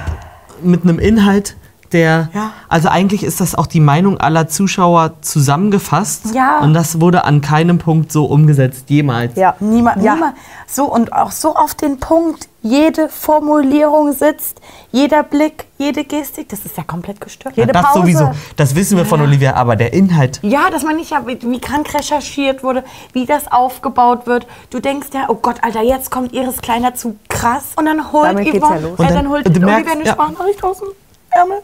mit 0.62 0.82
einem 0.84 0.98
Inhalt, 0.98 1.56
der. 1.92 2.28
Also 2.68 2.88
eigentlich 2.88 3.22
ist 3.22 3.40
das 3.40 3.54
auch 3.54 3.66
die 3.66 3.80
Meinung 3.80 4.18
aller 4.18 4.48
Zuschauer 4.48 5.12
zusammengefasst. 5.22 6.34
Ja. 6.34 6.60
Und 6.60 6.74
das 6.74 7.00
wurde 7.00 7.24
an 7.24 7.40
keinem 7.40 7.78
Punkt 7.78 8.12
so 8.12 8.24
umgesetzt, 8.26 8.84
jemals. 8.88 9.36
Ja. 9.36 9.54
Niemand, 9.60 10.02
Ja. 10.02 10.14
niemand. 10.14 10.34
So 10.68 10.84
und 10.92 11.12
auch 11.12 11.30
so 11.30 11.54
auf 11.54 11.74
den 11.74 11.98
Punkt. 11.98 12.48
Jede 12.62 13.08
Formulierung 13.08 14.12
sitzt, 14.12 14.60
jeder 14.90 15.22
Blick, 15.22 15.66
jede 15.78 16.02
Gestik, 16.02 16.48
das 16.48 16.64
ist 16.66 16.76
ja 16.76 16.82
komplett 16.82 17.20
gestört. 17.20 17.56
Ja, 17.56 17.64
das 17.66 17.94
sowieso. 17.94 18.32
Das 18.56 18.74
wissen 18.74 18.96
wir 18.98 19.04
von 19.06 19.20
Olivia, 19.20 19.54
aber 19.54 19.76
der 19.76 19.92
Inhalt. 19.92 20.40
Ja, 20.42 20.68
dass 20.70 20.82
man 20.82 20.96
nicht, 20.96 21.12
ja, 21.12 21.24
wie, 21.28 21.38
wie 21.42 21.60
krank 21.60 21.94
recherchiert 21.94 22.64
wurde, 22.64 22.82
wie 23.12 23.24
das 23.24 23.46
aufgebaut 23.52 24.26
wird. 24.26 24.48
Du 24.70 24.80
denkst 24.80 25.08
ja, 25.14 25.26
oh 25.28 25.34
Gott, 25.36 25.58
Alter, 25.62 25.82
jetzt 25.82 26.10
kommt 26.10 26.32
Iris 26.32 26.60
Kleiner 26.60 26.92
zu 26.96 27.14
krass. 27.28 27.66
Und 27.76 27.86
dann 27.86 28.10
holt 28.10 28.24
Damit 28.32 28.48
Yvonne, 28.48 28.74
ja 28.80 28.80
los. 28.80 28.98
Äh, 28.98 29.02
Und 29.02 29.08
dann, 29.10 29.14
dann- 29.14 29.28
holt 29.28 29.46
Olivia 29.46 29.66
merkst, 29.66 29.92
eine 29.94 30.04
ja. 30.04 30.12
Sprachnachricht 30.12 30.64
aus 30.64 30.78
dem 30.80 30.88
Ärmel. 31.30 31.58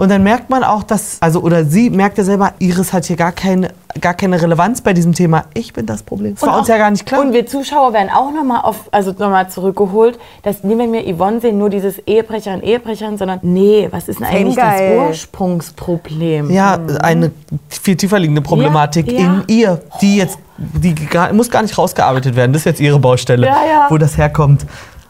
Und 0.00 0.08
dann 0.10 0.22
merkt 0.22 0.48
man 0.48 0.64
auch, 0.64 0.82
dass, 0.82 1.18
also, 1.20 1.40
oder 1.42 1.66
sie 1.66 1.90
merkt 1.90 2.16
ja 2.16 2.24
selber, 2.24 2.54
Iris 2.58 2.90
hat 2.94 3.04
hier 3.04 3.16
gar 3.16 3.32
keine, 3.32 3.68
gar 4.00 4.14
keine 4.14 4.40
Relevanz 4.40 4.80
bei 4.80 4.94
diesem 4.94 5.12
Thema. 5.12 5.44
Ich 5.52 5.74
bin 5.74 5.84
das 5.84 6.02
Problem. 6.02 6.36
Das 6.36 6.42
war 6.48 6.56
uns 6.56 6.64
auch- 6.64 6.72
ja 6.72 6.78
gar 6.78 6.90
nicht 6.90 7.04
klar. 7.04 7.20
Und 7.20 7.34
wir 7.34 7.44
Zuschauer 7.44 7.92
werden 7.92 8.08
auch 8.08 8.32
nochmal 8.32 8.62
auf, 8.62 8.88
also 8.92 9.10
nochmal 9.10 9.50
zurückgeholt, 9.50 10.18
dass 10.42 10.64
nie, 10.64 10.78
wenn 10.78 10.90
wir 10.94 11.02
Yvonne 11.14 11.42
sehen, 11.42 11.58
nur 11.58 11.68
dieses 11.68 11.98
Ehebrecher 12.06 12.54
und 12.54 12.62
Ehebrecherin, 12.64 13.18
sondern 13.18 13.40
nee, 13.42 13.88
was 13.90 14.08
ist 14.08 14.20
denn 14.20 14.26
eigentlich 14.28 14.56
geil. 14.56 14.96
das 14.96 15.08
Ursprungsproblem? 15.08 16.50
Ja, 16.50 16.78
eine 17.02 17.30
viel 17.68 17.96
tiefer 17.96 18.18
liegende 18.18 18.40
Problematik 18.40 19.12
Ja, 19.12 19.18
ja. 19.20 19.24
in 19.34 19.54
ihr, 19.54 19.80
die 20.00 20.16
jetzt, 20.16 20.38
die 20.56 20.94
gar, 20.94 21.30
muss 21.34 21.50
gar 21.50 21.60
nicht 21.60 21.76
rausgearbeitet 21.76 22.36
werden. 22.36 22.54
Das 22.54 22.62
ist 22.62 22.66
jetzt 22.66 22.80
ihre 22.80 22.98
Baustelle, 22.98 23.46
Ja, 23.46 23.56
ja. 23.70 23.86
wo 23.90 23.98
das 23.98 24.16
herkommt. 24.16 24.64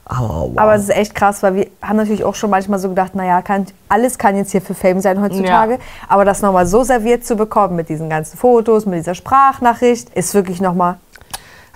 Aber 0.04 0.28
wow. 0.28 0.52
Aber 0.56 0.74
es 0.74 0.82
ist 0.82 0.90
echt 0.90 1.14
krass, 1.14 1.42
weil 1.42 1.54
wir 1.54 1.66
haben 1.82 1.96
natürlich 1.96 2.24
auch 2.24 2.34
schon 2.34 2.50
manchmal 2.50 2.78
so 2.78 2.88
gedacht, 2.88 3.14
naja, 3.14 3.42
kann, 3.42 3.66
alles 3.88 4.18
kann 4.18 4.36
jetzt 4.36 4.50
hier 4.50 4.60
für 4.60 4.74
Fame 4.74 5.00
sein 5.00 5.20
heutzutage. 5.20 5.78
Aber 6.08 6.24
das 6.24 6.42
nochmal 6.42 6.66
so 6.66 6.82
serviert 6.82 7.24
zu 7.24 7.36
bekommen 7.36 7.76
mit 7.76 7.88
diesen 7.88 8.10
ganzen 8.10 8.36
Fotos, 8.36 8.86
mit 8.86 8.98
dieser 8.98 9.14
Sprachnachricht, 9.14 10.10
ist 10.10 10.34
wirklich 10.34 10.60
nochmal. 10.60 10.96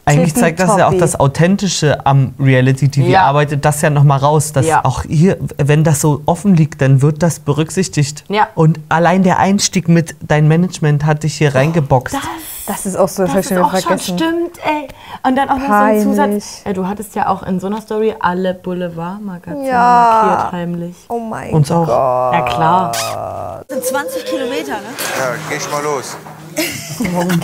Eigentlich 0.06 0.34
zeigt 0.34 0.60
das 0.60 0.76
ja 0.76 0.88
auch 0.88 0.98
das 0.98 1.18
Authentische 1.18 2.04
am 2.04 2.34
Reality-TV. 2.38 3.08
Ja. 3.08 3.22
Arbeitet 3.22 3.64
das 3.64 3.80
ja 3.80 3.88
nochmal 3.88 4.18
raus, 4.18 4.52
dass 4.52 4.66
Ja. 4.66 4.84
auch 4.84 5.02
hier, 5.04 5.38
wenn 5.56 5.82
das 5.82 6.00
so 6.00 6.20
offen 6.26 6.54
liegt, 6.54 6.82
dann 6.82 7.00
wird 7.00 7.22
das 7.22 7.38
berücksichtigt. 7.38 8.24
Ja. 8.28 8.48
Und 8.54 8.80
allein 8.90 9.22
der 9.22 9.38
Einstieg 9.38 9.88
mit 9.88 10.14
dein 10.20 10.46
Management 10.46 11.06
hat 11.06 11.22
dich 11.22 11.36
hier 11.36 11.54
reingeboxt. 11.54 12.14
Das 12.14 12.22
ist 12.86 12.96
auch 12.96 13.08
so, 13.08 13.24
das, 13.24 13.34
Das 13.34 13.44
ich 13.46 13.50
ist 13.50 13.56
schon 13.56 13.64
auch 13.64 13.72
wieder 13.72 13.80
schon 13.82 13.98
vergessen. 13.98 14.18
stimmt, 14.18 14.58
ey. 14.64 14.88
Und 15.22 15.36
dann 15.36 15.48
auch 15.50 15.56
noch 15.58 15.66
so 15.66 15.72
ein 15.72 16.04
Peinlich. 16.04 16.04
Zusatz. 16.04 16.60
Äh, 16.64 16.72
du 16.72 16.86
hattest 16.86 17.14
ja 17.14 17.28
auch 17.28 17.42
in 17.42 17.60
so 17.60 17.66
einer 17.66 17.80
Story 17.82 18.14
alle 18.18 18.54
Boulevardmagazine 18.54 19.68
Ja. 19.68 20.22
markiert 20.26 20.52
heimlich. 20.52 20.96
Oh 21.08 21.18
mein 21.18 21.52
Uns 21.52 21.70
auch. 21.70 21.86
Ja, 21.88 22.42
klar. 22.42 22.92
Das 23.68 23.76
sind 23.78 23.84
20 23.86 24.24
Kilometer, 24.24 24.72
ne? 24.72 24.88
Ja, 25.18 25.34
geh 25.50 25.60
schon 25.60 25.72
mal 25.72 25.82
los. 25.82 26.16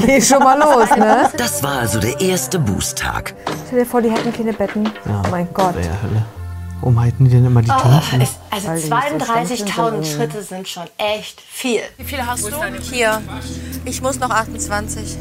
Geh 0.06 0.20
schon 0.22 0.38
mal 0.42 0.58
los, 0.58 0.90
ne? 0.96 1.28
Das 1.36 1.62
war 1.62 1.78
also 1.80 1.98
der 2.00 2.20
erste 2.20 2.58
Boosttag. 2.58 3.34
Stell 3.66 3.80
dir 3.80 3.86
vor, 3.86 4.00
die 4.00 4.10
hätten 4.10 4.32
keine 4.32 4.52
Betten. 4.52 4.90
Oh 5.06 5.28
mein 5.30 5.48
Gott. 5.52 5.74
Wäre 5.74 6.02
Hölle. 6.02 6.22
Warum 6.80 6.98
halten 7.00 7.24
die 7.26 7.30
denn 7.30 7.44
immer 7.44 7.60
die 7.62 7.70
Oh, 7.70 7.78
zu? 7.78 7.88
es, 8.20 8.36
also 8.50 8.68
Weil 8.90 9.12
die 9.12 9.18
nicht 9.52 9.58
so 9.58 9.64
32.000 9.64 9.66
ständig 9.66 9.66
sind. 9.66 10.06
Schritte 10.06 10.42
sind 10.42 10.68
schon 10.68 10.84
echt 10.96 11.40
viel. 11.40 11.80
Wie 11.98 12.04
viele 12.04 12.26
hast 12.26 12.44
du? 12.46 12.50
Hier. 12.90 13.20
Ich 13.84 14.00
muss 14.00 14.18
noch 14.18 14.30
28. 14.30 15.16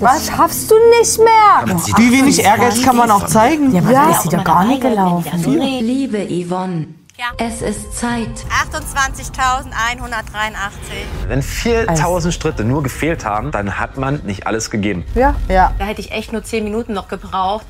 Was 0.00 0.26
schaffst 0.26 0.70
du 0.70 0.74
nicht 1.00 1.18
mehr? 1.18 1.64
Wie 1.96 2.12
wenig 2.12 2.42
Ehrgeiz 2.42 2.82
kann 2.82 2.96
man 2.96 3.10
auch 3.10 3.24
zeigen? 3.26 3.72
Ja, 3.74 3.80
aber 3.80 3.92
Ja. 3.92 4.10
ist 4.10 4.22
sie 4.24 4.28
doch 4.30 4.44
gar 4.44 4.64
nicht 4.64 4.82
gelaufen. 4.82 5.42
Liebe 5.44 6.26
Yvonne, 6.28 6.88
es 7.38 7.62
ist 7.62 7.96
Zeit. 7.96 8.28
28.183. 8.70 11.28
Wenn 11.28 11.42
4000 11.42 12.34
Schritte 12.34 12.64
nur 12.64 12.82
gefehlt 12.82 13.24
haben, 13.24 13.50
dann 13.52 13.78
hat 13.78 13.96
man 13.96 14.20
nicht 14.24 14.46
alles 14.46 14.70
gegeben. 14.70 15.04
Ja. 15.14 15.34
Ja. 15.48 15.72
Da 15.78 15.84
hätte 15.86 16.00
ich 16.00 16.10
echt 16.12 16.32
nur 16.32 16.42
10 16.44 16.64
Minuten 16.64 16.92
noch 16.92 17.08
gebraucht. 17.08 17.64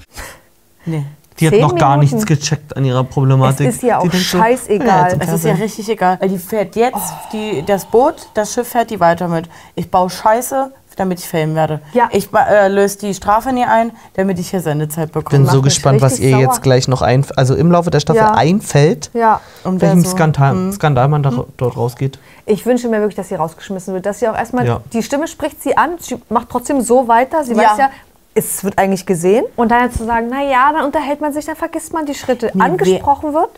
Nee. 0.87 1.05
Die 1.41 1.47
hat 1.49 1.55
noch 1.61 1.75
gar 1.75 1.97
Minuten. 1.97 2.15
nichts 2.17 2.27
gecheckt 2.27 2.77
an 2.77 2.85
ihrer 2.85 3.03
Problematik. 3.05 3.67
Es 3.69 3.77
ist 3.77 3.83
ihr 3.83 3.99
auch 3.99 4.03
Die 4.05 4.11
denkt 4.11 4.27
so, 4.27 4.39
scheißegal. 4.39 5.13
ja, 5.13 5.17
Es 5.19 5.33
ist 5.33 5.45
ja 5.45 5.55
richtig 5.55 5.89
egal. 5.89 6.17
Weil 6.21 6.29
die 6.29 6.39
fährt 6.39 6.77
jetzt, 6.77 7.13
die, 7.33 7.63
das 7.67 7.85
Boot, 7.87 8.29
das 8.35 8.53
Schiff 8.55 8.69
fährt 8.69 8.91
die 8.91 9.01
weiter 9.01 9.27
mit. 9.29 9.49
Ich 9.75 9.91
baue 9.91 10.11
Scheiße, 10.11 10.71
damit 10.97 11.19
ich 11.19 11.27
Fame 11.29 11.57
werde. 11.57 11.81
Ja. 11.93 12.09
Ich 12.13 12.29
äh, 12.33 12.69
löse 12.69 12.99
die 12.99 13.15
Strafe 13.15 13.53
nie 13.53 13.65
ein, 13.65 13.91
damit 14.15 14.39
ich 14.39 14.51
hier 14.51 14.61
Sendezeit 14.61 15.09
Ich 15.09 15.13
bekomme. 15.13 15.43
bin 15.43 15.51
so 15.51 15.61
gespannt, 15.61 16.01
was 16.03 16.21
ihr 16.21 16.31
sauer. 16.31 16.41
jetzt 16.43 16.63
gleich 16.63 16.87
noch 16.87 17.03
ein, 17.03 17.27
also 17.37 17.57
im 17.57 17.73
Laufe 17.73 17.91
der 17.91 17.99
Staffel 17.99 18.21
Ja. 18.23 18.35
einfällt, 18.35 19.11
Ja. 19.13 19.41
Und 19.65 19.81
wer 19.81 19.89
welchem 19.89 20.05
so- 20.05 20.11
Skandal, 20.11 20.53
Hm. 20.53 20.73
Skandal 20.73 21.09
man 21.09 21.25
da, 21.25 21.33
dort 21.57 21.77
rausgeht. 21.77 22.21
Ich 22.47 22.65
wünsche 22.65 22.89
mir 22.89 23.01
wirklich, 23.01 23.17
dass 23.17 23.29
sie 23.29 23.35
rausgeschmissen 23.35 23.93
wird. 23.93 24.07
Dass 24.07 24.21
sie 24.21 24.29
auch 24.29 24.37
erstmal, 24.37 24.67
Ja. 24.69 24.81
die 24.93 25.03
Stimme 25.03 25.27
spricht 25.27 25.61
sie 25.65 25.77
an, 25.77 25.97
sie 25.99 26.17
macht 26.29 26.49
trotzdem 26.49 26.81
so 26.81 27.09
weiter. 27.09 27.43
Sie 27.43 27.55
Ja. 27.55 27.59
weiß 27.73 27.79
ja, 27.79 27.91
es 28.35 28.65
wird 28.65 28.79
eigentlich 28.79 29.07
gesehen. 29.07 29.45
Und 29.57 29.71
dann 29.71 29.93
zu 29.93 30.05
sagen, 30.05 30.27
na 30.31 30.43
ja, 30.43 30.73
dann 30.73 30.85
unterhält 30.85 31.21
man 31.21 31.33
sich, 31.33 31.45
dann 31.45 31.57
vergisst 31.57 31.93
man 31.93 32.07
die 32.07 32.15
Schritte. 32.15 32.51
Mir 32.55 32.65
Angesprochen 32.65 33.33
wird 33.33 33.51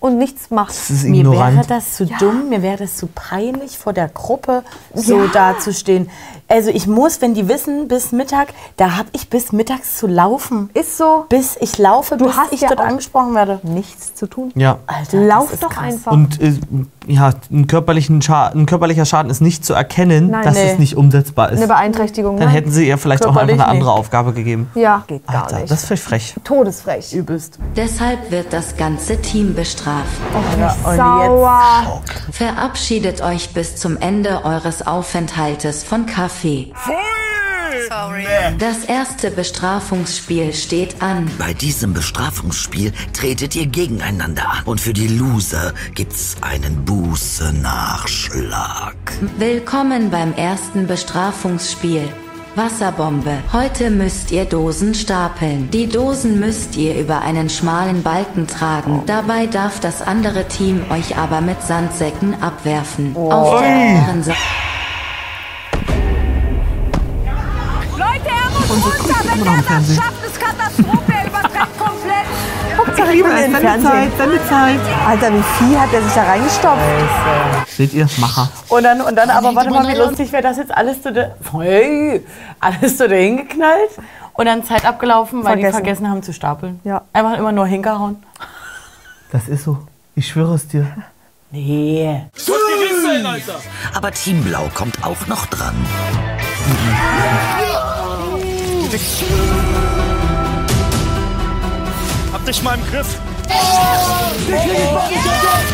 und 0.00 0.18
nichts 0.18 0.50
macht. 0.50 0.70
Das 0.70 0.90
ist 0.90 1.04
Mir 1.04 1.30
wäre 1.30 1.62
das 1.66 1.94
zu 1.96 2.04
dumm, 2.06 2.50
mir 2.50 2.60
wäre 2.62 2.76
das 2.78 2.96
zu 2.96 3.06
peinlich, 3.06 3.78
vor 3.78 3.92
der 3.94 4.08
Gruppe 4.08 4.62
so 4.92 5.20
Ja. 5.22 5.26
dazustehen. 5.28 6.10
Also 6.46 6.68
ich 6.68 6.86
muss, 6.86 7.22
wenn 7.22 7.32
die 7.32 7.48
wissen, 7.48 7.88
bis 7.88 8.12
Mittag, 8.12 8.48
da 8.76 8.98
habe 8.98 9.08
ich 9.12 9.30
bis 9.30 9.50
mittags 9.52 9.96
zu 9.96 10.06
laufen. 10.06 10.68
Ist 10.74 10.98
so. 10.98 11.24
Bis 11.30 11.56
ich 11.58 11.78
laufe, 11.78 12.18
Du 12.18 12.26
bis 12.26 12.36
hast 12.36 12.52
ich 12.52 12.60
ja 12.60 12.68
dort 12.68 12.80
angesprochen 12.80 13.34
werde. 13.34 13.60
Nichts 13.62 14.14
zu 14.14 14.26
tun. 14.26 14.52
Ja. 14.54 14.78
Alter, 14.86 15.20
Lauf 15.24 15.50
doch 15.58 15.70
krass. 15.70 15.84
einfach. 15.84 16.12
Und 16.12 16.38
äh, 16.42 16.52
ja, 17.06 17.32
ein, 17.50 17.66
körperlichen 17.66 18.22
Scha 18.22 18.46
ein 18.48 18.66
körperlicher 18.66 19.04
Schaden 19.04 19.30
ist 19.30 19.40
nicht 19.40 19.64
zu 19.64 19.74
erkennen, 19.74 20.30
Nein. 20.30 20.44
dass 20.44 20.54
Nee. 20.54 20.72
es 20.72 20.78
nicht 20.78 20.96
umsetzbar 20.96 21.50
ist. 21.50 21.58
Eine 21.58 21.68
Beeinträchtigung. 21.68 22.36
Dann 22.36 22.46
nein. 22.46 22.54
hätten 22.54 22.70
sie 22.70 22.86
ihr 22.88 22.98
vielleicht 22.98 23.24
auch 23.24 23.36
einfach 23.36 23.52
eine 23.54 23.66
andere 23.66 23.90
nicht. 23.90 23.98
Aufgabe 23.98 24.32
gegeben. 24.32 24.70
Ja, 24.74 25.04
geht 25.06 25.26
gar 25.26 25.44
Alter, 25.44 25.58
nicht. 25.60 25.70
das 25.70 25.80
ist 25.80 25.86
vielleicht 25.86 26.04
frech. 26.04 26.34
Todesfrech. 26.44 27.12
Übelst. 27.12 27.58
Deshalb 27.76 28.30
wird 28.30 28.52
das 28.52 28.76
ganze 28.76 29.20
Team 29.20 29.54
bestraft. 29.54 30.04
Ja, 30.58 30.76
und 30.90 30.96
Sauer. 30.96 32.02
Verabschiedet 32.32 33.22
euch 33.22 33.52
bis 33.52 33.76
zum 33.76 33.96
Ende 33.96 34.44
eures 34.44 34.86
Aufenthaltes 34.86 35.84
von 35.84 36.06
Kaffee. 36.06 36.72
Sorry. 37.88 38.26
Das 38.58 38.84
erste 38.84 39.30
Bestrafungsspiel 39.30 40.52
steht 40.52 41.00
an. 41.02 41.30
Bei 41.38 41.54
diesem 41.54 41.94
Bestrafungsspiel 41.94 42.92
tretet 43.12 43.54
ihr 43.56 43.66
gegeneinander 43.66 44.50
an. 44.50 44.62
Und 44.64 44.80
für 44.80 44.92
die 44.92 45.08
Loser 45.08 45.74
gibt's 45.94 46.36
einen 46.40 46.84
Buße-Nachschlag. 46.84 48.94
Willkommen 49.38 50.10
beim 50.10 50.32
ersten 50.34 50.86
Bestrafungsspiel. 50.86 52.08
Wasserbombe. 52.56 53.38
Heute 53.52 53.90
müsst 53.90 54.30
ihr 54.30 54.44
Dosen 54.44 54.94
stapeln. 54.94 55.68
Die 55.72 55.88
Dosen 55.88 56.38
müsst 56.38 56.76
ihr 56.76 56.96
über 56.96 57.22
einen 57.22 57.50
schmalen 57.50 58.04
Balken 58.04 58.46
tragen. 58.46 59.02
Dabei 59.06 59.46
darf 59.46 59.80
das 59.80 60.00
andere 60.00 60.46
Team 60.46 60.84
euch 60.90 61.16
aber 61.16 61.40
mit 61.40 61.60
Sandsäcken 61.62 62.40
abwerfen. 62.40 63.16
Auf 63.16 63.60
der 63.60 63.68
anderen 63.68 64.22
Seite. 64.22 64.38
Und 68.74 68.82
so. 68.82 68.90
Guck 68.90 69.10
ich 69.10 69.32
immer 69.32 69.44
noch 69.44 69.54
im 69.54 69.64
Fernsehen. 69.64 70.02
Katastrophe, 70.38 71.12
er 71.12 71.26
übertreibt 71.26 71.78
komplett. 71.78 72.26
Hauptsache 72.76 73.12
Liebe, 73.12 73.28
ich 73.28 73.34
bin 73.34 73.44
im 73.44 73.52
Sendezeit, 73.52 73.80
Fernsehen. 73.80 74.12
Sendezeit. 74.18 74.80
Alter, 75.06 75.32
wie 75.32 75.42
viel 75.42 75.80
hat 75.80 75.92
er 75.92 76.02
sich 76.02 76.12
da 76.12 76.22
reingestopft? 76.24 77.68
Seht 77.68 77.94
ihr? 77.94 78.08
Macher. 78.18 78.48
Und 78.68 78.82
dann, 78.82 79.00
und 79.00 79.16
dann 79.16 79.30
aber 79.30 79.54
warte 79.54 79.70
mal, 79.70 79.86
wie 79.88 79.98
lustig 79.98 80.32
wäre 80.32 80.42
das 80.42 80.56
jetzt 80.56 80.74
alles 80.74 81.02
so, 81.02 81.10
da, 81.10 81.34
hey, 81.60 82.24
alles 82.60 82.98
so 82.98 83.06
dahin 83.06 83.36
geknallt 83.36 83.90
und 84.34 84.46
dann 84.46 84.64
Zeit 84.64 84.84
abgelaufen, 84.84 85.44
weil 85.44 85.56
die 85.56 85.62
Vergessen. 85.62 85.84
vergessen 85.84 86.10
haben 86.10 86.22
zu 86.22 86.32
stapeln. 86.32 86.80
Ja. 86.84 87.02
Einfach 87.12 87.38
immer 87.38 87.52
nur 87.52 87.66
hingehauen. 87.66 88.22
Das 89.30 89.48
ist 89.48 89.64
so. 89.64 89.78
Ich 90.16 90.28
schwöre 90.28 90.54
es 90.54 90.68
dir. 90.68 90.86
Nee. 91.50 92.22
Aber 93.94 94.10
Team 94.10 94.42
Blau 94.42 94.68
kommt 94.74 95.04
auch 95.04 95.26
noch 95.28 95.46
dran. 95.46 95.74
Hab 102.32 102.44
dich 102.44 102.62
mal 102.62 102.74
im 102.74 102.86
Griff. 102.90 103.18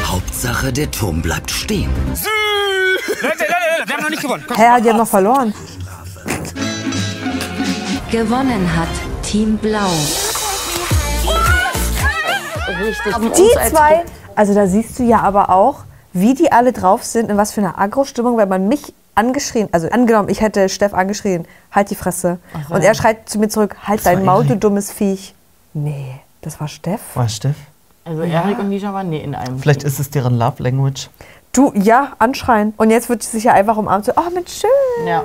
Hauptsache, 0.07 0.73
der 0.73 0.91
Turm 0.91 1.21
bleibt 1.21 1.51
stehen. 1.51 1.91
Leute, 2.07 3.23
Leute, 3.23 3.39
Leute, 3.41 3.89
wir 3.89 3.95
haben 3.95 4.03
noch 4.03 4.11
nicht 4.11 4.23
gewonnen. 4.23 4.45
Komm. 4.47 4.57
Hä, 4.57 4.81
die 4.83 4.89
haben 4.89 4.99
noch 4.99 5.09
verloren. 5.09 5.55
Gewonnen 8.11 8.77
hat 8.77 8.89
Team 9.23 9.57
Blau. 9.59 9.91
Richtig. 12.81 13.15
Die 13.37 13.71
zwei, 13.71 14.05
also 14.35 14.55
da 14.55 14.67
siehst 14.67 14.99
du 14.99 15.03
ja 15.03 15.21
aber 15.21 15.51
auch, 15.51 15.85
wie 16.13 16.35
die 16.35 16.51
alle 16.51 16.73
drauf 16.73 17.05
sind, 17.05 17.31
in 17.31 17.37
was 17.37 17.53
für 17.53 17.61
einer 17.61 17.79
Agro-Stimmung, 17.79 18.37
wenn 18.37 18.49
man 18.49 18.69
mich 18.69 18.95
angeschrien, 19.21 19.69
also 19.73 19.89
angenommen, 19.91 20.29
ich 20.29 20.41
hätte 20.41 20.69
Steff 20.69 20.95
angeschrien, 20.95 21.47
halt 21.71 21.91
die 21.91 21.95
Fresse. 21.95 22.39
so. 22.69 22.75
Und 22.75 22.83
er 22.83 22.95
schreit 22.95 23.29
zu 23.29 23.39
mir 23.39 23.49
zurück, 23.49 23.77
halt 23.87 24.05
war 24.05 24.15
dein 24.15 24.25
Maul, 24.25 24.47
du 24.47 24.57
dummes 24.57 24.91
Viech. 24.91 25.35
Nee, 25.75 26.21
das 26.41 26.59
war 26.61 26.69
Steff. 26.69 27.01
Was, 27.15 27.37
Steff? 27.37 27.57
Also 28.05 28.23
Erik 28.23 28.59
und 28.59 28.71
Nisha 28.71 28.93
waren 28.93 29.11
nie 29.11 29.19
in 29.19 29.35
einem. 29.35 29.59
Vielleicht 29.59 29.83
ist 29.83 30.01
es 30.01 30.11
deren 30.11 30.37
Love 30.39 30.63
Language. 30.63 31.11
Du, 31.53 31.73
ja, 31.75 32.13
anschreien. 32.19 32.73
Und 32.77 32.91
jetzt 32.91 33.09
wird 33.09 33.23
sie 33.23 33.31
sich 33.31 33.45
ja 33.45 33.53
einfach 33.53 33.77
umarmt, 33.77 34.05
so, 34.05 34.13
oh, 34.17 34.31
Mensch, 34.33 34.53
schön. 34.53 35.07
Ja. 35.07 35.23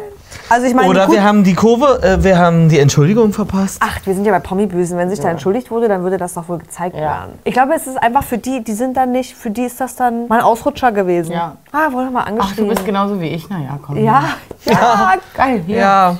Also 0.49 0.67
ich 0.67 0.73
meine, 0.73 0.89
Oder 0.89 1.09
wir 1.11 1.23
haben 1.23 1.43
die 1.43 1.53
Kurve, 1.53 2.01
äh, 2.03 2.23
wir 2.23 2.37
haben 2.37 2.69
die 2.69 2.79
Entschuldigung 2.79 3.33
verpasst. 3.33 3.77
Ach, 3.79 3.97
wir 4.05 4.13
sind 4.13 4.25
ja 4.25 4.31
bei 4.31 4.39
Promi-Büsen. 4.39 4.97
Wenn 4.97 5.09
sich 5.09 5.19
da 5.19 5.29
entschuldigt 5.29 5.71
wurde, 5.71 5.87
dann 5.87 6.03
würde 6.03 6.17
das 6.17 6.33
doch 6.35 6.47
wohl 6.49 6.59
gezeigt 6.59 6.95
Ja. 6.95 7.01
werden. 7.01 7.39
Ich 7.43 7.53
glaube, 7.53 7.73
es 7.75 7.87
ist 7.87 7.97
einfach 8.01 8.23
für 8.23 8.37
die, 8.37 8.63
die 8.63 8.73
sind 8.73 8.95
dann 8.97 9.11
nicht, 9.11 9.35
für 9.35 9.49
die 9.51 9.63
ist 9.63 9.79
das 9.81 9.95
dann 9.95 10.27
mal 10.27 10.39
ein 10.39 10.43
Ausrutscher 10.45 10.91
gewesen. 10.91 11.31
Ja. 11.33 11.57
Ah, 11.71 11.91
wurde 11.91 12.09
mal 12.11 12.21
Ach, 12.23 12.27
angeschrieben. 12.27 12.69
du 12.69 12.73
bist 12.75 12.85
genauso 12.85 13.19
wie 13.19 13.27
ich. 13.29 13.49
Naja, 13.49 13.79
komm. 13.85 13.97
Ja, 13.97 14.23
ja, 14.65 15.13
Geil, 15.35 15.63
hier. 15.65 15.77
Ja. 15.77 16.17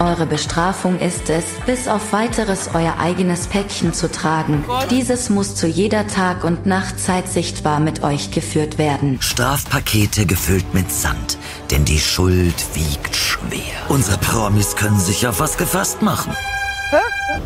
Eure 0.00 0.26
Bestrafung 0.26 0.98
ist 1.00 1.28
es, 1.28 1.44
bis 1.66 1.88
auf 1.88 2.12
weiteres 2.12 2.70
euer 2.74 2.94
eigenes 3.02 3.48
Päckchen 3.48 3.92
zu 3.92 4.08
tragen. 4.10 4.64
Dieses 4.90 5.28
muss 5.28 5.56
zu 5.56 5.66
jeder 5.66 6.06
Tag- 6.06 6.44
und 6.44 6.66
Nachtzeit 6.66 7.26
sichtbar 7.28 7.80
mit 7.80 8.04
euch 8.04 8.30
geführt 8.30 8.78
werden. 8.78 9.18
Strafpakete 9.20 10.24
gefüllt 10.26 10.72
mit 10.72 10.92
Sand, 10.92 11.36
denn 11.70 11.84
die 11.84 12.00
Schuld 12.00 12.54
wiegt 12.74 13.14
schwer. 13.14 13.62
Unsere 13.88 14.18
Promis 14.18 14.76
können 14.76 14.98
sich 14.98 15.26
auf 15.26 15.40
was 15.40 15.56
gefasst 15.56 16.02
machen. 16.02 16.34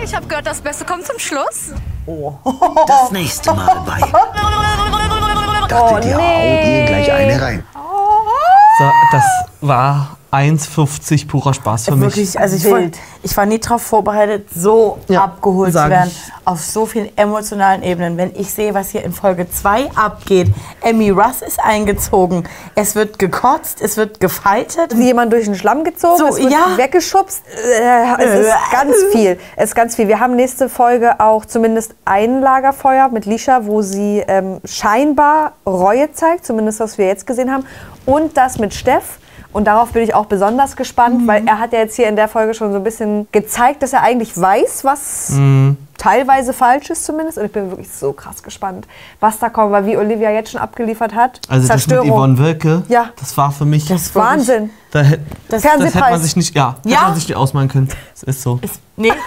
Ich 0.03 0.14
habe 0.14 0.27
gehört, 0.27 0.47
das 0.47 0.61
Beste 0.61 0.85
kommt 0.85 1.07
zum 1.07 1.18
Schluss. 1.18 1.73
Das 2.87 3.11
nächste 3.11 3.53
Mal 3.53 3.83
bei 3.87 4.01
Oh, 5.75 5.99
Die 6.03 6.14
haut 6.14 6.25
ihr 6.66 6.85
gleich 6.87 7.11
eine 7.11 7.41
rein. 7.41 7.64
So, 8.83 8.91
das 9.12 9.24
war 9.61 10.16
1,50 10.33 11.28
purer 11.28 11.53
Spaß 11.53 11.85
für 11.85 11.93
mich. 11.95 12.01
Wirklich, 12.16 12.41
also 12.41 12.57
ich 12.57 12.68
war, 12.68 12.80
ich 13.22 13.37
war 13.37 13.45
nie 13.45 13.59
darauf 13.61 13.83
vorbereitet, 13.83 14.49
so 14.53 14.99
Ja, 15.09 15.24
abgeholt 15.24 15.72
zu 15.74 15.89
werden. 15.91 16.11
ich. 16.11 16.33
Auf 16.47 16.61
so 16.64 16.87
vielen 16.87 17.16
emotionalen 17.18 17.83
Ebenen. 17.83 18.16
Wenn 18.16 18.35
ich 18.35 18.51
sehe, 18.53 18.72
was 18.72 18.89
hier 18.91 19.05
in 19.05 19.12
Folge 19.12 19.49
2 19.49 19.91
abgeht. 19.95 20.49
Emmy 20.80 21.11
Russ 21.11 21.43
ist 21.43 21.61
eingezogen. 21.62 22.49
Es 22.74 22.95
wird 22.97 23.18
gekotzt, 23.18 23.83
es 23.83 23.97
wird 23.99 24.20
gefeitet. 24.20 24.97
Wie 24.97 25.05
jemand 25.05 25.33
durch 25.35 25.45
den 25.45 25.55
Schlamm 25.55 25.85
gezogen, 25.85 26.16
So, 26.16 26.26
es 26.28 26.39
wird 26.39 26.51
ja. 26.51 26.76
weggeschubst. 26.78 27.43
Äh, 27.47 28.24
es 28.24 28.47
ist 28.47 28.55
ganz 28.72 28.97
viel. 29.12 29.39
Es 29.55 29.64
ist 29.64 29.74
ganz 29.74 29.95
viel. 29.97 30.09
Wir 30.09 30.18
haben 30.18 30.35
nächste 30.35 30.68
Folge 30.70 31.20
auch 31.20 31.45
zumindest 31.45 31.95
ein 32.07 32.41
Lagerfeuer 32.41 33.11
mit 33.11 33.26
Lisha, 33.26 33.66
wo 33.66 33.83
sie 33.83 34.24
ähm, 34.26 34.61
scheinbar 34.64 35.53
Reue 35.66 36.11
zeigt, 36.12 36.47
zumindest 36.47 36.80
was 36.80 36.97
wir 36.97 37.07
jetzt 37.07 37.26
gesehen 37.26 37.53
haben. 37.53 37.64
Und 38.07 38.36
das 38.36 38.59
mit 38.59 38.74
Steff. 38.74 39.18
Und 39.53 39.66
darauf 39.66 39.90
bin 39.92 40.03
ich 40.03 40.14
auch 40.14 40.24
besonders 40.26 40.76
gespannt, 40.76 41.26
weil 41.28 41.46
er 41.46 41.59
hat 41.59 41.74
ja 41.74 41.80
jetzt 41.80 41.94
hier 41.96 42.09
in 42.09 42.16
der 42.16 42.26
Folge 42.26 42.55
schon 42.55 42.72
so 42.72 42.78
ein 42.78 42.84
bisschen 42.84 43.28
gezeigt, 43.32 43.82
dass 43.82 43.92
er 43.92 44.03
eigentlich 44.03 44.34
weiß, 44.40 44.82
was 44.82 45.28
Mhm. 45.30 45.76
teilweise 45.98 46.55
falsch 46.55 46.88
ist 46.88 47.05
zumindest. 47.05 47.36
Und 47.36 47.44
ich 47.44 47.53
bin 47.53 47.68
wirklich 47.68 47.90
so 47.92 48.14
krass 48.14 48.42
gespannt, 48.42 48.86
was 49.20 49.38
da 49.38 49.50
kommt, 49.50 49.72
weil 49.72 49.84
wie 49.84 49.98
Olivia 49.98 50.30
jetzt 50.30 50.53
schon 50.53 50.61
abgeliefert 50.61 51.14
hat. 51.14 51.38
Also 51.50 51.68
das 51.68 51.86
mit 51.86 51.98
Yvonne 52.03 52.38
Wilke, 52.38 52.82
Ja. 52.88 53.11
das 53.20 53.36
war 53.36 53.53
für 53.53 53.66
mich... 53.66 53.84
Das 53.88 54.14
war 54.14 54.30
Wahnsinn. 54.30 54.70
Da, 54.90 55.00
hätt- 55.00 55.20
Das- 55.50 55.61
das, 55.62 55.64
hätte 55.70 55.82
man 55.82 55.90
Fernsehpreis. 55.90 56.22
sich 56.22 56.36
nicht, 56.36 56.57
ja, 56.57 56.76
Ja? 56.84 56.92
hätte 56.96 57.05
man 57.09 57.14
sich 57.16 57.28
nicht 57.28 57.36
ausmalen 57.36 57.68
können. 57.68 57.88
Das 58.14 58.22
ist 58.22 58.40
so. 58.42 58.59
Nee. 58.96 59.12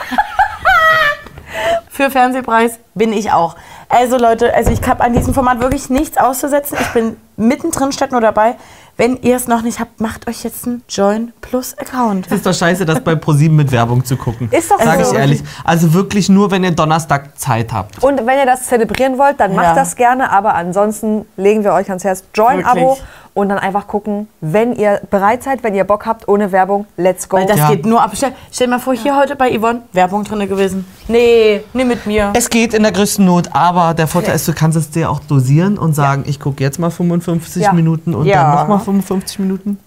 Für 1.89 2.09
Fernsehpreis 2.11 2.79
bin 2.93 3.13
ich 3.13 3.31
auch. 3.31 3.55
Also 3.89 4.17
Leute, 4.17 4.53
also 4.53 4.71
ich 4.71 4.81
habe 4.87 5.03
an 5.03 5.13
diesem 5.13 5.33
Format 5.33 5.59
wirklich 5.61 5.89
nichts 5.89 6.17
auszusetzen. 6.17 6.77
Ich 6.79 6.87
bin 6.93 7.17
mittendrin, 7.37 7.91
statt 7.91 8.11
nur 8.11 8.21
dabei. 8.21 8.55
Wenn 8.97 9.17
ihr 9.21 9.35
es 9.35 9.47
noch 9.49 9.61
nicht 9.61 9.79
habt, 9.81 9.99
macht 9.99 10.25
euch 10.29 10.43
jetzt 10.45 10.65
einen 10.65 10.81
Join 10.87 11.33
Plus 11.41 11.77
Account. 11.77 12.27
Es 12.27 12.31
ist 12.31 12.45
doch 12.45 12.53
scheiße, 12.53 12.85
das 12.85 13.01
bei 13.01 13.15
ProSieben 13.15 13.57
mit 13.57 13.71
Werbung 13.73 14.05
zu 14.05 14.15
gucken. 14.15 14.47
Ist 14.51 14.71
doch 14.71 14.81
Sag 14.81 15.03
so. 15.03 15.11
ich 15.11 15.19
ehrlich. 15.19 15.43
Also 15.65 15.93
wirklich 15.93 16.29
nur, 16.29 16.49
wenn 16.49 16.63
ihr 16.63 16.71
Donnerstag 16.71 17.37
Zeit 17.37 17.73
habt. 17.73 18.01
Und 18.01 18.25
wenn 18.25 18.39
ihr 18.39 18.45
das 18.45 18.63
zelebrieren 18.67 19.17
wollt, 19.17 19.37
dann 19.39 19.53
macht 19.53 19.65
Ja. 19.65 19.75
das 19.75 19.97
gerne. 19.97 20.31
Aber 20.31 20.53
ansonsten 20.55 21.25
legen 21.35 21.65
wir 21.65 21.73
euch 21.73 21.89
ans 21.89 22.05
Herz, 22.05 22.23
Join-Abo 22.33 22.91
Wirklich. 22.91 23.03
Und 23.35 23.49
dann 23.49 23.59
einfach 23.59 23.85
gucken, 23.85 24.27
wenn 24.41 24.73
ihr 24.73 25.01
bereit 25.11 25.43
seid, 25.43 25.61
wenn 25.61 25.75
ihr 25.75 25.83
Bock 25.83 26.05
habt, 26.07 26.27
ohne 26.27 26.51
Werbung, 26.51 26.87
let's 26.97 27.27
go. 27.29 27.37
Weil 27.37 27.45
das 27.45 27.57
Ja. 27.59 27.69
geht 27.69 27.85
nur 27.85 28.01
ab. 28.01 28.11
Stell, 28.15 28.31
stell 28.51 28.67
mal 28.67 28.79
vor, 28.79 28.93
hier 28.95 29.15
heute 29.15 29.35
bei 29.35 29.55
Yvonne 29.55 29.81
Werbung 29.91 30.23
drin 30.23 30.47
gewesen. 30.47 30.87
Nee, 31.09 31.61
nee 31.73 31.83
mit 31.83 32.05
mir. 32.07 32.31
Es 32.33 32.49
geht 32.49 32.73
in 32.73 32.81
der 32.81 32.93
größten 32.93 33.25
Not, 33.25 33.49
aber 33.53 33.93
der 33.93 34.07
Vorteil 34.07 34.35
ist, 34.35 34.47
du 34.47 34.53
kannst 34.53 34.77
es 34.77 34.89
dir 34.89 35.11
auch 35.11 35.19
dosieren 35.19 35.77
und 35.77 35.93
sagen, 35.93 36.23
ich 36.25 36.39
gucke 36.39 36.63
jetzt 36.63 36.79
mal 36.79 36.89
55 36.89 37.61
Ja. 37.63 37.73
Minuten 37.73 38.15
und 38.15 38.25
Ja. 38.25 38.43
dann 38.43 38.61
nochmal 38.61 38.79
55 38.79 39.37
Minuten. 39.39 39.79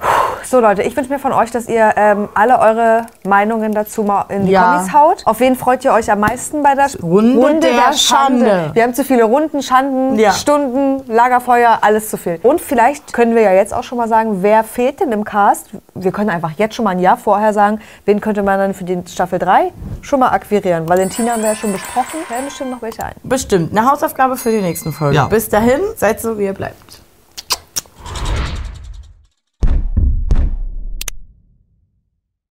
So 0.45 0.61
Leute, 0.61 0.83
ich 0.83 0.97
wünsche 0.97 1.11
mir 1.13 1.19
von 1.19 1.33
euch, 1.33 1.51
dass 1.51 1.69
ihr 1.69 1.93
ähm, 1.97 2.29
alle 2.35 2.59
eure 2.59 3.07
Meinungen 3.27 3.73
dazu 3.73 4.03
mal 4.03 4.25
in 4.29 4.47
die 4.47 4.53
Ja. 4.53 4.75
Kommis 4.77 4.93
haut. 4.93 5.23
Auf 5.27 5.41
wen 5.41 5.57
freut 5.57 5.85
ihr 5.85 5.93
euch 5.93 6.11
am 6.11 6.21
meisten 6.21 6.63
bei 6.63 6.75
der 6.75 6.89
Runde 7.03 7.61
der 7.61 7.93
Schande. 7.93 8.71
Wir 8.73 8.83
haben 8.83 8.95
zu 8.95 9.05
viele 9.05 9.25
Runden, 9.25 9.63
Schanden, 9.63 10.19
Ja. 10.19 10.33
Stunden, 10.33 11.03
Lagerfeuer, 11.13 11.79
alles 11.83 12.09
zu 12.11 12.17
viel. 12.17 12.39
Und 12.43 12.61
vielleicht 12.61 13.13
können 13.13 13.35
wir 13.35 13.43
ja 13.43 13.53
jetzt 13.53 13.75
auch 13.75 13.83
schon 13.85 13.99
mal 13.99 14.09
sagen, 14.09 14.43
wer 14.43 14.65
fehlt 14.65 15.01
denn 15.01 15.13
im 15.13 15.25
Cast? 15.25 15.69
Wir 15.95 16.13
können 16.13 16.31
einfach 16.31 16.53
jetzt 16.57 16.75
schon 16.75 16.85
mal 16.85 16.93
ein 16.93 17.01
Jahr 17.01 17.17
vorher 17.17 17.53
sagen, 17.53 17.81
wen 18.05 18.21
könnte 18.21 18.43
man 18.43 18.59
dann 18.59 18.75
für 18.75 18.85
die 18.85 18.99
Staffel 19.11 19.39
3 19.39 19.73
schon 20.03 20.21
mal 20.21 20.29
akquirieren. 20.31 20.89
Valentina 20.89 21.33
haben 21.33 21.43
wir 21.43 21.51
ja 21.51 21.55
schon 21.57 21.73
besprochen. 21.73 22.21
Fällen 22.27 22.45
bestimmt 22.47 22.71
noch 22.71 22.83
welche 22.83 23.05
ein. 23.05 23.13
Bestimmt. 23.23 23.77
Eine 23.77 23.91
Hausaufgabe 23.91 24.37
für 24.37 24.51
die 24.51 24.61
nächsten 24.61 24.93
Folgen. 24.93 25.15
Ja. 25.17 25.27
Bis 25.27 25.49
dahin, 25.49 25.81
seid 25.97 26.21
so, 26.21 26.39
wie 26.39 26.45
ihr 26.45 26.55
bleibt. 26.55 26.98